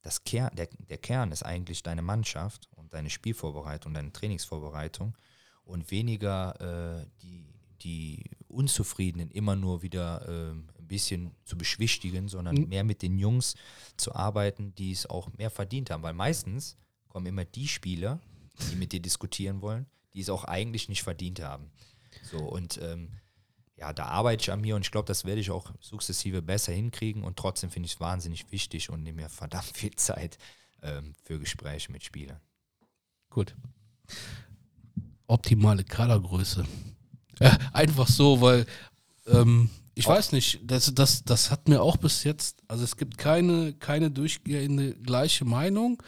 das 0.03 0.25
Kern, 0.25 0.55
der, 0.57 0.69
der 0.89 0.99
Kern 0.99 1.33
ist 1.33 1.43
eigentlich 1.43 1.83
deine 1.83 2.03
Mannschaft 2.03 2.69
und 2.77 2.95
deine 2.95 3.11
Spielvorbereitung, 3.11 3.93
deine 3.93 4.13
Trainingsvorbereitung 4.13 5.17
und 5.65 5.91
weniger 5.91 7.03
äh, 7.03 7.07
die, 7.23 7.53
die 7.83 8.25
Unzufriedenen 8.49 9.31
immer 9.31 9.57
nur 9.57 9.83
wieder 9.83 10.27
ähm, 10.29 10.69
bisschen 10.91 11.31
zu 11.45 11.57
beschwichtigen, 11.57 12.29
sondern 12.29 12.57
Mhm. 12.57 12.69
mehr 12.69 12.85
mit 12.85 13.01
den 13.01 13.17
Jungs 13.19 13.55
zu 13.97 14.15
arbeiten, 14.15 14.75
die 14.75 14.93
es 14.93 15.07
auch 15.07 15.33
mehr 15.39 15.51
verdient 15.51 15.89
haben. 15.91 16.03
Weil 16.03 16.13
meistens 16.15 16.77
kommen 17.09 17.27
immer 17.27 17.47
die 17.47 17.69
Spieler, 17.69 18.21
die 18.71 18.77
mit 18.77 18.93
dir 18.93 19.01
diskutieren 19.01 19.63
wollen, 19.63 19.87
die 20.13 20.21
es 20.21 20.29
auch 20.29 20.45
eigentlich 20.45 20.89
nicht 20.89 21.03
verdient 21.03 21.41
haben. 21.41 21.71
So 22.31 22.39
und 22.39 22.79
ähm, 22.83 23.09
ja, 23.77 23.95
da 23.95 24.05
arbeite 24.07 24.43
ich 24.43 24.53
an 24.53 24.61
mir 24.61 24.77
und 24.77 24.83
ich 24.83 24.91
glaube, 24.91 25.07
das 25.07 25.25
werde 25.25 25.41
ich 25.41 25.51
auch 25.51 25.73
sukzessive 25.81 26.43
besser 26.43 26.73
hinkriegen 26.73 27.25
und 27.25 27.39
trotzdem 27.39 27.71
finde 27.71 27.87
ich 27.87 27.95
es 27.95 28.01
wahnsinnig 28.01 28.53
wichtig 28.53 28.91
und 28.91 29.03
nehme 29.03 29.23
mir 29.23 29.29
verdammt 29.31 29.73
viel 29.75 29.95
Zeit 29.97 30.37
ähm, 30.83 31.15
für 31.25 31.39
Gespräche 31.39 31.91
mit 31.91 32.03
Spielern. 32.05 32.41
Gut. 33.31 33.55
Optimale 35.27 35.85
Kadergröße. 35.85 36.67
Äh, 37.39 37.57
einfach 37.73 38.09
so, 38.09 38.41
weil 38.43 38.67
ähm, 39.27 39.71
ich 39.95 40.07
weiß 40.07 40.33
nicht, 40.33 40.61
das, 40.65 40.95
das, 40.95 41.25
das 41.25 41.51
hat 41.51 41.69
mir 41.69 41.83
auch 41.83 41.97
bis 41.97 42.25
jetzt, 42.25 42.63
also 42.69 42.85
es 42.85 42.97
gibt 42.97 43.19
keine, 43.19 43.75
keine 43.75 44.11
durchgehende 44.11 44.95
gleiche 44.95 45.45
Meinung. 45.45 46.03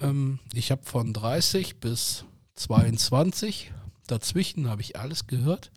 Ähm, 0.00 0.38
ich 0.54 0.70
habe 0.70 0.84
von 0.84 1.12
30 1.12 1.80
bis 1.80 2.24
22, 2.54 3.72
dazwischen 4.06 4.68
habe 4.68 4.82
ich 4.82 4.98
alles 4.98 5.26
gehört. 5.26 5.70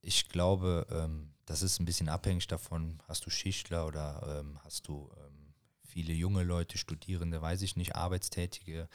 Ich 0.00 0.28
glaube, 0.28 0.86
ähm, 0.90 1.32
das 1.46 1.62
ist 1.62 1.80
ein 1.80 1.84
bisschen 1.84 2.08
abhängig 2.08 2.46
davon, 2.46 2.98
hast 3.08 3.26
du 3.26 3.30
Schichtler 3.30 3.86
oder 3.86 4.40
ähm, 4.40 4.58
hast 4.64 4.88
du 4.88 5.10
ähm, 5.18 5.54
viele 5.84 6.12
junge 6.12 6.42
Leute, 6.42 6.78
Studierende, 6.78 7.42
weiß 7.42 7.62
ich 7.62 7.76
nicht, 7.76 7.96
Arbeitstätige. 7.96 8.88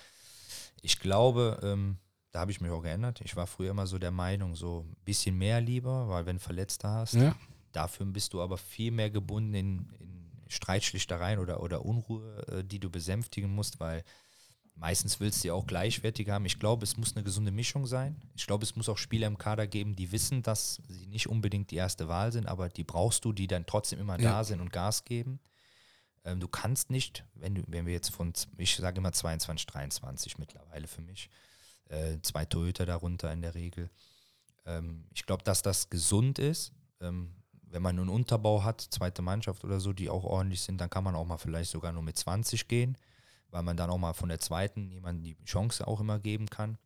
Ich 0.82 1.00
glaube, 1.00 1.60
ähm, 1.62 1.98
da 2.32 2.40
habe 2.40 2.52
ich 2.52 2.62
mich 2.62 2.72
auch 2.72 2.82
geändert. 2.82 3.22
Ich 3.22 3.36
war 3.36 3.48
früher 3.48 3.72
immer 3.72 3.88
so 3.88 3.98
der 4.00 4.12
Meinung, 4.12 4.56
so 4.56 4.86
ein 4.88 4.96
bisschen 5.06 5.38
mehr 5.38 5.62
lieber, 5.62 6.08
weil 6.10 6.26
wenn 6.26 6.38
du 6.38 6.44
Verletzte 6.44 6.88
hast, 6.88 7.14
Ja, 7.14 7.36
dafür 7.78 8.08
bist 8.08 8.34
du 8.34 8.42
aber 8.42 8.58
viel 8.58 8.92
mehr 8.92 9.12
gebunden 9.12 9.54
in, 9.54 9.90
in 10.00 10.32
Streitschlichtereien 10.48 11.40
oder, 11.40 11.62
oder 11.62 11.86
Unruhe, 11.86 12.46
äh, 12.48 12.64
die 12.64 12.80
du 12.80 12.90
besänftigen 12.90 13.54
musst, 13.54 13.80
weil 13.80 14.04
meistens 14.76 15.20
willst 15.20 15.44
du 15.44 15.50
ja 15.50 15.54
auch 15.54 15.68
gleichwertig 15.68 16.30
haben. 16.30 16.46
Ich 16.46 16.60
glaube, 16.60 16.84
es 16.84 16.98
muss 16.98 17.16
eine 17.16 17.24
gesunde 17.24 17.52
Mischung 17.52 17.86
sein. 17.86 18.16
Ich 18.36 18.48
glaube, 18.48 18.64
es 18.64 18.76
muss 18.76 18.90
auch 18.90 18.98
Spieler 18.98 19.28
im 19.28 19.38
Kader 19.38 19.68
geben, 19.68 19.96
die 19.96 20.12
wissen, 20.12 20.42
dass 20.42 20.82
sie 20.88 21.06
nicht 21.08 21.28
unbedingt 21.28 21.70
die 21.72 21.76
erste 21.76 22.08
Wahl 22.08 22.32
sind, 22.32 22.48
aber 22.48 22.70
die 22.70 22.84
brauchst 22.84 23.24
du, 23.26 23.32
die 23.34 23.48
dann 23.48 23.66
trotzdem 23.66 24.00
immer 24.00 24.20
Ja. 24.20 24.32
da 24.32 24.44
sind 24.44 24.60
und 24.60 24.72
Gas 24.72 25.06
geben. 25.06 25.40
Ähm, 26.26 26.40
du 26.40 26.48
kannst 26.48 26.90
nicht, 26.90 27.26
wenn, 27.36 27.56
du, 27.56 27.64
wenn 27.68 27.86
wir 27.86 27.94
jetzt 27.94 28.10
von, 28.10 28.34
ich 28.58 28.76
sage 28.76 28.98
immer 28.98 29.12
22, 29.14 29.68
23 29.68 30.38
mittlerweile 30.40 30.88
für 30.88 31.02
mich, 31.02 31.30
äh, 31.90 32.18
zwei 32.24 32.46
Torhüter 32.46 32.86
darunter 32.86 33.32
in 33.32 33.42
der 33.42 33.54
Regel. 33.56 33.90
Ähm, 34.66 35.06
ich 35.14 35.26
glaube, 35.26 35.44
dass 35.44 35.62
das 35.62 35.90
gesund 35.90 36.40
ist. 36.40 36.72
Ähm, 37.02 37.34
wenn 37.70 37.82
man 37.82 38.00
einen 38.00 38.10
Unterbau 38.10 38.64
hat, 38.64 38.82
zweite 38.82 39.22
Mannschaft 39.22 39.64
oder 39.64 39.80
so, 39.80 39.94
die 39.94 40.10
auch 40.10 40.24
ordentlich 40.24 40.62
sind, 40.62 40.80
dann 40.80 40.90
kann 40.90 41.04
man 41.04 41.16
auch 41.16 41.26
mal 41.26 41.38
vielleicht 41.38 41.72
sogar 41.72 41.92
nur 41.92 42.04
mit 42.04 42.18
20 42.18 42.68
gehen, 42.68 42.98
weil 43.50 43.64
man 43.64 43.78
dann 43.78 43.90
auch 43.90 43.98
mal 43.98 44.14
von 44.14 44.30
der 44.30 44.40
zweiten 44.40 44.90
jemandem 44.90 45.24
die 45.24 45.44
Chance 45.46 45.88
auch 45.88 46.00
immer 46.00 46.20
geben 46.20 46.50
kann. 46.50 46.78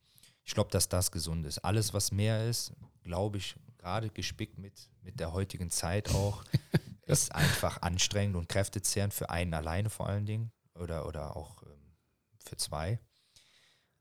Ich 0.44 0.54
glaube, 0.54 0.72
dass 0.72 0.90
das 0.90 1.12
gesund 1.12 1.46
ist. 1.46 1.60
Alles, 1.60 1.94
was 1.94 2.12
mehr 2.12 2.48
ist, 2.48 2.74
glaube 3.04 3.38
ich, 3.38 3.56
gerade 3.78 4.10
gespickt 4.10 4.58
mit, 4.58 4.90
mit 5.02 5.20
der 5.20 5.34
heutigen 5.34 5.70
Zeit 5.70 6.14
auch, 6.14 6.44
ist 7.06 7.34
einfach 7.34 7.82
anstrengend 7.82 8.36
und 8.36 8.50
kräftezehrend 8.50 9.14
für 9.14 9.30
einen 9.30 9.54
alleine 9.54 9.90
vor 9.90 10.08
allen 10.08 10.26
Dingen 10.26 10.52
oder, 10.76 11.08
oder 11.08 11.36
auch 11.36 11.64
ähm, 11.64 11.96
für 12.40 12.58
zwei. 12.58 13.00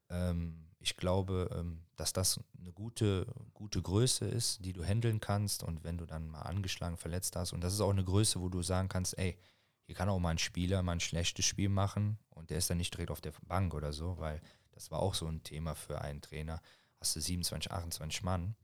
Ähm, 0.09 0.69
ich 0.82 0.97
glaube, 0.97 1.51
ähm, 1.55 1.82
dass 1.97 2.12
das 2.12 2.40
eine 2.59 2.73
gute, 2.73 3.27
gute 3.55 3.81
Größe 3.82 4.24
ist, 4.27 4.65
die 4.65 4.73
du 4.73 4.82
handeln 4.82 5.20
kannst 5.20 5.62
und 5.62 5.85
wenn 5.85 5.98
du 5.98 6.07
dann 6.07 6.28
mal 6.28 6.43
angeschlagen, 6.43 6.97
verletzt 6.97 7.36
hast 7.36 7.52
und 7.52 7.61
das 7.62 7.74
ist 7.74 7.81
auch 7.81 7.90
eine 7.90 8.05
Größe, 8.05 8.40
wo 8.40 8.48
du 8.48 8.62
sagen 8.62 8.89
kannst, 8.89 9.16
ey, 9.19 9.39
hier 9.86 9.94
kann 9.94 10.09
auch 10.09 10.19
mal 10.19 10.31
ein 10.31 10.39
Spieler 10.39 10.82
mal 10.82 10.93
ein 10.93 11.01
schlechtes 11.01 11.44
Spiel 11.44 11.69
machen 11.69 12.19
und 12.31 12.51
der 12.51 12.59
ist 12.59 12.70
dann 12.70 12.78
nicht 12.78 12.94
direkt 12.94 13.11
auf 13.11 13.20
der 13.20 13.32
Bank 13.47 13.74
oder 13.74 13.93
so, 13.93 14.19
weil 14.19 14.40
das 14.73 14.90
war 14.90 15.01
auch 15.01 15.15
so 15.15 15.27
ein 15.27 15.43
Thema 15.43 15.74
für 15.74 16.01
einen 16.01 16.23
Trainer. 16.23 16.62
Hast 17.01 17.15
du 17.16 17.20
27, 17.20 17.70
28 17.70 18.23
Mann 18.23 18.55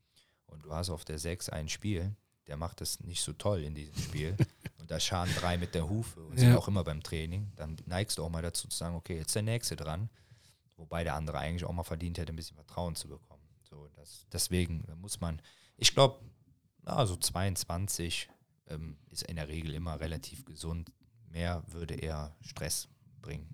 und 0.47 0.65
du 0.65 0.73
hast 0.73 0.89
auf 0.91 1.05
der 1.05 1.19
6 1.19 1.49
ein 1.51 1.69
Spiel, 1.69 2.15
der 2.47 2.57
macht 2.57 2.81
das 2.81 3.01
nicht 3.01 3.23
so 3.23 3.33
toll 3.35 3.63
in 3.65 3.75
diesem 3.75 3.97
Spiel 3.97 4.37
und 4.79 4.91
da 4.91 5.01
scharen 5.01 5.29
drei 5.37 5.59
mit 5.59 5.75
der 5.75 5.89
Hufe 5.89 6.21
und 6.25 6.39
sind 6.39 6.51
Ja. 6.51 6.57
auch 6.59 6.69
immer 6.69 6.85
beim 6.85 7.03
Training, 7.03 7.53
dann 7.57 7.77
neigst 7.87 8.17
du 8.19 8.25
auch 8.25 8.31
mal 8.31 8.43
dazu 8.43 8.69
zu 8.69 8.77
sagen, 8.77 8.95
okay, 8.95 9.19
jetzt 9.19 9.35
der 9.35 9.43
Nächste 9.43 9.75
dran, 9.77 10.09
wobei 10.77 11.05
der 11.05 11.15
andere 11.15 11.39
eigentlich 11.39 11.65
auch 11.65 11.73
mal 11.73 11.82
verdient 11.82 12.19
hätte, 12.19 12.32
ein 12.32 12.36
bisschen 12.36 12.57
Vertrauen 12.57 12.94
zu 12.94 13.09
bekommen. 13.09 13.43
So, 13.62 13.89
das, 13.97 14.27
deswegen 14.32 14.85
muss 15.01 15.20
man, 15.20 15.40
ich 15.77 15.94
glaube, 15.94 16.20
also 16.85 17.16
22 17.16 18.28
ähm, 18.69 18.97
ist 19.11 19.23
in 19.24 19.36
der 19.36 19.48
Regel 19.48 19.74
immer 19.74 20.01
relativ 20.01 20.44
gesund. 20.44 20.93
Mehr 21.28 21.62
würde 21.69 21.94
eher 21.94 22.35
Stress 22.40 22.89
bringen. 23.20 23.48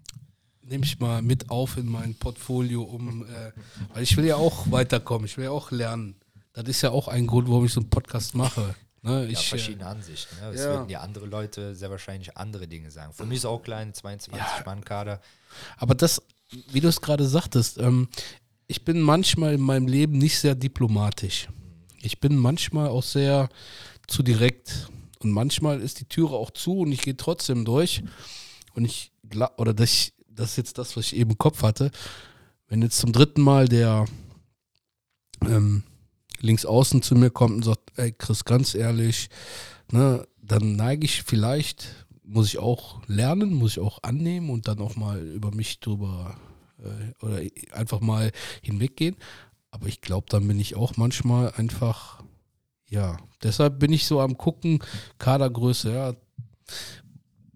nehme 0.63 0.85
ich 0.85 0.99
mal 1.01 1.23
mit 1.23 1.51
auf 1.51 1.77
in 1.77 1.87
mein 1.87 2.15
Portfolio, 2.15 2.83
um, 2.83 3.27
äh, 3.27 3.53
weil 3.93 4.03
ich 4.03 4.17
will 4.17 4.27
ja 4.27 4.37
auch 4.37 4.71
weiterkommen, 4.71 5.27
ich 5.27 5.37
will 5.37 5.45
ja 5.47 5.51
auch 5.51 5.71
lernen. 5.71 6.17
Das 6.53 6.69
ist 6.69 6.83
ja 6.83 6.91
auch 6.91 7.09
ein 7.09 7.27
Grund, 7.27 7.49
warum 7.49 7.65
ich 7.65 7.73
so 7.73 7.81
einen 7.81 7.91
Podcast 7.91 8.35
mache. 8.35 8.75
Ne, 9.01 9.25
Ja, 9.25 9.31
ich, 9.31 9.47
äh, 9.47 9.49
verschiedene 9.49 9.87
Ansichten. 9.87 10.37
Ne? 10.41 10.51
Es 10.51 10.61
ja. 10.61 10.67
würden 10.67 10.89
ja 10.89 11.01
andere 11.01 11.27
Leute 11.27 11.75
sehr 11.75 11.91
wahrscheinlich 11.91 12.37
andere 12.37 12.69
Dinge 12.69 12.91
sagen. 12.91 13.13
Für 13.13 13.25
mich 13.25 13.39
ist 13.39 13.47
auch 13.47 13.63
klein, 13.63 13.93
22-Mann-Kader. 13.93 15.21
Aber 15.77 15.95
das, 15.95 16.23
wie 16.71 16.81
du 16.81 16.89
es 16.89 17.01
gerade 17.01 17.27
sagtest, 17.27 17.79
ähm, 17.79 18.09
ich 18.67 18.85
bin 18.85 19.01
manchmal 19.01 19.55
in 19.55 19.61
meinem 19.61 19.87
Leben 19.87 20.19
nicht 20.19 20.39
sehr 20.39 20.55
diplomatisch. 20.55 21.49
Ich 22.01 22.21
bin 22.21 22.37
manchmal 22.37 22.89
auch 22.89 23.03
sehr 23.03 23.49
zu 24.07 24.23
direkt. 24.23 24.89
Und 25.21 25.31
manchmal 25.31 25.81
ist 25.81 26.01
die 26.01 26.07
Türe 26.07 26.35
auch 26.35 26.51
zu 26.51 26.81
und 26.81 26.93
ich 26.93 27.03
gehe 27.03 27.17
trotzdem 27.17 27.65
durch. 27.65 28.03
Und 28.75 28.85
ich 28.85 29.13
gla- 29.29 29.57
oder 29.59 29.75
das, 29.75 30.13
das 30.29 30.51
ist 30.51 30.57
jetzt 30.57 30.79
das, 30.79 30.97
was 30.97 31.07
ich 31.07 31.17
eben 31.17 31.33
im 31.33 31.39
Kopf 31.39 31.63
hatte. 31.63 31.91
Wenn 32.69 32.83
jetzt 32.83 32.99
zum 32.99 33.13
dritten 33.13 33.43
Mal 33.43 33.69
der 33.69 34.07
ähm, 35.43 35.85
links 36.41 36.65
außen 36.65 37.03
zu 37.03 37.15
mir 37.15 37.31
kommt 37.31 37.55
und 37.55 37.65
sagt, 37.65 37.93
ey 37.97 38.13
Chris, 38.13 38.45
ganz 38.45 38.75
ehrlich, 38.75 39.29
ne, 39.91 40.27
dann 40.41 40.77
neige 40.77 41.05
ich 41.05 41.23
vielleicht, 41.23 42.07
muss 42.33 42.49
ich 42.49 42.59
auch 42.59 43.01
lernen, 43.07 43.53
muss 43.53 43.73
ich 43.73 43.81
auch 43.81 44.03
annehmen 44.03 44.51
und 44.51 44.67
dann 44.69 44.79
auch 44.81 44.97
mal 44.97 45.21
über 45.21 45.51
mich 45.53 45.81
drüber 45.81 46.37
äh, 46.79 47.25
oder 47.25 47.41
einfach 47.73 48.01
mal 48.01 48.33
hinweggehen. 48.63 49.17
Aber 49.71 49.87
ich 49.87 50.01
glaube, 50.01 50.27
dann 50.29 50.47
bin 50.49 50.59
ich 50.61 50.75
auch 50.77 50.97
manchmal 50.97 51.53
einfach, 51.53 52.23
ja, 52.89 53.17
deshalb 53.43 53.79
bin 53.79 53.93
ich 53.93 54.07
so 54.07 54.21
am 54.21 54.37
gucken, 54.37 54.83
Kadergröße, 55.19 55.93
ja, 55.93 56.15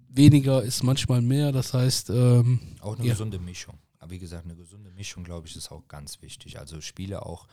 weniger 0.08 0.62
ist 0.62 0.82
manchmal 0.82 1.20
mehr, 1.20 1.52
das 1.52 1.74
heißt, 1.74 2.10
ähm, 2.10 2.60
Auch 2.80 2.96
eine 2.96 3.06
Ja. 3.06 3.12
gesunde 3.12 3.38
Mischung. 3.38 3.78
Aber 3.98 4.10
wie 4.12 4.18
gesagt, 4.18 4.44
eine 4.44 4.56
gesunde 4.56 4.90
Mischung, 4.92 5.24
glaube 5.24 5.46
ich, 5.46 5.56
ist 5.56 5.70
auch 5.70 5.86
ganz 5.88 6.22
wichtig. 6.22 6.58
Also 6.58 6.80
Spieler 6.80 7.26
auch, 7.26 7.46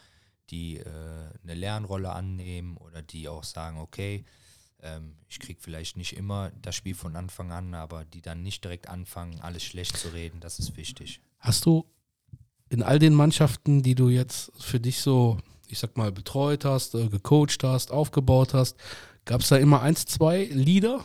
die 0.50 0.78
äh, 0.78 0.86
eine 1.44 1.56
Lernrolle 1.56 2.12
annehmen 2.12 2.78
oder 2.78 3.02
die 3.02 3.28
auch 3.28 3.44
sagen, 3.44 3.80
okay, 3.80 4.24
ähm, 4.84 5.16
ich 5.28 5.40
kriege 5.40 5.60
vielleicht 5.60 5.98
nicht 5.98 6.16
immer 6.16 6.52
das 6.62 6.76
Spiel 6.76 6.96
von 6.96 7.16
Anfang 7.16 7.52
an, 7.52 7.74
aber 7.74 8.06
die 8.06 8.22
dann 8.22 8.44
nicht 8.44 8.64
direkt 8.64 8.90
anfangen, 8.90 9.40
alles 9.40 9.64
schlecht 9.64 9.98
zu 9.98 10.10
reden, 10.10 10.40
das 10.40 10.60
ist 10.60 10.78
wichtig. 10.78 11.22
Hast 11.40 11.66
du 11.66 11.86
in 12.70 12.84
all 12.84 13.00
den 13.00 13.14
Mannschaften, 13.14 13.82
die 13.82 13.96
du 13.96 14.10
jetzt 14.10 14.52
für 14.60 14.80
dich 14.80 15.00
so, 15.00 15.38
ich 15.68 15.80
sag 15.80 15.98
mal, 15.98 16.12
betreut 16.12 16.66
hast, 16.66 16.96
äh, 16.96 17.08
gecoacht 17.10 17.64
hast, 17.64 17.92
aufgebaut 17.92 18.54
hast, 18.54 18.78
gab 19.26 19.42
es 19.42 19.50
da 19.50 19.58
immer 19.58 19.82
eins, 19.82 20.06
zwei 20.06 20.46
Leader? 20.46 21.04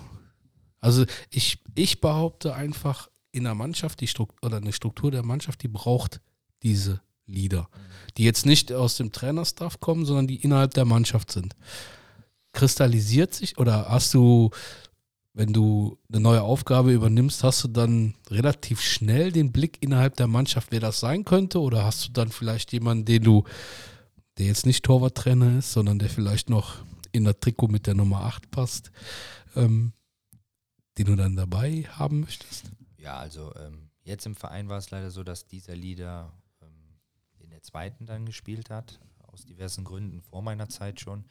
Also 0.81 1.07
ich, 1.31 1.63
ich 1.75 2.01
behaupte 2.01 2.55
einfach, 2.55 3.09
in 3.33 3.45
der 3.45 3.55
Mannschaft, 3.55 4.01
die 4.01 4.07
Struktur 4.07 4.47
oder 4.47 4.57
eine 4.59 4.73
Struktur 4.73 5.11
der 5.11 5.25
Mannschaft, 5.25 5.63
die 5.63 5.69
braucht 5.69 6.21
diese 6.63 7.01
Leader, 7.27 7.69
die 8.17 8.25
jetzt 8.25 8.47
nicht 8.47 8.73
aus 8.73 8.97
dem 8.97 9.13
Trainerstaff 9.13 9.81
kommen, 9.81 10.05
sondern 10.05 10.27
die 10.27 10.43
innerhalb 10.43 10.75
der 10.75 10.85
Mannschaft 10.85 11.31
sind. 11.31 11.55
Kristallisiert 12.53 13.35
sich 13.35 13.59
oder 13.59 13.89
hast 13.89 14.15
du 14.15 14.51
wenn 15.39 15.53
du 15.53 15.97
eine 16.09 16.21
neue 16.21 16.43
Aufgabe 16.43 16.93
übernimmst, 16.93 17.45
hast 17.45 17.63
du 17.63 17.69
dann 17.69 18.17
relativ 18.29 18.81
schnell 18.81 19.31
den 19.31 19.53
Blick 19.53 19.81
innerhalb 19.81 20.17
der 20.17 20.27
Mannschaft, 20.27 20.73
wer 20.73 20.81
das 20.81 20.99
sein 20.99 21.25
könnte? 21.25 21.61
Oder 21.61 21.85
hast 21.85 22.09
du 22.09 22.13
dann 22.13 22.31
vielleicht 22.31 22.73
jemanden, 22.73 23.05
den 23.05 23.23
du, 23.23 23.45
der 24.37 24.47
jetzt 24.47 24.67
nicht 24.67 24.85
Torwarttrainer 24.85 25.59
ist, 25.59 25.73
sondern 25.73 26.01
der 26.01 26.09
vielleicht 26.09 26.51
noch 26.51 26.79
in 27.13 27.23
der 27.23 27.39
Trikot 27.39 27.69
mit 27.69 27.87
der 27.87 27.95
Nummer 27.95 28.23
8 28.23 28.51
passt, 28.51 28.91
ähm, 29.55 29.93
den 30.99 31.07
du 31.07 31.15
dann 31.15 31.37
dabei 31.37 31.85
haben 31.89 32.19
möchtest? 32.19 32.73
Ja, 32.97 33.19
also 33.19 33.55
ähm, 33.55 33.91
jetzt 34.03 34.27
im 34.27 34.35
Verein 34.35 34.69
war 34.69 34.79
es 34.79 34.91
leider 34.91 35.13
so, 35.13 35.23
dass 35.23 35.47
dieser 35.47 35.77
Leader 35.77 36.33
ähm, 36.61 36.99
in 37.39 37.51
der 37.51 37.63
zweiten 37.63 38.07
dann 38.07 38.27
gespielt 38.27 38.71
hat, 38.71 38.99
aus 39.19 39.45
diversen 39.45 39.85
Gründen 39.85 40.21
vor 40.21 40.43
meiner 40.43 40.69
Zeit 40.69 40.99
schon, 40.99 41.27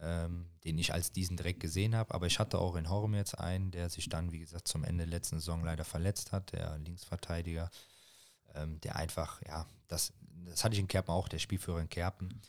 ähm, 0.00 0.46
den 0.64 0.78
ich 0.78 0.92
als 0.92 1.12
diesen 1.12 1.36
direkt 1.36 1.60
gesehen 1.60 1.94
habe. 1.94 2.14
Aber 2.14 2.26
ich 2.26 2.38
hatte 2.38 2.58
auch 2.58 2.76
in 2.76 2.90
Horm 2.90 3.14
jetzt 3.14 3.38
einen, 3.38 3.70
der 3.70 3.88
sich 3.88 4.08
dann, 4.08 4.32
wie 4.32 4.40
gesagt, 4.40 4.68
zum 4.68 4.84
Ende 4.84 5.04
der 5.04 5.10
letzten 5.18 5.38
Saison 5.38 5.64
leider 5.64 5.84
verletzt 5.84 6.32
hat, 6.32 6.52
der 6.52 6.78
Linksverteidiger, 6.78 7.70
ähm, 8.54 8.80
der 8.80 8.96
einfach, 8.96 9.40
ja, 9.46 9.66
das, 9.88 10.12
das 10.44 10.64
hatte 10.64 10.74
ich 10.74 10.80
in 10.80 10.88
Kerpen 10.88 11.12
auch, 11.12 11.28
der 11.28 11.38
Spielführer 11.38 11.80
in 11.80 11.88
Kerpen, 11.88 12.40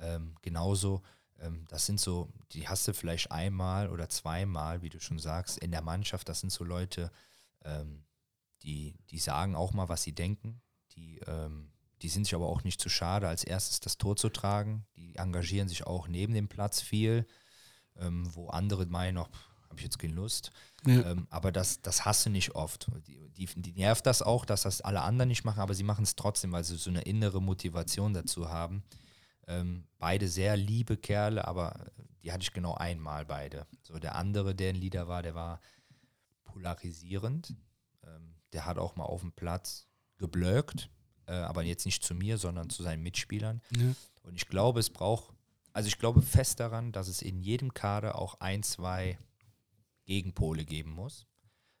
ähm, 0.00 0.34
genauso, 0.42 1.02
ähm, 1.42 1.64
das 1.68 1.86
sind 1.86 2.00
so, 2.00 2.28
die 2.52 2.68
hast 2.68 2.86
du 2.86 2.94
vielleicht 2.94 3.30
einmal 3.30 3.88
oder 3.90 4.08
zweimal, 4.08 4.82
wie 4.82 4.88
du 4.88 5.00
schon 5.00 5.18
sagst, 5.18 5.58
in 5.58 5.70
der 5.70 5.82
Mannschaft. 5.82 6.28
Das 6.28 6.40
sind 6.40 6.50
so 6.50 6.64
Leute, 6.64 7.10
ähm, 7.64 8.04
die, 8.62 8.94
die 9.10 9.18
sagen 9.18 9.54
auch 9.56 9.72
mal, 9.72 9.88
was 9.88 10.02
sie 10.02 10.12
denken. 10.12 10.60
Die, 10.94 11.18
ähm, 11.26 11.71
die 12.02 12.08
sind 12.08 12.24
sich 12.24 12.34
aber 12.34 12.48
auch 12.48 12.64
nicht 12.64 12.80
zu 12.80 12.88
schade, 12.88 13.28
als 13.28 13.44
erstes 13.44 13.80
das 13.80 13.96
Tor 13.96 14.16
zu 14.16 14.28
tragen. 14.28 14.84
Die 14.96 15.16
engagieren 15.16 15.68
sich 15.68 15.86
auch 15.86 16.08
neben 16.08 16.34
dem 16.34 16.48
Platz 16.48 16.80
viel, 16.80 17.26
ähm, 17.96 18.28
wo 18.34 18.48
andere 18.48 18.86
meinen, 18.86 19.14
noch 19.14 19.30
habe 19.68 19.78
ich 19.78 19.84
jetzt 19.84 19.98
keine 19.98 20.12
Lust. 20.12 20.50
Ja. 20.86 21.10
Ähm, 21.10 21.26
aber 21.30 21.50
das, 21.50 21.80
das 21.80 22.04
hast 22.04 22.26
du 22.26 22.30
nicht 22.30 22.54
oft. 22.54 22.88
Die, 23.06 23.28
die, 23.30 23.46
die, 23.46 23.72
nervt 23.72 24.04
das 24.04 24.20
auch, 24.20 24.44
dass 24.44 24.62
das 24.62 24.82
alle 24.82 25.00
anderen 25.00 25.28
nicht 25.28 25.44
machen, 25.44 25.60
aber 25.60 25.74
sie 25.74 25.84
machen 25.84 26.02
es 26.02 26.14
trotzdem, 26.14 26.52
weil 26.52 26.64
sie 26.64 26.76
so 26.76 26.90
eine 26.90 27.02
innere 27.02 27.40
Motivation 27.40 28.12
dazu 28.12 28.50
haben. 28.50 28.82
Ähm, 29.46 29.86
beide 29.98 30.28
sehr 30.28 30.56
liebe 30.56 30.96
Kerle, 30.96 31.46
aber 31.48 31.86
die 32.22 32.32
hatte 32.32 32.42
ich 32.42 32.52
genau 32.52 32.74
einmal 32.74 33.24
beide. 33.24 33.66
So 33.82 33.98
der 33.98 34.14
andere, 34.14 34.54
der 34.54 34.70
ein 34.70 34.76
Leader 34.76 35.08
war, 35.08 35.22
der 35.22 35.34
war 35.34 35.60
polarisierend. 36.44 37.54
Ähm, 38.04 38.34
der 38.52 38.66
hat 38.66 38.78
auch 38.78 38.96
mal 38.96 39.04
auf 39.04 39.22
dem 39.22 39.32
Platz 39.32 39.86
geblöckt, 40.18 40.90
äh, 41.32 41.36
aber 41.36 41.62
jetzt 41.62 41.86
nicht 41.86 42.04
zu 42.04 42.14
mir, 42.14 42.36
sondern 42.36 42.68
zu 42.68 42.82
seinen 42.82 43.02
Mitspielern. 43.02 43.62
Ja. 43.76 43.94
Und 44.22 44.34
ich 44.34 44.46
glaube, 44.48 44.80
es 44.80 44.90
braucht, 44.90 45.34
also 45.72 45.88
ich 45.88 45.98
glaube 45.98 46.20
fest 46.20 46.60
daran, 46.60 46.92
dass 46.92 47.08
es 47.08 47.22
in 47.22 47.40
jedem 47.40 47.72
Kader 47.72 48.18
auch 48.18 48.38
ein, 48.40 48.62
zwei 48.62 49.18
Gegenpole 50.04 50.64
geben 50.64 50.90
muss, 50.90 51.26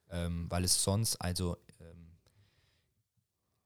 ähm, 0.08 0.50
weil 0.50 0.64
es 0.64 0.82
sonst, 0.82 1.16
also 1.16 1.58
ähm, 1.80 2.16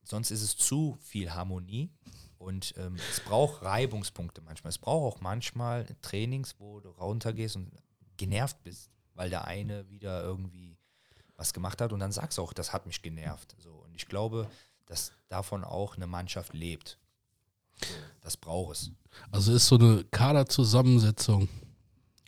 sonst 0.03 0.33
ist 0.33 0.43
es 0.43 0.57
zu 0.57 0.99
viel 1.01 1.33
Harmonie 1.33 1.91
und 2.39 2.75
ähm, 2.77 2.97
es 3.11 3.21
braucht 3.21 3.63
Reibungspunkte 3.63 4.41
manchmal. 4.41 4.71
Es 4.71 4.79
braucht 4.79 5.17
auch 5.17 5.21
manchmal 5.21 5.87
Trainings, 6.03 6.57
wo 6.59 6.81
du 6.81 6.91
runtergehst 6.91 7.55
und 7.55 7.71
genervt 8.17 8.63
bist, 8.65 8.91
weil 9.15 9.31
der 9.31 9.45
eine 9.45 9.89
wieder 9.89 10.23
irgendwie 10.23 10.77
was 11.37 11.53
gemacht 11.53 11.81
hat 11.81 11.93
und 11.93 12.01
dann 12.01 12.13
sagst 12.13 12.39
du 12.39 12.43
auch, 12.43 12.53
das 12.53 12.73
hat 12.73 12.87
mich 12.87 13.03
genervt. 13.03 13.55
So. 13.59 13.75
Und 13.75 13.95
ich 13.95 14.07
glaube, 14.09 14.51
dass 14.87 15.13
davon 15.29 15.65
auch 15.65 15.97
eine 15.97 16.07
Mannschaft 16.07 16.55
lebt. 16.55 16.99
Das 18.23 18.37
braucht 18.37 18.77
es. 18.77 18.91
Also 19.31 19.53
ist 19.53 19.67
so 19.67 19.77
eine 19.77 20.05
Kaderzusammensetzung. 20.11 21.49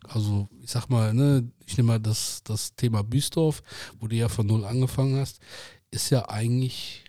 Also 0.07 0.49
ich 0.63 0.71
sag 0.71 0.89
mal, 0.89 1.13
ne, 1.13 1.51
ich 1.67 1.77
nehme 1.77 1.89
mal 1.89 2.01
das, 2.01 2.43
das 2.45 2.75
Thema 2.75 3.03
Büstorf, 3.03 3.63
wo 3.99 4.07
du 4.07 4.17
ja 4.17 4.29
von 4.29 4.47
null 4.47 4.65
angefangen 4.65 5.19
hast, 5.19 5.41
ist 5.91 6.11
ja 6.11 6.29
eigentlich 6.29 7.05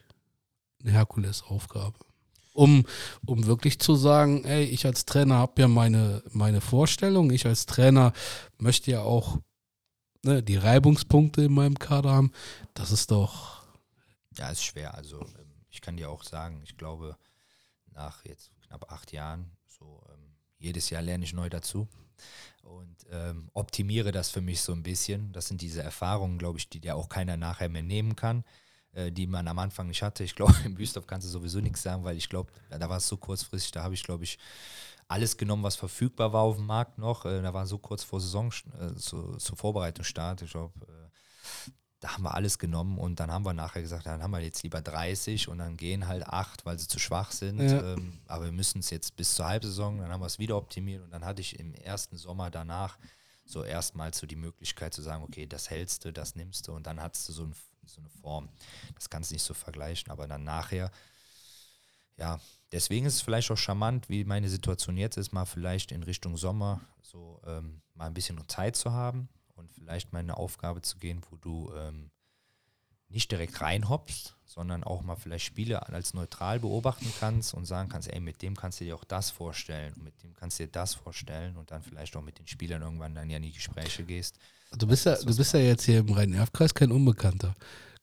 eine 0.81 0.91
Herkulesaufgabe. 0.91 1.97
Um, 2.53 2.85
um 3.25 3.45
wirklich 3.45 3.79
zu 3.79 3.95
sagen, 3.95 4.43
ey, 4.43 4.65
ich 4.65 4.85
als 4.85 5.05
Trainer 5.05 5.35
habe 5.35 5.61
ja 5.61 5.67
meine, 5.67 6.23
meine 6.31 6.61
Vorstellung, 6.61 7.31
ich 7.31 7.45
als 7.45 7.65
Trainer 7.65 8.11
möchte 8.57 8.91
ja 8.91 9.01
auch 9.01 9.37
ne, 10.23 10.43
die 10.43 10.57
Reibungspunkte 10.57 11.43
in 11.43 11.53
meinem 11.53 11.79
Kader 11.79 12.11
haben. 12.11 12.31
Das 12.73 12.91
ist 12.91 13.11
doch. 13.11 13.58
Ja, 14.39 14.49
ist 14.49 14.63
schwer. 14.63 14.93
Also 14.93 15.19
ähm, 15.19 15.51
ich 15.69 15.81
kann 15.81 15.97
dir 15.97 16.09
auch 16.09 16.23
sagen, 16.23 16.61
ich 16.63 16.77
glaube, 16.77 17.17
nach 17.91 18.23
jetzt 18.23 18.51
knapp 18.61 18.89
acht 18.89 19.11
Jahren, 19.11 19.51
so 19.67 20.01
ähm, 20.09 20.33
jedes 20.57 20.89
Jahr 20.89 21.01
lerne 21.01 21.25
ich 21.25 21.33
neu 21.33 21.49
dazu 21.49 21.89
und 22.63 23.05
ähm, 23.11 23.49
optimiere 23.53 24.13
das 24.13 24.29
für 24.29 24.39
mich 24.39 24.61
so 24.61 24.71
ein 24.71 24.81
bisschen. 24.81 25.33
Das 25.33 25.49
sind 25.49 25.59
diese 25.61 25.83
Erfahrungen, 25.83 26.37
glaube 26.37 26.57
ich, 26.57 26.69
die 26.69 26.79
dir 26.79 26.95
auch 26.95 27.09
keiner 27.09 27.35
nachher 27.35 27.67
mehr 27.67 27.83
nehmen 27.83 28.15
kann, 28.15 28.45
äh, 28.93 29.11
die 29.11 29.27
man 29.27 29.45
am 29.49 29.59
Anfang 29.59 29.87
nicht 29.87 30.03
hatte. 30.03 30.23
Ich 30.23 30.35
glaube, 30.37 30.55
im 30.63 30.75
Büstorf 30.75 31.05
kannst 31.05 31.27
du 31.27 31.31
sowieso 31.31 31.59
nichts 31.59 31.83
sagen, 31.83 32.05
weil 32.05 32.15
ich 32.15 32.29
glaube, 32.29 32.53
da 32.69 32.89
war 32.89 32.97
es 32.97 33.09
so 33.09 33.17
kurzfristig, 33.17 33.71
da 33.71 33.83
habe 33.83 33.93
ich, 33.93 34.03
glaube 34.03 34.23
ich, 34.23 34.39
alles 35.09 35.35
genommen, 35.35 35.63
was 35.63 35.75
verfügbar 35.75 36.31
war 36.31 36.43
auf 36.43 36.55
dem 36.55 36.65
Markt 36.65 36.97
noch. 36.97 37.25
Äh, 37.25 37.41
da 37.41 37.53
war 37.53 37.67
so 37.67 37.77
kurz 37.77 38.05
vor 38.05 38.21
Saison, 38.21 38.53
äh, 38.79 38.95
zu, 38.95 39.35
zur 39.35 39.57
Vorbereitungsstart. 39.57 40.43
Ich 40.43 40.51
glaube, 40.51 40.73
äh, 40.87 41.71
da 41.99 42.13
haben 42.13 42.23
wir 42.23 42.33
alles 42.33 42.59
genommen 42.59 42.97
und 42.97 43.19
dann 43.19 43.31
haben 43.31 43.43
wir 43.43 43.53
nachher 43.53 43.81
gesagt, 43.81 44.05
dann 44.05 44.23
haben 44.23 44.31
wir 44.31 44.39
jetzt 44.39 44.63
lieber 44.63 44.81
30 44.81 45.49
und 45.49 45.57
dann 45.57 45.75
gehen 45.75 46.07
halt 46.07 46.25
acht, 46.25 46.65
weil 46.65 46.79
sie 46.79 46.87
zu 46.87 46.97
schwach 46.97 47.31
sind. 47.31 47.59
Ja. 47.59 47.93
Ähm, 47.93 48.19
aber 48.25 48.45
wir 48.45 48.51
müssen 48.53 48.79
es 48.79 48.89
jetzt 48.89 49.17
bis 49.17 49.35
zur 49.35 49.47
Halbsaison, 49.47 49.97
dann 49.97 50.09
haben 50.09 50.21
wir 50.21 50.27
es 50.27 50.39
wieder 50.39 50.55
optimiert 50.55 51.03
und 51.03 51.11
dann 51.11 51.25
hatte 51.25 51.41
ich 51.41 51.59
im 51.59 51.73
ersten 51.73 52.15
Sommer 52.17 52.49
danach 52.49 52.97
so 53.45 53.63
erstmal 53.63 54.13
so 54.13 54.27
die 54.27 54.37
Möglichkeit 54.37 54.93
zu 54.93 55.01
sagen, 55.01 55.23
okay, 55.23 55.45
das 55.45 55.69
hältst 55.69 56.05
du, 56.05 56.13
das 56.13 56.35
nimmst 56.35 56.67
du 56.67 56.73
und 56.73 56.87
dann 56.87 57.01
hast 57.01 57.27
du 57.27 57.33
so, 57.33 57.43
ein, 57.43 57.55
so 57.85 57.99
eine 57.99 58.09
Form. 58.09 58.47
Das 58.95 59.09
kannst 59.09 59.31
du 59.31 59.35
nicht 59.35 59.43
so 59.43 59.53
vergleichen, 59.53 60.09
aber 60.09 60.27
dann 60.27 60.45
nachher, 60.45 60.91
ja, 62.15 62.39
deswegen 62.71 63.07
ist 63.07 63.15
es 63.15 63.21
vielleicht 63.21 63.51
auch 63.51 63.57
charmant, 63.57 64.07
wie 64.07 64.23
meine 64.23 64.47
Situation 64.47 64.95
jetzt 64.95 65.17
ist, 65.17 65.33
mal 65.33 65.45
vielleicht 65.45 65.91
in 65.91 66.03
Richtung 66.03 66.37
Sommer 66.37 66.79
so 67.01 67.41
ähm, 67.45 67.81
mal 67.95 68.05
ein 68.05 68.13
bisschen 68.13 68.41
Zeit 68.47 68.77
zu 68.77 68.93
haben 68.93 69.27
und 69.59 69.71
vielleicht 69.71 70.13
mal 70.13 70.19
eine 70.19 70.37
Aufgabe 70.37 70.81
zu 70.81 70.97
gehen, 70.97 71.21
wo 71.29 71.35
du 71.35 71.71
ähm, 71.75 72.09
nicht 73.09 73.31
direkt 73.31 73.59
reinhoppst, 73.61 74.35
sondern 74.45 74.83
auch 74.83 75.01
mal 75.01 75.15
vielleicht 75.15 75.45
Spiele 75.45 75.87
als 75.87 76.13
neutral 76.13 76.59
beobachten 76.59 77.11
kannst 77.19 77.53
und 77.53 77.65
sagen 77.65 77.89
kannst, 77.89 78.07
ey, 78.07 78.19
mit 78.19 78.41
dem 78.41 78.55
kannst 78.55 78.79
du 78.79 78.85
dir 78.85 78.95
auch 78.95 79.03
das 79.03 79.31
vorstellen 79.31 79.93
und 79.95 80.03
mit 80.03 80.23
dem 80.23 80.35
kannst 80.35 80.59
du 80.59 80.63
dir 80.63 80.71
das 80.71 80.93
vorstellen 80.93 81.57
und 81.57 81.71
dann 81.71 81.83
vielleicht 81.83 82.15
auch 82.15 82.21
mit 82.21 82.39
den 82.39 82.47
Spielern 82.47 82.81
irgendwann 82.81 83.15
dann 83.15 83.29
ja 83.29 83.37
in 83.37 83.43
die 83.43 83.51
Gespräche 83.51 84.03
gehst. 84.03 84.37
Du 84.77 84.87
bist 84.87 85.05
ja, 85.05 85.15
du 85.15 85.35
bist 85.35 85.53
ja 85.53 85.59
jetzt 85.59 85.85
hier 85.85 85.99
im 85.99 86.09
Rhein-Erf-Kreis 86.09 86.73
kein 86.73 86.91
Unbekannter. 86.91 87.55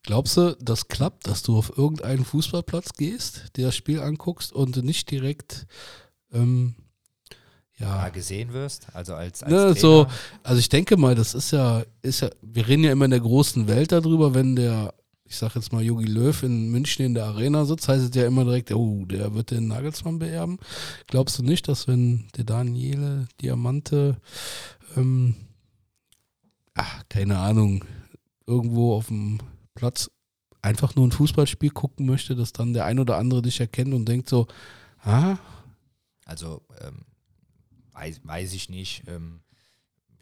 Glaubst 0.02 0.36
du, 0.36 0.56
das 0.60 0.86
klappt, 0.88 1.26
dass 1.26 1.42
du 1.42 1.58
auf 1.58 1.76
irgendeinen 1.76 2.24
Fußballplatz 2.24 2.92
gehst, 2.92 3.56
dir 3.56 3.66
das 3.66 3.76
Spiel 3.76 4.00
anguckst 4.00 4.52
und 4.52 4.76
nicht 4.84 5.10
direkt 5.10 5.66
ähm, 6.32 6.76
ja. 7.78 8.08
gesehen 8.08 8.52
wirst, 8.52 8.86
also 8.94 9.14
als, 9.14 9.42
als 9.42 9.52
ne, 9.52 9.74
so, 9.74 10.06
also 10.42 10.58
ich 10.58 10.68
denke 10.68 10.96
mal, 10.96 11.14
das 11.14 11.34
ist 11.34 11.50
ja, 11.50 11.84
ist 12.02 12.20
ja, 12.20 12.30
wir 12.42 12.66
reden 12.66 12.84
ja 12.84 12.92
immer 12.92 13.04
in 13.04 13.10
der 13.10 13.20
großen 13.20 13.68
Welt 13.68 13.92
darüber, 13.92 14.34
wenn 14.34 14.56
der, 14.56 14.94
ich 15.24 15.36
sag 15.36 15.54
jetzt 15.56 15.72
mal, 15.72 15.82
Yogi 15.82 16.06
Löw 16.06 16.42
in 16.42 16.70
München 16.70 17.04
in 17.04 17.14
der 17.14 17.26
Arena 17.26 17.64
sitzt, 17.64 17.88
heißt 17.88 18.08
es 18.08 18.14
ja 18.14 18.26
immer 18.26 18.44
direkt, 18.44 18.72
oh, 18.72 19.04
der 19.04 19.34
wird 19.34 19.50
den 19.50 19.68
Nagelsmann 19.68 20.18
beerben. 20.18 20.58
Glaubst 21.06 21.38
du 21.38 21.42
nicht, 21.42 21.68
dass 21.68 21.88
wenn 21.88 22.28
der 22.36 22.44
Daniele 22.44 23.26
Diamante, 23.42 24.16
ähm, 24.96 25.34
ach, 26.74 27.02
keine 27.08 27.38
Ahnung, 27.38 27.84
irgendwo 28.46 28.94
auf 28.94 29.08
dem 29.08 29.38
Platz 29.74 30.10
einfach 30.62 30.94
nur 30.94 31.06
ein 31.06 31.12
Fußballspiel 31.12 31.70
gucken 31.70 32.06
möchte, 32.06 32.34
dass 32.34 32.52
dann 32.52 32.72
der 32.72 32.84
ein 32.84 32.98
oder 32.98 33.18
andere 33.18 33.42
dich 33.42 33.60
erkennt 33.60 33.92
und 33.92 34.06
denkt 34.06 34.28
so, 34.28 34.46
ah? 35.02 35.36
Also, 36.24 36.62
ähm, 36.80 37.02
weiß, 37.96 38.20
weiß 38.24 38.52
ich 38.52 38.68
nicht, 38.68 39.02
ähm, 39.08 39.40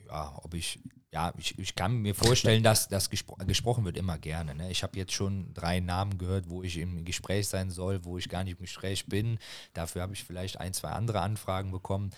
ja, 0.09 0.38
ob 0.42 0.55
ich, 0.55 0.78
ja, 1.12 1.32
ich, 1.38 1.59
ich 1.59 1.74
kann 1.74 1.96
mir 1.96 2.14
vorstellen, 2.14 2.62
dass 2.62 2.88
das 2.88 3.10
gespro 3.10 3.36
gesprochen 3.46 3.84
wird 3.84 3.96
immer 3.96 4.18
gerne. 4.18 4.55
Ne? 4.55 4.70
Ich 4.70 4.82
habe 4.82 4.96
jetzt 4.96 5.12
schon 5.12 5.52
drei 5.55 5.80
Namen 5.80 6.18
gehört, 6.18 6.48
wo 6.48 6.62
ich 6.62 6.78
im 6.78 7.05
Gespräch 7.05 7.48
sein 7.48 7.70
soll, 7.70 8.05
wo 8.05 8.18
ich 8.18 8.28
gar 8.28 8.44
nicht 8.44 8.59
im 8.59 8.64
Gespräch 8.64 9.06
bin. 9.06 9.38
Dafür 9.72 10.02
habe 10.02 10.14
ich 10.14 10.24
vielleicht 10.24 10.60
ein, 10.60 10.72
zwei 10.72 10.90
andere 10.90 11.20
Anfragen 11.20 11.70
bekommen. 11.72 12.10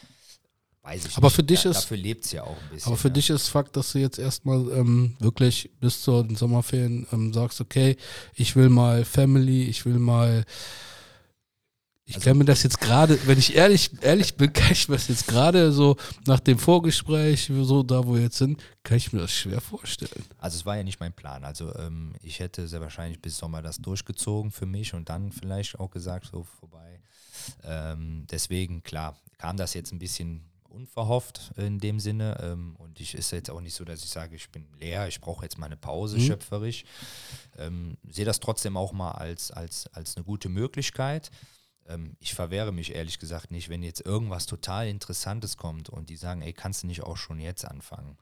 Weiß 0.82 1.04
ich 1.04 1.16
aber 1.16 1.26
nicht. 1.26 1.36
für 1.36 1.42
dich 1.42 1.62
da, 1.62 1.70
ist, 1.70 1.76
dafür 1.82 1.96
lebt 1.96 2.24
es 2.24 2.32
ja 2.32 2.44
auch 2.44 2.56
ein 2.56 2.68
bisschen. 2.70 2.88
Aber 2.88 2.96
für 2.96 3.08
ja. 3.08 3.14
dich 3.14 3.30
ist 3.30 3.48
Fakt, 3.48 3.76
dass 3.76 3.92
du 3.92 3.98
jetzt 3.98 4.18
erstmal 4.18 4.70
ähm, 4.70 5.16
wirklich 5.18 5.70
bis 5.80 6.02
zu 6.02 6.22
den 6.22 6.36
Sommerferien 6.36 7.06
ähm, 7.12 7.32
sagst, 7.32 7.60
okay, 7.60 7.96
ich 8.34 8.54
will 8.56 8.68
mal 8.68 9.04
Family, 9.04 9.64
ich 9.64 9.84
will 9.84 9.98
mal 9.98 10.44
ich 12.08 12.14
also, 12.14 12.30
kann 12.30 12.38
mir 12.38 12.44
das 12.44 12.62
jetzt 12.62 12.80
gerade, 12.80 13.18
wenn 13.26 13.36
ich 13.36 13.56
ehrlich, 13.56 13.90
ehrlich 14.00 14.36
bin, 14.36 14.52
kann 14.52 14.70
ich 14.70 14.88
mir 14.88 14.94
das 14.94 15.08
jetzt 15.08 15.26
gerade 15.26 15.72
so 15.72 15.96
nach 16.24 16.38
dem 16.38 16.56
Vorgespräch, 16.56 17.50
so 17.62 17.82
da 17.82 18.06
wo 18.06 18.14
wir 18.14 18.22
jetzt 18.22 18.38
sind, 18.38 18.62
kann 18.84 18.96
ich 18.96 19.12
mir 19.12 19.18
das 19.20 19.32
schwer 19.32 19.60
vorstellen. 19.60 20.24
Also 20.38 20.56
es 20.56 20.64
war 20.64 20.76
ja 20.76 20.84
nicht 20.84 21.00
mein 21.00 21.12
Plan. 21.12 21.44
Also 21.44 21.74
ähm, 21.74 22.14
ich 22.22 22.38
hätte 22.38 22.68
sehr 22.68 22.80
wahrscheinlich 22.80 23.20
bis 23.20 23.36
Sommer 23.36 23.60
das 23.60 23.78
durchgezogen 23.78 24.52
für 24.52 24.66
mich 24.66 24.94
und 24.94 25.08
dann 25.08 25.32
vielleicht 25.32 25.80
auch 25.80 25.90
gesagt, 25.90 26.28
so 26.30 26.44
vorbei. 26.44 27.00
Ähm, 27.64 28.24
deswegen, 28.30 28.84
klar, 28.84 29.16
kam 29.38 29.56
das 29.56 29.74
jetzt 29.74 29.90
ein 29.90 29.98
bisschen 29.98 30.44
unverhofft 30.68 31.50
in 31.56 31.80
dem 31.80 31.98
Sinne. 31.98 32.38
Ähm, 32.40 32.76
und 32.76 33.00
ich 33.00 33.14
ist 33.14 33.32
jetzt 33.32 33.50
auch 33.50 33.60
nicht 33.60 33.74
so, 33.74 33.84
dass 33.84 34.04
ich 34.04 34.10
sage, 34.10 34.36
ich 34.36 34.48
bin 34.50 34.68
leer, 34.78 35.08
ich 35.08 35.20
brauche 35.20 35.44
jetzt 35.44 35.58
mal 35.58 35.66
eine 35.66 35.76
Pause, 35.76 36.18
mhm. 36.18 36.22
schöpferisch. 36.22 36.84
Ähm, 37.58 37.96
sehe 38.08 38.24
das 38.24 38.38
trotzdem 38.38 38.76
auch 38.76 38.92
mal 38.92 39.10
als, 39.10 39.50
als, 39.50 39.88
als 39.88 40.16
eine 40.16 40.24
gute 40.24 40.48
Möglichkeit 40.48 41.32
ähm, 41.88 42.16
ich 42.20 42.34
verwehre 42.34 42.72
mich 42.72 42.94
ehrlich 42.94 43.18
gesagt 43.18 43.50
nicht, 43.50 43.68
wenn 43.68 43.82
jetzt 43.82 44.04
irgendwas 44.04 44.46
total 44.46 44.88
Interessantes 44.88 45.56
kommt 45.56 45.88
und 45.88 46.10
die 46.10 46.16
sagen, 46.16 46.42
ey, 46.42 46.52
kannst 46.52 46.82
du 46.82 46.86
nicht 46.86 47.02
auch 47.02 47.16
schon 47.16 47.40
jetzt 47.40 47.64
anfangen? 47.64 48.16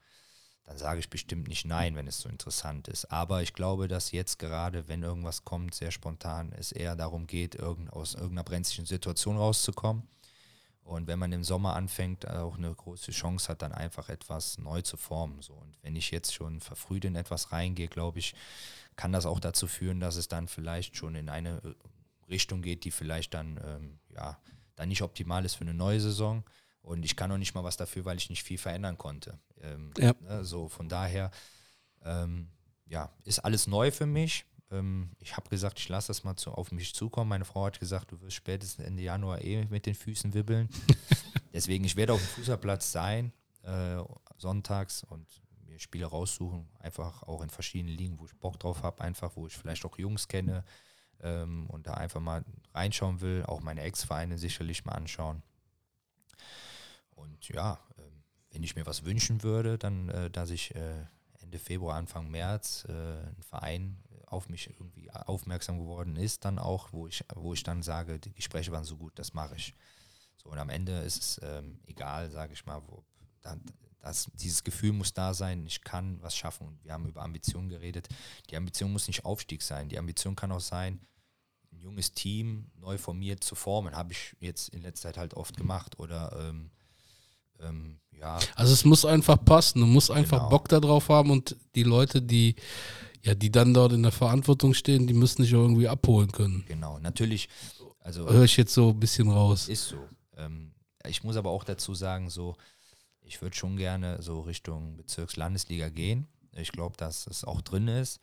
Dann 0.65 0.77
sage 0.79 0.99
ich 0.99 1.09
bestimmt 1.11 1.47
nicht 1.47 1.65
nein, 1.65 1.95
wenn 1.95 2.07
es 2.07 2.19
so 2.19 2.27
interessant 2.29 2.87
ist. 2.87 3.11
Aber 3.11 3.43
ich 3.43 3.53
glaube, 3.53 3.87
dass 3.87 4.11
jetzt 4.11 4.39
gerade, 4.39 4.87
wenn 4.87 5.03
irgendwas 5.03 5.45
kommt, 5.45 5.75
sehr 5.75 5.91
spontan, 5.91 6.51
es 6.57 6.71
eher 6.71 6.95
darum 6.95 7.27
geht, 7.27 7.53
irgend, 7.53 7.93
aus 7.93 8.15
irgendeiner 8.15 8.43
brenzlichen 8.43 8.87
Situation 8.87 9.37
rauszukommen. 9.37 10.07
Und 10.83 11.07
wenn 11.07 11.19
man 11.19 11.31
im 11.31 11.43
Sommer 11.43 11.75
anfängt, 11.75 12.27
auch 12.27 12.57
eine 12.57 12.73
große 12.73 13.11
Chance 13.11 13.49
hat, 13.49 13.61
dann 13.61 13.71
einfach 13.71 14.09
etwas 14.09 14.57
neu 14.57 14.81
zu 14.81 14.97
formen. 14.97 15.41
So. 15.41 15.53
Und 15.53 15.77
wenn 15.81 15.95
ich 15.95 16.11
jetzt 16.11 16.33
schon 16.33 16.59
verfrüht 16.61 17.05
in 17.05 17.15
etwas 17.15 17.51
reingehe, 17.51 17.87
glaube 17.87 18.19
ich, 18.19 18.35
kann 18.95 19.11
das 19.11 19.25
auch 19.25 19.39
dazu 19.39 19.67
führen, 19.67 19.99
dass 19.99 20.15
es 20.15 20.27
dann 20.27 20.47
vielleicht 20.47 20.95
schon 20.95 21.15
in 21.15 21.29
eine 21.29 21.75
Richtung 22.29 22.61
geht, 22.61 22.83
die 22.83 22.91
vielleicht 22.91 23.33
dann, 23.33 23.59
ähm, 23.65 23.99
ja, 24.09 24.39
dann 24.75 24.89
nicht 24.89 25.01
optimal 25.01 25.45
ist 25.45 25.55
für 25.55 25.61
eine 25.63 25.73
neue 25.73 25.99
Saison. 26.01 26.43
Und 26.81 27.03
ich 27.03 27.15
kann 27.15 27.31
auch 27.31 27.37
nicht 27.37 27.55
mal 27.55 27.63
was 27.63 27.77
dafür, 27.77 28.05
weil 28.05 28.17
ich 28.17 28.29
nicht 28.29 28.43
viel 28.43 28.57
verändern 28.57 28.97
konnte. 28.97 29.39
Ähm, 29.61 29.91
Ja. 29.97 30.13
ne, 30.21 30.43
so 30.45 30.67
von 30.69 30.87
daher, 30.89 31.31
ähm, 32.03 32.49
ja, 32.85 33.11
ist 33.23 33.39
alles 33.39 33.65
neu 33.67 33.89
für 33.91 34.05
mich. 34.05 34.45
Ähm, 34.71 35.11
ich 35.19 35.35
habe 35.37 35.49
gesagt, 35.49 35.79
ich 35.79 35.89
lasse 35.89 36.07
das 36.07 36.23
mal 36.23 36.35
zu, 36.35 36.51
auf 36.51 36.71
mich 36.71 36.93
zukommen. 36.93 37.29
Meine 37.29 37.45
Frau 37.45 37.65
hat 37.65 37.79
gesagt, 37.79 38.11
du 38.11 38.21
wirst 38.21 38.35
spätestens 38.35 38.85
Ende 38.85 39.01
Januar 39.03 39.41
eh 39.43 39.65
mit 39.65 39.85
den 39.85 39.95
Füßen 39.95 40.33
wibbeln. 40.33 40.69
Deswegen, 41.53 41.85
ich 41.85 41.95
werde 41.95 42.13
auf 42.13 42.19
dem 42.19 42.27
Fußballplatz 42.27 42.91
sein, 42.91 43.31
äh, 43.63 43.97
sonntags 44.37 45.03
und 45.05 45.25
mir 45.65 45.79
Spiele 45.79 46.05
raussuchen. 46.05 46.67
Einfach 46.79 47.23
auch 47.23 47.41
in 47.41 47.49
verschiedenen 47.49 47.95
Ligen, 47.95 48.19
wo 48.19 48.25
ich 48.25 48.35
Bock 48.35 48.59
drauf 48.59 48.83
habe, 48.83 49.01
einfach, 49.03 49.35
wo 49.35 49.47
ich 49.47 49.53
vielleicht 49.57 49.85
auch 49.85 49.97
Jungs 49.97 50.27
kenne 50.27 50.63
ähm, 51.21 51.67
und 51.67 51.87
da 51.87 51.95
einfach 51.95 52.21
mal 52.21 52.43
reinschauen 52.73 53.21
will. 53.21 53.43
Auch 53.45 53.61
meine 53.61 53.81
Ex-Vereine 53.81 54.37
sicherlich 54.37 54.85
mal 54.85 54.93
anschauen. 54.93 55.41
Und 57.11 57.47
ja, 57.49 57.79
ähm, 57.97 58.23
wenn 58.51 58.63
ich 58.63 58.75
mir 58.75 58.85
was 58.85 59.05
wünschen 59.05 59.43
würde, 59.43 59.77
dann, 59.77 60.09
äh, 60.09 60.29
dass 60.29 60.49
ich 60.49 60.75
äh, 60.75 61.05
Ende 61.39 61.59
Februar, 61.59 61.97
Anfang 61.97 62.29
März 62.29 62.85
äh, 62.89 62.91
ein 62.91 63.43
Verein 63.43 63.97
auf 64.25 64.49
mich 64.49 64.67
irgendwie 64.69 65.11
aufmerksam 65.11 65.77
geworden 65.77 66.15
ist, 66.15 66.45
dann 66.45 66.59
auch, 66.59 66.91
wo 66.91 67.07
ich, 67.07 67.23
wo 67.35 67.53
ich 67.53 67.63
dann 67.63 67.83
sage, 67.83 68.19
die 68.19 68.33
Gespräche 68.33 68.71
waren 68.71 68.83
so 68.83 68.97
gut, 68.97 69.17
das 69.19 69.33
mache 69.33 69.55
ich. 69.55 69.73
So, 70.35 70.49
und 70.49 70.57
am 70.57 70.69
Ende 70.69 70.99
ist 70.99 71.21
es 71.21 71.41
ähm, 71.43 71.79
egal, 71.85 72.31
sage 72.31 72.53
ich 72.53 72.65
mal, 72.65 72.81
wo, 72.87 73.03
dann, 73.41 73.61
das, 74.05 74.29
dieses 74.35 74.63
Gefühl 74.63 74.93
muss 74.93 75.13
da 75.13 75.33
sein, 75.33 75.65
ich 75.65 75.81
kann 75.81 76.21
was 76.21 76.35
schaffen. 76.35 76.67
Und 76.67 76.83
wir 76.83 76.93
haben 76.93 77.07
über 77.07 77.23
Ambitionen 77.23 77.69
geredet. 77.69 78.07
Die 78.49 78.55
Ambition 78.55 78.91
muss 78.93 79.07
nicht 79.07 79.25
Aufstieg 79.25 79.63
sein. 79.63 79.89
Die 79.89 79.97
Ambition 79.97 80.35
kann 80.35 80.51
auch 80.51 80.59
sein, 80.61 80.99
ein 81.71 81.79
junges 81.79 82.11
Team 82.11 82.67
neu 82.79 82.97
formiert 82.99 83.43
zu 83.43 83.55
formen. 83.55 83.95
Habe 83.95 84.13
ich 84.13 84.35
jetzt 84.39 84.69
in 84.69 84.83
letzter 84.83 85.09
Zeit 85.09 85.17
halt 85.17 85.33
oft 85.33 85.57
gemacht. 85.57 85.99
Oder 85.99 86.31
ähm, 86.39 86.69
ähm, 87.59 87.99
ja, 88.11 88.37
Also 88.55 88.73
es 88.73 88.85
muss 88.85 89.05
einfach 89.05 89.43
passen. 89.43 89.79
Du 89.79 89.87
musst 89.87 90.11
einfach 90.11 90.37
Genau. 90.37 90.49
Bock 90.49 90.69
darauf 90.69 91.09
haben 91.09 91.31
und 91.31 91.55
die 91.73 91.83
Leute, 91.83 92.21
die 92.21 92.55
ja, 93.23 93.33
die 93.33 93.51
dann 93.51 93.73
dort 93.73 93.91
in 93.91 94.03
der 94.03 94.11
Verantwortung 94.11 94.75
stehen, 94.75 95.07
die 95.07 95.15
müssen 95.15 95.41
dich 95.41 95.55
auch 95.55 95.61
irgendwie 95.63 95.87
abholen 95.87 96.31
können. 96.31 96.63
genau. 96.67 96.99
Natürlich, 96.99 97.49
also 97.99 98.29
Höre 98.29 98.43
ich 98.43 98.55
jetzt 98.55 98.75
so 98.75 98.89
ein 98.91 98.99
bisschen 98.99 99.31
raus. 99.31 99.67
Ist 99.67 99.87
so. 99.87 99.97
Ähm, 100.37 100.73
ich 101.07 101.23
muss 101.23 101.35
aber 101.35 101.49
auch 101.49 101.63
dazu 101.63 101.95
sagen, 101.95 102.29
so, 102.29 102.55
ich 103.25 103.41
würde 103.41 103.55
schon 103.55 103.77
gerne 103.77 104.21
so 104.21 104.41
Richtung 104.41 104.97
Bezirkslandesliga 104.97 105.89
gehen. 105.89 106.27
Ich 106.53 106.71
glaube, 106.71 106.95
dass 106.97 107.27
es 107.27 107.43
auch 107.43 107.61
drin 107.61 107.87
ist. 107.87 108.19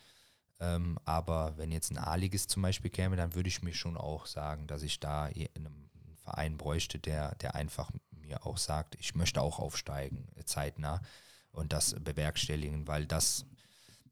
Ähm, 0.60 0.98
aber 1.04 1.56
wenn 1.56 1.72
jetzt 1.72 1.90
ein 1.90 1.98
A-Ligist 1.98 2.50
zum 2.50 2.62
Beispiel 2.62 2.90
käme, 2.90 3.16
dann 3.16 3.34
würde 3.34 3.48
ich 3.48 3.62
mir 3.62 3.74
schon 3.74 3.96
auch 3.96 4.26
sagen, 4.26 4.66
dass 4.66 4.82
ich 4.82 5.00
da 5.00 5.26
in 5.26 5.48
einem 5.56 5.90
Verein 6.16 6.56
bräuchte, 6.56 6.98
der, 6.98 7.34
der 7.36 7.54
einfach 7.54 7.90
mir 8.10 8.46
auch 8.46 8.58
sagt, 8.58 8.94
ich 8.94 9.14
möchte 9.14 9.42
auch 9.42 9.58
aufsteigen, 9.58 10.28
äh, 10.36 10.44
zeitnah 10.44 11.02
und 11.50 11.72
das 11.72 11.94
bewerkstelligen, 11.98 12.86
weil 12.86 13.06
das, 13.06 13.44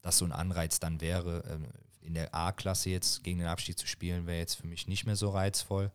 das 0.03 0.19
so 0.19 0.25
ein 0.25 0.33
Anreiz 0.33 0.81
dann 0.81 1.01
wäre. 1.01 1.45
Ähm, 1.49 1.69
in 2.01 2.15
der 2.15 2.35
A-Klasse 2.35 2.91
jetzt 2.91 3.23
gegen 3.23 3.39
den 3.39 3.49
Abstieg 3.49 3.79
zu 3.79 3.87
spielen, 3.87 4.27
wäre 4.27 4.39
jetzt 4.39 4.55
für 4.55 4.67
mich 4.67 4.89
nicht 4.89 5.07
mehr 5.07 5.17
so 5.17 5.31
reizvoll. 5.31 5.93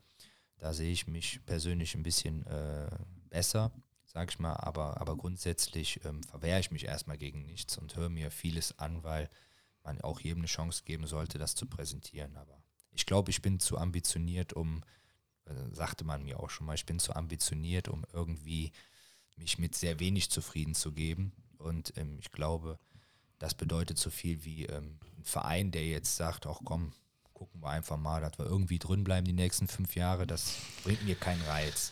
Da 0.58 0.74
sehe 0.74 0.92
ich 0.92 1.08
mich 1.08 1.46
persönlich 1.46 1.96
ein 1.96 2.04
bisschen 2.04 2.46
äh, 2.46 2.88
besser, 3.30 3.72
sage 4.16 4.32
ich 4.32 4.40
mal, 4.40 4.54
aber, 4.54 5.02
aber 5.02 5.18
grundsätzlich 5.18 6.00
ähm, 6.06 6.24
verwehre 6.24 6.62
ich 6.62 6.72
mich 6.72 6.86
erstmal 6.86 7.18
gegen 7.18 7.46
nichts 7.46 7.78
und 7.78 7.98
höre 7.98 8.08
mir 8.08 8.32
vieles 8.32 8.80
an, 8.80 9.04
weil 9.04 9.30
man 9.84 10.00
auch 10.00 10.22
jedem 10.22 10.40
eine 10.40 10.48
Chance 10.48 10.84
geben 10.86 11.06
sollte, 11.06 11.38
das 11.38 11.54
zu 11.54 11.66
präsentieren. 11.66 12.38
Aber 12.38 12.64
ich 12.94 13.06
glaube, 13.06 13.30
ich 13.30 13.42
bin 13.42 13.60
zu 13.60 13.78
ambitioniert, 13.78 14.54
um, 14.54 14.84
äh, 15.44 15.54
sagte 15.74 16.06
man 16.06 16.24
mir 16.24 16.40
auch 16.40 16.50
schon 16.50 16.66
mal, 16.66 16.76
ich 16.76 16.86
bin 16.86 16.98
zu 16.98 17.14
ambitioniert, 17.14 17.90
um 17.90 18.06
irgendwie 18.14 18.72
mich 19.36 19.58
mit 19.58 19.76
sehr 19.76 20.00
wenig 20.00 20.32
zufrieden 20.32 20.76
zu 20.76 20.94
geben. 20.94 21.34
Und 21.58 21.92
ähm, 21.98 22.18
ich 22.22 22.32
glaube, 22.32 22.80
das 23.38 23.54
bedeutet 23.54 23.98
so 23.98 24.10
viel 24.10 24.46
wie 24.46 24.66
ähm, 24.68 24.98
ein 25.18 25.26
Verein, 25.26 25.72
der 25.72 25.86
jetzt 25.86 26.16
sagt, 26.16 26.48
ach 26.48 26.62
komm, 26.64 26.94
gucken 27.34 27.62
wir 27.62 27.70
einfach 27.70 27.98
mal, 27.98 28.22
dass 28.22 28.40
wir 28.40 28.46
irgendwie 28.46 28.80
drin 28.80 29.04
bleiben 29.04 29.26
die 29.26 29.34
nächsten 29.34 29.68
fünf 29.68 29.98
Jahre, 29.98 30.26
das 30.26 30.56
bringt 30.86 31.04
mir 31.04 31.16
keinen 31.16 31.42
Reiz. 31.42 31.92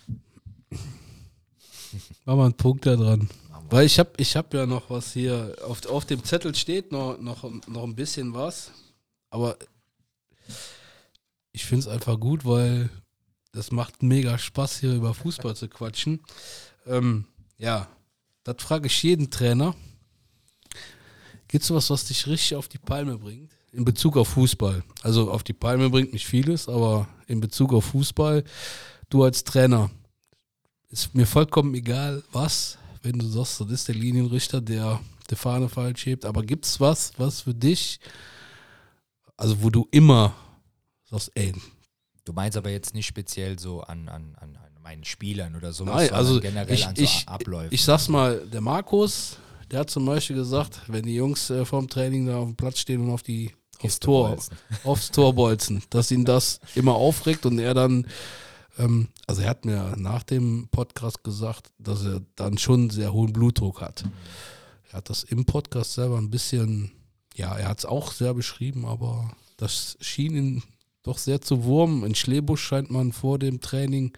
Mach 2.25 2.35
mal 2.35 2.45
einen 2.45 2.57
Punkt 2.57 2.85
da 2.85 2.95
dran. 2.95 3.29
Weil 3.69 3.85
ich 3.85 3.97
habe 3.97 4.11
ich 4.17 4.35
hab 4.35 4.53
ja 4.53 4.65
noch 4.65 4.89
was 4.89 5.13
hier, 5.13 5.55
auf, 5.65 5.85
auf 5.87 6.05
dem 6.05 6.23
Zettel 6.23 6.53
steht 6.53 6.91
noch, 6.91 7.17
noch, 7.19 7.43
noch 7.67 7.83
ein 7.83 7.95
bisschen 7.95 8.33
was, 8.33 8.71
aber 9.29 9.57
ich 11.51 11.65
finde 11.65 11.81
es 11.81 11.87
einfach 11.87 12.19
gut, 12.19 12.45
weil 12.45 12.89
das 13.51 13.71
macht 13.71 14.03
mega 14.03 14.37
Spaß, 14.37 14.79
hier 14.79 14.93
über 14.93 15.13
Fußball 15.13 15.55
zu 15.55 15.69
quatschen. 15.69 16.19
Ähm, 16.85 17.25
ja, 17.57 17.87
das 18.43 18.57
frage 18.59 18.87
ich 18.87 19.03
jeden 19.03 19.29
Trainer. 19.29 19.75
Gibt 21.47 21.63
es 21.63 21.71
was, 21.71 21.89
was 21.89 22.05
dich 22.05 22.27
richtig 22.27 22.55
auf 22.55 22.67
die 22.67 22.79
Palme 22.79 23.17
bringt? 23.17 23.51
In 23.71 23.85
Bezug 23.85 24.17
auf 24.17 24.29
Fußball. 24.29 24.83
Also 25.03 25.31
auf 25.31 25.43
die 25.43 25.53
Palme 25.53 25.89
bringt 25.89 26.13
nicht 26.13 26.27
vieles, 26.27 26.67
aber 26.67 27.07
in 27.27 27.39
Bezug 27.39 27.73
auf 27.73 27.85
Fußball, 27.85 28.43
du 29.09 29.23
als 29.23 29.43
Trainer, 29.43 29.89
ist 30.93 31.15
mir 31.15 31.25
vollkommen 31.25 31.73
egal, 31.73 32.23
was, 32.31 32.77
wenn 33.01 33.19
du 33.19 33.25
sagst, 33.27 33.59
das 33.61 33.69
ist 33.69 33.87
der 33.87 33.95
Linienrichter, 33.95 34.61
der 34.61 34.99
die 35.29 35.35
Fahne 35.35 35.67
falsch 35.69 36.05
hebt. 36.05 36.25
Aber 36.25 36.43
gibt 36.43 36.65
es 36.65 36.79
was, 36.79 37.11
was 37.17 37.41
für 37.41 37.53
dich, 37.53 37.99
also 39.35 39.61
wo 39.61 39.69
du 39.69 39.87
immer 39.91 40.33
sagst, 41.09 41.31
ey, 41.35 41.53
Du 42.25 42.31
meinst 42.31 42.57
aber 42.57 42.69
jetzt 42.69 42.93
nicht 42.93 43.05
speziell 43.05 43.59
so 43.59 43.81
an, 43.81 44.07
an, 44.07 44.35
an, 44.39 44.55
an 44.55 44.81
meinen 44.81 45.03
Spielern 45.03 45.55
oder 45.55 45.73
so, 45.73 45.83
Nein, 45.83 46.09
also 46.11 46.39
generell 46.39 46.73
ich, 46.73 46.87
an 46.87 46.95
so 46.95 47.03
ich, 47.03 47.27
Abläufen. 47.27 47.73
ich 47.73 47.83
sag's 47.83 48.07
mal, 48.07 48.47
der 48.47 48.61
Markus, 48.61 49.37
der 49.69 49.81
hat 49.81 49.89
zum 49.89 50.05
Beispiel 50.05 50.37
gesagt, 50.37 50.81
wenn 50.87 51.03
die 51.03 51.15
Jungs 51.15 51.49
äh, 51.49 51.65
vorm 51.65 51.89
Training 51.89 52.27
da 52.27 52.37
auf 52.37 52.45
dem 52.45 52.55
Platz 52.55 52.79
stehen 52.79 53.01
und 53.01 53.11
auf 53.11 53.23
die 53.23 53.51
aufs 53.81 53.99
Tor, 53.99 54.29
bolzen. 54.29 54.57
aufs 54.85 55.11
Tor 55.11 55.33
bolzen, 55.33 55.83
dass 55.89 56.11
ihn 56.11 56.23
das 56.23 56.61
immer 56.75 56.95
aufregt 56.95 57.45
und 57.45 57.59
er 57.59 57.73
dann, 57.73 58.07
ähm, 58.77 59.09
also 59.27 59.41
er 59.41 59.49
hat 59.49 59.65
mir 59.65 59.95
nach 59.97 60.23
dem 60.23 60.67
Podcast 60.71 61.23
gesagt, 61.23 61.71
dass 61.77 62.03
er 62.05 62.21
dann 62.35 62.57
schon 62.57 62.89
sehr 62.89 63.13
hohen 63.13 63.33
Blutdruck 63.33 63.81
hat. 63.81 64.03
Er 64.89 64.97
hat 64.97 65.09
das 65.09 65.23
im 65.23 65.45
Podcast 65.45 65.93
selber 65.93 66.17
ein 66.17 66.29
bisschen, 66.29 66.91
ja, 67.35 67.55
er 67.57 67.67
hat 67.67 67.79
es 67.79 67.85
auch 67.85 68.11
sehr 68.11 68.33
beschrieben, 68.33 68.85
aber 68.85 69.35
das 69.57 69.97
schien 70.01 70.35
ihn 70.35 70.63
doch 71.03 71.17
sehr 71.17 71.41
zu 71.41 71.63
wurmen. 71.63 72.03
In 72.03 72.15
Schlebusch 72.15 72.63
scheint 72.63 72.89
man 72.89 73.11
vor 73.11 73.39
dem 73.39 73.59
Training, 73.59 74.13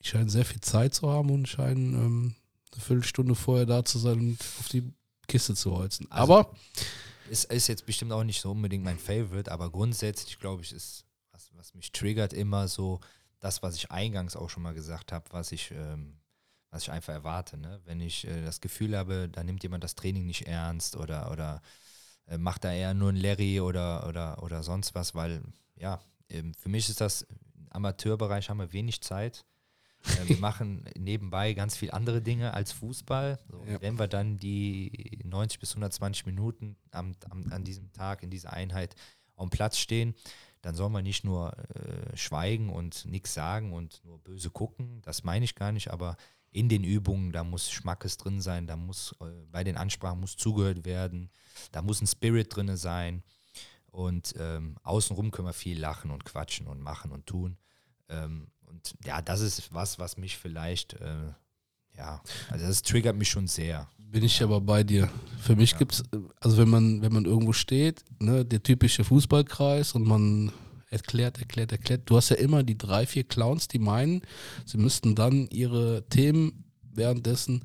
die 0.00 0.08
scheinen 0.08 0.28
sehr 0.28 0.44
viel 0.44 0.60
Zeit 0.60 0.94
zu 0.94 1.10
haben 1.10 1.30
und 1.30 1.46
scheinen 1.48 1.94
ähm, 1.94 2.34
eine 2.72 2.82
Viertelstunde 2.82 3.34
vorher 3.34 3.66
da 3.66 3.84
zu 3.84 3.98
sein 3.98 4.18
und 4.18 4.40
auf 4.60 4.68
die 4.68 4.84
Kiste 5.28 5.54
zu 5.54 5.76
holzen. 5.76 6.06
Also, 6.10 6.34
aber 6.34 6.54
Ist, 7.30 7.44
ist 7.52 7.66
jetzt 7.66 7.86
bestimmt 7.86 8.12
auch 8.12 8.24
nicht 8.24 8.40
so 8.40 8.52
unbedingt 8.52 8.84
mein 8.84 8.98
Favorite, 8.98 9.50
aber 9.50 9.70
grundsätzlich 9.70 10.38
glaube 10.38 10.62
ich, 10.62 10.72
ist, 10.72 11.04
was, 11.32 11.50
was 11.54 11.74
mich 11.74 11.90
triggert, 11.92 12.32
immer 12.32 12.68
so 12.68 13.00
das, 13.46 13.62
was 13.62 13.76
ich 13.76 13.90
eingangs 13.90 14.36
auch 14.36 14.50
schon 14.50 14.64
mal 14.64 14.74
gesagt 14.74 15.12
habe, 15.12 15.24
was 15.30 15.52
ich, 15.52 15.70
ähm, 15.70 16.18
was 16.70 16.82
ich 16.82 16.90
einfach 16.90 17.12
erwarte. 17.12 17.56
Ne? 17.56 17.80
Wenn 17.84 18.00
ich 18.00 18.26
äh, 18.26 18.44
das 18.44 18.60
Gefühl 18.60 18.96
habe, 18.96 19.28
da 19.28 19.44
nimmt 19.44 19.62
jemand 19.62 19.84
das 19.84 19.94
Training 19.94 20.26
nicht 20.26 20.46
ernst 20.46 20.96
oder, 20.96 21.30
oder 21.30 21.62
äh, 22.26 22.38
macht 22.38 22.64
da 22.64 22.72
eher 22.72 22.92
nur 22.92 23.10
ein 23.10 23.16
Larry 23.16 23.60
oder, 23.60 24.08
oder, 24.08 24.42
oder 24.42 24.62
sonst 24.62 24.94
was, 24.94 25.14
weil 25.14 25.42
ja, 25.76 26.00
ähm, 26.28 26.54
für 26.54 26.68
mich 26.68 26.88
ist 26.88 27.00
das, 27.00 27.22
im 27.22 27.68
Amateurbereich 27.70 28.50
haben 28.50 28.58
wir 28.58 28.72
wenig 28.72 29.00
Zeit. 29.00 29.44
Äh, 30.04 30.28
wir 30.28 30.36
machen 30.40 30.84
nebenbei 30.98 31.54
ganz 31.54 31.76
viel 31.76 31.92
andere 31.92 32.20
Dinge 32.22 32.52
als 32.52 32.72
Fußball. 32.72 33.38
So, 33.48 33.64
Ja. 33.64 33.80
Wenn 33.80 33.96
wir 33.96 34.08
dann 34.08 34.38
die 34.38 35.20
90 35.24 35.60
bis 35.60 35.70
120 35.70 36.26
Minuten 36.26 36.76
am, 36.90 37.14
am, 37.30 37.46
an 37.52 37.62
diesem 37.62 37.92
Tag 37.92 38.24
in 38.24 38.30
dieser 38.30 38.52
Einheit 38.52 38.96
am 39.36 39.50
Platz 39.50 39.78
stehen, 39.78 40.14
dann 40.66 40.74
soll 40.74 40.90
man 40.90 41.04
nicht 41.04 41.22
nur 41.22 41.56
äh, 41.76 42.16
schweigen 42.16 42.70
und 42.70 43.04
nichts 43.04 43.32
sagen 43.32 43.72
und 43.72 44.04
nur 44.04 44.18
böse 44.18 44.50
gucken. 44.50 45.00
Das 45.02 45.22
meine 45.22 45.44
ich 45.44 45.54
gar 45.54 45.70
nicht, 45.70 45.92
aber 45.92 46.16
in 46.50 46.68
den 46.68 46.82
Übungen, 46.82 47.30
da 47.30 47.44
muss 47.44 47.70
Schmackes 47.70 48.16
drin 48.16 48.40
sein, 48.40 48.66
da 48.66 48.74
muss 48.74 49.14
äh, 49.20 49.26
bei 49.52 49.62
den 49.62 49.76
Ansprachen 49.76 50.18
muss 50.18 50.36
zugehört 50.36 50.84
werden, 50.84 51.30
da 51.70 51.82
muss 51.82 52.02
ein 52.02 52.08
Spirit 52.08 52.56
drin 52.56 52.76
sein. 52.76 53.22
Und 53.92 54.34
ähm, 54.40 54.74
außenrum 54.82 55.30
können 55.30 55.46
wir 55.46 55.52
viel 55.52 55.78
lachen 55.78 56.10
und 56.10 56.24
quatschen 56.24 56.66
und 56.66 56.80
machen 56.80 57.12
und 57.12 57.26
tun. 57.26 57.58
Ähm, 58.08 58.48
und 58.62 58.96
ja, 59.04 59.22
das 59.22 59.42
ist 59.42 59.72
was, 59.72 60.00
was 60.00 60.16
mich 60.16 60.36
vielleicht, 60.36 60.94
äh, 60.94 61.32
ja, 61.96 62.22
also 62.50 62.66
das 62.66 62.82
triggert 62.82 63.16
mich 63.16 63.30
schon 63.30 63.46
sehr. 63.46 63.88
Bin 63.98 64.22
ich 64.22 64.42
aber 64.42 64.60
bei 64.60 64.84
dir. 64.84 65.10
Für 65.40 65.56
mich 65.56 65.76
gibt's, 65.76 66.00
äh, 66.12 66.18
also 66.40 66.58
wenn 66.58 66.68
man, 66.68 67.02
wenn 67.02 67.12
man 67.12 67.24
irgendwo 67.24 67.52
steht, 67.52 68.04
ne, 68.18 68.44
der 68.44 68.62
typische 68.62 69.04
Fußballkreis 69.04 69.92
und 69.92 70.06
man 70.06 70.52
erklärt, 70.88 71.38
erklärt, 71.38 71.72
erklärt, 71.72 72.02
du 72.06 72.16
hast 72.16 72.30
ja 72.30 72.36
immer 72.36 72.62
die 72.62 72.78
drei, 72.78 73.06
vier 73.06 73.24
Clowns, 73.24 73.68
die 73.68 73.78
meinen, 73.78 74.22
sie 74.64 74.78
müssten 74.78 75.14
dann 75.14 75.48
ihre 75.48 76.08
Themen 76.08 76.64
währenddessen, 76.82 77.64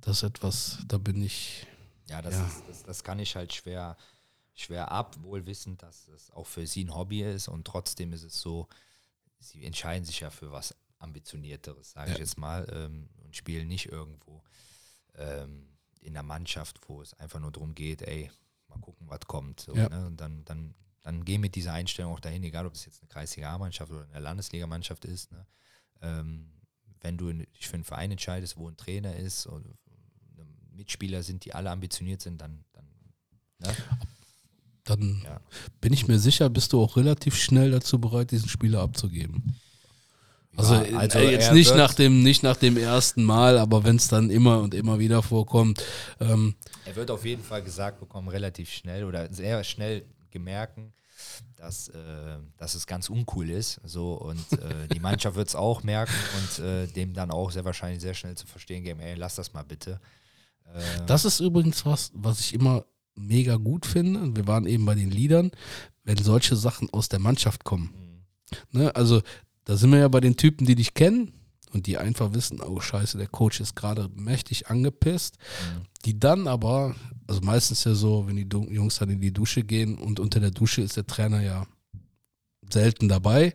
das 0.00 0.18
ist 0.18 0.22
etwas, 0.22 0.78
da 0.88 0.98
bin 0.98 1.22
ich, 1.22 1.66
Ja, 2.08 2.22
das, 2.22 2.34
Ja. 2.34 2.46
Ist, 2.46 2.62
das, 2.68 2.82
das 2.84 3.04
kann 3.04 3.18
ich 3.18 3.34
halt 3.36 3.52
schwer, 3.52 3.96
schwer 4.54 4.90
ab, 4.90 5.16
wohl 5.22 5.46
wissend, 5.46 5.82
dass 5.82 6.08
es 6.08 6.30
auch 6.30 6.46
für 6.46 6.66
sie 6.66 6.84
ein 6.84 6.94
Hobby 6.94 7.22
ist 7.22 7.48
und 7.48 7.66
trotzdem 7.66 8.12
ist 8.12 8.24
es 8.24 8.40
so, 8.40 8.68
sie 9.40 9.64
entscheiden 9.64 10.04
sich 10.04 10.20
ja 10.20 10.30
für 10.30 10.52
was 10.52 10.74
ambitionierteres, 11.02 11.92
sage 11.92 12.10
Ja. 12.10 12.14
ich 12.14 12.20
jetzt 12.20 12.38
mal, 12.38 12.66
ähm, 12.72 13.08
und 13.24 13.34
spielen 13.36 13.68
nicht 13.68 13.86
irgendwo 13.86 14.42
ähm, 15.14 15.68
in 16.00 16.14
der 16.14 16.22
Mannschaft, 16.22 16.80
wo 16.88 17.02
es 17.02 17.14
einfach 17.14 17.40
nur 17.40 17.52
darum 17.52 17.74
geht, 17.74 18.02
ey, 18.02 18.30
mal 18.68 18.78
gucken, 18.80 19.08
was 19.08 19.20
kommt. 19.26 19.60
So, 19.60 19.74
Ja. 19.76 19.88
ne? 19.88 20.06
Und 20.06 20.20
dann, 20.20 20.44
dann, 20.44 20.74
dann 21.02 21.24
geh 21.24 21.38
mit 21.38 21.54
dieser 21.54 21.72
Einstellung 21.72 22.12
auch 22.12 22.20
dahin, 22.20 22.42
egal 22.44 22.66
ob 22.66 22.74
es 22.74 22.84
jetzt 22.86 23.00
eine 23.02 23.08
Kreisliga-Mannschaft 23.08 23.92
oder 23.92 24.08
eine 24.08 24.20
Landesligamannschaft 24.20 25.04
ist. 25.04 25.30
Ne? 25.32 25.46
Ähm, 26.00 26.52
wenn 27.00 27.18
du 27.18 27.32
dich 27.32 27.68
für 27.68 27.74
einen 27.74 27.84
Verein 27.84 28.10
entscheidest, 28.12 28.56
wo 28.56 28.68
ein 28.68 28.76
Trainer 28.76 29.16
ist 29.16 29.46
und 29.46 29.66
Mitspieler 30.70 31.22
sind, 31.22 31.44
die 31.44 31.52
alle 31.54 31.70
ambitioniert 31.70 32.22
sind, 32.22 32.40
dann, 32.40 32.64
dann 32.72 32.86
ne? 33.58 33.76
Dann 34.84 35.22
Ja. 35.24 35.40
bin 35.80 35.92
ich 35.92 36.08
mir 36.08 36.18
sicher, 36.18 36.48
bist 36.50 36.72
du 36.72 36.82
auch 36.82 36.96
relativ 36.96 37.36
schnell 37.36 37.70
dazu 37.70 38.00
bereit, 38.00 38.30
diesen 38.32 38.48
Spieler 38.48 38.80
abzugeben. 38.80 39.60
Also, 40.56 40.74
Ja, 40.74 40.98
also 40.98 41.18
äh, 41.18 41.30
jetzt 41.32 41.52
nicht 41.52 41.74
nach, 41.74 41.94
dem, 41.94 42.22
nicht 42.22 42.42
nach 42.42 42.56
dem 42.56 42.76
ersten 42.76 43.24
Mal, 43.24 43.58
aber 43.58 43.84
wenn 43.84 43.96
es 43.96 44.08
dann 44.08 44.30
immer 44.30 44.60
und 44.60 44.74
immer 44.74 44.98
wieder 44.98 45.22
vorkommt. 45.22 45.82
Ähm, 46.20 46.54
Er 46.84 46.94
wird 46.96 47.10
auf 47.10 47.24
jeden 47.24 47.42
Fall 47.42 47.62
gesagt 47.62 48.00
bekommen, 48.00 48.28
relativ 48.28 48.70
schnell 48.70 49.04
oder 49.04 49.32
sehr 49.32 49.64
schnell 49.64 50.04
gemerken, 50.30 50.92
dass, 51.56 51.88
äh, 51.88 51.94
dass 52.58 52.74
es 52.74 52.86
ganz 52.86 53.08
uncool 53.08 53.48
ist. 53.50 53.80
So, 53.84 54.14
und 54.14 54.52
äh, 54.60 54.88
die 54.92 55.00
Mannschaft 55.00 55.36
wird 55.36 55.48
es 55.48 55.54
auch 55.54 55.82
merken 55.82 56.12
und 56.38 56.64
äh, 56.64 56.86
dem 56.88 57.14
dann 57.14 57.30
auch 57.30 57.50
sehr 57.50 57.64
wahrscheinlich 57.64 58.02
sehr 58.02 58.14
schnell 58.14 58.34
zu 58.36 58.46
verstehen 58.46 58.82
geben, 58.84 59.00
ey, 59.00 59.14
lass 59.14 59.36
das 59.36 59.52
mal 59.54 59.62
bitte. 59.62 60.00
Äh, 60.74 60.80
Das 61.06 61.24
ist 61.24 61.40
übrigens 61.40 61.86
was, 61.86 62.10
was 62.14 62.40
ich 62.40 62.52
immer 62.54 62.84
mega 63.14 63.56
gut 63.56 63.86
finde. 63.86 64.34
Wir 64.36 64.46
waren 64.46 64.66
eben 64.66 64.84
bei 64.84 64.94
den 64.94 65.10
Liedern, 65.10 65.50
wenn 66.04 66.16
solche 66.18 66.56
Sachen 66.56 66.90
aus 66.90 67.08
der 67.08 67.20
Mannschaft 67.20 67.64
kommen. 67.64 67.94
mh, 68.72 68.78
Ne? 68.82 68.94
Also, 68.96 69.22
da 69.64 69.76
sind 69.76 69.92
wir 69.92 69.98
ja 69.98 70.08
bei 70.08 70.20
den 70.20 70.36
Typen, 70.36 70.66
die 70.66 70.74
dich 70.74 70.94
kennen 70.94 71.32
und 71.72 71.86
die 71.86 71.98
einfach 71.98 72.34
wissen, 72.34 72.60
oh 72.60 72.80
scheiße, 72.80 73.18
der 73.18 73.28
Coach 73.28 73.60
ist 73.60 73.76
gerade 73.76 74.08
mächtig 74.14 74.68
angepisst. 74.68 75.38
mh. 75.38 75.82
Die 76.04 76.18
dann 76.18 76.48
aber, 76.48 76.96
also 77.28 77.40
meistens 77.42 77.84
ja 77.84 77.94
so, 77.94 78.26
wenn 78.26 78.36
die 78.36 78.48
Jungs 78.74 78.96
dann 78.96 79.10
in 79.10 79.20
die 79.20 79.32
Dusche 79.32 79.62
gehen 79.62 79.98
und 79.98 80.18
unter 80.18 80.40
der 80.40 80.50
Dusche 80.50 80.82
ist 80.82 80.96
der 80.96 81.06
Trainer 81.06 81.40
ja 81.40 81.66
selten 82.72 83.08
dabei. 83.08 83.54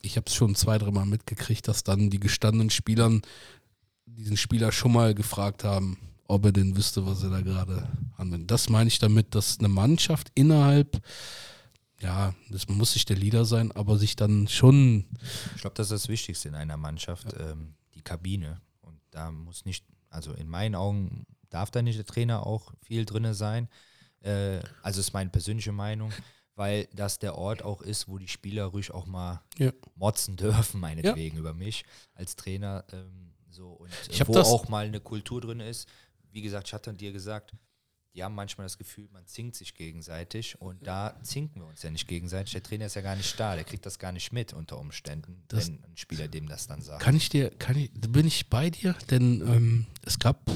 Ich 0.00 0.16
habe 0.16 0.24
es 0.28 0.34
schon 0.34 0.54
zwei, 0.54 0.78
dreimal 0.78 1.06
mitgekriegt, 1.06 1.68
dass 1.68 1.84
dann 1.84 2.10
die 2.10 2.20
gestandenen 2.20 2.70
Spielern 2.70 3.22
diesen 4.06 4.36
Spieler 4.36 4.72
schon 4.72 4.92
mal 4.92 5.14
gefragt 5.14 5.64
haben, 5.64 5.98
ob 6.26 6.44
er 6.46 6.52
denn 6.52 6.76
wüsste, 6.76 7.06
was 7.06 7.22
er 7.22 7.30
da 7.30 7.40
gerade 7.40 7.88
anwendet. 8.16 8.50
Das 8.50 8.68
meine 8.68 8.88
ich 8.88 8.98
damit, 8.98 9.34
dass 9.34 9.58
eine 9.58 9.68
Mannschaft 9.68 10.30
innerhalb, 10.34 11.02
ja, 12.02 12.34
das 12.50 12.68
muss 12.68 12.94
nicht 12.94 13.08
der 13.08 13.16
Leader 13.16 13.44
sein, 13.44 13.72
aber 13.72 13.96
sich 13.98 14.16
dann 14.16 14.48
schon, 14.48 15.06
Ich 15.54 15.60
glaube, 15.60 15.74
das 15.74 15.86
ist 15.90 16.04
das 16.04 16.08
Wichtigste 16.08 16.48
in 16.48 16.54
einer 16.54 16.76
Mannschaft, 16.76 17.28
ähm, 17.38 17.74
die 17.94 18.02
Kabine. 18.02 18.60
Und 18.80 19.00
da 19.10 19.30
muss 19.30 19.64
nicht, 19.64 19.84
also 20.10 20.32
in 20.32 20.48
meinen 20.48 20.74
Augen 20.74 21.24
darf 21.48 21.70
da 21.70 21.80
nicht 21.82 21.98
der 21.98 22.06
Trainer 22.06 22.46
auch 22.46 22.72
viel 22.82 23.04
drin 23.04 23.32
sein. 23.34 23.68
Äh, 24.20 24.60
also 24.82 25.00
ist 25.00 25.12
meine 25.12 25.30
persönliche 25.30 25.72
Meinung, 25.72 26.12
weil 26.54 26.88
das 26.92 27.18
der 27.18 27.36
Ort 27.36 27.62
auch 27.62 27.80
ist, 27.82 28.08
wo 28.08 28.18
die 28.18 28.28
Spieler 28.28 28.64
ruhig 28.66 28.90
auch 28.90 29.06
mal 29.06 29.42
Ja. 29.58 29.72
motzen 29.94 30.36
dürfen, 30.36 30.80
meinetwegen, 30.80 31.38
über 31.38 31.54
mich 31.54 31.84
als 32.14 32.36
Trainer. 32.36 32.84
Ähm, 32.92 33.32
so, 33.50 33.68
und 33.70 33.90
äh, 34.10 34.26
wo 34.26 34.38
auch 34.38 34.68
mal 34.68 34.86
eine 34.86 35.00
Kultur 35.00 35.40
drin 35.40 35.60
ist. 35.60 35.88
Wie 36.30 36.40
gesagt, 36.42 36.68
ich 36.68 36.72
hatte 36.74 36.92
dir 36.94 37.12
gesagt, 37.12 37.52
die 38.14 38.22
haben 38.22 38.34
manchmal 38.34 38.66
das 38.66 38.76
Gefühl, 38.76 39.08
man 39.12 39.26
zinkt 39.26 39.56
sich 39.56 39.74
gegenseitig 39.74 40.60
und 40.60 40.86
da 40.86 41.16
zinken 41.22 41.62
wir 41.62 41.66
uns 41.68 41.82
ja 41.82 41.90
nicht 41.90 42.06
gegenseitig. 42.08 42.52
Der 42.52 42.62
Trainer 42.62 42.86
ist 42.86 42.94
ja 42.94 43.00
gar 43.02 43.16
nicht 43.16 43.38
da, 43.40 43.54
der 43.54 43.64
kriegt 43.64 43.86
das 43.86 43.98
gar 43.98 44.12
nicht 44.12 44.32
mit 44.32 44.52
unter 44.52 44.78
Umständen, 44.78 45.42
Das- 45.48 45.68
wenn 45.68 45.82
ein 45.84 45.96
Spieler 45.96 46.28
dem 46.28 46.46
das 46.48 46.66
dann 46.66 46.82
sagt. 46.82 47.02
Kann 47.02 47.16
ich 47.16 47.28
dir, 47.30 47.50
kann 47.50 47.76
ich, 47.76 47.90
bin 47.92 48.26
ich 48.26 48.48
bei 48.50 48.68
dir, 48.70 48.94
denn 49.10 49.40
ähm, 49.46 49.86
es 50.04 50.18
gab 50.18 50.50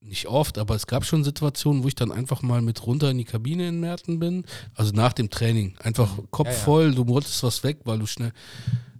nicht 0.00 0.26
oft, 0.26 0.58
aber 0.58 0.74
es 0.74 0.86
gab 0.86 1.04
schon 1.04 1.24
Situationen, 1.24 1.82
wo 1.84 1.88
ich 1.88 1.94
dann 1.94 2.12
einfach 2.12 2.42
mal 2.42 2.60
mit 2.62 2.84
runter 2.86 3.10
in 3.10 3.18
die 3.18 3.24
Kabine 3.24 3.68
in 3.68 3.80
Merten 3.80 4.18
bin, 4.18 4.44
also 4.74 4.92
nach 4.92 5.12
dem 5.12 5.30
Training, 5.30 5.76
einfach 5.78 6.16
Kopf 6.30 6.48
Ja, 6.48 6.52
ja. 6.54 6.58
voll, 6.60 6.94
du 6.94 7.06
wolltest 7.08 7.42
was 7.42 7.62
weg, 7.64 7.78
weil 7.84 7.98
du 7.98 8.06
schnell, 8.06 8.32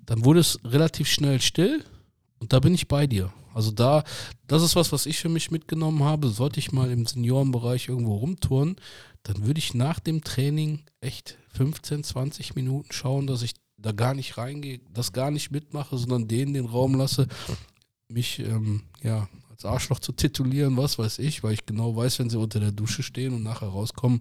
dann 0.07 0.25
wurde 0.25 0.41
es 0.41 0.59
relativ 0.65 1.09
schnell 1.09 1.41
still 1.41 1.85
und 2.43 2.53
da 2.53 2.59
bin 2.59 2.75
ich 2.75 2.89
bei 2.89 3.07
dir. 3.07 3.33
Also 3.55 3.71
da, 3.71 4.03
das 4.49 4.65
ist 4.65 4.75
was, 4.75 4.91
was 4.91 5.07
ich 5.07 5.21
für 5.21 5.29
mich 5.29 5.53
mitgenommen 5.53 6.03
habe. 6.03 6.27
Sollte 6.29 6.59
ich 6.59 6.73
mal 6.73 6.91
im 6.91 7.07
Seniorenbereich 7.07 7.89
irgendwo 7.89 8.17
rumtouren, 8.17 8.75
dann 9.23 9.47
würde 9.47 9.61
ich 9.61 9.75
nach 9.75 10.01
dem 10.01 10.25
Training 10.25 10.81
echt 11.01 11.39
15, 11.55 12.03
20 12.03 12.57
Minuten 12.57 12.91
schauen, 12.91 13.29
dass 13.29 13.43
ich 13.43 13.53
da 13.77 13.93
gar 13.93 14.15
nicht 14.15 14.39
reingehe, 14.39 14.81
das 14.93 15.13
gar 15.13 15.31
nicht 15.31 15.53
mitmache, 15.53 15.97
sondern 15.97 16.27
denen 16.27 16.53
den 16.53 16.67
Raum 16.67 16.97
lasse, 16.97 17.29
mich 18.09 18.41
ähm, 18.41 18.83
ja 19.05 19.29
als 19.49 19.65
Arschloch 19.65 20.01
zu 20.01 20.11
titulieren, 20.11 20.77
was 20.77 20.99
weiß 20.99 21.21
ich, 21.21 21.45
weil 21.45 21.53
ich 21.53 21.65
genau 21.65 21.95
weiß, 21.95 22.19
wenn 22.19 22.29
sie 22.29 22.41
unter 22.41 22.59
der 22.59 22.73
Dusche 22.73 23.05
stehen 23.05 23.35
und 23.35 23.45
nachher 23.45 23.69
rauskommen, 23.69 24.21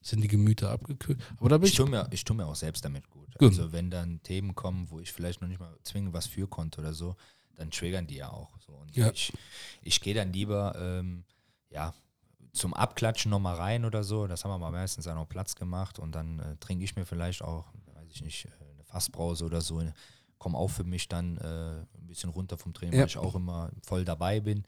sind 0.00 0.20
die 0.20 0.28
Gemüter 0.28 0.70
abgekühlt. 0.70 1.20
Aber 1.38 1.48
da 1.48 1.58
bin 1.58 1.66
Ich 1.66 1.74
ich, 1.74 1.76
tue, 1.76 1.88
mir, 1.88 2.08
ich 2.10 2.24
tue 2.24 2.36
mir 2.36 2.46
auch 2.46 2.56
selbst 2.56 2.84
damit 2.84 3.08
gut. 3.08 3.22
Gut. 3.38 3.50
Also 3.50 3.70
wenn 3.70 3.88
dann 3.88 4.20
Themen 4.24 4.56
kommen, 4.56 4.88
wo 4.90 4.98
ich 4.98 5.12
vielleicht 5.12 5.40
noch 5.40 5.48
nicht 5.48 5.60
mal 5.60 5.76
zwingend 5.84 6.12
was 6.12 6.26
für 6.26 6.48
konnte 6.48 6.80
oder 6.80 6.92
so, 6.92 7.14
dann 7.56 7.70
triggern 7.70 8.06
die 8.06 8.16
ja 8.16 8.30
auch. 8.30 8.50
So. 8.60 8.72
Und 8.72 8.94
Ja. 8.96 9.10
ich, 9.10 9.32
ich 9.82 10.00
gehe 10.00 10.14
dann 10.14 10.32
lieber 10.32 10.74
ähm, 10.78 11.24
ja, 11.70 11.94
zum 12.52 12.74
Abklatschen 12.74 13.30
nochmal 13.30 13.56
rein 13.56 13.84
oder 13.84 14.04
so. 14.04 14.26
Das 14.26 14.44
haben 14.44 14.50
wir 14.50 14.58
mal 14.58 14.70
meistens 14.72 15.06
auch 15.06 15.14
noch 15.14 15.28
Platz 15.28 15.54
gemacht 15.54 15.98
und 15.98 16.14
dann 16.14 16.38
äh, 16.38 16.56
trinke 16.58 16.84
ich 16.84 16.96
mir 16.96 17.06
vielleicht 17.06 17.42
auch, 17.42 17.66
weiß 17.94 18.08
ich 18.10 18.22
nicht, 18.22 18.44
äh, 18.46 18.48
eine 18.74 18.84
Fassbrause 18.84 19.44
oder 19.44 19.60
so. 19.60 19.82
Komme 20.38 20.58
auch 20.58 20.68
für 20.70 20.84
mich 20.84 21.08
dann 21.08 21.36
äh, 21.38 21.80
ein 21.98 22.06
bisschen 22.06 22.30
runter 22.30 22.58
vom 22.58 22.74
Training, 22.74 22.94
Ja. 22.94 23.00
weil 23.00 23.06
ich 23.08 23.18
auch 23.18 23.34
immer 23.34 23.70
voll 23.82 24.04
dabei 24.04 24.40
bin. 24.40 24.64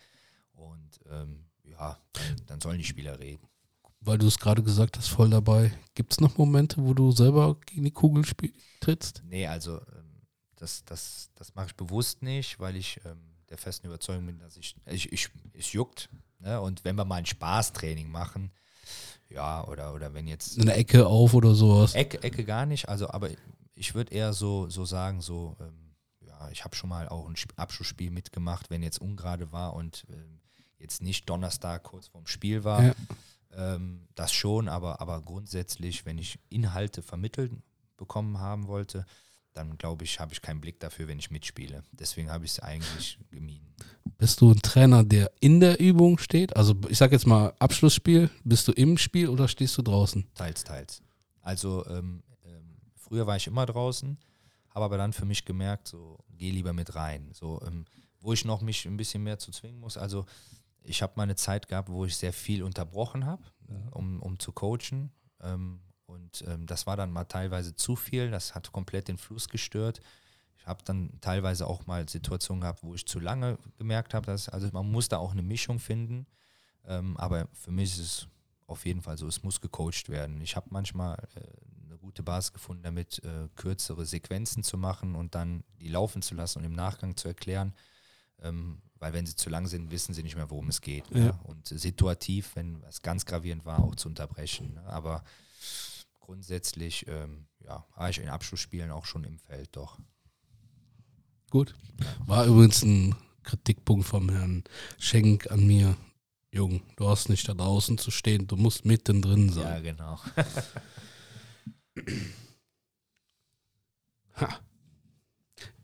Und 0.54 1.00
ähm, 1.10 1.46
ja, 1.64 1.98
dann, 2.12 2.36
dann 2.46 2.60
sollen 2.60 2.78
die 2.78 2.84
Spieler 2.84 3.18
reden. 3.18 3.46
weil 4.00 4.18
du 4.18 4.26
es 4.28 4.38
gerade 4.38 4.62
gesagt 4.62 4.96
hast, 4.96 5.08
voll 5.08 5.30
dabei. 5.30 5.72
Gibt 5.94 6.12
es 6.12 6.20
noch 6.20 6.36
Momente, 6.38 6.76
wo 6.84 6.94
du 6.94 7.10
selber 7.10 7.56
gegen 7.66 7.84
die 7.84 7.90
Kugel 7.90 8.24
trittst? 8.80 9.22
Nee, 9.26 9.46
also 9.46 9.78
ähm, 9.78 10.03
das, 10.56 10.84
das, 10.84 11.30
das 11.34 11.54
mache 11.54 11.66
ich 11.68 11.74
bewusst 11.74 12.22
nicht, 12.22 12.58
weil 12.60 12.76
ich 12.76 13.00
ähm, 13.04 13.20
der 13.48 13.58
festen 13.58 13.86
Überzeugung 13.86 14.26
bin, 14.26 14.38
dass 14.38 14.56
ich, 14.56 14.74
ich, 14.86 15.12
ich 15.12 15.30
es 15.52 15.72
juckt. 15.72 16.08
Ne? 16.40 16.60
Und 16.60 16.84
wenn 16.84 16.96
wir 16.96 17.04
mal 17.04 17.16
ein 17.16 17.26
Spaßtraining 17.26 18.10
machen, 18.10 18.50
ja, 19.28 19.66
oder, 19.66 19.94
oder 19.94 20.14
wenn 20.14 20.26
jetzt 20.26 20.60
Eine 20.60 20.74
Ecke 20.74 21.06
auf 21.06 21.34
oder 21.34 21.54
sowas? 21.54 21.94
Ecke, 21.94 22.22
Ecke 22.22 22.44
gar 22.44 22.66
nicht, 22.66 22.88
also 22.88 23.08
aber 23.10 23.30
ich 23.74 23.94
würde 23.94 24.14
eher 24.14 24.32
so, 24.32 24.68
so 24.68 24.84
sagen, 24.84 25.20
so, 25.20 25.56
ähm, 25.60 25.94
ja, 26.20 26.48
ich 26.50 26.64
habe 26.64 26.76
schon 26.76 26.90
mal 26.90 27.08
auch 27.08 27.26
ein 27.26 27.34
Sp- 27.34 27.56
Abschlussspiel 27.56 28.10
mitgemacht, 28.10 28.70
wenn 28.70 28.82
jetzt 28.82 29.00
ungerade 29.00 29.50
war 29.50 29.74
und 29.74 30.04
ähm, 30.10 30.40
jetzt 30.78 31.02
nicht 31.02 31.28
Donnerstag 31.28 31.82
kurz 31.84 32.08
vorm 32.08 32.26
Spiel 32.26 32.62
war. 32.62 32.84
Ja. 32.84 32.94
Ähm, 33.52 34.06
das 34.14 34.32
schon, 34.32 34.68
aber, 34.68 35.00
aber 35.00 35.22
grundsätzlich, 35.22 36.04
wenn 36.06 36.18
ich 36.18 36.38
Inhalte 36.50 37.02
vermittelt 37.02 37.52
bekommen 37.96 38.38
haben 38.38 38.66
wollte, 38.66 39.06
dann 39.54 39.78
glaube 39.78 40.04
ich, 40.04 40.20
habe 40.20 40.32
ich 40.32 40.42
keinen 40.42 40.60
Blick 40.60 40.80
dafür, 40.80 41.08
wenn 41.08 41.18
ich 41.18 41.30
mitspiele. 41.30 41.82
Deswegen 41.92 42.30
habe 42.30 42.44
ich 42.44 42.52
es 42.52 42.60
eigentlich 42.60 43.18
gemieden. 43.30 43.74
Bist 44.18 44.40
du 44.40 44.50
ein 44.50 44.60
Trainer, 44.60 45.04
der 45.04 45.32
in 45.40 45.60
der 45.60 45.80
Übung 45.80 46.18
steht? 46.18 46.56
Also 46.56 46.74
ich 46.88 46.98
sag 46.98 47.12
jetzt 47.12 47.26
mal 47.26 47.54
Abschlussspiel. 47.58 48.30
Bist 48.42 48.68
du 48.68 48.72
im 48.72 48.98
Spiel 48.98 49.28
oder 49.28 49.48
stehst 49.48 49.78
du 49.78 49.82
draußen? 49.82 50.26
Teils, 50.34 50.64
teils. 50.64 51.02
Also 51.40 51.86
ähm, 51.86 52.22
ähm, 52.44 52.76
früher 52.96 53.26
war 53.26 53.36
ich 53.36 53.46
immer 53.46 53.66
draußen, 53.66 54.18
habe 54.70 54.84
aber 54.84 54.98
dann 54.98 55.12
für 55.12 55.24
mich 55.24 55.44
gemerkt, 55.44 55.88
so 55.88 56.18
geh 56.36 56.50
lieber 56.50 56.72
mit 56.72 56.94
rein. 56.94 57.30
So, 57.32 57.62
ähm, 57.66 57.84
wo 58.20 58.32
ich 58.32 58.44
noch 58.44 58.60
mich 58.60 58.86
ein 58.86 58.96
bisschen 58.96 59.22
mehr 59.22 59.38
zu 59.38 59.52
zwingen 59.52 59.78
muss. 59.78 59.96
Also 59.96 60.26
ich 60.82 61.02
habe 61.02 61.12
mal 61.16 61.24
eine 61.24 61.36
Zeit 61.36 61.68
gehabt, 61.68 61.88
wo 61.88 62.04
ich 62.04 62.16
sehr 62.16 62.32
viel 62.32 62.62
unterbrochen 62.62 63.24
habe, 63.24 63.42
um, 63.92 64.20
um 64.20 64.38
zu 64.38 64.52
coachen. 64.52 65.12
Und 66.06 66.44
ähm, 66.46 66.66
das 66.66 66.86
war 66.86 66.96
dann 66.96 67.10
mal 67.10 67.24
teilweise 67.24 67.74
zu 67.74 67.96
viel, 67.96 68.30
das 68.30 68.54
hat 68.54 68.72
komplett 68.72 69.08
den 69.08 69.18
Fluss 69.18 69.48
gestört. 69.48 70.00
Ich 70.58 70.66
habe 70.66 70.82
dann 70.84 71.18
teilweise 71.20 71.66
auch 71.66 71.86
mal 71.86 72.08
Situationen 72.08 72.62
gehabt, 72.62 72.82
wo 72.82 72.94
ich 72.94 73.06
zu 73.06 73.20
lange 73.20 73.58
gemerkt 73.76 74.14
habe, 74.14 74.26
dass, 74.26 74.48
also 74.48 74.68
man 74.72 74.90
muss 74.90 75.08
da 75.08 75.18
auch 75.18 75.32
eine 75.32 75.42
Mischung 75.42 75.78
finden. 75.78 76.26
Ähm, 76.86 77.16
aber 77.16 77.48
für 77.52 77.70
mich 77.70 77.92
ist 77.92 77.98
es 77.98 78.28
auf 78.66 78.86
jeden 78.86 79.02
Fall 79.02 79.18
so, 79.18 79.26
es 79.26 79.42
muss 79.42 79.60
gecoacht 79.60 80.08
werden. 80.08 80.40
Ich 80.40 80.56
habe 80.56 80.68
manchmal 80.70 81.16
äh, 81.34 81.40
eine 81.86 81.98
gute 81.98 82.22
Basis 82.22 82.52
gefunden, 82.52 82.82
damit 82.82 83.22
äh, 83.24 83.48
kürzere 83.56 84.06
Sequenzen 84.06 84.62
zu 84.62 84.78
machen 84.78 85.14
und 85.14 85.34
dann 85.34 85.64
die 85.80 85.88
laufen 85.88 86.22
zu 86.22 86.34
lassen 86.34 86.60
und 86.60 86.64
im 86.64 86.72
Nachgang 86.72 87.16
zu 87.16 87.28
erklären. 87.28 87.74
Ähm, 88.42 88.80
weil 88.98 89.12
wenn 89.12 89.26
sie 89.26 89.36
zu 89.36 89.50
lang 89.50 89.66
sind, 89.66 89.90
wissen 89.90 90.14
sie 90.14 90.22
nicht 90.22 90.36
mehr, 90.36 90.50
worum 90.50 90.68
es 90.68 90.80
geht. 90.80 91.04
Ja. 91.10 91.18
Ne? 91.18 91.38
Und 91.44 91.68
situativ, 91.68 92.56
wenn 92.56 92.80
was 92.82 93.02
ganz 93.02 93.26
gravierend 93.26 93.66
war, 93.66 93.84
auch 93.84 93.96
zu 93.96 94.08
unterbrechen. 94.08 94.74
Ne? 94.74 94.84
Aber 94.86 95.24
grundsätzlich, 96.24 97.06
ähm, 97.06 97.46
ja, 97.64 97.84
war 97.96 98.08
ich 98.10 98.18
in 98.18 98.28
Abschlussspielen 98.28 98.90
auch 98.90 99.04
schon 99.04 99.24
im 99.24 99.38
Feld, 99.38 99.68
doch. 99.76 99.98
Gut. 101.50 101.74
War 102.26 102.46
übrigens 102.46 102.82
ein 102.82 103.14
Kritikpunkt 103.42 104.06
vom 104.06 104.30
Herrn 104.30 104.64
Schenk 104.98 105.50
an 105.50 105.66
mir. 105.66 105.96
Jung, 106.50 106.82
du 106.96 107.08
hast 107.08 107.28
nicht 107.28 107.46
da 107.48 107.54
draußen 107.54 107.98
zu 107.98 108.10
stehen, 108.10 108.46
du 108.46 108.56
musst 108.56 108.84
mittendrin 108.84 109.48
Ja, 109.48 109.52
sein. 109.54 109.82
genau. 109.82 110.18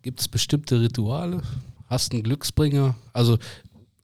Gibt 0.02 0.20
es 0.20 0.28
bestimmte 0.28 0.80
Rituale? 0.80 1.42
Hast 1.86 2.12
du 2.12 2.16
einen 2.16 2.22
Glücksbringer? 2.24 2.94
Also 3.12 3.38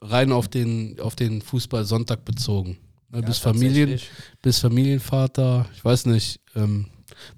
rein 0.00 0.32
auf 0.32 0.48
den, 0.48 1.00
auf 1.00 1.16
den 1.16 1.40
Fußball 1.40 1.84
Sonntag 1.84 2.24
bezogen. 2.24 2.76
Ne, 3.20 3.22
Ja, 3.22 3.28
bist, 3.28 3.40
Familien, 3.42 4.00
bist 4.42 4.60
Familienvater, 4.60 5.68
ich 5.74 5.84
weiß 5.84 6.06
nicht, 6.06 6.40
ähm, 6.54 6.90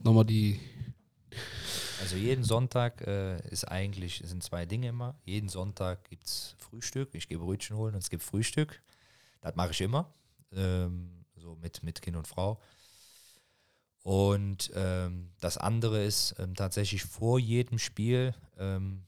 nochmal 0.02 0.24
die, 0.24 0.60
Also 2.00 2.16
jeden 2.16 2.44
Sonntag 2.44 3.02
äh, 3.06 3.40
ist 3.50 3.64
eigentlich, 3.64 4.22
sind 4.24 4.42
zwei 4.42 4.66
Dinge 4.66 4.88
immer. 4.88 5.16
Jeden 5.24 5.48
Sonntag 5.48 6.08
gibt 6.08 6.26
es 6.26 6.54
Frühstück. 6.58 7.10
Ich 7.14 7.28
gehe 7.28 7.38
Brötchen 7.38 7.76
holen 7.76 7.94
und 7.94 8.02
es 8.02 8.10
gibt 8.10 8.22
Frühstück. 8.22 8.82
Das 9.40 9.54
mache 9.56 9.72
ich 9.72 9.80
immer. 9.80 10.12
Ähm, 10.52 11.24
so 11.36 11.56
mit, 11.56 11.82
mit 11.82 12.02
Kind 12.02 12.16
und 12.16 12.26
Frau. 12.26 12.60
Und 14.02 14.70
ähm, 14.74 15.32
das 15.40 15.58
andere 15.58 16.02
ist 16.04 16.34
ähm, 16.38 16.54
tatsächlich 16.54 17.04
vor 17.04 17.38
jedem 17.38 17.78
Spiel, 17.78 18.34
ähm, 18.58 19.02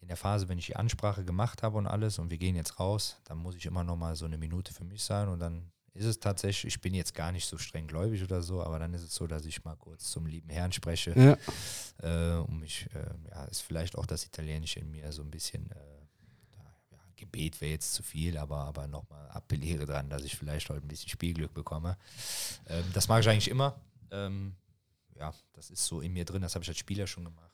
in 0.00 0.08
der 0.08 0.16
Phase, 0.16 0.48
wenn 0.48 0.58
ich 0.58 0.66
die 0.66 0.76
Ansprache 0.76 1.24
gemacht 1.24 1.62
habe 1.62 1.78
und 1.78 1.86
alles 1.86 2.18
und 2.18 2.30
wir 2.30 2.38
gehen 2.38 2.56
jetzt 2.56 2.78
raus, 2.78 3.16
dann 3.24 3.38
muss 3.38 3.56
ich 3.56 3.66
immer 3.66 3.84
noch 3.84 3.96
mal 3.96 4.14
so 4.16 4.26
eine 4.26 4.38
Minute 4.38 4.72
für 4.74 4.84
mich 4.84 5.02
sein 5.02 5.28
und 5.28 5.40
dann 5.40 5.72
ist 5.94 6.06
es 6.06 6.18
tatsächlich, 6.18 6.74
ich 6.74 6.80
bin 6.80 6.92
jetzt 6.92 7.14
gar 7.14 7.30
nicht 7.30 7.46
so 7.46 7.56
streng 7.56 7.86
gläubig 7.86 8.22
oder 8.22 8.42
so, 8.42 8.62
aber 8.62 8.80
dann 8.80 8.92
ist 8.94 9.02
es 9.02 9.14
so, 9.14 9.28
dass 9.28 9.44
ich 9.46 9.64
mal 9.64 9.76
kurz 9.76 10.10
zum 10.10 10.26
lieben 10.26 10.50
Herrn 10.50 10.72
spreche 10.72 11.14
ja, 11.16 12.36
äh, 12.36 12.40
um 12.40 12.58
mich, 12.58 12.88
äh, 12.94 13.30
ja, 13.30 13.44
ist 13.44 13.62
vielleicht 13.62 13.96
auch 13.96 14.06
das 14.06 14.26
Italienische 14.26 14.80
in 14.80 14.90
mir 14.90 15.12
so 15.12 15.22
ein 15.22 15.30
bisschen, 15.30 15.70
äh, 15.70 16.56
ja, 16.56 16.98
Gebet 17.14 17.60
wäre 17.60 17.70
jetzt 17.70 17.94
zu 17.94 18.02
viel, 18.02 18.36
aber, 18.36 18.58
aber 18.64 18.88
nochmal 18.88 19.28
appelliere 19.30 19.86
dran, 19.86 20.10
dass 20.10 20.24
ich 20.24 20.36
vielleicht 20.36 20.68
heute 20.68 20.84
ein 20.84 20.88
bisschen 20.88 21.08
Spielglück 21.08 21.54
bekomme. 21.54 21.96
Ähm, 22.66 22.84
das 22.92 23.06
mache 23.06 23.20
ich 23.20 23.28
eigentlich 23.28 23.48
immer. 23.48 23.80
Ähm, 24.10 24.56
ja, 25.16 25.32
das 25.52 25.70
ist 25.70 25.86
so 25.86 26.00
in 26.00 26.12
mir 26.12 26.24
drin, 26.24 26.42
das 26.42 26.56
habe 26.56 26.64
ich 26.64 26.68
als 26.68 26.78
Spieler 26.78 27.06
schon 27.06 27.24
gemacht. 27.24 27.52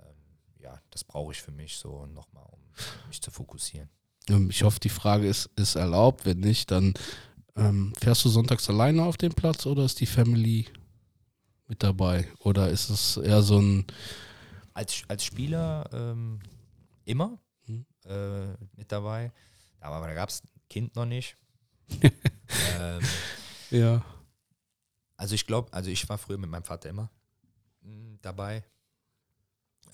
Ähm, 0.00 0.14
ja, 0.58 0.78
das 0.90 1.04
brauche 1.04 1.32
ich 1.32 1.40
für 1.40 1.52
mich 1.52 1.78
so 1.78 2.04
nochmal, 2.04 2.44
um 2.52 2.60
mich 3.08 3.22
zu 3.22 3.30
fokussieren. 3.30 3.88
ähm, 4.28 4.50
ich 4.50 4.62
hoffe, 4.62 4.78
die 4.78 4.90
Frage 4.90 5.26
ist, 5.26 5.48
ist 5.56 5.74
erlaubt. 5.74 6.26
Wenn 6.26 6.40
nicht, 6.40 6.70
dann 6.70 6.92
ähm, 7.56 7.92
fährst 7.98 8.24
du 8.24 8.28
sonntags 8.28 8.68
alleine 8.68 9.02
auf 9.04 9.16
den 9.16 9.32
Platz 9.32 9.66
oder 9.66 9.84
ist 9.84 10.00
die 10.00 10.06
Family 10.06 10.66
mit 11.68 11.82
dabei? 11.82 12.28
Oder 12.40 12.70
ist 12.70 12.90
es 12.90 13.16
eher 13.16 13.42
so 13.42 13.58
ein, 13.60 13.86
Als, 14.74 15.02
als 15.08 15.24
Spieler 15.24 15.88
ähm, 15.92 16.40
immer 17.04 17.38
Mhm. 17.66 17.84
äh, 18.04 18.46
mit 18.76 18.92
dabei, 18.92 19.32
aber, 19.80 20.06
da 20.06 20.14
gab 20.14 20.28
es 20.28 20.42
Kind 20.70 20.94
noch 20.94 21.06
nicht. 21.06 21.36
ähm, 22.78 23.02
ja, 23.70 24.04
Also 25.16 25.34
ich 25.34 25.46
glaube, 25.46 25.72
also 25.72 25.90
ich 25.90 26.08
war 26.08 26.18
früher 26.18 26.38
mit 26.38 26.50
meinem 26.50 26.64
Vater 26.64 26.90
immer 26.90 27.10
mm, 27.82 28.16
dabei. 28.22 28.64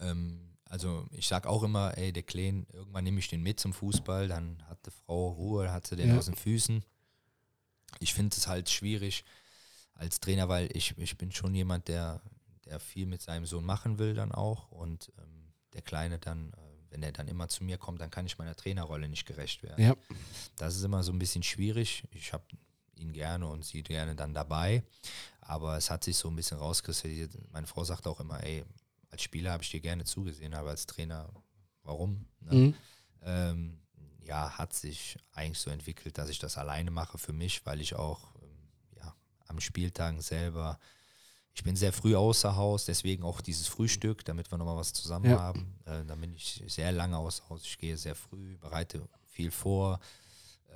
Ähm, 0.00 0.56
also 0.64 1.06
ich 1.12 1.28
sag 1.28 1.46
auch 1.46 1.62
immer, 1.62 1.96
ey, 1.98 2.12
der 2.12 2.22
Klein, 2.22 2.66
irgendwann 2.72 3.04
nehme 3.04 3.18
ich 3.20 3.28
den 3.28 3.42
mit 3.42 3.60
zum 3.60 3.72
Fußball, 3.72 4.28
dann 4.28 4.62
hat 4.68 4.84
die 4.86 4.90
Frau 4.90 5.28
Ruhe, 5.28 5.70
hat 5.70 5.86
sie 5.86 5.96
den 5.96 6.08
Ja. 6.10 6.18
aus 6.18 6.26
den 6.26 6.34
Füßen. 6.34 6.82
Ich 8.00 8.14
finde 8.14 8.36
es 8.36 8.46
halt 8.46 8.70
schwierig 8.70 9.24
als 9.94 10.20
Trainer, 10.20 10.48
weil 10.48 10.74
ich, 10.76 10.96
ich 10.98 11.16
bin 11.16 11.32
schon 11.32 11.54
jemand, 11.54 11.88
der, 11.88 12.22
der 12.64 12.80
viel 12.80 13.06
mit 13.06 13.22
seinem 13.22 13.46
Sohn 13.46 13.64
machen 13.64 13.98
will 13.98 14.14
dann 14.14 14.32
auch 14.32 14.70
und 14.70 15.12
ähm, 15.18 15.52
der 15.74 15.82
Kleine 15.82 16.18
dann, 16.18 16.52
äh, 16.52 16.56
wenn 16.90 17.02
er 17.02 17.12
dann 17.12 17.28
immer 17.28 17.48
zu 17.48 17.64
mir 17.64 17.78
kommt, 17.78 18.00
dann 18.00 18.10
kann 18.10 18.26
ich 18.26 18.38
meiner 18.38 18.54
Trainerrolle 18.56 19.08
nicht 19.08 19.26
gerecht 19.26 19.62
werden. 19.62 19.82
ja, 19.82 19.96
Das 20.56 20.76
ist 20.76 20.82
immer 20.82 21.02
so 21.02 21.12
ein 21.12 21.18
bisschen 21.18 21.42
schwierig. 21.42 22.04
Ich 22.10 22.32
habe 22.32 22.44
ihn 22.94 23.12
gerne 23.12 23.46
und 23.46 23.64
sie 23.64 23.82
gerne 23.82 24.14
dann 24.14 24.34
dabei. 24.34 24.82
Aber 25.40 25.76
es 25.76 25.90
hat 25.90 26.04
sich 26.04 26.16
so 26.16 26.28
ein 26.28 26.36
bisschen 26.36 26.58
rauskristallisiert. 26.58 27.32
Meine 27.50 27.66
Frau 27.66 27.84
sagt 27.84 28.06
auch 28.06 28.20
immer, 28.20 28.42
ey, 28.42 28.64
als 29.10 29.22
Spieler 29.22 29.52
habe 29.52 29.62
ich 29.62 29.70
dir 29.70 29.80
gerne 29.80 30.04
zugesehen, 30.04 30.54
aber 30.54 30.70
als 30.70 30.86
Trainer, 30.86 31.28
warum? 31.82 32.26
Ne? 32.40 32.54
mhm. 32.54 32.74
Ähm, 33.22 33.81
ja, 34.24 34.50
hat 34.58 34.72
sich 34.72 35.18
eigentlich 35.32 35.58
so 35.58 35.70
entwickelt, 35.70 36.18
dass 36.18 36.28
ich 36.28 36.38
das 36.38 36.58
alleine 36.58 36.90
mache 36.90 37.18
für 37.18 37.32
mich, 37.32 37.64
weil 37.66 37.80
ich 37.80 37.94
auch 37.94 38.34
ähm, 38.42 38.68
ja, 38.96 39.14
am 39.46 39.60
Spieltagen 39.60 40.20
selber, 40.20 40.78
ich 41.54 41.64
bin 41.64 41.76
sehr 41.76 41.92
früh 41.92 42.16
außer 42.16 42.56
Haus, 42.56 42.86
deswegen 42.86 43.24
auch 43.24 43.40
dieses 43.42 43.68
Frühstück, 43.68 44.24
damit 44.24 44.50
wir 44.50 44.56
nochmal 44.58 44.76
was 44.76 44.92
zusammen 44.94 45.30
Ja. 45.30 45.38
haben. 45.38 45.78
Äh, 45.84 46.04
dann 46.04 46.20
bin 46.20 46.32
ich 46.34 46.62
sehr 46.66 46.92
lange 46.92 47.18
außer 47.18 47.48
Haus. 47.50 47.62
Ich 47.64 47.76
gehe 47.76 47.96
sehr 47.98 48.14
früh, 48.14 48.56
bereite 48.56 49.06
viel 49.26 49.50
vor, 49.50 50.00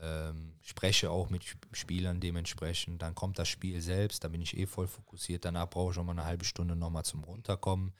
ähm, 0.02 0.52
spreche 0.62 1.10
auch 1.10 1.30
mit 1.30 1.44
Sp- 1.48 1.64
Spielern 1.72 2.20
dementsprechend. 2.20 3.00
Dann 3.00 3.14
kommt 3.14 3.38
das 3.38 3.48
Spiel 3.48 3.80
selbst, 3.80 4.22
da 4.22 4.28
bin 4.28 4.42
ich 4.42 4.56
eh 4.56 4.66
voll 4.66 4.86
fokussiert. 4.86 5.46
Danach 5.46 5.70
brauche 5.70 5.92
ich 5.92 5.98
auch 5.98 6.04
mal 6.04 6.12
eine 6.12 6.24
halbe 6.24 6.44
Stunde 6.44 6.76
nochmal 6.76 7.04
zum 7.04 7.24
Runterkommen. 7.24 7.94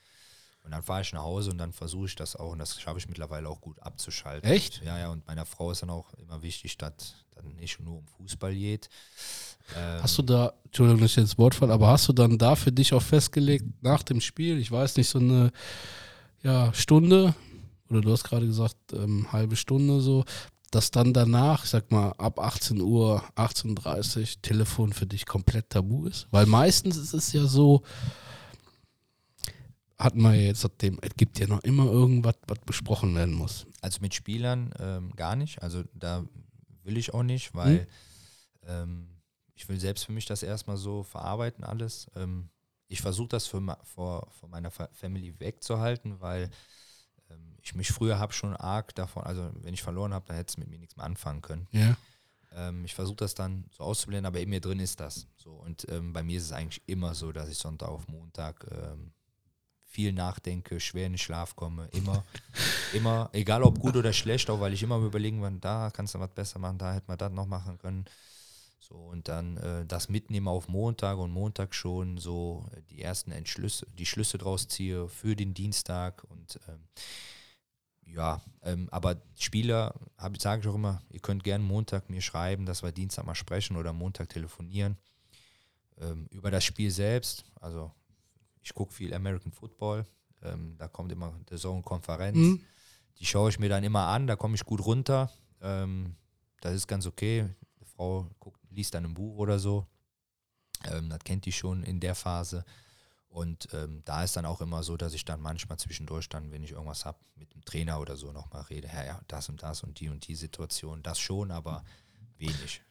Und 0.66 0.72
dann 0.72 0.82
fahre 0.82 1.02
ich 1.02 1.12
nach 1.12 1.22
Hause 1.22 1.52
und 1.52 1.58
dann 1.58 1.72
versuche 1.72 2.06
ich 2.06 2.16
das 2.16 2.34
auch, 2.34 2.50
und 2.50 2.58
das 2.58 2.80
schaffe 2.80 2.98
ich 2.98 3.08
mittlerweile 3.08 3.48
auch 3.48 3.60
gut 3.60 3.80
abzuschalten. 3.80 4.50
Echt? 4.50 4.82
Ja, 4.84 4.98
ja, 4.98 5.10
und 5.10 5.24
meiner 5.28 5.46
Frau 5.46 5.70
ist 5.70 5.82
dann 5.82 5.90
auch 5.90 6.12
immer 6.14 6.42
wichtig, 6.42 6.76
dass 6.76 7.14
dann 7.36 7.54
nicht 7.54 7.78
nur 7.78 7.98
um 7.98 8.06
Fußball 8.18 8.52
geht. 8.52 8.90
Ähm, 9.76 10.02
Hast 10.02 10.18
du 10.18 10.22
da, 10.22 10.54
Entschuldigung, 10.64 11.02
dass 11.02 11.12
ich 11.12 11.18
jetzt 11.18 11.38
Wort 11.38 11.54
falle, 11.54 11.72
aber 11.72 11.86
hast 11.86 12.08
du 12.08 12.12
dann 12.12 12.36
da 12.36 12.56
für 12.56 12.72
dich 12.72 12.92
auch 12.92 13.02
festgelegt, 13.02 13.64
nach 13.80 14.02
dem 14.02 14.20
Spiel, 14.20 14.58
ich 14.58 14.72
weiß 14.72 14.96
nicht, 14.96 15.08
so 15.08 15.20
eine 15.20 15.52
ja, 16.42 16.74
Stunde, 16.74 17.36
oder 17.88 18.00
du 18.00 18.10
hast 18.10 18.24
gerade 18.24 18.46
gesagt, 18.46 18.92
ähm, 18.92 19.30
halbe 19.30 19.54
Stunde 19.54 20.00
so, 20.00 20.24
dass 20.72 20.90
dann 20.90 21.12
danach, 21.14 21.62
ich 21.62 21.70
sag 21.70 21.92
mal, 21.92 22.10
ab 22.18 22.40
18 22.40 22.80
Uhr, 22.80 23.22
18.30 23.36 24.18
Uhr, 24.18 24.42
Telefon 24.42 24.92
für 24.92 25.06
dich 25.06 25.26
komplett 25.26 25.70
tabu 25.70 26.06
ist? 26.06 26.26
Weil 26.32 26.46
meistens 26.46 26.96
ist 26.96 27.14
es 27.14 27.32
ja 27.32 27.46
so, 27.46 27.82
hatten 29.98 30.20
wir 30.20 30.34
jetzt 30.34 30.60
seitdem, 30.60 30.98
es 31.02 31.14
gibt 31.16 31.38
ja 31.38 31.46
noch 31.46 31.62
immer 31.62 31.86
irgendwas, 31.86 32.36
was 32.46 32.58
besprochen 32.60 33.14
werden 33.14 33.34
muss. 33.34 33.66
Also 33.80 34.00
mit 34.00 34.14
Spielern 34.14 34.72
ähm, 34.78 35.12
gar 35.16 35.36
nicht. 35.36 35.62
Also 35.62 35.84
da 35.94 36.24
will 36.82 36.98
ich 36.98 37.14
auch 37.14 37.22
nicht, 37.22 37.54
weil 37.54 37.86
ähm, 38.66 39.08
ich 39.54 39.68
will 39.68 39.80
selbst 39.80 40.04
für 40.04 40.12
mich 40.12 40.26
das 40.26 40.42
erstmal 40.42 40.76
so 40.76 41.02
verarbeiten 41.02 41.64
alles. 41.64 42.08
Ähm, 42.14 42.50
ich 42.88 43.00
versuche 43.00 43.28
das 43.28 43.46
für, 43.46 43.60
vor, 43.82 44.28
vor 44.30 44.48
meiner 44.48 44.70
Fa 44.70 44.88
Family 44.92 45.34
wegzuhalten, 45.40 46.20
weil 46.20 46.50
ähm, 47.30 47.56
ich 47.62 47.74
mich 47.74 47.90
früher 47.90 48.18
habe 48.18 48.32
schon 48.32 48.54
arg 48.54 48.94
davon, 48.94 49.24
also 49.24 49.50
wenn 49.62 49.74
ich 49.74 49.82
verloren 49.82 50.12
habe, 50.12 50.26
dann 50.26 50.36
hätte 50.36 50.50
es 50.50 50.58
mit 50.58 50.68
mir 50.68 50.78
nichts 50.78 50.96
mehr 50.96 51.06
anfangen 51.06 51.40
können. 51.40 51.66
Ja. 51.72 51.96
Ähm, 52.52 52.84
ich 52.84 52.94
versuche 52.94 53.16
das 53.16 53.34
dann 53.34 53.64
so 53.70 53.82
auszublenden, 53.82 54.26
aber 54.26 54.40
in 54.40 54.50
mir 54.50 54.60
drin 54.60 54.78
ist 54.78 55.00
das. 55.00 55.26
So. 55.36 55.52
Und 55.52 55.86
ähm, 55.90 56.12
bei 56.12 56.22
mir 56.22 56.36
ist 56.36 56.44
es 56.44 56.52
eigentlich 56.52 56.82
immer 56.86 57.14
so, 57.14 57.32
dass 57.32 57.48
ich 57.48 57.56
Sonntag 57.58 57.88
auf 57.88 58.06
Montag 58.08 58.66
viel 59.96 60.12
nachdenke, 60.12 60.78
schwer 60.78 61.06
in 61.06 61.14
den 61.14 61.18
Schlaf 61.18 61.56
komme. 61.56 61.88
Immer, 61.92 62.22
immer, 62.92 63.30
egal 63.32 63.62
ob 63.62 63.78
gut 63.78 63.96
oder 63.96 64.12
schlecht, 64.12 64.50
auch 64.50 64.60
weil 64.60 64.74
ich 64.74 64.82
immer 64.82 64.98
überlegen 64.98 65.40
bin, 65.40 65.58
da 65.58 65.90
kannst 65.90 66.14
du 66.14 66.20
was 66.20 66.28
besser 66.28 66.58
machen, 66.58 66.76
da 66.76 66.92
hätte 66.92 67.06
man 67.08 67.16
das 67.16 67.32
noch 67.32 67.46
machen 67.46 67.78
können. 67.78 68.04
So, 68.78 68.94
und 68.94 69.26
dann 69.28 69.56
äh, 69.56 69.86
das 69.86 70.10
mitnehme 70.10 70.50
auf 70.50 70.68
Montag 70.68 71.16
und 71.16 71.30
Montag 71.30 71.74
schon 71.74 72.18
so 72.18 72.66
äh, 72.72 72.82
die 72.90 73.00
ersten 73.00 73.32
Entschlüsse, 73.32 73.86
die 73.98 74.04
Schlüsse 74.04 74.36
draus 74.36 74.68
ziehe 74.68 75.08
für 75.08 75.34
den 75.34 75.54
Dienstag 75.54 76.24
und 76.28 76.60
ähm, 76.68 76.80
ja, 78.04 78.42
ähm, 78.62 78.88
aber 78.90 79.16
Spieler, 79.38 79.94
sage 80.38 80.60
ich 80.60 80.68
auch 80.68 80.74
immer, 80.74 81.00
ihr 81.08 81.20
könnt 81.20 81.42
gerne 81.42 81.64
Montag 81.64 82.10
mir 82.10 82.20
schreiben, 82.20 82.66
dass 82.66 82.82
wir 82.82 82.92
Dienstag 82.92 83.24
mal 83.24 83.34
sprechen 83.34 83.78
oder 83.78 83.94
Montag 83.94 84.28
telefonieren. 84.28 84.98
Ähm, 85.98 86.26
über 86.30 86.50
das 86.50 86.64
Spiel 86.64 86.90
selbst, 86.90 87.46
also 87.62 87.90
ich 88.66 88.74
gucke 88.74 88.92
viel 88.92 89.14
American 89.14 89.52
Football, 89.52 90.04
ähm, 90.42 90.74
da 90.76 90.88
kommt 90.88 91.12
immer 91.12 91.32
der 91.48 91.56
Zone-Konferenz. 91.56 92.36
Mhm. 92.36 92.60
Die 93.18 93.24
schaue 93.24 93.48
ich 93.48 93.60
mir 93.60 93.68
dann 93.68 93.84
immer 93.84 94.08
an, 94.08 94.26
da 94.26 94.34
komme 94.34 94.56
ich 94.56 94.64
gut 94.64 94.84
runter. 94.84 95.30
Ähm, 95.62 96.16
das 96.60 96.74
ist 96.74 96.88
ganz 96.88 97.06
okay. 97.06 97.48
Die 97.80 97.84
Frau 97.84 98.28
guckt, 98.40 98.60
liest 98.70 98.92
dann 98.94 99.04
ein 99.04 99.14
Buch 99.14 99.36
oder 99.38 99.60
so. 99.60 99.86
Ähm, 100.84 101.08
das 101.08 101.20
kennt 101.20 101.46
die 101.46 101.52
schon 101.52 101.84
in 101.84 102.00
der 102.00 102.16
Phase. 102.16 102.64
Und 103.28 103.68
ähm, 103.72 104.02
da 104.04 104.24
ist 104.24 104.36
dann 104.36 104.46
auch 104.46 104.60
immer 104.60 104.82
so, 104.82 104.96
dass 104.96 105.14
ich 105.14 105.24
dann 105.24 105.40
manchmal 105.40 105.78
zwischendurch 105.78 106.28
dann, 106.28 106.50
wenn 106.50 106.64
ich 106.64 106.72
irgendwas 106.72 107.04
habe, 107.04 107.18
mit 107.36 107.54
dem 107.54 107.64
Trainer 107.64 108.00
oder 108.00 108.16
so 108.16 108.32
nochmal 108.32 108.62
rede, 108.62 108.88
ja, 108.88 109.04
ja, 109.04 109.20
das 109.28 109.48
und 109.48 109.62
das 109.62 109.84
und 109.84 110.00
die 110.00 110.08
und 110.08 110.26
die 110.26 110.34
Situation, 110.34 111.04
das 111.04 111.20
schon, 111.20 111.52
aber 111.52 111.84
wenig. 112.36 112.82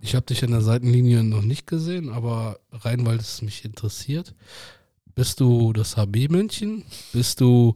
Ich 0.00 0.14
habe 0.14 0.26
dich 0.26 0.44
an 0.44 0.50
der 0.50 0.60
Seitenlinie 0.60 1.22
noch 1.22 1.42
nicht 1.42 1.66
gesehen, 1.66 2.10
aber 2.10 2.58
rein, 2.72 3.06
weil 3.06 3.16
es 3.16 3.42
mich 3.42 3.64
interessiert. 3.64 4.34
Bist 5.14 5.40
du 5.40 5.72
das 5.72 5.96
HB-Männchen? 5.96 6.84
Bist 7.12 7.40
du 7.40 7.74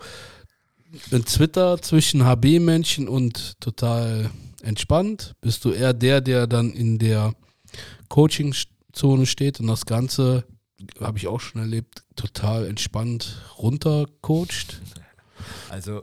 ein 1.12 1.24
Twitter 1.24 1.80
zwischen 1.80 2.24
HB-Männchen 2.24 3.08
und 3.08 3.60
total 3.60 4.30
entspannt? 4.62 5.34
Bist 5.40 5.64
du 5.64 5.70
eher 5.70 5.92
der, 5.92 6.20
der 6.20 6.46
dann 6.46 6.72
in 6.72 6.98
der 6.98 7.34
Coaching-Zone 8.08 9.26
steht 9.26 9.60
und 9.60 9.68
das 9.68 9.86
Ganze, 9.86 10.44
habe 11.00 11.18
ich 11.18 11.26
auch 11.26 11.40
schon 11.40 11.60
erlebt, 11.60 12.02
total 12.16 12.66
entspannt 12.66 13.40
runtercoacht? 13.58 14.80
Also, 15.68 16.02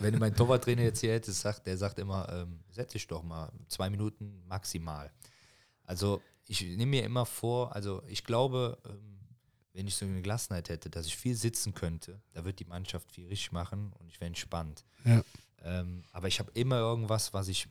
wenn 0.00 0.14
du 0.14 0.18
meinen 0.18 0.34
Torwarttrainer 0.34 0.82
jetzt 0.82 1.00
hier 1.00 1.12
hättest, 1.12 1.40
sagt, 1.40 1.66
der 1.66 1.76
sagt 1.76 1.98
immer, 1.98 2.28
ähm, 2.32 2.60
setz 2.70 2.92
dich 2.92 3.06
doch 3.06 3.22
mal, 3.22 3.50
zwei 3.68 3.90
Minuten 3.90 4.42
maximal. 4.48 5.10
Also, 5.88 6.20
ich 6.46 6.60
nehme 6.62 6.86
mir 6.86 7.04
immer 7.04 7.24
vor, 7.24 7.74
also 7.74 8.02
ich 8.06 8.24
glaube, 8.24 8.78
ähm, 8.84 9.18
wenn 9.72 9.86
ich 9.86 9.94
so 9.94 10.04
eine 10.04 10.20
Gelassenheit 10.20 10.68
hätte, 10.68 10.90
dass 10.90 11.06
ich 11.06 11.16
viel 11.16 11.34
sitzen 11.34 11.74
könnte, 11.74 12.20
da 12.32 12.44
wird 12.44 12.58
die 12.58 12.64
Mannschaft 12.64 13.10
viel 13.10 13.26
richtig 13.26 13.52
machen 13.52 13.92
und 13.98 14.08
ich 14.08 14.20
wäre 14.20 14.26
entspannt. 14.26 14.84
Ja. 15.04 15.22
Ähm, 15.62 16.04
aber 16.12 16.28
ich 16.28 16.40
habe 16.40 16.50
immer 16.54 16.78
irgendwas, 16.78 17.32
was 17.32 17.48
ich, 17.48 17.68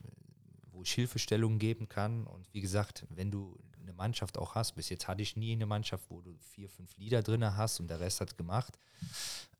wo 0.72 0.84
ich 0.84 0.92
Hilfestellungen 0.92 1.60
geben 1.60 1.88
kann. 1.88 2.26
Und 2.26 2.52
wie 2.54 2.62
gesagt, 2.62 3.06
wenn 3.10 3.30
du 3.30 3.58
eine 3.88 3.96
Mannschaft 3.96 4.38
auch 4.38 4.56
hast, 4.56 4.74
bis 4.74 4.90
jetzt 4.90 5.08
hatte 5.08 5.22
ich 5.22 5.36
nie 5.36 5.54
eine 5.54 5.66
Mannschaft, 5.66 6.06
wo 6.10 6.22
du 6.22 6.38
vier, 6.54 6.70
fünf 6.70 6.96
Lieder 6.98 7.24
drin 7.24 7.44
hast 7.56 7.80
und 7.80 7.88
der 7.88 8.00
Rest 8.00 8.22
hat 8.22 8.38
gemacht, 8.38 8.78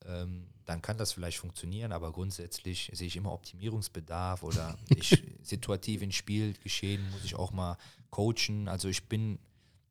ähm, 0.06 0.48
dann 0.66 0.82
kann 0.82 0.98
das 0.98 1.14
vielleicht 1.14 1.38
funktionieren, 1.38 1.92
aber 1.92 2.12
grundsätzlich 2.12 2.92
sehe 2.94 3.08
ich 3.08 3.16
immer 3.16 3.32
Optimierungsbedarf 3.32 4.44
oder 4.44 4.78
ich 4.96 5.24
situativ 5.42 6.02
ins 6.02 6.16
Spiel 6.16 6.54
geschehen, 6.64 7.10
muss 7.12 7.24
ich 7.24 7.36
auch 7.36 7.52
mal 7.52 7.78
coachen. 8.10 8.68
Also 8.68 8.90
ich 8.90 9.08
bin 9.08 9.40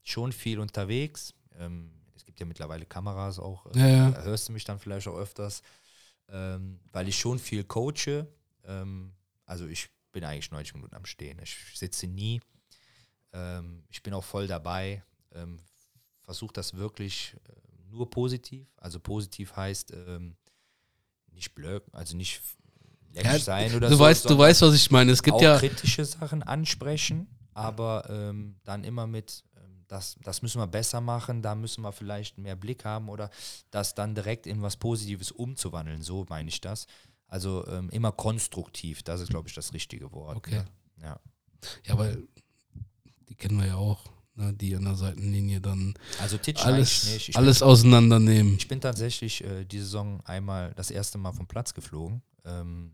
schon 0.02 0.32
viel 0.32 0.60
unterwegs. 0.60 1.34
Ähm, 1.58 1.90
es 2.14 2.24
gibt 2.24 2.38
ja 2.38 2.46
mittlerweile 2.46 2.86
Kameras 2.86 3.38
auch, 3.38 3.66
äh, 3.74 3.78
Ja, 3.78 3.88
ja. 3.88 4.10
da 4.10 4.22
hörst 4.22 4.48
du 4.48 4.52
mich 4.52 4.64
dann 4.64 4.78
vielleicht 4.78 5.08
auch 5.08 5.16
öfters, 5.16 5.62
ähm, 6.28 6.78
weil 6.92 7.08
ich 7.08 7.18
schon 7.18 7.38
viel 7.38 7.64
coache. 7.64 8.26
Ähm, 8.64 9.12
also 9.46 9.66
ich 9.66 9.88
bin 10.12 10.24
eigentlich 10.24 10.50
90 10.50 10.74
Minuten 10.74 10.94
am 10.94 11.06
Stehen. 11.06 11.38
Ich 11.42 11.56
sitze 11.74 12.06
nie. 12.06 12.40
Ähm, 13.36 13.82
ich 13.88 14.02
bin 14.02 14.14
auch 14.14 14.24
voll 14.24 14.46
dabei. 14.46 15.02
Ähm, 15.34 15.58
Versuche 16.22 16.54
das 16.54 16.74
wirklich 16.74 17.36
äh, 17.48 17.52
nur 17.90 18.10
positiv. 18.10 18.66
Also 18.78 18.98
positiv 18.98 19.54
heißt 19.54 19.92
ähm, 19.92 20.36
nicht 21.30 21.54
blöd, 21.54 21.82
also 21.92 22.16
nicht 22.16 22.40
läppisch 23.12 23.32
Ja, 23.32 23.38
sein 23.38 23.74
oder 23.74 23.88
du, 23.88 23.96
so. 23.96 24.00
weißt, 24.00 24.30
du 24.30 24.38
weißt, 24.38 24.62
was 24.62 24.74
ich 24.74 24.90
meine. 24.90 25.12
Es 25.12 25.22
gibt 25.22 25.36
auch 25.36 25.42
ja. 25.42 25.58
kritische 25.58 26.04
Sachen 26.04 26.42
ansprechen, 26.42 27.28
aber 27.52 28.08
ähm, 28.08 28.56
dann 28.64 28.82
immer 28.84 29.06
mit, 29.06 29.44
ähm, 29.56 29.84
das, 29.86 30.16
das 30.22 30.42
müssen 30.42 30.60
wir 30.60 30.66
besser 30.66 31.00
machen, 31.00 31.42
da 31.42 31.54
müssen 31.54 31.82
wir 31.82 31.92
vielleicht 31.92 32.38
mehr 32.38 32.56
Blick 32.56 32.84
haben 32.84 33.08
oder 33.08 33.30
das 33.70 33.94
dann 33.94 34.14
direkt 34.14 34.46
in 34.46 34.62
was 34.62 34.76
Positives 34.76 35.30
umzuwandeln, 35.30 36.02
so 36.02 36.26
meine 36.28 36.48
ich 36.48 36.60
das. 36.60 36.86
Also 37.28 37.66
ähm, 37.66 37.90
immer 37.90 38.12
konstruktiv, 38.12 39.02
das 39.02 39.20
ist, 39.20 39.30
glaube 39.30 39.48
ich, 39.48 39.54
das 39.54 39.72
richtige 39.72 40.10
Wort. 40.12 40.36
Okay. 40.36 40.56
Ne? 40.56 40.66
Ja. 41.02 41.20
Ja, 41.84 41.94
aber 41.94 42.16
die 43.28 43.34
kennen 43.34 43.58
wir 43.58 43.66
ja 43.66 43.74
auch, 43.76 44.00
ne, 44.34 44.52
die 44.54 44.74
an 44.76 44.84
der 44.84 44.94
Seitenlinie 44.96 45.60
dann 45.60 45.94
Also 46.20 46.36
Titsch 46.38 46.64
alles, 46.64 47.04
nicht. 47.12 47.28
Ich 47.30 47.36
alles 47.36 47.58
bin, 47.60 47.68
auseinandernehmen. 47.68 48.56
ich 48.56 48.68
bin 48.68 48.80
tatsächlich 48.80 49.42
äh, 49.44 49.64
die 49.64 49.78
Saison 49.80 50.20
einmal 50.24 50.72
das 50.76 50.90
erste 50.90 51.18
Mal 51.18 51.32
vom 51.32 51.46
Platz 51.46 51.74
geflogen. 51.74 52.22
Ähm, 52.44 52.92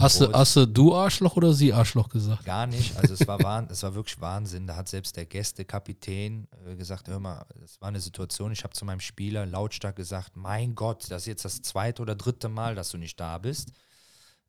Hast 0.00 0.20
du, 0.22 0.32
hast 0.32 0.56
du 0.56 0.66
du 0.66 0.94
Arschloch 0.96 1.36
oder 1.36 1.52
sie 1.52 1.72
Arschloch 1.72 2.08
gesagt? 2.08 2.44
Gar 2.46 2.66
nicht. 2.66 2.96
Also 2.96 3.12
es 3.12 3.28
war, 3.28 3.38
wahn, 3.42 3.68
es 3.70 3.82
war 3.82 3.94
wirklich 3.94 4.18
Wahnsinn. 4.20 4.66
Da 4.66 4.74
hat 4.74 4.88
selbst 4.88 5.16
der 5.16 5.26
Gästekapitän 5.26 6.48
äh, 6.66 6.74
gesagt, 6.76 7.08
hör 7.08 7.20
mal, 7.20 7.44
das 7.60 7.80
war 7.80 7.88
eine 7.88 8.00
Situation, 8.00 8.52
ich 8.52 8.64
habe 8.64 8.72
zu 8.74 8.84
meinem 8.84 9.00
Spieler 9.00 9.44
lautstark 9.46 9.94
gesagt, 9.94 10.34
mein 10.34 10.74
Gott, 10.74 11.04
das 11.10 11.22
ist 11.22 11.26
jetzt 11.26 11.44
das 11.44 11.60
zweite 11.62 12.00
oder 12.02 12.14
dritte 12.14 12.48
Mal, 12.48 12.74
dass 12.74 12.90
du 12.90 12.96
nicht 12.98 13.20
da 13.20 13.38
bist. 13.38 13.68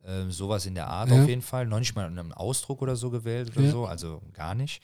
Ähm, 0.05 0.31
sowas 0.31 0.65
in 0.65 0.75
der 0.75 0.87
Art 0.87 1.09
Ja. 1.09 1.21
auf 1.21 1.27
jeden 1.27 1.41
Fall. 1.41 1.65
Noch 1.67 1.79
nicht 1.79 1.93
mal 1.95 2.05
einen 2.05 2.31
Ausdruck 2.33 2.81
oder 2.81 2.95
so 2.95 3.09
gewählt 3.09 3.51
oder 3.55 3.65
Ja. 3.65 3.71
so, 3.71 3.85
also 3.85 4.21
gar 4.33 4.55
nicht. 4.55 4.81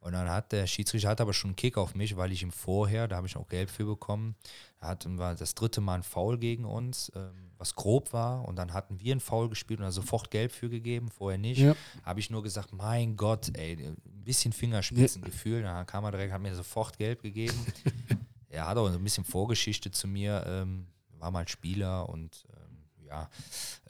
Und 0.00 0.12
dann 0.12 0.30
hat 0.30 0.52
der 0.52 0.66
Schiedsrichter 0.66 1.10
hat 1.10 1.20
aber 1.20 1.34
schon 1.34 1.50
einen 1.50 1.56
Kick 1.56 1.76
auf 1.76 1.94
mich, 1.94 2.16
weil 2.16 2.32
ich 2.32 2.42
ihm 2.42 2.52
vorher, 2.52 3.06
da 3.06 3.16
habe 3.16 3.26
ich 3.26 3.36
auch 3.36 3.48
Gelb 3.48 3.68
für 3.68 3.84
bekommen, 3.84 4.34
hatten 4.80 5.18
wir 5.18 5.34
das 5.34 5.54
dritte 5.54 5.82
Mal 5.82 5.96
ein 5.96 6.02
Foul 6.02 6.38
gegen 6.38 6.64
uns, 6.64 7.12
ähm, 7.14 7.50
was 7.58 7.74
grob 7.74 8.14
war. 8.14 8.46
Und 8.48 8.56
dann 8.56 8.72
hatten 8.72 8.98
wir 8.98 9.14
ein 9.14 9.20
Foul 9.20 9.50
gespielt 9.50 9.80
und 9.80 9.84
da 9.84 9.92
sofort 9.92 10.30
Gelb 10.30 10.52
für 10.52 10.70
gegeben, 10.70 11.10
vorher 11.10 11.38
nicht 11.38 11.58
Ja. 11.58 11.74
habe 12.02 12.18
ich 12.18 12.30
nur 12.30 12.42
gesagt, 12.42 12.72
mein 12.72 13.14
Gott, 13.16 13.50
ey, 13.54 13.72
ein 13.74 13.96
bisschen 14.24 14.54
Fingerspitzengefühl. 14.54 15.62
Dann 15.62 15.86
kam 15.86 16.04
er 16.04 16.12
direkt, 16.12 16.32
hat 16.32 16.40
mir 16.40 16.54
sofort 16.54 16.96
gelb 16.96 17.20
gegeben. 17.20 17.66
er 18.48 18.66
hat 18.68 18.78
auch 18.78 18.88
so 18.88 18.96
ein 18.96 19.04
bisschen 19.04 19.24
Vorgeschichte 19.24 19.90
zu 19.90 20.08
mir, 20.08 20.42
ähm, 20.46 20.86
war 21.18 21.30
mal 21.30 21.46
Spieler 21.46 22.08
und 22.08 22.46
ähm, 22.56 23.06
ja, 23.06 23.28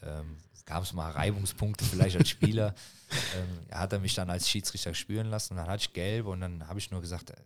ähm, 0.02 0.36
gab 0.66 0.82
es 0.82 0.92
mal 0.92 1.10
Reibungspunkte 1.10 1.84
vielleicht 1.84 2.16
als 2.16 2.28
Spieler. 2.28 2.74
ähm, 3.36 3.74
hat 3.76 3.92
er 3.92 3.98
mich 3.98 4.14
dann 4.14 4.30
als 4.30 4.48
Schiedsrichter 4.48 4.94
spüren 4.94 5.26
lassen. 5.28 5.56
Dann 5.56 5.66
hatte 5.66 5.82
ich 5.82 5.92
gelb 5.92 6.26
und 6.26 6.40
dann 6.40 6.66
habe 6.68 6.78
ich 6.78 6.90
nur 6.90 7.00
gesagt, 7.00 7.30
äh, 7.30 7.36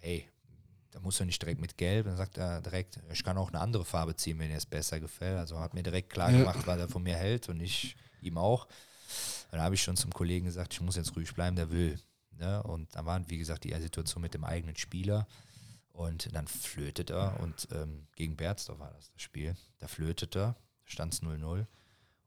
hey, 0.00 0.28
da 0.90 1.00
muss 1.00 1.20
er 1.20 1.26
nicht 1.26 1.40
direkt 1.42 1.60
mit 1.60 1.76
gelb. 1.76 2.06
Dann 2.06 2.16
sagt 2.16 2.38
er 2.38 2.60
direkt, 2.62 2.98
ich 3.12 3.22
kann 3.24 3.38
auch 3.38 3.48
eine 3.48 3.60
andere 3.60 3.84
Farbe 3.84 4.16
ziehen, 4.16 4.38
wenn 4.38 4.48
dir 4.50 4.56
es 4.56 4.66
besser 4.66 5.00
gefällt. 5.00 5.38
Also 5.38 5.58
hat 5.58 5.74
mir 5.74 5.82
direkt 5.82 6.10
klar 6.10 6.30
Ja. 6.30 6.38
gemacht, 6.38 6.66
was 6.66 6.78
er 6.78 6.88
von 6.88 7.02
mir 7.02 7.16
hält 7.16 7.48
und 7.48 7.60
ich 7.60 7.96
ihm 8.20 8.38
auch. 8.38 8.66
Dann 9.50 9.60
habe 9.60 9.74
ich 9.74 9.82
schon 9.82 9.96
zum 9.96 10.12
Kollegen 10.12 10.46
gesagt, 10.46 10.72
ich 10.74 10.80
muss 10.80 10.96
jetzt 10.96 11.14
ruhig 11.16 11.32
bleiben, 11.34 11.56
der 11.56 11.70
will. 11.70 11.98
Ne? 12.32 12.62
Und 12.62 12.94
dann 12.94 13.06
war, 13.06 13.20
wie 13.28 13.38
gesagt, 13.38 13.64
die 13.64 13.74
Situation 13.80 14.22
mit 14.22 14.34
dem 14.34 14.44
eigenen 14.44 14.76
Spieler. 14.76 15.26
Und 15.92 16.34
dann 16.34 16.46
flötet 16.46 17.08
er 17.08 17.40
und 17.40 17.68
ähm, 17.72 18.06
gegen 18.16 18.36
Berzdorf 18.36 18.78
war 18.78 18.92
das 18.92 19.10
das 19.12 19.22
Spiel. 19.22 19.56
Da 19.78 19.88
flötet 19.88 20.36
er, 20.36 20.54
stand 20.84 21.14
es 21.14 21.22
0-0. 21.22 21.64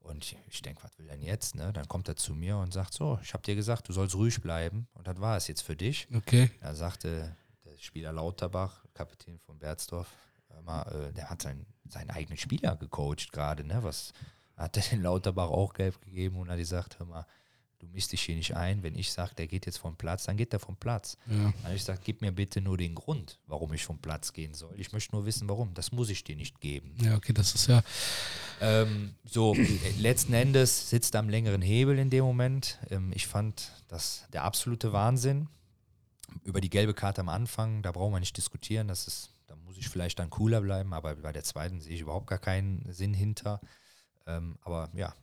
Und 0.00 0.24
ich, 0.24 0.36
ich 0.48 0.62
denke, 0.62 0.82
was 0.82 0.98
will 0.98 1.08
er 1.08 1.16
denn 1.16 1.24
jetzt? 1.24 1.54
Ne? 1.54 1.72
Dann 1.72 1.86
kommt 1.86 2.08
er 2.08 2.16
zu 2.16 2.34
mir 2.34 2.56
und 2.56 2.72
sagt 2.72 2.94
so, 2.94 3.18
ich 3.22 3.32
habe 3.32 3.42
dir 3.42 3.54
gesagt, 3.54 3.88
du 3.88 3.92
sollst 3.92 4.14
ruhig 4.14 4.40
bleiben. 4.40 4.88
Und 4.94 5.06
das 5.06 5.20
war 5.20 5.36
es 5.36 5.46
jetzt 5.46 5.62
für 5.62 5.76
dich. 5.76 6.08
Okay. 6.14 6.50
Da 6.60 6.74
sagte 6.74 7.36
der 7.64 7.76
Spieler 7.78 8.12
Lauterbach, 8.12 8.84
Kapitän 8.94 9.38
von 9.38 9.58
Berzdorf, 9.58 10.08
mal, 10.64 10.82
äh, 10.82 11.12
der 11.12 11.30
hat 11.30 11.42
seinen, 11.42 11.66
seinen 11.88 12.10
eigenen 12.10 12.38
Spieler 12.38 12.76
gecoacht 12.76 13.32
gerade, 13.32 13.64
ne? 13.64 13.82
Was 13.82 14.12
hat 14.56 14.76
der 14.76 14.82
den 14.82 15.02
Lauterbach 15.02 15.48
auch 15.48 15.72
gelb 15.74 16.00
gegeben 16.02 16.36
und 16.36 16.50
hat 16.50 16.58
gesagt, 16.58 16.98
hör 16.98 17.06
mal, 17.06 17.26
du 17.80 17.86
mischst 17.88 18.12
dich 18.12 18.22
hier 18.22 18.36
nicht 18.36 18.54
ein. 18.54 18.82
Wenn 18.82 18.94
ich 18.94 19.10
sage, 19.10 19.34
der 19.34 19.46
geht 19.46 19.66
jetzt 19.66 19.78
vom 19.78 19.96
Platz, 19.96 20.24
dann 20.24 20.36
geht 20.36 20.52
der 20.52 20.60
vom 20.60 20.76
Platz. 20.76 21.16
Ja. 21.26 21.52
Habe 21.64 21.74
ich 21.74 21.80
gesagt, 21.80 22.04
gib 22.04 22.20
mir 22.20 22.30
bitte 22.30 22.60
nur 22.60 22.76
den 22.76 22.94
Grund, 22.94 23.40
warum 23.46 23.72
ich 23.72 23.84
vom 23.84 23.98
Platz 23.98 24.32
gehen 24.32 24.54
soll. 24.54 24.74
Ich 24.78 24.92
möchte 24.92 25.14
nur 25.16 25.26
wissen, 25.26 25.48
warum. 25.48 25.74
Das 25.74 25.90
muss 25.90 26.10
ich 26.10 26.22
dir 26.22 26.36
nicht 26.36 26.60
geben. 26.60 26.94
ja, 27.00 27.16
okay, 27.16 27.32
das 27.32 27.54
ist 27.54 27.66
ja. 27.66 27.82
Ähm, 28.60 29.14
so, 29.24 29.54
äh, 29.54 29.90
letzten 29.98 30.34
Endes 30.34 30.90
sitzt 30.90 31.14
er 31.14 31.20
am 31.20 31.28
längeren 31.28 31.62
Hebel 31.62 31.98
in 31.98 32.10
dem 32.10 32.24
Moment. 32.24 32.78
Ähm, 32.90 33.10
ich 33.14 33.26
fand 33.26 33.72
das 33.88 34.26
der 34.32 34.44
absolute 34.44 34.92
Wahnsinn. 34.92 35.48
Über 36.44 36.60
die 36.60 36.70
gelbe 36.70 36.94
Karte 36.94 37.22
am 37.22 37.28
Anfang, 37.28 37.82
da 37.82 37.90
brauchen 37.90 38.12
wir 38.12 38.20
nicht 38.20 38.36
diskutieren. 38.36 38.86
Das 38.86 39.08
ist, 39.08 39.30
da 39.46 39.56
muss 39.56 39.76
ich 39.78 39.88
vielleicht 39.88 40.18
dann 40.18 40.30
cooler 40.30 40.60
bleiben, 40.60 40.92
aber 40.92 41.16
bei 41.16 41.32
der 41.32 41.42
zweiten 41.42 41.80
sehe 41.80 41.94
ich 41.94 42.02
überhaupt 42.02 42.28
gar 42.28 42.38
keinen 42.38 42.84
Sinn 42.92 43.14
hinter. 43.14 43.60
Ähm, 44.26 44.58
aber 44.62 44.90
ja. 44.94 45.14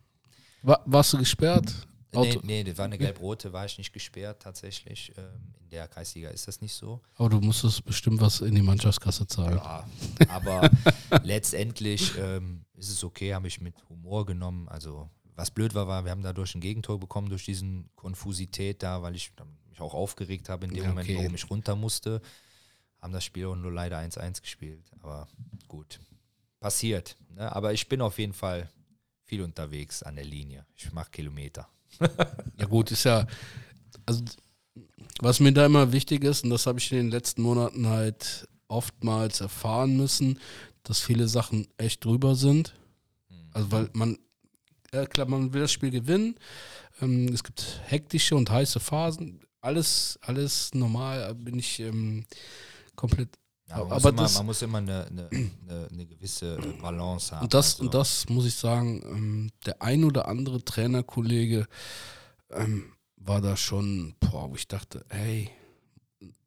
War, 0.64 0.82
warst 0.86 1.14
du 1.14 1.20
gesperrt? 1.20 1.88
Nee, 2.14 2.18
Auto- 2.20 2.40
nee, 2.44 2.64
das 2.64 2.78
war 2.78 2.86
eine 2.86 2.98
gelb-rote, 2.98 3.52
war 3.52 3.66
ich 3.66 3.78
nicht 3.78 3.92
gesperrt 3.92 4.42
tatsächlich. 4.42 5.12
Ähm, 5.18 5.54
in 5.62 5.70
der 5.70 5.88
Kreisliga 5.90 6.30
ist 6.30 6.48
das 6.48 6.62
nicht 6.62 6.74
so. 6.74 7.02
Aber 7.16 7.30
du 7.30 7.42
musstest 7.42 7.84
bestimmt 7.84 8.22
was 8.22 8.40
in 8.42 8.56
die 8.56 8.62
Mannschaftskasse 8.62 9.28
zahlen. 9.28 9.58
Ja, 9.58 9.86
aber 10.30 10.70
letztendlich 11.24 12.14
ähm, 12.18 12.66
ist 12.76 12.90
es 12.90 13.04
okay, 13.04 13.34
habe 13.34 13.48
ich 13.48 13.60
mit 13.60 13.76
Humor 13.90 14.26
genommen. 14.26 14.70
Also 14.70 15.10
was 15.36 15.52
blöd 15.52 15.76
war, 15.76 15.88
war, 15.88 16.04
wir 16.06 16.12
haben 16.12 16.24
dadurch 16.24 16.56
ein 16.56 16.62
Gegentor 16.62 17.00
bekommen 17.00 17.30
durch 17.30 17.46
diesen 17.46 17.90
Konfusität 17.96 18.82
da, 18.84 19.02
weil 19.02 19.16
ich 19.16 19.32
mich 19.70 19.82
auch 19.82 19.94
aufgeregt 19.94 20.50
habe 20.50 20.66
in 20.66 20.74
dem 20.74 20.84
Ja, 20.84 20.90
Moment, 20.90 21.10
okay. 21.10 21.18
warum 21.20 21.36
ich 21.36 21.50
runter 21.50 21.76
musste. 21.76 22.22
Haben 23.02 23.14
das 23.14 23.24
Spiel 23.26 23.46
auch 23.46 23.56
nur 23.56 23.72
leider 23.72 24.00
1-1 24.00 24.42
gespielt. 24.42 24.90
Aber 25.02 25.28
gut, 25.68 26.00
passiert. 26.60 27.18
Ne? 27.36 27.54
Aber 27.56 27.74
ich 27.74 27.88
bin 27.88 28.02
auf 28.02 28.18
jeden 28.18 28.34
Fall 28.34 28.70
viel 29.26 29.42
unterwegs 29.42 30.02
an 30.02 30.16
der 30.16 30.26
Linie. 30.26 30.66
Ich 30.76 30.92
mache 30.94 31.12
Kilometer. 31.12 31.68
Ja 32.58 32.66
gut, 32.66 32.92
ist 32.92 33.06
ja, 33.06 33.26
also 34.06 34.24
was 35.20 35.40
mir 35.40 35.52
da 35.52 35.66
immer 35.66 35.92
wichtig 35.92 36.24
ist, 36.24 36.44
und 36.44 36.52
das 36.52 36.68
habe 36.68 36.80
ich 36.80 36.92
in 36.92 36.98
den 36.98 37.12
letzten 37.12 37.42
Monaten 37.42 37.88
halt 37.88 38.48
oftmals 38.68 39.42
erfahren 39.42 39.98
müssen, 39.98 40.40
dass 40.84 41.00
viele 41.00 41.28
Sachen 41.28 41.68
echt 41.78 42.06
drüber 42.06 42.36
sind. 42.36 42.74
Also 43.54 43.72
weil 43.72 43.90
man, 43.94 44.18
ja 44.94 45.06
klar, 45.06 45.28
man 45.28 45.54
will 45.54 45.62
das 45.62 45.72
Spiel 45.72 45.92
gewinnen. 45.92 46.36
Ähm, 47.02 47.28
es 47.34 47.44
gibt 47.44 47.82
hektische 47.86 48.36
und 48.36 48.50
heiße 48.50 48.80
Phasen. 48.80 49.42
Alles, 49.62 50.20
alles 50.22 50.74
normal, 50.74 51.34
bin 51.36 51.58
ich 51.60 51.80
ähm, 51.80 52.26
komplett. 52.96 53.30
Ja, 53.70 53.78
man, 53.80 53.92
Aber 53.92 53.96
muss 53.96 54.04
immer, 54.06 54.22
das- 54.24 54.34
man 54.38 54.46
muss 54.46 54.62
immer 54.62 54.78
eine, 54.78 55.06
eine, 55.08 55.30
eine, 55.30 55.88
eine 55.92 56.06
gewisse 56.06 56.58
Balance 56.82 57.36
haben. 57.36 57.44
Und 57.44 57.54
das, 57.54 57.74
Also- 57.74 57.84
und 57.84 57.94
das 57.94 58.30
muss 58.30 58.46
ich 58.46 58.56
sagen, 58.56 59.02
ähm, 59.04 59.52
der 59.66 59.82
ein 59.82 60.04
oder 60.04 60.28
andere 60.28 60.64
Trainerkollege 60.64 61.68
ähm, 62.52 62.94
war 63.18 63.42
da 63.42 63.58
schon, 63.58 64.16
boah, 64.22 64.50
wo 64.50 64.56
ich 64.56 64.68
dachte, 64.68 65.06
hey, 65.10 65.50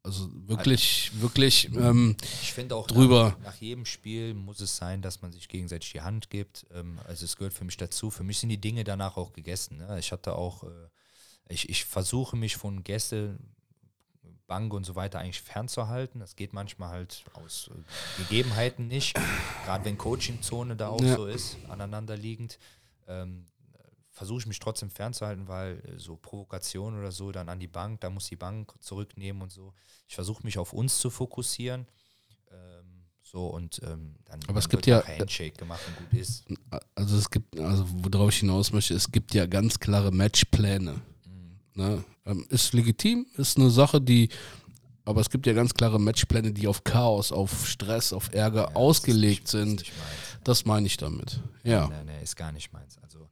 also 0.03 0.27
wirklich, 0.47 1.11
wirklich 1.21 1.69
ähm, 1.75 2.17
Ich 2.41 2.53
finde 2.53 2.75
auch 2.75 2.87
drüber. 2.87 3.35
Nach, 3.37 3.51
nach 3.53 3.55
jedem 3.57 3.85
Spiel 3.85 4.33
muss 4.33 4.59
es 4.59 4.75
sein, 4.75 5.03
dass 5.03 5.21
man 5.21 5.31
sich 5.31 5.47
gegenseitig 5.47 5.91
die 5.91 6.01
Hand 6.01 6.31
gibt. 6.31 6.65
Ähm, 6.73 6.99
also 7.07 7.23
es 7.23 7.35
gehört 7.35 7.53
für 7.53 7.65
mich 7.65 7.77
dazu. 7.77 8.09
Für 8.09 8.23
mich 8.23 8.39
sind 8.39 8.49
die 8.49 8.59
Dinge 8.59 8.83
danach 8.83 9.15
auch 9.15 9.31
gegessen. 9.31 9.77
Ne? 9.77 9.99
Ich 9.99 10.11
hatte 10.11 10.33
auch, 10.33 10.63
äh, 10.63 10.69
ich, 11.49 11.69
ich 11.69 11.85
versuche 11.85 12.35
mich 12.35 12.55
von 12.57 12.83
Gäste, 12.83 13.37
Bank 14.51 14.73
und 14.73 14.83
so 14.85 14.95
weiter 14.95 15.19
eigentlich 15.19 15.41
fernzuhalten. 15.41 16.19
Das 16.19 16.35
geht 16.35 16.51
manchmal 16.51 16.89
halt 16.89 17.23
aus 17.33 17.69
äh, 17.73 18.21
Gegebenheiten 18.23 18.87
nicht. 18.87 19.17
Gerade 19.65 19.85
wenn 19.85 19.97
Coaching-Zone 19.97 20.75
da 20.75 20.89
auch 20.89 21.01
Ja. 21.01 21.15
so 21.15 21.25
ist, 21.25 21.55
aneinanderliegend. 21.69 22.59
Ähm, 23.07 23.45
versuche 24.09 24.39
ich 24.41 24.45
mich 24.47 24.59
trotzdem 24.59 24.89
fernzuhalten, 24.89 25.47
weil 25.47 25.77
äh, 25.87 25.97
so 25.97 26.17
Provokation 26.17 26.99
oder 26.99 27.13
so 27.13 27.31
dann 27.31 27.47
an 27.47 27.59
die 27.61 27.67
Bank, 27.69 28.01
da 28.01 28.09
muss 28.09 28.27
die 28.27 28.35
Bank 28.35 28.73
zurücknehmen 28.81 29.41
und 29.41 29.51
so. 29.53 29.73
Ich 30.09 30.15
versuche 30.15 30.43
mich 30.43 30.57
auf 30.57 30.73
uns 30.73 30.99
zu 30.99 31.09
fokussieren. 31.09 31.87
Ähm, 32.51 33.05
So 33.23 33.47
und 33.47 33.79
ähm, 33.83 34.15
dann 34.25 34.39
Aber 34.49 34.59
es 34.59 34.67
gibt 34.67 34.85
ja- 34.85 34.97
nachher 34.99 35.19
Handshake 35.19 35.55
gemacht 35.57 35.79
und 35.87 35.95
gut 36.09 36.19
ist. 36.19 36.43
Also 36.95 37.17
es 37.17 37.29
gibt, 37.29 37.57
also 37.57 37.85
worauf 37.87 38.29
ich 38.33 38.39
hinaus 38.41 38.73
möchte, 38.73 38.93
es 38.95 39.09
gibt 39.09 39.33
ja 39.33 39.45
ganz 39.45 39.79
klare 39.79 40.11
Matchpläne. 40.11 40.99
Ne? 41.73 42.03
Ähm, 42.25 42.45
ist 42.49 42.73
legitim, 42.73 43.25
ist 43.37 43.57
eine 43.57 43.69
Sache, 43.69 44.01
die, 44.01 44.29
aber 45.05 45.21
es 45.21 45.29
gibt 45.29 45.47
ja 45.47 45.53
ganz 45.53 45.73
klare 45.73 45.99
Matchpläne, 45.99 46.51
die 46.51 46.67
auf 46.67 46.83
Chaos, 46.83 47.31
auf 47.31 47.67
Stress, 47.67 48.13
auf 48.13 48.33
Ärger 48.33 48.69
Ja, 48.69 48.75
ausgelegt 48.75 49.45
das 49.45 49.51
sind. 49.51 49.83
Das 50.43 50.65
meine 50.65 50.87
ich 50.87 50.97
damit. 50.97 51.39
Ja. 51.63 51.87
Nein, 51.87 52.07
nein, 52.07 52.21
ist 52.21 52.35
gar 52.35 52.51
nicht 52.51 52.73
meins. 52.73 52.97
Also 52.99 53.29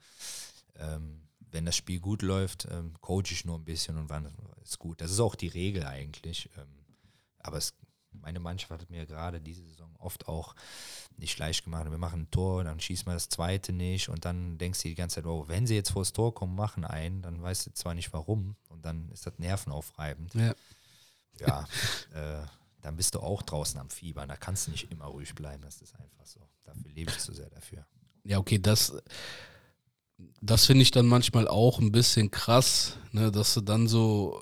ähm, 0.76 1.22
wenn 1.52 1.66
das 1.66 1.76
Spiel 1.76 2.00
gut 2.00 2.22
läuft, 2.22 2.68
ähm, 2.72 2.94
coache 3.02 3.32
ich 3.32 3.46
nur 3.46 3.58
ein 3.58 3.66
bisschen 3.66 3.98
und 3.98 4.10
wann 4.10 4.28
ist 4.64 4.80
gut. 4.80 5.02
Das 5.02 5.12
ist 5.12 5.20
auch 5.20 5.36
die 5.36 5.48
Regel 5.48 5.86
eigentlich. 5.86 6.50
Ähm, 6.58 6.68
aber 7.40 7.58
es, 7.58 7.74
meine 8.12 8.40
Mannschaft 8.40 8.82
hat 8.82 8.90
mir 8.90 9.06
gerade 9.06 9.42
diese 9.42 9.64
Saison 9.64 9.96
oft 10.00 10.28
auch 10.28 10.56
nicht 11.18 11.38
leicht 11.38 11.64
gemacht. 11.64 11.90
Wir 11.90 11.98
machen 11.98 12.22
ein 12.22 12.32
Tor, 12.32 12.64
dann 12.64 12.80
schießt 12.80 13.06
man 13.06 13.16
das 13.16 13.30
zweite 13.30 13.74
nicht 13.74 14.10
und 14.10 14.26
dann 14.26 14.58
denkst 14.58 14.82
du 14.82 14.88
die 14.90 14.96
ganze 14.96 15.16
Zeit, 15.16 15.26
oh, 15.26 15.46
wenn 15.48 15.68
sie 15.68 15.76
jetzt 15.76 15.92
vor 15.92 16.02
das 16.02 16.14
Tor 16.14 16.34
kommen, 16.34 16.56
machen 16.56 16.86
einen, 16.86 17.22
dann 17.22 17.42
weißt 17.42 17.68
du 17.68 17.74
zwar 17.74 17.94
nicht 17.94 18.12
warum 18.14 18.56
und 18.70 18.86
dann 18.86 19.10
ist 19.10 19.26
das 19.26 19.38
nervenaufreibend. 19.38 20.34
ja. 20.34 20.54
Ja, 21.40 21.66
äh, 22.14 22.46
dann 22.82 22.96
bist 22.96 23.16
du 23.16 23.20
auch 23.20 23.42
draußen 23.42 23.80
am 23.80 23.90
Fieber. 23.90 24.26
Da 24.28 24.36
kannst 24.36 24.68
du 24.68 24.72
nicht 24.72 24.92
immer 24.92 25.06
ruhig 25.06 25.36
bleiben. 25.36 25.64
Das 25.64 25.82
ist 25.82 25.96
einfach 25.96 26.26
so. 26.26 26.40
Dafür 26.64 26.92
lebe 26.92 27.12
ich 27.12 27.20
zu 27.20 27.34
sehr 27.34 27.50
dafür. 27.50 27.86
Ja, 28.24 28.38
okay, 28.38 28.60
das, 28.60 28.94
das 30.42 30.66
finde 30.66 30.84
ich 30.84 30.92
dann 30.92 31.08
manchmal 31.08 31.48
auch 31.48 31.80
ein 31.80 31.92
bisschen 31.92 32.32
krass, 32.32 32.98
ne, 33.12 33.32
dass 33.32 33.54
du 33.54 33.62
dann 33.62 33.88
so 33.88 34.42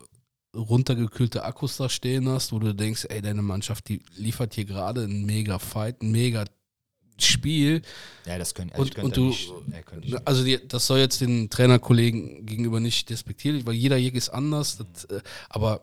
runtergekühlte 0.56 1.44
Akkus 1.44 1.78
da 1.78 1.90
stehen 1.90 2.28
hast, 2.30 2.52
wo 2.52 2.60
du 2.60 2.74
denkst, 2.74 3.06
ey, 3.10 3.22
deine 3.22 3.41
Mannschaft, 3.41 3.88
die 3.90 4.02
liefert 4.15 4.53
hier 4.53 4.65
gerade 4.65 5.03
einen 5.03 5.26
mega 5.26 5.60
Fight, 5.60 6.02
ein 6.02 6.11
mega 6.11 6.45
Spiel. 7.19 7.82
Ja, 8.26 8.38
das 8.38 8.53
können 8.53 8.72
also 8.72 8.84
Und- 8.84 8.98
und 8.99 9.18
du- 9.18 9.28
nicht, 9.30 9.49
äh, 9.72 9.84
ich 10.02 10.28
Also 10.28 10.44
die, 10.44 10.68
das 10.68 10.86
soll 10.86 10.99
jetzt 10.99 11.19
den 11.22 11.49
Trainerkollegen 11.49 12.45
gegenüber 12.45 12.80
nicht 12.80 13.10
despektierlich, 13.10 13.65
weil 13.65 13.74
jeder 13.74 13.98
Jäger 13.98 14.18
ist 14.18 14.30
anders. 14.30 14.78
Das, 14.78 15.06
äh, 15.06 15.22
aber 15.49 15.82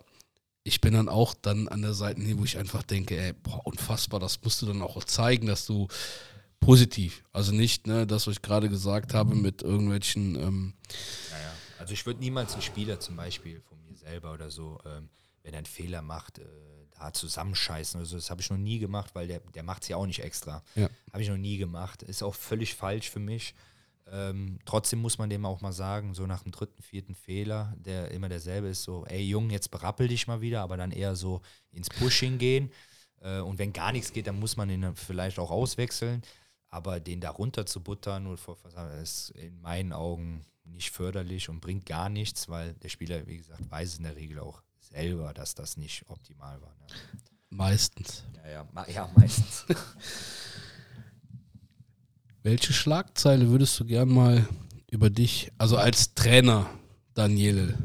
ich 0.63 0.81
bin 0.81 0.95
dann 0.95 1.09
auch 1.09 1.35
dann 1.35 1.69
an 1.69 1.83
der 1.83 1.93
Seite, 1.95 2.21
wo 2.39 2.45
ich 2.45 2.57
einfach 2.57 2.83
denke, 2.85 3.17
ey, 3.19 3.33
boah, 3.33 3.61
unfassbar, 3.67 4.21
das 4.21 4.41
musst 4.43 4.63
du 4.63 4.67
dann 4.67 4.81
auch 4.81 5.03
zeigen, 5.05 5.47
dass 5.47 5.67
du 5.67 5.89
positiv, 6.61 7.23
also 7.33 7.53
nicht, 7.53 7.87
ne, 7.87 8.07
das, 8.07 8.27
was 8.27 8.37
ich 8.37 8.43
gerade 8.43 8.71
gesagt 8.71 9.13
habe, 9.13 9.35
mit 9.35 9.61
irgendwelchen, 9.63 10.37
ähm, 10.37 10.73
Ja, 11.31 11.39
ja. 11.39 11.53
Also 11.79 11.93
ich 11.93 12.07
würde 12.07 12.21
niemals 12.21 12.55
einen 12.55 12.63
Spieler 12.63 12.99
zum 12.99 13.17
Beispiel 13.17 13.61
von 13.69 13.77
mir 13.83 13.84
selber 14.05 14.33
oder 14.33 14.51
so, 14.51 14.79
ähm, 14.85 15.09
wenn 15.43 15.55
er 15.55 15.59
einen 15.59 15.67
Fehler 15.67 16.03
macht, 16.03 16.39
äh, 16.39 16.45
da 16.99 17.13
zusammenscheißen 17.13 18.01
oder 18.01 18.07
so. 18.07 18.17
Das 18.17 18.31
habe 18.31 18.41
ich 18.41 18.51
noch 18.51 18.59
nie 18.59 18.79
gemacht, 18.79 19.15
weil 19.15 19.27
der, 19.27 19.41
der 19.41 19.63
macht 19.63 19.83
es 19.83 19.89
ja 19.89 19.97
auch 19.97 20.07
nicht 20.07 20.21
extra. 20.21 20.63
Ja. 20.75 20.89
Habe 21.13 21.23
ich 21.23 21.29
noch 21.29 21.37
nie 21.37 21.57
gemacht. 21.57 22.03
Ist 22.03 22.23
auch 22.23 22.35
völlig 22.35 22.75
falsch 22.75 23.11
für 23.11 23.21
mich. 23.21 23.55
Ähm, 24.11 24.59
trotzdem 24.65 25.01
muss 25.01 25.19
man 25.19 25.31
dem 25.31 25.47
auch 25.47 25.61
mal 25.61 25.73
sagen, 25.73 26.15
so 26.15 26.27
nach 26.27 26.43
dem 26.43 26.53
dritten, 26.53 26.83
vierten 26.83 27.15
Fehler, 27.15 27.75
der 27.79 28.11
immer 28.11 28.29
derselbe 28.29 28.69
ist, 28.69 28.83
so, 28.83 29.07
ey 29.07 29.23
Jung, 29.23 29.49
jetzt 29.51 29.71
berappel 29.71 30.09
dich 30.09 30.27
mal 30.27 30.43
wieder, 30.43 30.61
aber 30.61 30.77
dann 30.77 30.91
eher 30.91 31.17
so 31.17 31.41
ins 31.71 31.89
Pushing 31.89 32.39
gehen. 32.39 32.71
Äh, 33.21 33.41
und 33.41 33.59
wenn 33.59 33.73
gar 33.73 33.93
nichts 33.93 34.13
geht, 34.13 34.27
dann 34.27 34.39
muss 34.39 34.57
man 34.57 34.69
ihn 34.69 34.83
dann 34.83 34.97
vielleicht 34.97 35.39
auch 35.39 35.51
auswechseln. 35.51 36.23
Aber 36.69 37.01
den 37.01 37.21
da 37.21 37.31
runter 37.31 37.67
zu 37.67 37.83
buttern 37.83 38.27
ist 39.01 39.31
in 39.31 39.61
meinen 39.61 39.93
Augen 39.93 40.45
nicht 40.65 40.91
förderlich 40.91 41.49
und 41.49 41.61
bringt 41.61 41.87
gar 41.87 42.09
nichts, 42.09 42.49
weil 42.49 42.75
der 42.75 42.89
Spieler, 42.89 43.27
wie 43.27 43.37
gesagt, 43.37 43.71
weiß 43.71 43.99
in 43.99 44.05
der 44.05 44.17
Regel 44.17 44.41
auch 44.41 44.63
selber, 44.81 45.33
dass 45.35 45.55
das 45.55 45.77
nicht 45.77 46.09
optimal 46.09 46.61
war. 46.61 46.75
Ne? 46.77 46.87
meistens. 47.51 48.25
Ja, 48.37 48.51
ja, 48.51 48.69
ma- 48.73 48.89
ja, 48.89 49.09
meistens. 49.17 49.65
Welche 52.43 52.73
Schlagzeile 52.73 53.49
würdest 53.49 53.79
du 53.81 53.85
gern 53.87 54.09
mal 54.09 54.47
über 54.91 55.09
dich, 55.09 55.51
also 55.57 55.77
als 55.79 56.15
Trainer, 56.15 56.69
Daniele, 57.15 57.79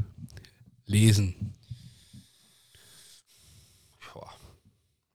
lesen? 0.86 1.56
Boah. 4.14 4.34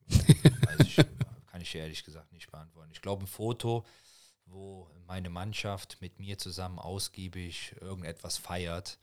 Weiß 0.09 0.81
ich, 0.81 0.97
kann 1.47 1.61
ich 1.61 1.75
ehrlich 1.75 2.05
gesagt 2.05 2.33
nicht 2.33 2.51
beantworten. 2.51 2.91
Ich 2.93 3.03
glaube, 3.03 3.25
ein 3.25 3.27
Foto, 3.27 3.85
wo 4.47 4.89
meine 5.07 5.31
Mannschaft 5.31 5.99
mit 6.01 6.19
mir 6.19 6.39
zusammen 6.39 6.79
ausgiebig 6.79 7.75
irgendetwas 7.81 8.37
feiert, 8.37 8.99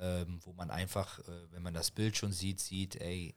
ähm, 0.00 0.40
wo 0.44 0.52
man 0.52 0.70
einfach, 0.70 1.18
äh, 1.20 1.52
wenn 1.52 1.62
man 1.62 1.74
das 1.74 1.90
Bild 1.90 2.16
schon 2.16 2.32
sieht, 2.32 2.60
sieht, 2.60 2.96
ey, 2.96 3.34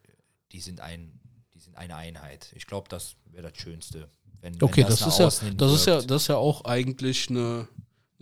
die 0.52 0.61
sind 0.61 0.82
ein, 0.82 1.19
die 1.53 1.60
sind 1.60 1.76
eine 1.76 1.95
Einheit. 1.95 2.52
Ich 2.56 2.68
glaube, 2.68 2.90
das 2.90 3.15
wäre 3.26 3.49
das 3.49 3.57
Schönste. 3.61 4.10
Wenn, 4.41 4.61
Okay, 4.61 4.82
wenn 4.82 4.90
das, 4.90 5.02
nach 5.02 5.07
ist 5.07 5.19
ja, 5.19 5.52
das 5.52 5.73
ist 5.73 5.86
ja, 5.86 6.02
das 6.02 6.22
ist 6.23 6.27
ja 6.27 6.38
auch 6.38 6.65
eigentlich 6.65 7.30
eine 7.30 7.68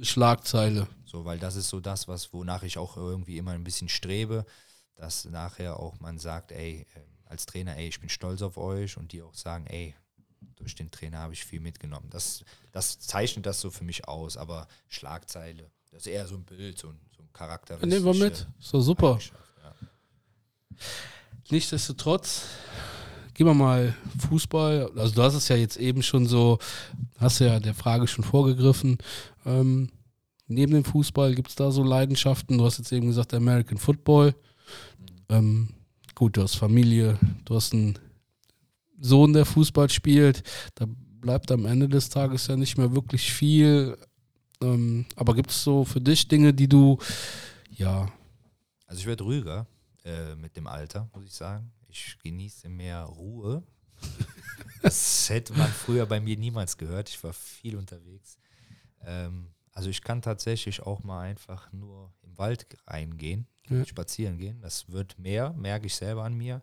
Schlagzeile. 0.02 0.88
So, 1.06 1.26
weil 1.26 1.38
das 1.38 1.56
ist 1.56 1.70
so 1.70 1.80
das, 1.80 2.08
was, 2.08 2.34
wonach 2.34 2.64
ich 2.64 2.78
auch 2.78 2.98
irgendwie 2.98 3.38
immer 3.38 3.52
ein 3.52 3.64
bisschen 3.64 3.90
strebe, 3.90 4.46
dass 4.96 5.26
nachher 5.26 5.80
auch 5.80 6.00
man 6.00 6.18
sagt, 6.18 6.52
ey, 6.52 6.88
äh, 6.96 7.00
als 7.26 7.46
Trainer, 7.46 7.76
ey, 7.76 7.88
ich 7.88 8.00
bin 8.00 8.10
stolz 8.10 8.42
auf 8.42 8.58
euch 8.58 8.98
und 8.98 9.12
die 9.12 9.22
auch 9.22 9.34
sagen, 9.34 9.68
ey, 9.68 9.96
durch 10.56 10.76
den 10.76 10.92
Trainer 10.92 11.20
habe 11.20 11.34
ich 11.34 11.46
viel 11.46 11.60
mitgenommen. 11.60 12.10
Das, 12.10 12.44
das 12.72 13.00
zeichnet 13.00 13.46
das 13.46 13.62
so 13.62 13.72
für 13.72 13.84
mich 13.84 14.08
aus, 14.08 14.38
aber 14.38 14.68
Schlagzeile, 14.90 15.70
das 15.92 16.02
ist 16.02 16.08
eher 16.08 16.28
so 16.28 16.36
ein 16.36 16.44
Bild, 16.44 16.78
so 16.78 16.90
ein, 16.90 17.00
so 17.16 17.24
ein 17.24 17.30
Charakter. 17.34 17.78
Nehmen 17.86 18.06
wir 18.06 18.14
mit. 18.14 18.48
Ist 18.60 18.74
doch 18.74 18.82
super. 18.82 19.20
Ja. 19.64 19.88
Nichtsdestotrotz, 21.50 22.48
gehen 23.34 23.48
wir 23.48 23.54
mal 23.54 23.96
Fußball. 24.30 24.92
Also 24.96 25.16
du 25.16 25.24
hast 25.24 25.36
es 25.36 25.48
ja 25.48 25.56
jetzt 25.56 25.78
eben 25.78 26.04
schon 26.04 26.26
so, 26.26 26.60
hast 27.18 27.40
ja 27.40 27.60
der 27.60 27.74
Frage 27.74 28.08
schon 28.08 28.24
vorgegriffen. 28.24 28.98
Ähm, 29.46 29.92
neben 30.48 30.74
dem 30.74 30.86
Fußball 30.86 31.36
gibt 31.36 31.50
es 31.50 31.56
da 31.56 31.72
so 31.72 31.84
Leidenschaften. 31.84 32.58
Du 32.58 32.66
hast 32.66 32.78
jetzt 32.78 32.92
eben 32.92 33.08
gesagt, 33.08 33.34
American 33.34 33.78
Football. 33.78 34.36
Ähm, 35.30 35.70
gut, 36.16 36.38
du 36.38 36.44
hast 36.44 36.56
Familie, 36.56 37.20
du 37.46 37.56
hast 37.56 37.74
einen 37.74 37.98
Sohn, 39.00 39.34
der 39.34 39.46
Fußball 39.46 39.90
spielt. 39.90 40.44
Da 40.76 40.86
bleibt 40.88 41.52
am 41.52 41.66
Ende 41.66 41.88
des 41.90 42.10
Tages 42.10 42.48
ja 42.48 42.56
nicht 42.56 42.78
mehr 42.78 42.94
wirklich 42.94 43.32
viel. 43.34 43.98
Ähm, 44.62 45.06
aber 45.16 45.34
gibt 45.36 45.52
es 45.52 45.64
so 45.64 45.84
für 45.84 46.02
dich 46.02 46.28
Dinge, 46.28 46.54
die 46.54 46.68
du, 46.70 46.98
ja, 47.72 48.12
Also 48.88 49.00
ich 49.02 49.06
werde 49.08 49.24
ruhiger 49.24 49.68
äh, 50.06 50.36
mit 50.36 50.56
dem 50.56 50.68
Alter, 50.68 51.10
muss 51.14 51.26
ich 51.26 51.34
sagen. 51.34 51.72
Ich 51.88 52.18
genieße 52.24 52.70
mehr 52.70 53.04
Ruhe. 53.04 53.64
Das 54.82 55.30
hätte 55.30 55.54
man 55.54 55.70
früher 55.72 56.06
bei 56.06 56.20
mir 56.20 56.36
niemals 56.38 56.78
gehört. 56.78 57.08
Ich 57.08 57.24
war 57.24 57.32
viel 57.32 57.78
unterwegs. 57.78 58.38
Ähm, 59.06 59.48
also 59.72 59.90
ich 59.90 60.02
kann 60.02 60.22
tatsächlich 60.22 60.82
auch 60.82 61.04
mal 61.04 61.22
einfach 61.22 61.72
nur 61.72 62.14
im 62.22 62.38
Wald 62.38 62.68
reingehen, 62.86 63.48
Ja. 63.70 63.86
spazieren 63.86 64.38
gehen. 64.38 64.60
Das 64.60 64.90
wird 64.92 65.18
mehr, 65.18 65.54
merke 65.54 65.86
ich 65.86 65.96
selber 65.96 66.26
an 66.26 66.34
mir. 66.34 66.62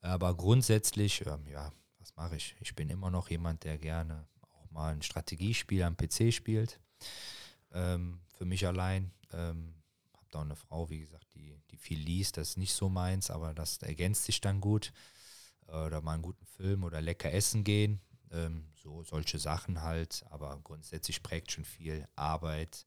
Aber 0.00 0.34
grundsätzlich, 0.36 1.24
ähm, 1.26 1.46
ja, 1.46 1.72
was 1.98 2.14
mache 2.16 2.36
ich? 2.36 2.54
Ich 2.60 2.74
bin 2.74 2.88
immer 2.90 3.10
noch 3.10 3.30
jemand, 3.30 3.64
der 3.64 3.78
gerne 3.78 4.26
auch 4.52 4.70
mal 4.70 4.92
ein 4.92 5.02
Strategiespiel 5.02 5.82
am 5.82 5.96
PC 5.96 6.32
spielt. 6.32 6.80
Ähm, 7.72 8.20
für 8.36 8.44
mich 8.44 8.66
allein. 8.66 9.10
Ähm, 9.32 9.74
habe 10.14 10.26
da 10.30 10.38
auch 10.38 10.44
eine 10.44 10.56
Frau, 10.56 10.90
wie 10.90 11.00
gesagt, 11.00 11.26
die, 11.34 11.60
die 11.70 11.76
viel 11.76 11.98
liest. 11.98 12.36
Das 12.36 12.50
ist 12.50 12.56
nicht 12.56 12.72
so 12.74 12.88
meins, 12.88 13.30
aber 13.30 13.54
das 13.54 13.78
ergänzt 13.78 14.24
sich 14.24 14.40
dann 14.40 14.60
gut. 14.60 14.92
Äh, 15.68 15.72
Oder 15.72 16.00
mal 16.00 16.14
einen 16.14 16.22
guten 16.22 16.46
Film 16.46 16.84
oder 16.84 17.00
lecker 17.00 17.32
essen 17.32 17.64
gehen. 17.64 18.00
Ähm, 18.30 18.68
so 18.74 19.02
solche 19.02 19.38
Sachen 19.38 19.82
halt. 19.82 20.24
Aber 20.30 20.58
grundsätzlich 20.62 21.22
prägt 21.22 21.52
schon 21.52 21.64
viel 21.64 22.06
Arbeit, 22.14 22.84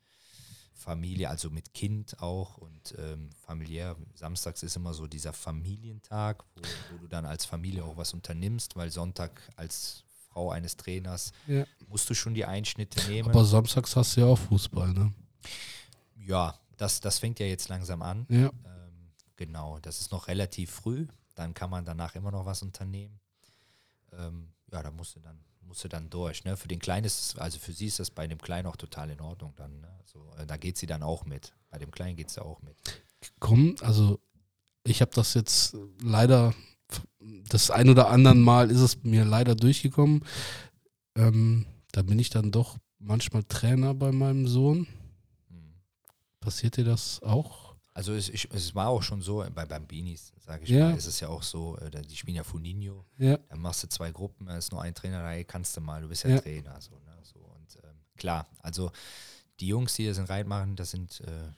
Familie, 0.82 1.30
also 1.30 1.50
mit 1.52 1.74
Kind 1.74 2.20
auch 2.22 2.58
und 2.58 2.96
ähm, 2.98 3.30
familiär. 3.46 3.96
Samstags 4.16 4.64
ist 4.64 4.76
immer 4.76 4.94
so 4.94 5.06
dieser 5.08 5.32
Familientag, 5.32 6.44
wo, 6.56 6.62
wo 6.92 6.98
du 6.98 7.08
dann 7.08 7.26
als 7.26 7.46
Familie 7.46 7.84
auch 7.86 7.98
was 7.98 8.14
unternimmst, 8.14 8.76
weil 8.76 8.90
Sonntag 8.90 9.42
als 9.56 10.04
Frau 10.30 10.50
eines 10.50 10.78
Trainers 10.78 11.34
Ja. 11.46 11.66
musst 11.88 12.10
du 12.10 12.14
schon 12.16 12.34
die 12.34 12.46
Einschnitte 12.46 13.06
nehmen. 13.08 13.30
aber 13.30 13.46
samstags 13.46 13.96
hast 13.96 14.16
du 14.18 14.22
ja 14.22 14.28
auch 14.28 14.40
Fußball, 14.40 14.92
ne? 14.94 15.14
ja, 16.16 16.56
das, 16.78 17.00
das 17.00 17.20
fängt 17.20 17.40
ja 17.40 17.46
jetzt 17.46 17.70
langsam 17.70 18.02
an. 18.02 18.26
Ja. 18.30 18.48
Ähm, 18.66 19.12
genau, 19.36 19.80
das 19.80 20.02
ist 20.02 20.12
noch 20.12 20.28
relativ 20.28 20.72
früh. 20.72 21.08
Dann 21.36 21.54
kann 21.54 21.70
man 21.70 21.86
danach 21.86 22.16
immer 22.16 22.32
noch 22.32 22.46
was 22.46 22.62
unternehmen. 22.64 23.20
Ähm, 24.14 24.50
ja, 24.72 24.82
da 24.82 24.90
musst 24.92 25.16
du 25.16 25.20
dann, 25.20 25.38
musst 25.64 25.84
du 25.84 25.88
dann 25.88 26.10
durch. 26.10 26.44
Ne? 26.44 26.58
Für 26.58 26.68
den 26.68 26.80
Kleinen 26.80 27.06
ist 27.06 27.20
es, 27.20 27.38
also 27.38 27.60
für 27.60 27.74
sie 27.74 27.88
ist 27.88 28.00
das 28.00 28.12
bei 28.12 28.28
dem 28.28 28.40
Kleinen 28.40 28.68
auch 28.68 28.76
total 28.76 29.10
in 29.10 29.22
Ordnung 29.22 29.54
dann. 29.56 29.80
Ne? 29.82 29.88
Also, 30.00 30.32
äh, 30.38 30.46
da 30.46 30.58
geht 30.58 30.78
sie 30.78 30.88
dann 30.88 31.04
auch 31.04 31.26
mit. 31.26 31.54
Bei 31.70 31.78
dem 31.78 31.92
Kleinen 31.92 32.16
geht 32.16 32.30
sie 32.30 32.44
auch 32.44 32.62
mit. 32.62 32.76
kommen. 33.40 33.76
Also 33.82 34.20
ich 34.84 35.02
habe 35.02 35.12
das 35.14 35.34
jetzt 35.34 35.76
leider, 36.02 36.54
das 37.20 37.72
ein 37.72 37.90
oder 37.90 38.10
anderen 38.10 38.42
Mal 38.42 38.72
ist 38.72 38.82
es 38.82 39.04
mir 39.04 39.26
leider 39.26 39.56
durchgekommen. 39.56 40.26
Ähm, 41.16 41.66
da 41.92 42.02
bin 42.02 42.20
ich 42.20 42.30
dann 42.30 42.52
doch 42.52 42.78
manchmal 43.00 43.44
Trainer 43.44 43.94
bei 43.94 44.12
meinem 44.12 44.48
Sohn. 44.48 44.88
Hm. 45.50 45.74
Passiert 46.40 46.78
dir 46.78 46.86
das 46.86 47.22
auch? 47.22 47.71
Also 47.94 48.14
es, 48.14 48.30
ich, 48.30 48.48
es 48.54 48.74
war 48.74 48.88
auch 48.88 49.04
schon 49.04 49.22
so, 49.22 49.46
bei 49.54 49.66
Bambinis, 49.66 50.32
sage 50.46 50.64
ich 50.64 50.70
Ja. 50.70 50.90
mal, 50.90 50.98
ist 50.98 51.08
es 51.08 51.20
ja 51.20 51.28
auch 51.28 51.44
so, 51.44 51.78
äh, 51.78 51.90
die 52.02 52.16
spielen 52.16 52.38
ja 52.38 52.44
Funinho, 52.44 53.06
Ja, 53.18 53.38
dann 53.50 53.60
machst 53.60 53.84
du 53.84 53.88
zwei 53.90 54.12
Gruppen, 54.12 54.46
da 54.48 54.58
ist 54.58 54.72
nur 54.72 54.82
ein 54.82 54.96
Trainer, 54.96 55.22
da 55.22 55.44
kannst 55.44 55.76
du 55.76 55.82
mal, 55.82 56.02
du 56.02 56.08
bist 56.08 56.24
ja, 56.24 56.30
Ja. 56.32 56.40
Trainer. 56.42 56.80
So, 56.80 56.92
ne? 56.96 57.18
so, 57.24 57.40
und 57.40 57.76
ähm, 57.84 57.98
klar, 58.18 58.48
also 58.60 58.92
die 59.60 59.68
Jungs, 59.68 59.94
die 59.96 60.08
das 60.08 60.18
in 60.18 60.26
Reit 60.26 60.48
machen, 60.48 60.76
das 60.76 60.92
sind 60.92 61.20
äh, 61.22 61.50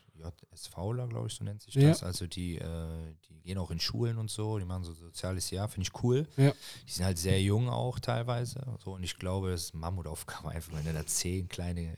JSVler, 0.52 1.08
glaube 1.08 1.28
ich, 1.28 1.34
so 1.36 1.44
nennt 1.44 1.62
sich 1.62 1.76
Ja. 1.76 1.90
das. 1.90 2.04
Also 2.04 2.28
die, 2.28 2.58
äh, 2.58 3.14
die 3.30 3.42
gehen 3.42 3.58
auch 3.58 3.72
in 3.72 3.80
Schulen 3.80 4.18
und 4.18 4.30
so, 4.32 4.58
die 4.58 4.66
machen 4.66 4.84
so 4.84 4.94
soziales 4.94 5.50
Jahr, 5.52 5.68
finde 5.68 5.88
ich 5.88 6.04
cool. 6.04 6.28
Ja. 6.38 6.54
Die 6.88 6.92
sind 6.92 7.06
halt 7.06 7.18
sehr 7.18 7.42
jung 7.42 7.70
auch 7.70 8.00
teilweise. 8.00 8.60
So, 8.84 8.94
und 8.94 9.04
ich 9.04 9.18
glaube, 9.18 9.52
das 9.52 9.66
ist 9.66 9.74
eine 9.74 9.82
Mammutaufgabe 9.82 10.50
einfach, 10.50 10.74
wenn 10.74 10.86
du 10.86 10.94
da 10.94 11.06
zehn 11.06 11.48
kleine 11.48 11.82
äh, 11.82 11.92
äh, 11.92 11.98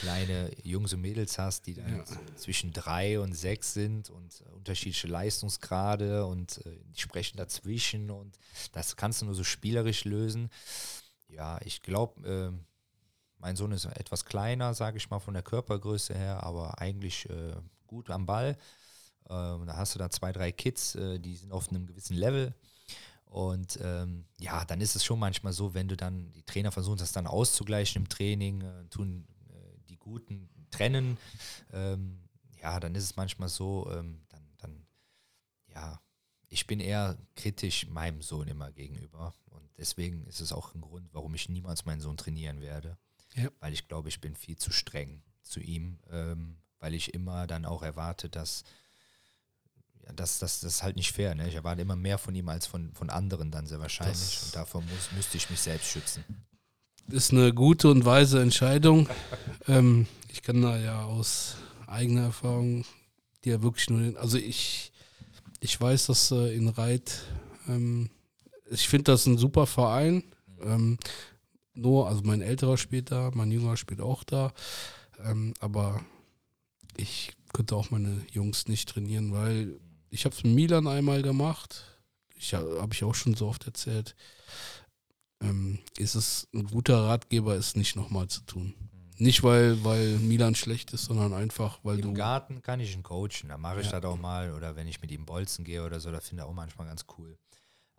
kleine 0.00 0.50
Jungs 0.62 0.92
und 0.92 1.00
Mädels 1.00 1.38
hast, 1.38 1.66
die 1.66 1.74
dann 1.74 1.88
Ja. 1.88 2.06
so 2.06 2.14
zwischen 2.36 2.72
drei 2.72 3.20
und 3.20 3.32
sechs 3.34 3.74
sind 3.74 4.10
und 4.10 4.40
äh, 4.46 4.50
unterschiedliche 4.50 5.08
Leistungsgrade 5.08 6.26
und 6.26 6.64
äh, 6.66 6.78
die 6.94 7.00
sprechen 7.00 7.36
dazwischen 7.36 8.10
und 8.10 8.38
das 8.72 8.96
kannst 8.96 9.20
du 9.22 9.26
nur 9.26 9.34
so 9.34 9.44
spielerisch 9.44 10.04
lösen. 10.04 10.50
Ja, 11.28 11.58
ich 11.64 11.82
glaube, 11.82 12.28
äh, 12.28 12.64
mein 13.38 13.56
Sohn 13.56 13.72
ist 13.72 13.84
etwas 13.86 14.24
kleiner, 14.24 14.74
sage 14.74 14.98
ich 14.98 15.10
mal, 15.10 15.18
von 15.18 15.34
der 15.34 15.42
Körpergröße 15.42 16.14
her, 16.14 16.42
aber 16.42 16.78
eigentlich 16.80 17.28
äh, 17.28 17.54
gut 17.86 18.10
am 18.10 18.26
Ball. 18.26 18.56
Ähm, 19.28 19.66
da 19.66 19.76
hast 19.76 19.94
du 19.94 19.98
da 19.98 20.10
zwei, 20.10 20.32
drei 20.32 20.52
Kids, 20.52 20.94
äh, 20.94 21.18
die 21.18 21.36
sind 21.36 21.52
auf 21.52 21.68
einem 21.68 21.86
gewissen 21.86 22.16
Level. 22.16 22.54
Und 23.24 23.78
ähm, 23.82 24.26
ja, 24.38 24.64
dann 24.66 24.80
ist 24.82 24.94
es 24.94 25.04
schon 25.04 25.18
manchmal 25.18 25.54
so, 25.54 25.72
wenn 25.72 25.88
du 25.88 25.96
dann, 25.96 26.30
die 26.32 26.42
Trainer 26.42 26.70
versuchen 26.70 26.98
das 26.98 27.12
dann 27.12 27.26
auszugleichen 27.26 28.02
im 28.02 28.08
Training, 28.08 28.60
äh, 28.60 28.84
tun 28.90 29.26
äh, 29.26 29.31
Guten 30.02 30.48
trennen. 30.70 31.18
Ähm, 31.72 32.18
ja, 32.60 32.78
dann 32.80 32.94
ist 32.94 33.04
es 33.04 33.16
manchmal 33.16 33.48
so, 33.48 33.90
ähm, 33.92 34.22
dann, 34.28 34.42
dann, 34.58 34.86
ja, 35.68 36.00
ich 36.48 36.66
bin 36.66 36.80
eher 36.80 37.16
kritisch 37.34 37.86
meinem 37.88 38.22
Sohn 38.22 38.48
immer 38.48 38.70
gegenüber. 38.72 39.34
Und 39.50 39.70
deswegen 39.78 40.26
ist 40.26 40.40
es 40.40 40.52
auch 40.52 40.74
ein 40.74 40.80
Grund, 40.80 41.08
warum 41.12 41.34
ich 41.34 41.48
niemals 41.48 41.84
meinen 41.84 42.00
Sohn 42.00 42.16
trainieren 42.16 42.60
werde. 42.60 42.98
Ja. 43.34 43.48
Weil 43.60 43.72
ich 43.72 43.88
glaube, 43.88 44.08
ich 44.08 44.20
bin 44.20 44.34
viel 44.36 44.56
zu 44.56 44.70
streng 44.70 45.22
zu 45.42 45.60
ihm, 45.60 45.98
ähm, 46.10 46.58
weil 46.78 46.94
ich 46.94 47.14
immer 47.14 47.46
dann 47.46 47.64
auch 47.64 47.82
erwarte, 47.82 48.28
dass 48.28 48.64
ja, 50.04 50.12
das, 50.12 50.38
das, 50.40 50.60
das 50.60 50.74
ist 50.74 50.82
halt 50.82 50.96
nicht 50.96 51.12
fair. 51.12 51.34
Ne? 51.34 51.48
Ich 51.48 51.54
erwarte 51.54 51.82
immer 51.82 51.96
mehr 51.96 52.18
von 52.18 52.34
ihm 52.34 52.48
als 52.48 52.66
von, 52.66 52.92
von 52.92 53.08
anderen 53.08 53.50
dann 53.50 53.66
sehr 53.66 53.80
wahrscheinlich. 53.80 54.18
Das- 54.18 54.44
und 54.44 54.56
davor 54.56 54.82
muss, 54.82 55.12
müsste 55.12 55.36
ich 55.36 55.48
mich 55.48 55.60
selbst 55.60 55.88
schützen. 55.88 56.24
Ist 57.08 57.32
eine 57.32 57.52
gute 57.52 57.88
und 57.88 58.04
weise 58.04 58.40
Entscheidung. 58.40 59.08
ähm, 59.68 60.06
ich 60.28 60.42
kann 60.42 60.62
da 60.62 60.78
ja 60.78 61.04
aus 61.04 61.56
eigener 61.86 62.22
Erfahrung 62.22 62.84
dir 63.44 63.62
wirklich 63.62 63.90
nur, 63.90 64.00
den, 64.00 64.16
also 64.16 64.38
ich, 64.38 64.92
ich 65.60 65.80
weiß, 65.80 66.06
dass 66.06 66.30
äh, 66.30 66.54
in 66.54 66.68
Reit, 66.68 67.22
ähm, 67.68 68.10
ich 68.70 68.88
finde 68.88 69.12
das 69.12 69.26
ein 69.26 69.38
super 69.38 69.66
Verein. 69.66 70.24
Ähm, 70.62 70.98
nur, 71.74 72.08
also 72.08 72.22
mein 72.24 72.42
älterer 72.42 72.76
spielt 72.76 73.10
da, 73.10 73.30
mein 73.34 73.50
jüngerer 73.50 73.76
spielt 73.76 74.00
auch 74.00 74.24
da. 74.24 74.52
Ähm, 75.24 75.54
aber 75.60 76.00
ich 76.96 77.32
könnte 77.52 77.76
auch 77.76 77.90
meine 77.90 78.24
Jungs 78.32 78.68
nicht 78.68 78.88
trainieren, 78.88 79.32
weil 79.32 79.80
ich 80.10 80.24
habe 80.24 80.34
es 80.34 80.44
mit 80.44 80.54
Milan 80.54 80.86
einmal 80.86 81.22
gemacht. 81.22 81.84
Ich 82.36 82.54
habe 82.54 82.92
ich 82.92 83.04
auch 83.04 83.14
schon 83.14 83.34
so 83.34 83.46
oft 83.46 83.66
erzählt. 83.66 84.14
Ähm, 85.42 85.78
ist 85.98 86.14
es 86.14 86.48
ein 86.54 86.66
guter 86.66 87.04
Ratgeber, 87.04 87.54
es 87.54 87.76
nicht 87.76 87.96
nochmal 87.96 88.28
zu 88.28 88.40
tun. 88.42 88.74
Nicht 89.18 89.42
weil, 89.42 89.84
weil 89.84 90.18
Milan 90.18 90.54
schlecht 90.54 90.92
ist, 90.92 91.04
sondern 91.04 91.32
einfach, 91.32 91.78
weil 91.82 91.96
Im 91.98 92.02
du. 92.02 92.14
Garten 92.14 92.62
kann 92.62 92.80
ich 92.80 92.94
ihn 92.94 93.02
coachen, 93.02 93.48
da 93.48 93.58
mache 93.58 93.80
ich 93.80 93.86
Ja. 93.90 94.00
das 94.00 94.10
auch 94.10 94.18
mal. 94.18 94.52
Oder 94.54 94.74
wenn 94.74 94.88
ich 94.88 95.00
mit 95.00 95.10
ihm 95.12 95.26
bolzen 95.26 95.64
gehe 95.64 95.84
oder 95.84 96.00
so, 96.00 96.10
da 96.10 96.20
finde 96.20 96.42
ich 96.42 96.48
auch 96.48 96.54
manchmal 96.54 96.86
ganz 96.88 97.04
cool. 97.18 97.38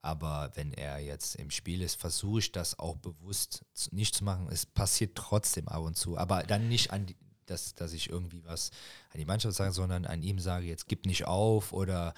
Aber 0.01 0.51
wenn 0.55 0.73
er 0.73 0.99
jetzt 0.99 1.35
im 1.35 1.49
Spiel 1.49 1.81
ist, 1.81 1.95
versuche 1.95 2.39
ich 2.39 2.51
das 2.51 2.77
auch 2.77 2.97
bewusst 2.97 3.63
nicht 3.91 4.15
zu 4.15 4.25
machen. 4.25 4.49
Es 4.51 4.65
passiert 4.65 5.15
trotzdem 5.15 5.69
ab 5.69 5.81
und 5.83 5.95
zu. 5.95 6.17
Aber 6.17 6.43
dann 6.43 6.67
nicht 6.67 6.91
an 6.91 7.05
die, 7.05 7.15
dass, 7.45 7.75
dass 7.75 7.93
ich 7.93 8.09
irgendwie 8.09 8.43
was 8.45 8.71
an 9.13 9.19
die 9.19 9.25
Mannschaft 9.25 9.55
sage, 9.55 9.71
sondern 9.71 10.05
an 10.05 10.21
ihm 10.21 10.39
sage, 10.39 10.65
jetzt 10.65 10.87
gib 10.87 11.05
nicht 11.05 11.25
auf 11.25 11.73
oder 11.73 12.13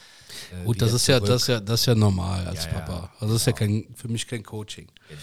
äh, 0.53 0.65
Gut, 0.65 0.81
das 0.81 0.93
ist 0.93 1.07
ja, 1.07 1.19
das 1.19 1.43
ist 1.43 1.47
ja, 1.47 1.60
das 1.60 1.81
ist 1.81 1.85
ja 1.88 1.95
normal 1.95 2.47
als 2.47 2.65
Ja, 2.65 2.72
ja, 2.72 2.80
Papa. 2.80 3.14
Also 3.19 3.34
das 3.34 3.41
ist 3.41 3.47
ja 3.47 3.53
genau. 3.53 3.84
kein, 3.84 3.95
für 3.95 4.07
mich 4.07 4.27
kein 4.27 4.43
Coaching. 4.43 4.88
Genau. 5.10 5.22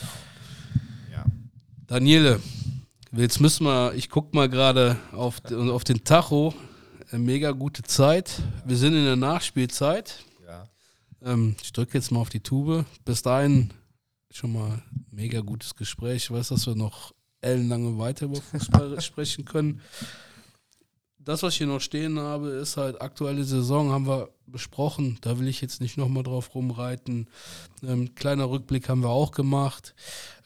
Ja. 1.13 1.25
Daniele, 1.87 2.41
jetzt 3.13 3.41
müssen 3.41 3.65
wir, 3.65 3.95
ich 3.95 4.09
gucke 4.09 4.35
mal 4.35 4.49
gerade 4.49 4.99
auf, 5.13 5.41
auf 5.53 5.85
den 5.85 6.05
Tacho. 6.05 6.55
Mega 7.13 7.51
gute 7.51 7.83
Zeit. 7.83 8.41
Wir 8.65 8.77
sind 8.79 8.95
in 8.95 9.05
der 9.05 9.17
Nachspielzeit. 9.17 10.25
ja. 10.47 10.67
Ähm, 11.23 11.57
ich 11.63 11.73
drücke 11.73 11.99
jetzt 11.99 12.11
mal 12.11 12.21
auf 12.21 12.31
die 12.31 12.41
Tube. 12.41 12.87
Bis 13.05 13.21
dahin 13.21 13.71
schon 14.31 14.55
mal 14.55 14.83
mega 15.11 15.41
gutes 15.41 15.75
Gespräch. 15.75 16.25
Ich 16.25 16.31
weiß, 16.31 16.49
dass 16.49 16.67
wir 16.67 16.75
noch 16.75 17.13
ellenlange 17.43 17.99
weiter 17.99 18.27
über 18.27 18.41
Fußball 18.41 19.01
sprechen 19.03 19.45
können. 19.45 19.81
Das, 21.19 21.43
was 21.43 21.53
ich 21.53 21.59
hier 21.59 21.67
noch 21.69 21.81
stehen 21.81 22.19
habe, 22.19 22.49
ist 22.49 22.77
halt 22.77 23.01
aktuelle 23.01 23.45
Saison, 23.45 23.91
haben 23.91 24.07
wir 24.07 24.31
besprochen. 24.47 25.19
Da 25.21 25.39
will 25.39 25.47
ich 25.47 25.61
jetzt 25.61 25.81
nicht 25.81 25.97
nochmal 25.97 26.25
drauf 26.25 26.55
rumreiten. 26.55 27.29
Ähm, 27.83 28.15
kleiner 28.15 28.51
Rückblick 28.51 28.89
haben 28.89 29.03
wir 29.03 29.11
auch 29.11 29.31
gemacht. 29.31 29.95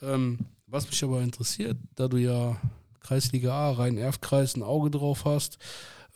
Ähm, 0.03 0.39
was 0.67 0.87
mich 0.89 1.03
aber 1.03 1.23
interessiert, 1.23 1.79
da 1.95 2.09
du 2.09 2.19
ja 2.19 2.61
Kreisliga 3.01 3.53
A, 3.53 3.73
Rhein-Erft-Kreis 3.73 4.57
ein 4.57 4.63
Auge 4.63 4.91
drauf 4.91 5.25
hast, 5.25 5.59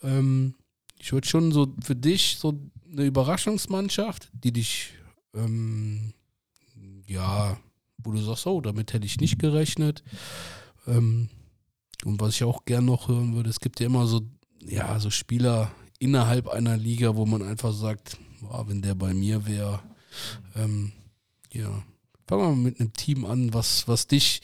ähm, 0.03 0.55
ich 0.99 1.13
würde 1.13 1.27
schon 1.27 1.51
so 1.51 1.73
für 1.81 1.95
dich 1.95 2.37
so 2.37 2.59
eine 2.91 3.05
Überraschungsmannschaft, 3.05 4.29
die 4.33 4.51
dich, 4.51 4.93
ähm, 5.33 6.13
ja, 7.07 7.57
wo 7.97 8.11
du 8.11 8.19
sagst, 8.19 8.45
oh, 8.45 8.61
damit 8.61 8.93
hätte 8.93 9.05
ich 9.05 9.19
nicht 9.19 9.39
gerechnet. 9.39 10.03
Ähm, 10.87 11.29
und 12.05 12.19
was 12.19 12.35
ich 12.35 12.43
auch 12.43 12.65
gern 12.65 12.85
noch 12.85 13.07
hören 13.07 13.35
würde, 13.35 13.49
es 13.49 13.59
gibt 13.59 13.79
ja 13.79 13.85
immer 13.85 14.07
so, 14.07 14.21
ja, 14.61 14.99
so 14.99 15.09
Spieler 15.09 15.71
innerhalb 15.99 16.47
einer 16.47 16.77
Liga, 16.77 17.15
wo 17.15 17.25
man 17.25 17.43
einfach 17.43 17.73
sagt, 17.73 18.17
boah, 18.41 18.67
wenn 18.67 18.81
der 18.81 18.95
bei 18.95 19.13
mir 19.13 19.45
wäre, 19.45 19.81
ähm, 20.55 20.91
ja. 21.51 21.83
Fangen 22.27 22.43
wir 22.43 22.49
mal 22.49 22.55
mit 22.55 22.79
einem 22.79 22.93
Team 22.93 23.25
an, 23.25 23.53
was, 23.53 23.87
was 23.87 24.07
dich, 24.07 24.41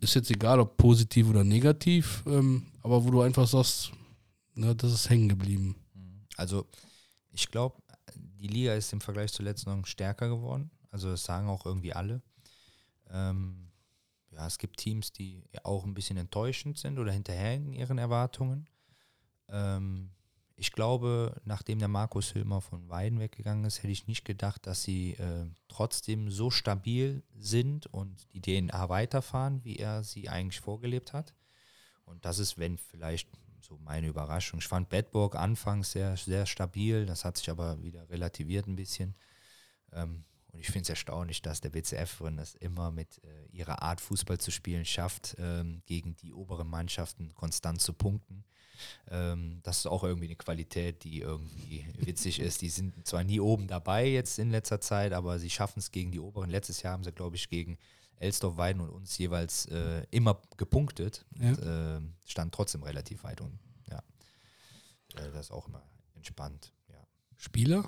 ist 0.00 0.14
jetzt 0.14 0.30
egal, 0.30 0.60
ob 0.60 0.76
positiv 0.76 1.28
oder 1.28 1.42
negativ, 1.42 2.22
ähm, 2.26 2.66
aber 2.82 3.04
wo 3.04 3.10
du 3.10 3.22
einfach 3.22 3.48
sagst, 3.48 3.92
na, 4.54 4.74
das 4.74 4.92
ist 4.92 5.08
hängen 5.08 5.28
geblieben. 5.28 5.74
Also 6.36 6.66
ich 7.32 7.50
glaube, 7.50 7.82
die 8.14 8.48
Liga 8.48 8.74
ist 8.74 8.92
im 8.92 9.00
Vergleich 9.00 9.32
zur 9.32 9.44
letzten 9.44 9.70
Saison 9.70 9.86
stärker 9.86 10.28
geworden. 10.28 10.70
Also 10.90 11.10
das 11.10 11.24
sagen 11.24 11.48
auch 11.48 11.66
irgendwie 11.66 11.92
alle. 11.92 12.22
Ähm, 13.10 13.68
ja, 14.36 14.46
es 14.46 14.58
gibt 14.58 14.76
Teams, 14.76 15.12
die 15.12 15.42
auch 15.62 15.84
ein 15.84 15.94
bisschen 15.94 16.18
enttäuschend 16.18 16.78
sind 16.78 16.98
oder 16.98 17.10
hinterherhängen 17.10 17.72
ihren 17.72 17.98
Erwartungen. 17.98 18.68
Ähm, 19.48 20.10
ich 20.56 20.72
glaube, 20.72 21.40
nachdem 21.44 21.78
der 21.78 21.88
Markus 21.88 22.32
Hilmer 22.32 22.60
von 22.60 22.88
Weiden 22.88 23.18
weggegangen 23.18 23.64
ist, 23.64 23.78
hätte 23.82 23.92
ich 23.92 24.06
nicht 24.06 24.24
gedacht, 24.24 24.66
dass 24.66 24.82
sie 24.82 25.12
äh, 25.12 25.46
trotzdem 25.68 26.30
so 26.30 26.50
stabil 26.50 27.22
sind 27.34 27.86
und 27.86 28.26
die 28.32 28.40
DNA 28.40 28.88
weiterfahren, 28.88 29.64
wie 29.64 29.76
er 29.76 30.04
sie 30.04 30.28
eigentlich 30.28 30.60
vorgelebt 30.60 31.12
hat. 31.12 31.34
Und 32.04 32.24
das 32.24 32.38
ist, 32.38 32.58
wenn 32.58 32.78
vielleicht 32.78 33.28
so 33.60 33.78
meine 33.78 34.06
Überraschung. 34.06 34.60
Ich 34.60 34.68
fand 34.68 34.88
Bedburg 34.88 35.34
anfangs 35.34 35.92
sehr, 35.92 36.16
sehr 36.16 36.46
stabil, 36.46 37.06
das 37.06 37.24
hat 37.24 37.36
sich 37.38 37.50
aber 37.50 37.82
wieder 37.82 38.08
relativiert 38.08 38.66
ein 38.66 38.76
bisschen. 38.76 39.14
Ähm, 39.92 40.24
und 40.56 40.60
ich 40.60 40.68
finde 40.68 40.84
es 40.84 40.88
erstaunlich, 40.88 41.42
dass 41.42 41.60
der 41.60 41.68
BCF 41.68 42.22
es 42.38 42.54
immer 42.54 42.90
mit 42.90 43.22
äh, 43.22 43.46
ihrer 43.52 43.82
Art 43.82 44.00
Fußball 44.00 44.38
zu 44.38 44.50
spielen 44.50 44.86
schafft, 44.86 45.36
ähm, 45.38 45.82
gegen 45.84 46.16
die 46.16 46.32
oberen 46.32 46.66
Mannschaften 46.66 47.34
konstant 47.34 47.82
zu 47.82 47.92
punkten. 47.92 48.42
Ähm, 49.10 49.60
das 49.64 49.78
ist 49.80 49.86
auch 49.86 50.02
irgendwie 50.02 50.28
eine 50.28 50.36
Qualität, 50.36 51.04
die 51.04 51.20
irgendwie 51.20 51.86
witzig 51.98 52.40
ist. 52.40 52.62
Die 52.62 52.70
sind 52.70 53.06
zwar 53.06 53.22
nie 53.22 53.38
oben 53.38 53.66
dabei 53.68 54.06
jetzt 54.08 54.38
in 54.38 54.50
letzter 54.50 54.80
Zeit, 54.80 55.12
aber 55.12 55.38
sie 55.38 55.50
schaffen 55.50 55.78
es 55.80 55.90
gegen 55.90 56.10
die 56.10 56.20
oberen. 56.20 56.48
Letztes 56.48 56.80
Jahr 56.80 56.94
haben 56.94 57.04
sie, 57.04 57.12
glaube 57.12 57.36
ich, 57.36 57.50
gegen 57.50 57.76
Elsdorf, 58.16 58.56
Weiden 58.56 58.80
und 58.80 58.88
uns 58.88 59.18
jeweils 59.18 59.66
äh, 59.66 60.06
immer 60.10 60.40
gepunktet 60.56 61.26
Ja. 61.38 61.48
und 61.50 61.58
äh, 61.58 62.00
stand 62.26 62.54
trotzdem 62.54 62.82
relativ 62.82 63.24
weit 63.24 63.42
unten. 63.42 63.58
Ja. 63.90 63.98
Äh, 65.16 65.30
das 65.32 65.46
ist 65.46 65.50
auch 65.50 65.68
immer 65.68 65.82
entspannt. 66.14 66.72
Ja. 66.88 67.06
Spieler? 67.36 67.84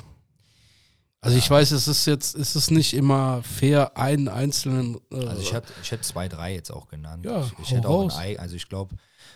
Also 1.21 1.37
ich 1.37 1.51
weiß, 1.51 1.73
es 1.73 1.89
ist 1.89 2.07
jetzt, 2.07 2.37
es 2.37 2.55
ist 2.55 2.71
nicht 2.71 2.95
immer 2.95 3.43
fair, 3.43 3.97
einen 3.97 4.29
einzelnen. 4.29 4.99
Äh, 5.11 5.27
Also 5.27 5.43
ich 5.43 5.53
hätte 5.53 5.73
ich 5.83 5.91
hätt 5.91 6.05
zwei, 6.05 6.29
drei 6.29 6.55
jetzt 6.55 6.71
auch 6.71 6.87
genannt. 6.89 7.25
Ja, 7.25 7.43
ich, 7.45 7.53
ich 7.59 7.71
hätte 7.73 7.89
auch 7.89 8.05
raus. 8.05 8.17
ein 8.17 8.21
Ei, 8.37 8.39
also 8.39 8.55
ich 8.55 8.69
glaube, 8.69 8.95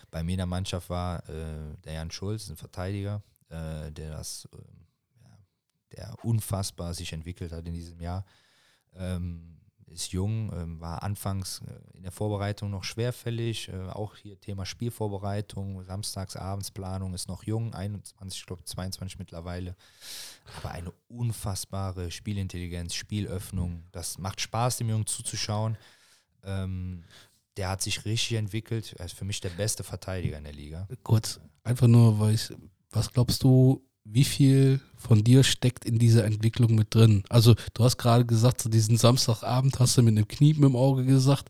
bei 0.09 0.23
mir 0.23 0.31
in 0.33 0.37
der 0.37 0.45
Mannschaft 0.45 0.89
war 0.89 1.27
äh, 1.27 1.75
der 1.83 1.93
Jan 1.93 2.11
Schulz, 2.11 2.49
ein 2.49 2.55
Verteidiger, 2.55 3.21
äh, 3.49 3.91
der 3.91 4.11
das, 4.11 4.47
ähm, 4.53 4.85
der 5.91 6.15
unfassbar 6.23 6.93
sich 6.93 7.11
entwickelt 7.11 7.51
hat 7.51 7.67
in 7.67 7.73
diesem 7.73 7.99
Jahr. 7.99 8.25
Ähm, 8.95 9.59
ist 9.93 10.11
jung, 10.11 10.51
ähm, 10.53 10.81
war 10.81 11.03
anfangs 11.03 11.61
äh, 11.61 11.97
in 11.97 12.03
der 12.03 12.11
Vorbereitung 12.11 12.69
noch 12.69 12.83
schwerfällig. 12.83 13.69
Äh, 13.69 13.89
auch 13.89 14.15
hier 14.15 14.39
Thema 14.39 14.65
Spielvorbereitung, 14.65 15.83
samstags 15.83 16.35
Abendsplanung 16.35 17.13
ist 17.13 17.27
noch 17.27 17.43
jung, 17.43 17.73
21, 17.73 18.41
ich 18.41 18.45
glaube 18.45 18.63
22 18.63 19.19
mittlerweile. 19.19 19.75
Aber 20.57 20.71
eine 20.71 20.93
unfassbare 21.07 22.11
Spielintelligenz, 22.11 22.93
Spielöffnung. 22.93 23.83
Das 23.91 24.17
macht 24.17 24.41
Spaß, 24.41 24.77
dem 24.77 24.89
Jungen 24.89 25.07
zuzuschauen. 25.07 25.77
Ähm, 26.43 27.03
der 27.57 27.69
hat 27.69 27.81
sich 27.81 28.05
richtig 28.05 28.37
entwickelt. 28.37 28.93
Er 28.97 29.05
ist 29.05 29.15
für 29.15 29.25
mich 29.25 29.39
der 29.39 29.49
beste 29.49 29.83
Verteidiger 29.83 30.37
in 30.37 30.43
der 30.43 30.53
Liga. 30.53 30.87
Kurz, 31.03 31.39
einfach 31.63 31.87
nur, 31.87 32.19
weil 32.19 32.33
ich, 32.33 32.51
was 32.89 33.11
glaubst 33.11 33.43
du, 33.43 33.85
wie 34.05 34.23
viel 34.23 34.81
von 34.97 35.23
dir 35.23 35.43
steckt 35.43 35.85
in 35.85 35.97
dieser 35.97 36.25
Entwicklung 36.25 36.75
mit 36.75 36.93
drin? 36.93 37.23
Also, 37.29 37.55
du 37.73 37.83
hast 37.83 37.97
gerade 37.97 38.25
gesagt, 38.25 38.61
so 38.61 38.69
diesen 38.69 38.97
Samstagabend 38.97 39.79
hast 39.79 39.97
du 39.97 40.01
mit 40.01 40.15
einem 40.17 40.27
Knie 40.27 40.51
im 40.51 40.75
Auge 40.75 41.05
gesagt. 41.05 41.49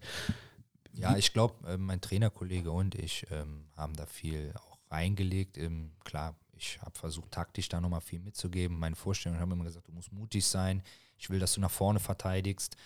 Ja, 0.93 1.17
ich 1.17 1.33
glaube, 1.33 1.67
äh, 1.67 1.77
mein 1.77 2.01
Trainerkollege 2.01 2.71
und 2.71 2.95
ich 2.95 3.25
ähm, 3.31 3.65
haben 3.75 3.95
da 3.95 4.05
viel 4.05 4.53
auch 4.55 4.77
reingelegt. 4.91 5.57
Ähm, 5.57 5.91
klar, 6.03 6.35
ich 6.55 6.79
habe 6.81 6.97
versucht, 6.97 7.31
taktisch 7.31 7.69
da 7.69 7.81
nochmal 7.81 8.01
viel 8.01 8.19
mitzugeben. 8.19 8.77
Meine 8.77 8.95
Vorstellungen 8.95 9.41
haben 9.41 9.51
immer 9.51 9.65
gesagt, 9.65 9.87
du 9.87 9.91
musst 9.91 10.11
mutig 10.11 10.45
sein. 10.45 10.83
Ich 11.17 11.29
will, 11.29 11.39
dass 11.39 11.53
du 11.53 11.61
nach 11.61 11.71
vorne 11.71 11.99
verteidigst. 11.99 12.77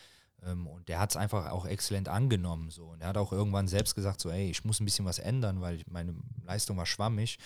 Ähm, 0.47 0.67
und 0.67 0.87
der 0.87 0.99
hat 0.99 1.11
es 1.11 1.17
einfach 1.17 1.51
auch 1.51 1.65
exzellent 1.65 2.09
angenommen. 2.09 2.69
So. 2.69 2.85
Und 2.85 3.01
er 3.01 3.09
hat 3.09 3.17
auch 3.17 3.31
irgendwann 3.31 3.67
selbst 3.67 3.95
gesagt, 3.95 4.21
so, 4.21 4.29
ey, 4.29 4.49
ich 4.49 4.63
muss 4.63 4.79
ein 4.79 4.85
bisschen 4.85 5.05
was 5.05 5.19
ändern, 5.19 5.61
weil 5.61 5.81
meine 5.87 6.15
Leistung 6.43 6.77
war 6.77 6.85
schwammig. 6.85 7.37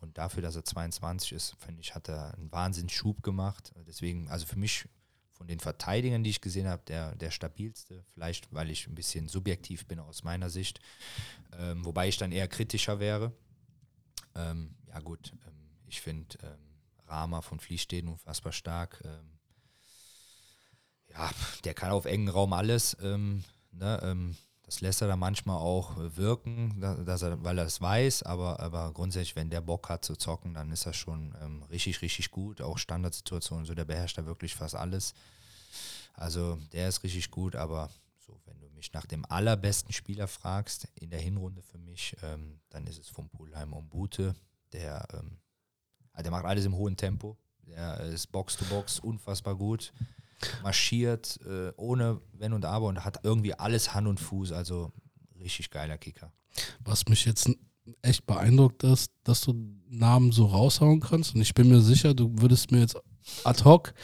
Und 0.00 0.18
dafür, 0.18 0.42
dass 0.42 0.56
er 0.56 0.64
22 0.64 1.32
ist, 1.32 1.54
finde 1.58 1.80
ich, 1.80 1.94
hat 1.94 2.08
er 2.08 2.34
einen 2.34 2.50
Wahnsinnsschub 2.50 3.22
gemacht. 3.22 3.72
Deswegen, 3.86 4.28
also 4.28 4.46
für 4.46 4.58
mich 4.58 4.88
von 5.32 5.46
den 5.46 5.60
Verteidigern, 5.60 6.24
die 6.24 6.30
ich 6.30 6.40
gesehen 6.40 6.66
habe, 6.66 6.82
der, 6.86 7.14
der 7.14 7.30
stabilste. 7.30 8.04
Vielleicht, 8.12 8.52
weil 8.52 8.70
ich 8.70 8.88
ein 8.88 8.94
bisschen 8.94 9.28
subjektiv 9.28 9.86
bin 9.86 10.00
aus 10.00 10.24
meiner 10.24 10.50
Sicht. 10.50 10.80
Ähm, 11.56 11.84
wobei 11.84 12.08
ich 12.08 12.16
dann 12.16 12.32
eher 12.32 12.48
kritischer 12.48 12.98
wäre. 12.98 13.32
Ähm, 14.34 14.74
ja 14.88 14.98
gut, 14.98 15.32
ähm, 15.46 15.70
ich 15.86 16.00
finde 16.00 16.36
ähm, 16.42 16.58
Rama 17.06 17.40
von 17.40 17.60
Fließstehen 17.60 18.08
unfassbar 18.08 18.52
stark. 18.52 19.00
Ähm, 19.04 19.37
ja, 21.18 21.30
der 21.64 21.74
kann 21.74 21.90
auf 21.90 22.04
engen 22.04 22.28
Raum 22.28 22.52
alles. 22.52 22.96
Ähm, 23.02 23.44
ne, 23.72 24.00
ähm, 24.02 24.36
das 24.62 24.80
lässt 24.82 25.00
er 25.00 25.08
dann 25.08 25.18
manchmal 25.18 25.56
auch 25.56 25.96
wirken, 25.96 26.78
dass 27.06 27.22
er, 27.22 27.42
weil 27.42 27.58
er 27.58 27.64
es 27.64 27.80
weiß, 27.80 28.22
aber, 28.24 28.60
aber 28.60 28.92
grundsätzlich, 28.92 29.34
wenn 29.34 29.48
der 29.48 29.62
Bock 29.62 29.88
hat 29.88 30.04
zu 30.04 30.14
zocken, 30.14 30.52
dann 30.52 30.70
ist 30.70 30.84
er 30.84 30.92
schon 30.92 31.34
ähm, 31.42 31.62
richtig, 31.70 32.02
richtig 32.02 32.30
gut. 32.30 32.60
Auch 32.60 32.76
Standardsituationen, 32.76 33.64
so 33.64 33.74
der 33.74 33.86
beherrscht 33.86 34.18
da 34.18 34.26
wirklich 34.26 34.54
fast 34.54 34.74
alles. 34.74 35.14
Also 36.12 36.58
der 36.72 36.88
ist 36.88 37.02
richtig 37.02 37.30
gut, 37.30 37.56
aber 37.56 37.88
so, 38.18 38.38
wenn 38.44 38.60
du 38.60 38.68
mich 38.68 38.92
nach 38.92 39.06
dem 39.06 39.24
allerbesten 39.24 39.92
Spieler 39.92 40.28
fragst 40.28 40.86
in 40.96 41.08
der 41.08 41.20
Hinrunde 41.20 41.62
für 41.62 41.78
mich, 41.78 42.14
ähm, 42.22 42.60
dann 42.68 42.86
ist 42.86 42.98
es 42.98 43.08
vom 43.08 43.30
Pulheim 43.30 43.74
Bute. 43.88 44.34
Der, 44.74 45.06
ähm, 45.14 45.38
der 46.22 46.30
macht 46.30 46.44
alles 46.44 46.66
im 46.66 46.76
hohen 46.76 46.96
Tempo. 46.96 47.38
Der 47.66 48.00
ist 48.00 48.26
Box 48.26 48.56
to 48.56 48.66
Box 48.66 48.98
unfassbar 48.98 49.56
gut 49.56 49.92
marschiert, 50.62 51.38
äh, 51.46 51.72
ohne 51.76 52.20
Wenn 52.32 52.52
und 52.52 52.64
Aber 52.64 52.86
und 52.86 53.04
hat 53.04 53.20
irgendwie 53.24 53.54
alles 53.54 53.94
Hand 53.94 54.06
und 54.06 54.20
Fuß. 54.20 54.52
Also 54.52 54.92
richtig 55.40 55.70
geiler 55.70 55.98
Kicker. 55.98 56.32
Was 56.84 57.06
mich 57.08 57.24
jetzt 57.24 57.50
echt 58.02 58.26
beeindruckt 58.26 58.84
ist, 58.84 59.12
dass 59.24 59.40
du 59.40 59.54
Namen 59.88 60.32
so 60.32 60.46
raushauen 60.46 61.00
kannst. 61.00 61.34
Und 61.34 61.40
ich 61.40 61.54
bin 61.54 61.68
mir 61.68 61.80
sicher, 61.80 62.14
du 62.14 62.30
würdest 62.40 62.70
mir 62.70 62.80
jetzt 62.80 62.96
ad 63.44 63.64
hoc 63.64 63.94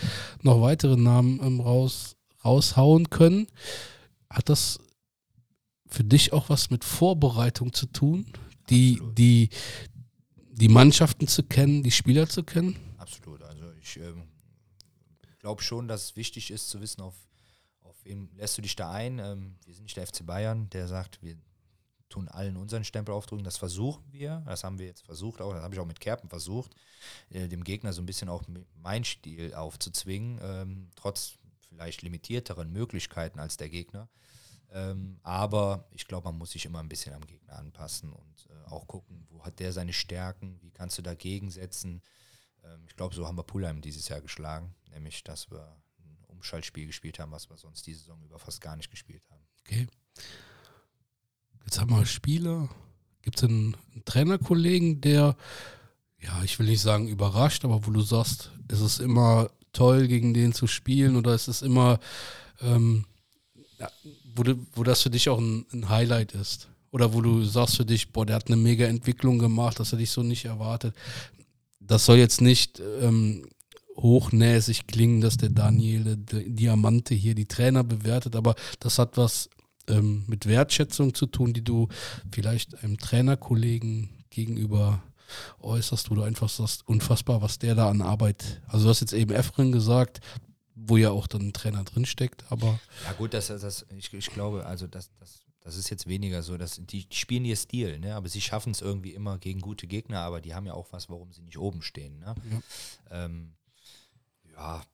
noch 0.43 0.61
weitere 0.61 0.97
Namen 0.97 1.40
ähm, 1.43 1.61
raus, 1.61 2.16
raushauen 2.44 3.11
können. 3.11 3.47
Hat 4.31 4.48
das 4.48 4.78
für 5.86 6.05
dich 6.05 6.32
auch 6.32 6.48
was 6.48 6.70
mit 6.70 6.85
Vorbereitung 6.85 7.73
zu 7.73 7.86
tun? 7.86 8.27
Die, 8.70 9.01
die, 9.16 9.51
die 10.51 10.69
Mannschaften 10.69 11.28
zu 11.28 11.43
kennen, 11.43 11.82
die 11.82 11.90
Spieler 11.90 12.28
zu 12.28 12.43
kennen? 12.43 12.77
Absolut. 12.97 13.43
Also 13.43 13.65
ich 13.82 13.98
ähm, 13.98 14.23
glaube 15.45 15.62
schon, 15.62 15.89
dass 15.89 16.05
es 16.05 16.16
wichtig 16.16 16.51
ist 16.51 16.71
zu 16.71 16.81
wissen, 16.81 17.03
auf, 17.03 17.15
auf 17.83 17.97
wen 18.05 18.31
lässt 18.35 18.57
du 18.57 18.62
dich 18.62 18.77
da 18.77 18.91
ein. 18.91 19.19
Ähm, 19.19 19.57
wir 19.66 19.75
sind 19.75 19.83
nicht 19.83 19.97
der 19.99 20.07
FC 20.07 20.25
Bayern, 20.25 20.71
der 20.71 20.89
sagt, 20.89 21.23
wir 21.23 21.37
tun 22.09 22.29
allen 22.29 22.57
unseren 22.57 22.83
Stempel 22.83 23.15
aufdrücken. 23.15 23.45
Das 23.45 23.59
versuchen 23.59 24.11
wir. 24.11 24.43
Das 24.47 24.65
haben 24.65 24.79
wir 24.79 24.87
jetzt 24.87 25.05
versucht, 25.05 25.43
auch, 25.43 25.53
das 25.53 25.62
habe 25.62 25.75
ich 25.75 25.81
auch 25.81 25.87
mit 25.87 26.01
Kerpen 26.01 26.31
versucht, 26.31 26.75
äh, 27.29 27.47
dem 27.47 27.62
Gegner 27.62 27.93
so 27.93 28.01
ein 28.01 28.07
bisschen 28.07 28.31
auch 28.31 28.43
mein 28.75 29.05
Stil 29.05 29.53
aufzuzwingen, 29.53 30.41
ähm, 30.43 30.91
trotz 30.97 31.35
vielleicht 31.69 32.01
limitierteren 32.01 32.73
Möglichkeiten 32.73 33.39
als 33.39 33.59
der 33.59 33.69
Gegner. 33.69 34.09
Ähm, 34.73 35.19
aber 35.23 35.89
ich 35.91 36.07
glaube, 36.07 36.29
man 36.29 36.39
muss 36.39 36.53
sich 36.53 36.65
immer 36.65 36.81
ein 36.81 36.89
bisschen 36.89 37.12
am 37.12 37.27
Gegner 37.27 37.59
anpassen 37.59 38.15
und 38.15 38.49
äh, 38.49 38.71
auch 38.71 38.87
gucken, 38.87 39.27
wo 39.29 39.45
hat 39.45 39.61
der 39.61 39.75
seine 39.75 39.93
Stärken, 39.93 40.59
wie 40.62 40.71
kannst 40.71 40.97
du 40.97 41.03
dagegen 41.03 41.51
setzen. 41.51 42.01
Ähm, 42.65 42.81
ich 42.89 42.97
glaube, 42.97 43.15
so 43.15 43.27
haben 43.27 43.36
wir 43.36 43.43
Pulheim 43.43 43.81
dieses 43.81 44.09
Jahr 44.09 44.20
geschlagen, 44.20 44.74
nämlich 44.91 45.24
dass 45.24 45.51
wir 45.51 45.77
ein 45.99 46.24
Umschaltspiel 46.28 46.86
gespielt 46.86 47.19
haben, 47.19 47.32
was 47.32 47.51
wir 47.51 47.57
sonst 47.57 47.86
die 47.86 47.95
Saison 47.95 48.23
über 48.24 48.39
fast 48.39 48.61
gar 48.61 48.77
nicht 48.77 48.91
gespielt 48.91 49.23
haben. 49.31 49.43
Okay. 49.61 49.86
Jetzt 51.65 51.81
haben 51.81 51.91
wir 51.91 52.05
Spieler. 52.07 52.69
Gibt 53.23 53.39
es 53.39 53.45
einen, 53.45 53.74
einen 53.93 54.05
Trainerkollegen, 54.05 55.01
der, 55.01 55.36
ja, 56.20 56.43
ich 56.43 56.59
will 56.59 56.66
nicht 56.66 56.82
sagen 56.82 57.09
überrascht, 57.09 57.65
aber 57.65 57.86
wo 57.86 57.91
du 57.91 58.03
sagst, 58.03 58.51
ist 58.69 58.81
es 58.81 58.99
immer 58.99 59.51
toll, 59.73 60.09
gegen 60.09 60.35
den 60.35 60.53
zu 60.53 60.66
spielen 60.66 61.16
oder 61.16 61.35
ist 61.35 61.49
es 61.49 61.62
immer, 61.62 62.01
ähm, 62.61 63.07
ja, 63.78 63.91
wo, 64.35 64.43
du, 64.43 64.66
wo 64.74 64.85
das 64.85 65.03
für 65.03 65.11
dich 65.11 65.31
auch 65.31 65.39
ein, 65.39 65.65
ein 65.73 65.89
Highlight 65.89 66.32
ist? 66.32 66.69
Oder 66.91 67.12
wo 67.12 67.23
du 67.23 67.43
sagst 67.43 67.77
für 67.77 67.86
dich, 67.86 68.12
boah, 68.12 68.27
der 68.27 68.36
hat 68.36 68.47
eine 68.47 68.57
mega 68.57 68.86
Entwicklung 68.86 69.39
gemacht, 69.39 69.81
dass 69.81 69.93
er 69.93 69.99
dich 69.99 70.11
so 70.11 70.23
nicht 70.23 70.45
erwartet 70.45 70.95
das 71.86 72.05
soll 72.05 72.16
jetzt 72.16 72.40
nicht 72.40 72.81
ähm, 73.01 73.47
hochnäsig 73.97 74.86
klingen, 74.86 75.20
dass 75.20 75.36
der 75.36 75.51
Daniel 75.51 76.16
der 76.16 76.40
Diamante 76.40 77.15
hier 77.15 77.35
die 77.35 77.47
Trainer 77.47 77.85
bewertet, 77.85 78.36
aber 78.36 78.55
das 78.81 78.98
hat 78.98 79.16
was 79.16 79.48
ähm, 79.89 80.24
mit 80.27 80.47
Wertschätzung 80.47 81.15
zu 81.15 81.27
tun, 81.27 81.52
die 81.52 81.62
du 81.62 81.89
vielleicht 82.32 82.82
einem 82.82 82.98
Trainerkollegen 82.98 84.24
gegenüber 84.31 85.02
äußerst, 85.61 86.11
wo 86.11 86.15
du 86.15 86.23
einfach 86.23 86.48
sagst, 86.48 86.86
unfassbar, 86.86 87.43
was 87.43 87.59
der 87.59 87.74
da 87.74 87.89
an 87.89 88.02
Arbeit, 88.02 88.62
also 88.69 88.85
du 88.85 88.90
hast 88.90 89.01
jetzt 89.01 89.12
eben 89.12 89.32
Efren 89.32 89.73
gesagt, 89.73 90.20
wo 90.74 90.97
ja 90.97 91.11
auch 91.11 91.27
dann 91.27 91.48
ein 91.48 91.52
Trainer 91.52 91.85
drinsteckt, 91.85 92.44
aber. 92.51 92.81
Ja 93.05 93.12
gut, 93.16 93.32
das, 93.32 93.47
das, 93.47 93.86
ich, 93.97 94.12
ich 94.12 94.27
glaube, 94.27 94.66
also 94.66 94.86
das, 94.86 95.11
das 95.20 95.44
das 95.65 95.77
ist 95.77 95.89
jetzt 95.89 96.07
weniger 96.07 96.43
so, 96.43 96.59
dass 96.59 96.78
die, 96.78 97.07
spielen 97.11 97.47
ihr 97.47 97.57
Stil, 97.57 97.99
ne? 97.99 98.15
aber 98.15 98.28
sie 98.28 98.43
schaffen 98.43 98.73
es 98.73 98.82
irgendwie 98.82 99.15
immer 99.15 99.39
gegen 99.39 99.62
gute 99.62 99.86
Gegner, 99.86 100.20
aber 100.20 100.43
die 100.43 100.55
haben 100.55 100.66
ja 100.66 100.74
auch 100.74 100.93
was, 100.93 101.09
warum 101.09 101.32
sie 101.32 101.41
nicht 101.41 101.57
oben 101.57 101.81
stehen. 101.81 102.19
Ne? 102.19 102.35
Ja, 102.51 103.24
ähm, 103.24 103.55
ja 104.53 104.85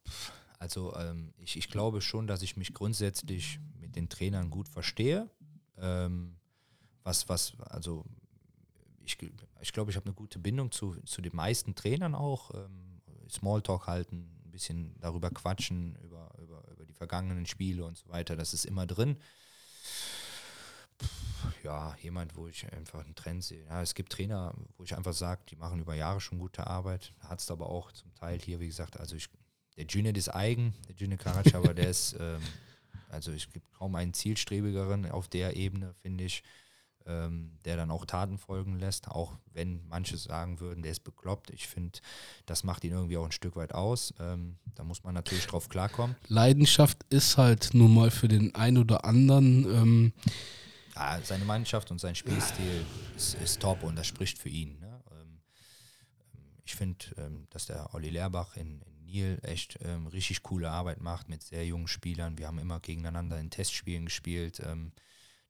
also 0.61 0.95
ähm, 0.95 1.35
ich, 1.39 1.57
ich 1.57 1.69
glaube 1.71 2.01
schon, 2.01 2.29
dass 2.29 2.43
ich 2.43 2.57
mich 2.57 2.73
grundsätzlich 2.73 3.59
mit 3.81 3.97
den 3.97 4.09
Trainern 4.09 4.49
gut 4.49 4.69
verstehe. 4.69 5.29
Ähm, 5.77 6.37
was, 7.03 7.29
was, 7.29 7.55
also 7.63 8.05
ich, 9.03 9.19
ich 9.61 9.73
glaube, 9.73 9.91
ich 9.91 9.97
habe 9.97 10.07
eine 10.07 10.15
gute 10.15 10.39
Bindung 10.39 10.71
zu, 10.71 10.95
zu 11.05 11.21
den 11.21 11.35
meisten 11.35 11.75
Trainern 11.75 12.15
auch. 12.15 12.55
Ähm, 12.55 13.01
Smalltalk 13.29 13.89
halten, 13.89 14.41
ein 14.45 14.53
bisschen 14.53 14.95
darüber 15.01 15.31
quatschen, 15.31 15.97
über, 16.05 16.31
über, 16.41 16.63
über 16.71 16.85
die 16.85 16.93
vergangenen 16.93 17.47
Spiele 17.47 17.85
und 17.85 17.97
so 17.97 18.09
weiter. 18.09 18.37
Das 18.37 18.55
ist 18.55 18.67
immer 18.67 18.87
drin 18.87 19.17
ja, 21.63 21.95
jemand, 22.03 22.37
wo 22.37 22.47
ich 22.49 22.71
einfach 22.73 23.05
einen 23.05 23.15
Trend 23.15 23.45
sehe. 23.45 23.65
Ja, 23.67 23.83
es 23.83 23.95
gibt 23.95 24.13
Trainer, 24.13 24.55
wo 24.77 24.85
ich 24.85 24.97
einfach 24.97 25.13
sage, 25.13 25.43
die 25.49 25.57
machen 25.57 25.81
über 25.81 25.95
Jahre 25.95 26.21
schon 26.21 26.39
gute 26.39 26.67
Arbeit. 26.67 27.13
Hat 27.21 27.41
es 27.41 27.51
aber 27.51 27.69
auch 27.69 27.93
zum 27.93 28.15
Teil 28.15 28.39
hier, 28.41 28.61
wie 28.61 28.67
gesagt, 28.67 28.99
also 28.99 29.17
ich, 29.17 29.29
der 29.77 29.87
Junet 29.87 30.17
ist 30.17 30.29
eigen, 30.29 30.75
der 30.89 30.97
Junet 30.97 31.21
Karac, 31.21 31.55
aber 31.55 31.75
der 31.75 31.91
ist, 31.91 32.17
ähm, 32.21 32.41
also 33.09 33.33
es 33.33 33.51
gibt 33.51 33.73
kaum 33.73 33.95
einen 33.95 34.15
zielstrebigeren 34.15 35.11
auf 35.11 35.29
der 35.29 35.57
Ebene, 35.57 35.95
finde 36.03 36.25
ich, 36.25 36.43
ähm, 37.07 37.59
der 37.65 37.77
dann 37.77 37.91
auch 37.91 38.05
Taten 38.05 38.39
folgen 38.39 38.79
lässt, 38.79 39.09
auch 39.09 39.33
wenn 39.53 39.87
manche 39.89 40.17
sagen 40.17 40.61
würden, 40.61 40.83
der 40.83 40.93
ist 40.93 41.05
bekloppt. 41.05 41.51
Ich 41.51 41.67
finde, 41.67 41.99
das 42.47 42.63
macht 42.63 42.85
ihn 42.85 42.93
irgendwie 42.93 43.17
auch 43.17 43.25
ein 43.25 43.33
Stück 43.33 43.57
weit 43.57 43.75
aus. 43.75 44.15
Ähm, 44.21 44.57
da 44.75 44.85
muss 44.85 45.03
man 45.03 45.15
natürlich 45.15 45.47
drauf 45.47 45.69
klarkommen. 45.69 46.15
Leidenschaft 46.29 47.05
ist 47.09 47.39
halt 47.39 47.71
nun 47.73 47.95
mal 47.95 48.11
für 48.11 48.29
den 48.29 48.55
einen 48.55 48.79
oder 48.79 49.05
anderen 49.05 49.65
ähm, 49.65 50.13
ja, 50.95 51.21
seine 51.23 51.45
Mannschaft 51.45 51.91
und 51.91 52.01
sein 52.01 52.15
Spielstil 52.15 52.85
ist, 53.17 53.35
ist 53.35 53.61
top 53.61 53.83
und 53.83 53.97
das 53.97 54.07
spricht 54.07 54.39
für 54.39 54.49
ihn. 54.49 54.79
Ne? 54.79 55.03
Ähm, 55.13 55.41
ich 56.65 56.75
finde, 56.75 57.05
ähm, 57.17 57.47
dass 57.51 57.67
der 57.67 57.95
Olli 57.95 58.11
Lehrbach 58.11 58.57
in, 58.57 58.81
in 58.83 59.01
Niel 59.03 59.39
echt 59.43 59.79
ähm, 59.83 60.07
richtig 60.07 60.43
coole 60.43 60.71
Arbeit 60.71 61.01
macht 61.01 61.29
mit 61.29 61.43
sehr 61.43 61.67
jungen 61.67 61.89
Spielern. 61.89 62.39
Wir 62.39 62.47
haben 62.47 62.59
immer 62.59 62.81
gegeneinander 62.81 63.39
in 63.39 63.51
Testspielen 63.51 64.07
gespielt. 64.07 64.61
Ähm, 64.65 64.93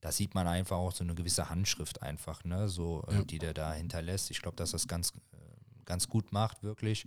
da 0.01 0.13
sieht 0.13 0.35
man 0.35 0.47
einfach 0.47 0.79
auch 0.79 0.93
so 0.93 1.05
eine 1.05 1.15
gewisse 1.15 1.51
Handschrift 1.51 2.03
einfach, 2.03 2.43
ne? 2.45 2.69
so, 2.69 3.05
äh, 3.09 3.17
ja. 3.17 3.23
die 3.25 3.39
der 3.39 3.55
da 3.55 3.73
hinterlässt. 3.73 4.31
Ich 4.31 4.41
glaube, 4.41 4.57
dass 4.57 4.71
das 4.71 4.89
ganz, 4.89 5.13
äh, 5.33 5.85
ganz 5.85 6.09
gut 6.09 6.33
macht, 6.33 6.63
wirklich. 6.63 7.07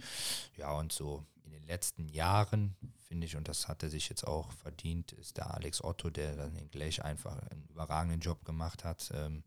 Ja, 0.55 0.71
und 0.73 0.91
so 0.91 1.25
den 1.63 1.67
letzten 1.67 2.07
Jahren, 2.09 2.75
finde 3.07 3.25
ich, 3.25 3.35
und 3.35 3.47
das 3.47 3.67
hat 3.67 3.83
er 3.83 3.89
sich 3.89 4.09
jetzt 4.09 4.25
auch 4.25 4.51
verdient, 4.51 5.13
ist 5.13 5.37
der 5.37 5.53
Alex 5.53 5.83
Otto, 5.83 6.09
der 6.09 6.35
dann 6.35 6.55
in 6.55 6.69
Gleich 6.69 7.03
einfach 7.03 7.37
einen 7.49 7.65
überragenden 7.69 8.19
Job 8.19 8.43
gemacht 8.45 8.83
hat 8.83 9.11
ähm, 9.13 9.43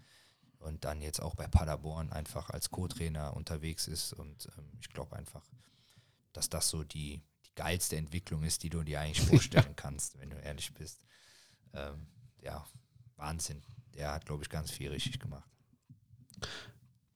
und 0.59 0.85
dann 0.85 1.01
jetzt 1.01 1.21
auch 1.21 1.35
bei 1.35 1.47
Paderborn 1.47 2.11
einfach 2.13 2.51
als 2.51 2.71
Co-Trainer 2.71 3.37
unterwegs 3.37 3.87
ist. 3.87 4.13
Und 4.13 4.49
ähm, 4.57 4.71
ich 4.81 4.89
glaube 4.89 5.17
einfach, 5.17 5.45
dass 6.33 6.49
das 6.49 6.69
so 6.69 6.85
die, 6.85 7.23
die 7.45 7.55
geilste 7.55 7.97
Entwicklung 7.97 8.43
ist, 8.43 8.63
die 8.63 8.71
du 8.71 8.83
dir 8.83 9.01
eigentlich 9.01 9.27
vorstellen 9.29 9.77
kannst, 9.77 10.19
wenn 10.19 10.31
du 10.31 10.37
ehrlich 10.37 10.73
bist. 10.73 11.03
Ähm, 11.75 12.07
ja, 12.43 12.67
Wahnsinn. 13.17 13.63
Der 13.95 14.13
hat, 14.13 14.27
glaube 14.27 14.43
ich, 14.43 14.49
ganz 14.49 14.71
viel 14.71 14.91
richtig 14.91 15.19
gemacht. 15.19 15.49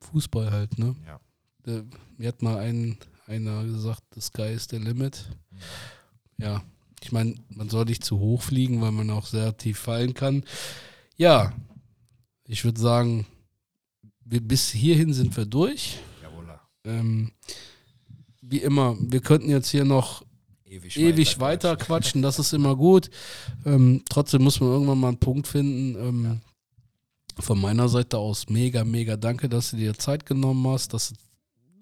Fußball 0.01 0.51
halt, 0.51 0.79
ne? 0.79 0.97
Ja. 1.07 1.21
Der, 1.67 1.85
mir 2.17 2.29
hat 2.29 2.43
mal 2.43 2.59
ein, 2.59 2.99
einer 3.31 3.65
gesagt, 3.65 4.03
the 4.15 4.21
sky 4.21 4.53
is 4.53 4.67
the 4.69 4.79
limit. 4.79 5.25
Ja, 6.39 6.63
ich 7.03 7.13
meine, 7.13 7.37
man 7.49 7.69
soll 7.69 7.85
nicht 7.85 8.05
zu 8.05 8.19
hoch 8.19 8.43
fliegen, 8.43 8.81
weil 8.81 8.91
man 8.91 9.11
auch 9.11 9.27
sehr 9.27 9.57
tief 9.57 9.79
fallen 9.79 10.15
kann. 10.15 10.45
Ja, 11.17 11.53
ich 12.45 12.65
würde 12.65 12.81
sagen, 12.81 13.27
bis 14.25 14.71
hierhin 14.71 15.13
sind 15.13 15.37
wir 15.37 15.47
durch. 15.47 15.99
Jawohl. 16.23 16.59
Ähm, 16.85 17.31
wie 18.43 18.59
immer, 18.59 18.97
wir 18.99 19.21
könnten 19.21 19.49
jetzt 19.49 19.71
hier 19.71 19.85
noch 19.85 20.25
Ewig, 20.65 20.97
ewig 20.97 21.41
weiter 21.41 21.77
quatschen, 21.77 22.23
das 22.23 22.39
ist 22.39 22.53
immer 22.53 22.77
gut. 22.77 23.11
Ähm, 23.65 24.03
trotzdem 24.09 24.43
muss 24.43 24.61
man 24.61 24.71
irgendwann 24.71 24.99
mal 24.99 25.09
einen 25.09 25.19
Punkt 25.19 25.47
finden. 25.47 25.97
Ähm, 25.97 26.41
Von 27.39 27.61
meiner 27.61 27.89
Seite 27.89 28.19
aus 28.19 28.49
mega, 28.49 28.85
mega 28.85 29.17
danke, 29.17 29.49
dass 29.49 29.71
du 29.71 29.77
dir 29.77 29.95
Zeit 29.95 30.27
genommen 30.27 30.67
hast, 30.69 30.93
dass 30.95 31.11
du 31.11 31.15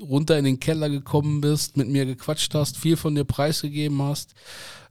runter 0.00 0.38
in 0.38 0.44
den 0.44 0.60
Keller 0.60 0.88
gekommen 0.90 1.40
bist, 1.40 1.76
mit 1.76 1.88
mir 1.88 2.06
gequatscht 2.06 2.54
hast, 2.54 2.76
viel 2.76 2.96
von 2.96 3.14
dir 3.14 3.24
preisgegeben 3.24 4.00
hast. 4.02 4.34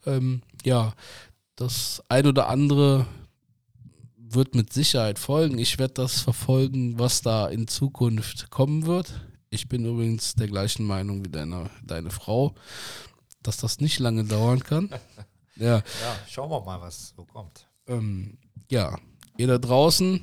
Ähm, 0.05 0.41
ja, 0.63 0.93
das 1.55 2.03
ein 2.09 2.25
oder 2.27 2.49
andere 2.49 3.05
wird 4.17 4.55
mit 4.55 4.73
Sicherheit 4.73 5.19
folgen. 5.19 5.57
Ich 5.57 5.79
werde 5.79 5.93
das 5.95 6.21
verfolgen, 6.21 6.99
was 6.99 7.21
da 7.21 7.47
in 7.47 7.67
Zukunft 7.67 8.49
kommen 8.51 8.85
wird. 8.85 9.21
Ich 9.49 9.69
bin 9.69 9.85
übrigens 9.85 10.35
der 10.35 10.47
gleichen 10.47 10.85
Meinung 10.85 11.23
wie 11.23 11.29
deine, 11.29 11.69
deine 11.84 12.09
Frau, 12.09 12.53
dass 13.41 13.57
das 13.57 13.79
nicht 13.79 13.99
lange 13.99 14.23
dauern 14.25 14.63
kann. 14.63 14.89
Ja, 15.59 15.77
Ja, 15.77 15.84
schauen 16.29 16.51
wir 16.51 16.61
mal, 16.61 16.79
was 16.81 17.15
so 17.15 17.25
kommt. 17.25 17.67
ähm, 17.88 18.38
ja, 18.69 18.95
ihr 19.38 19.47
da 19.47 19.57
draußen, 19.57 20.21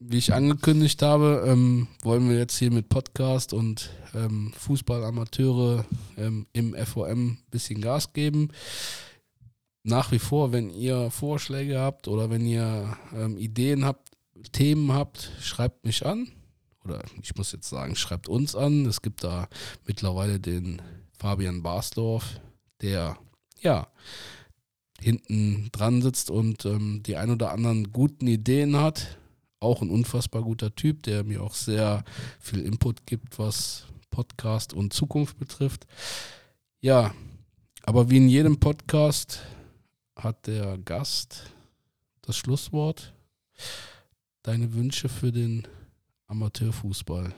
wie 0.00 0.18
ich 0.18 0.32
angekündigt 0.32 1.02
habe, 1.02 1.44
ähm, 1.46 1.88
wollen 2.02 2.28
wir 2.28 2.38
jetzt 2.38 2.56
hier 2.56 2.70
mit 2.70 2.88
Podcast 2.88 3.52
und 3.52 3.90
ähm, 4.14 4.52
Fußballamateure 4.56 5.84
ähm, 6.16 6.46
im 6.52 6.74
FOM 6.74 7.06
ein 7.08 7.38
bisschen 7.50 7.80
Gas 7.80 8.12
geben. 8.12 8.50
Nach 9.82 10.12
wie 10.12 10.18
vor, 10.18 10.52
wenn 10.52 10.70
ihr 10.70 11.10
Vorschläge 11.10 11.80
habt 11.80 12.08
oder 12.08 12.30
wenn 12.30 12.46
ihr 12.46 12.96
ähm, 13.14 13.36
Ideen 13.38 13.84
habt, 13.84 14.10
Themen 14.52 14.92
habt, 14.92 15.32
schreibt 15.40 15.84
mich 15.84 16.06
an. 16.06 16.30
Oder 16.84 17.02
ich 17.22 17.34
muss 17.36 17.52
jetzt 17.52 17.68
sagen, 17.68 17.96
schreibt 17.96 18.28
uns 18.28 18.54
an. 18.54 18.86
Es 18.86 19.02
gibt 19.02 19.24
da 19.24 19.48
mittlerweile 19.86 20.38
den 20.38 20.80
Fabian 21.18 21.62
Barsdorf, 21.62 22.40
der 22.80 23.18
ja 23.60 23.88
hinten 25.00 25.70
dran 25.72 26.02
sitzt 26.02 26.30
und 26.30 26.64
ähm, 26.64 27.02
die 27.04 27.16
ein 27.16 27.30
oder 27.30 27.50
anderen 27.50 27.92
guten 27.92 28.26
Ideen 28.26 28.76
hat. 28.76 29.18
Auch 29.60 29.82
ein 29.82 29.90
unfassbar 29.90 30.42
guter 30.42 30.74
Typ, 30.74 31.02
der 31.02 31.24
mir 31.24 31.42
auch 31.42 31.54
sehr 31.54 32.04
viel 32.38 32.60
Input 32.60 33.06
gibt, 33.06 33.38
was 33.38 33.86
Podcast 34.10 34.72
und 34.72 34.92
Zukunft 34.92 35.38
betrifft. 35.38 35.86
Ja, 36.80 37.14
aber 37.82 38.10
wie 38.10 38.18
in 38.18 38.28
jedem 38.28 38.60
Podcast 38.60 39.40
hat 40.16 40.46
der 40.46 40.78
Gast 40.78 41.50
das 42.22 42.36
Schlusswort. 42.36 43.14
Deine 44.42 44.74
Wünsche 44.74 45.08
für 45.08 45.32
den 45.32 45.66
Amateurfußball. 46.26 47.34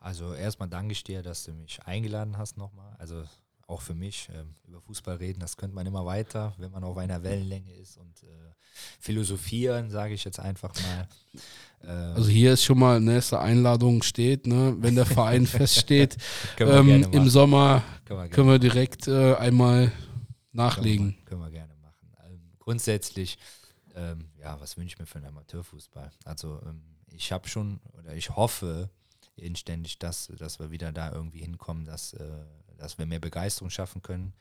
Also 0.00 0.34
erstmal 0.34 0.68
danke 0.68 0.92
ich 0.92 1.04
dir, 1.04 1.22
dass 1.22 1.44
du 1.44 1.52
mich 1.52 1.82
eingeladen 1.84 2.38
hast 2.38 2.56
nochmal. 2.56 2.96
Also 2.98 3.24
auch 3.70 3.80
für 3.80 3.94
mich, 3.94 4.28
ähm, 4.34 4.54
über 4.66 4.80
Fußball 4.80 5.16
reden, 5.16 5.40
das 5.40 5.56
könnte 5.56 5.74
man 5.74 5.86
immer 5.86 6.04
weiter, 6.04 6.54
wenn 6.58 6.70
man 6.70 6.84
auf 6.84 6.96
einer 6.96 7.22
Wellenlänge 7.22 7.72
ist 7.74 7.96
und 7.96 8.22
äh, 8.22 8.26
philosophieren, 8.98 9.90
sage 9.90 10.14
ich 10.14 10.24
jetzt 10.24 10.40
einfach 10.40 10.74
mal. 10.74 11.08
Ähm, 11.82 12.12
Also 12.14 12.28
hier 12.28 12.52
ist 12.52 12.62
schon 12.62 12.78
mal 12.78 13.00
nächste 13.00 13.40
Einladung 13.40 14.02
steht, 14.02 14.46
ne? 14.46 14.76
wenn 14.80 14.96
der 14.96 15.06
Verein 15.06 15.46
feststeht. 15.46 16.18
ähm, 16.58 17.04
Im. 17.10 17.30
Sommer 17.30 17.82
können 18.04 18.20
wir 18.20 18.28
können 18.28 18.48
wir 18.48 18.58
direkt 18.58 19.08
äh, 19.08 19.34
einmal 19.36 19.90
nachlegen. 20.52 21.14
Können 21.14 21.16
wir, 21.16 21.24
können 21.24 21.40
wir 21.40 21.50
gerne 21.52 21.74
machen. 21.76 22.12
Ähm, 22.26 22.40
grundsätzlich, 22.58 23.38
ähm, 23.94 24.26
ja, 24.38 24.60
was 24.60 24.76
wünsche 24.76 24.92
ich 24.94 24.98
mir 24.98 25.06
für 25.06 25.20
den 25.20 25.28
Amateurfußball? 25.28 26.10
Also 26.26 26.60
ähm, 26.66 26.82
ich 27.12 27.32
habe 27.32 27.48
schon, 27.48 27.80
oder 27.98 28.14
ich 28.14 28.28
hoffe 28.36 28.90
inständig, 29.36 29.98
dass, 29.98 30.30
dass 30.38 30.58
wir 30.58 30.70
wieder 30.70 30.92
da 30.92 31.12
irgendwie 31.12 31.40
hinkommen, 31.40 31.86
dass, 31.86 32.12
äh, 32.12 32.26
dass 32.80 32.98
wir 32.98 33.06
mehr 33.06 33.20
Begeisterung 33.20 33.70
schaffen 33.70 34.02
können 34.02 34.34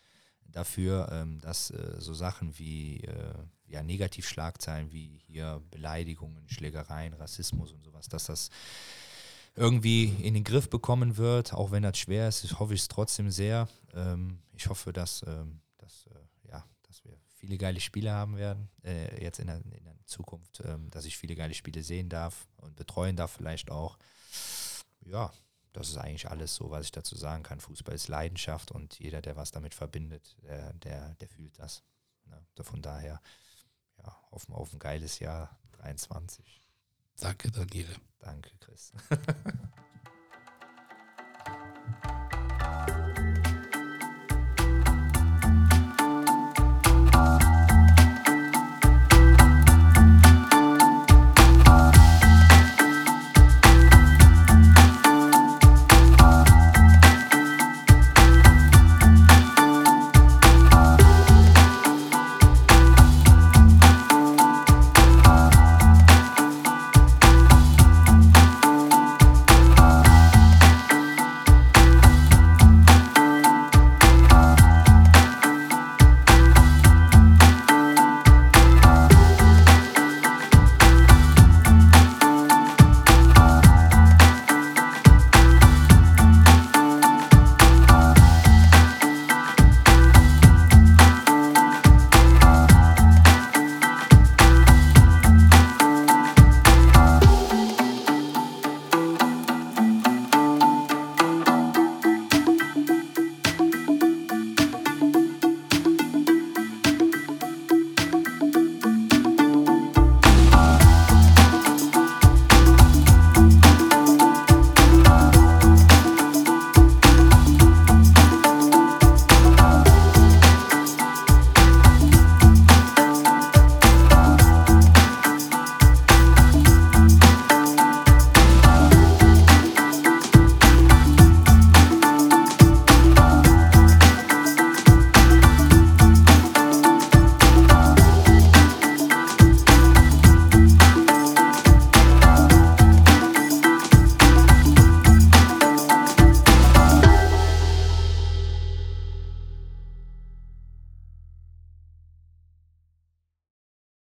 dafür, 0.52 1.10
ähm, 1.12 1.40
dass 1.42 1.72
äh, 1.72 1.96
so 2.00 2.14
Sachen 2.14 2.58
wie 2.58 3.02
äh, 3.02 3.34
ja, 3.68 3.84
Negativschlagzeilen 3.84 4.92
wie 4.92 5.20
hier 5.28 5.62
Beleidigungen, 5.70 6.48
Schlägereien, 6.50 7.14
Rassismus 7.14 7.72
und 7.72 7.84
sowas, 7.84 8.08
dass 8.08 8.26
das 8.26 8.50
irgendwie 9.56 10.06
in 10.06 10.34
den 10.34 10.44
Griff 10.44 10.70
bekommen 10.70 11.18
wird, 11.18 11.54
auch 11.54 11.72
wenn 11.72 11.84
das 11.84 11.98
schwer 11.98 12.30
ist, 12.30 12.44
ich 12.44 12.60
hoffe 12.60 12.74
ich 12.74 12.82
es 12.82 12.88
trotzdem 12.88 13.30
sehr. 13.30 13.68
Ähm, 13.94 14.40
ich 14.54 14.68
hoffe, 14.68 14.94
dass, 14.94 15.24
ähm, 15.28 15.62
dass, 15.78 16.08
äh, 16.08 16.50
ja, 16.50 16.66
dass 16.88 17.04
wir 17.04 17.14
viele 17.36 17.58
geile 17.58 17.80
Spiele 17.80 18.12
haben 18.12 18.38
werden, 18.38 18.70
äh, 18.84 19.24
jetzt 19.24 19.40
in 19.40 19.48
der, 19.48 19.58
in 19.58 19.84
der 19.84 19.96
Zukunft, 20.06 20.62
ähm, 20.66 20.90
dass 20.90 21.06
ich 21.06 21.18
viele 21.18 21.36
geile 21.36 21.54
Spiele 21.54 21.84
sehen 21.84 22.10
darf 22.10 22.48
und 22.58 22.76
betreuen 22.76 23.16
darf 23.16 23.32
vielleicht 23.32 23.70
auch. 23.70 23.98
Ja, 25.06 25.32
das 25.74 25.90
ist 25.90 25.98
eigentlich 25.98 26.30
alles 26.30 26.56
so, 26.56 26.72
was 26.72 26.86
ich 26.86 26.92
dazu 26.92 27.16
sagen 27.16 27.44
kann. 27.44 27.60
Fußball 27.60 27.96
ist 27.96 28.08
Leidenschaft 28.08 28.72
und 28.72 29.00
jeder, 29.00 29.22
der 29.22 29.36
was 29.36 29.52
damit 29.52 29.76
verbindet, 29.76 30.36
der, 30.44 30.74
der, 30.74 31.16
der 31.16 31.28
fühlt 31.28 31.58
das. 31.60 31.84
Ne? 32.26 32.64
Von 32.64 32.82
daher 32.82 33.22
ja, 33.98 34.16
hoffen 34.32 34.54
auf 34.54 34.74
ein 34.74 34.80
geiles 34.80 35.20
Jahr 35.20 35.60
23. 35.74 36.62
Danke, 37.20 37.52
Daniele. 37.52 37.96
Danke, 38.20 38.52
Chris. 38.60 38.94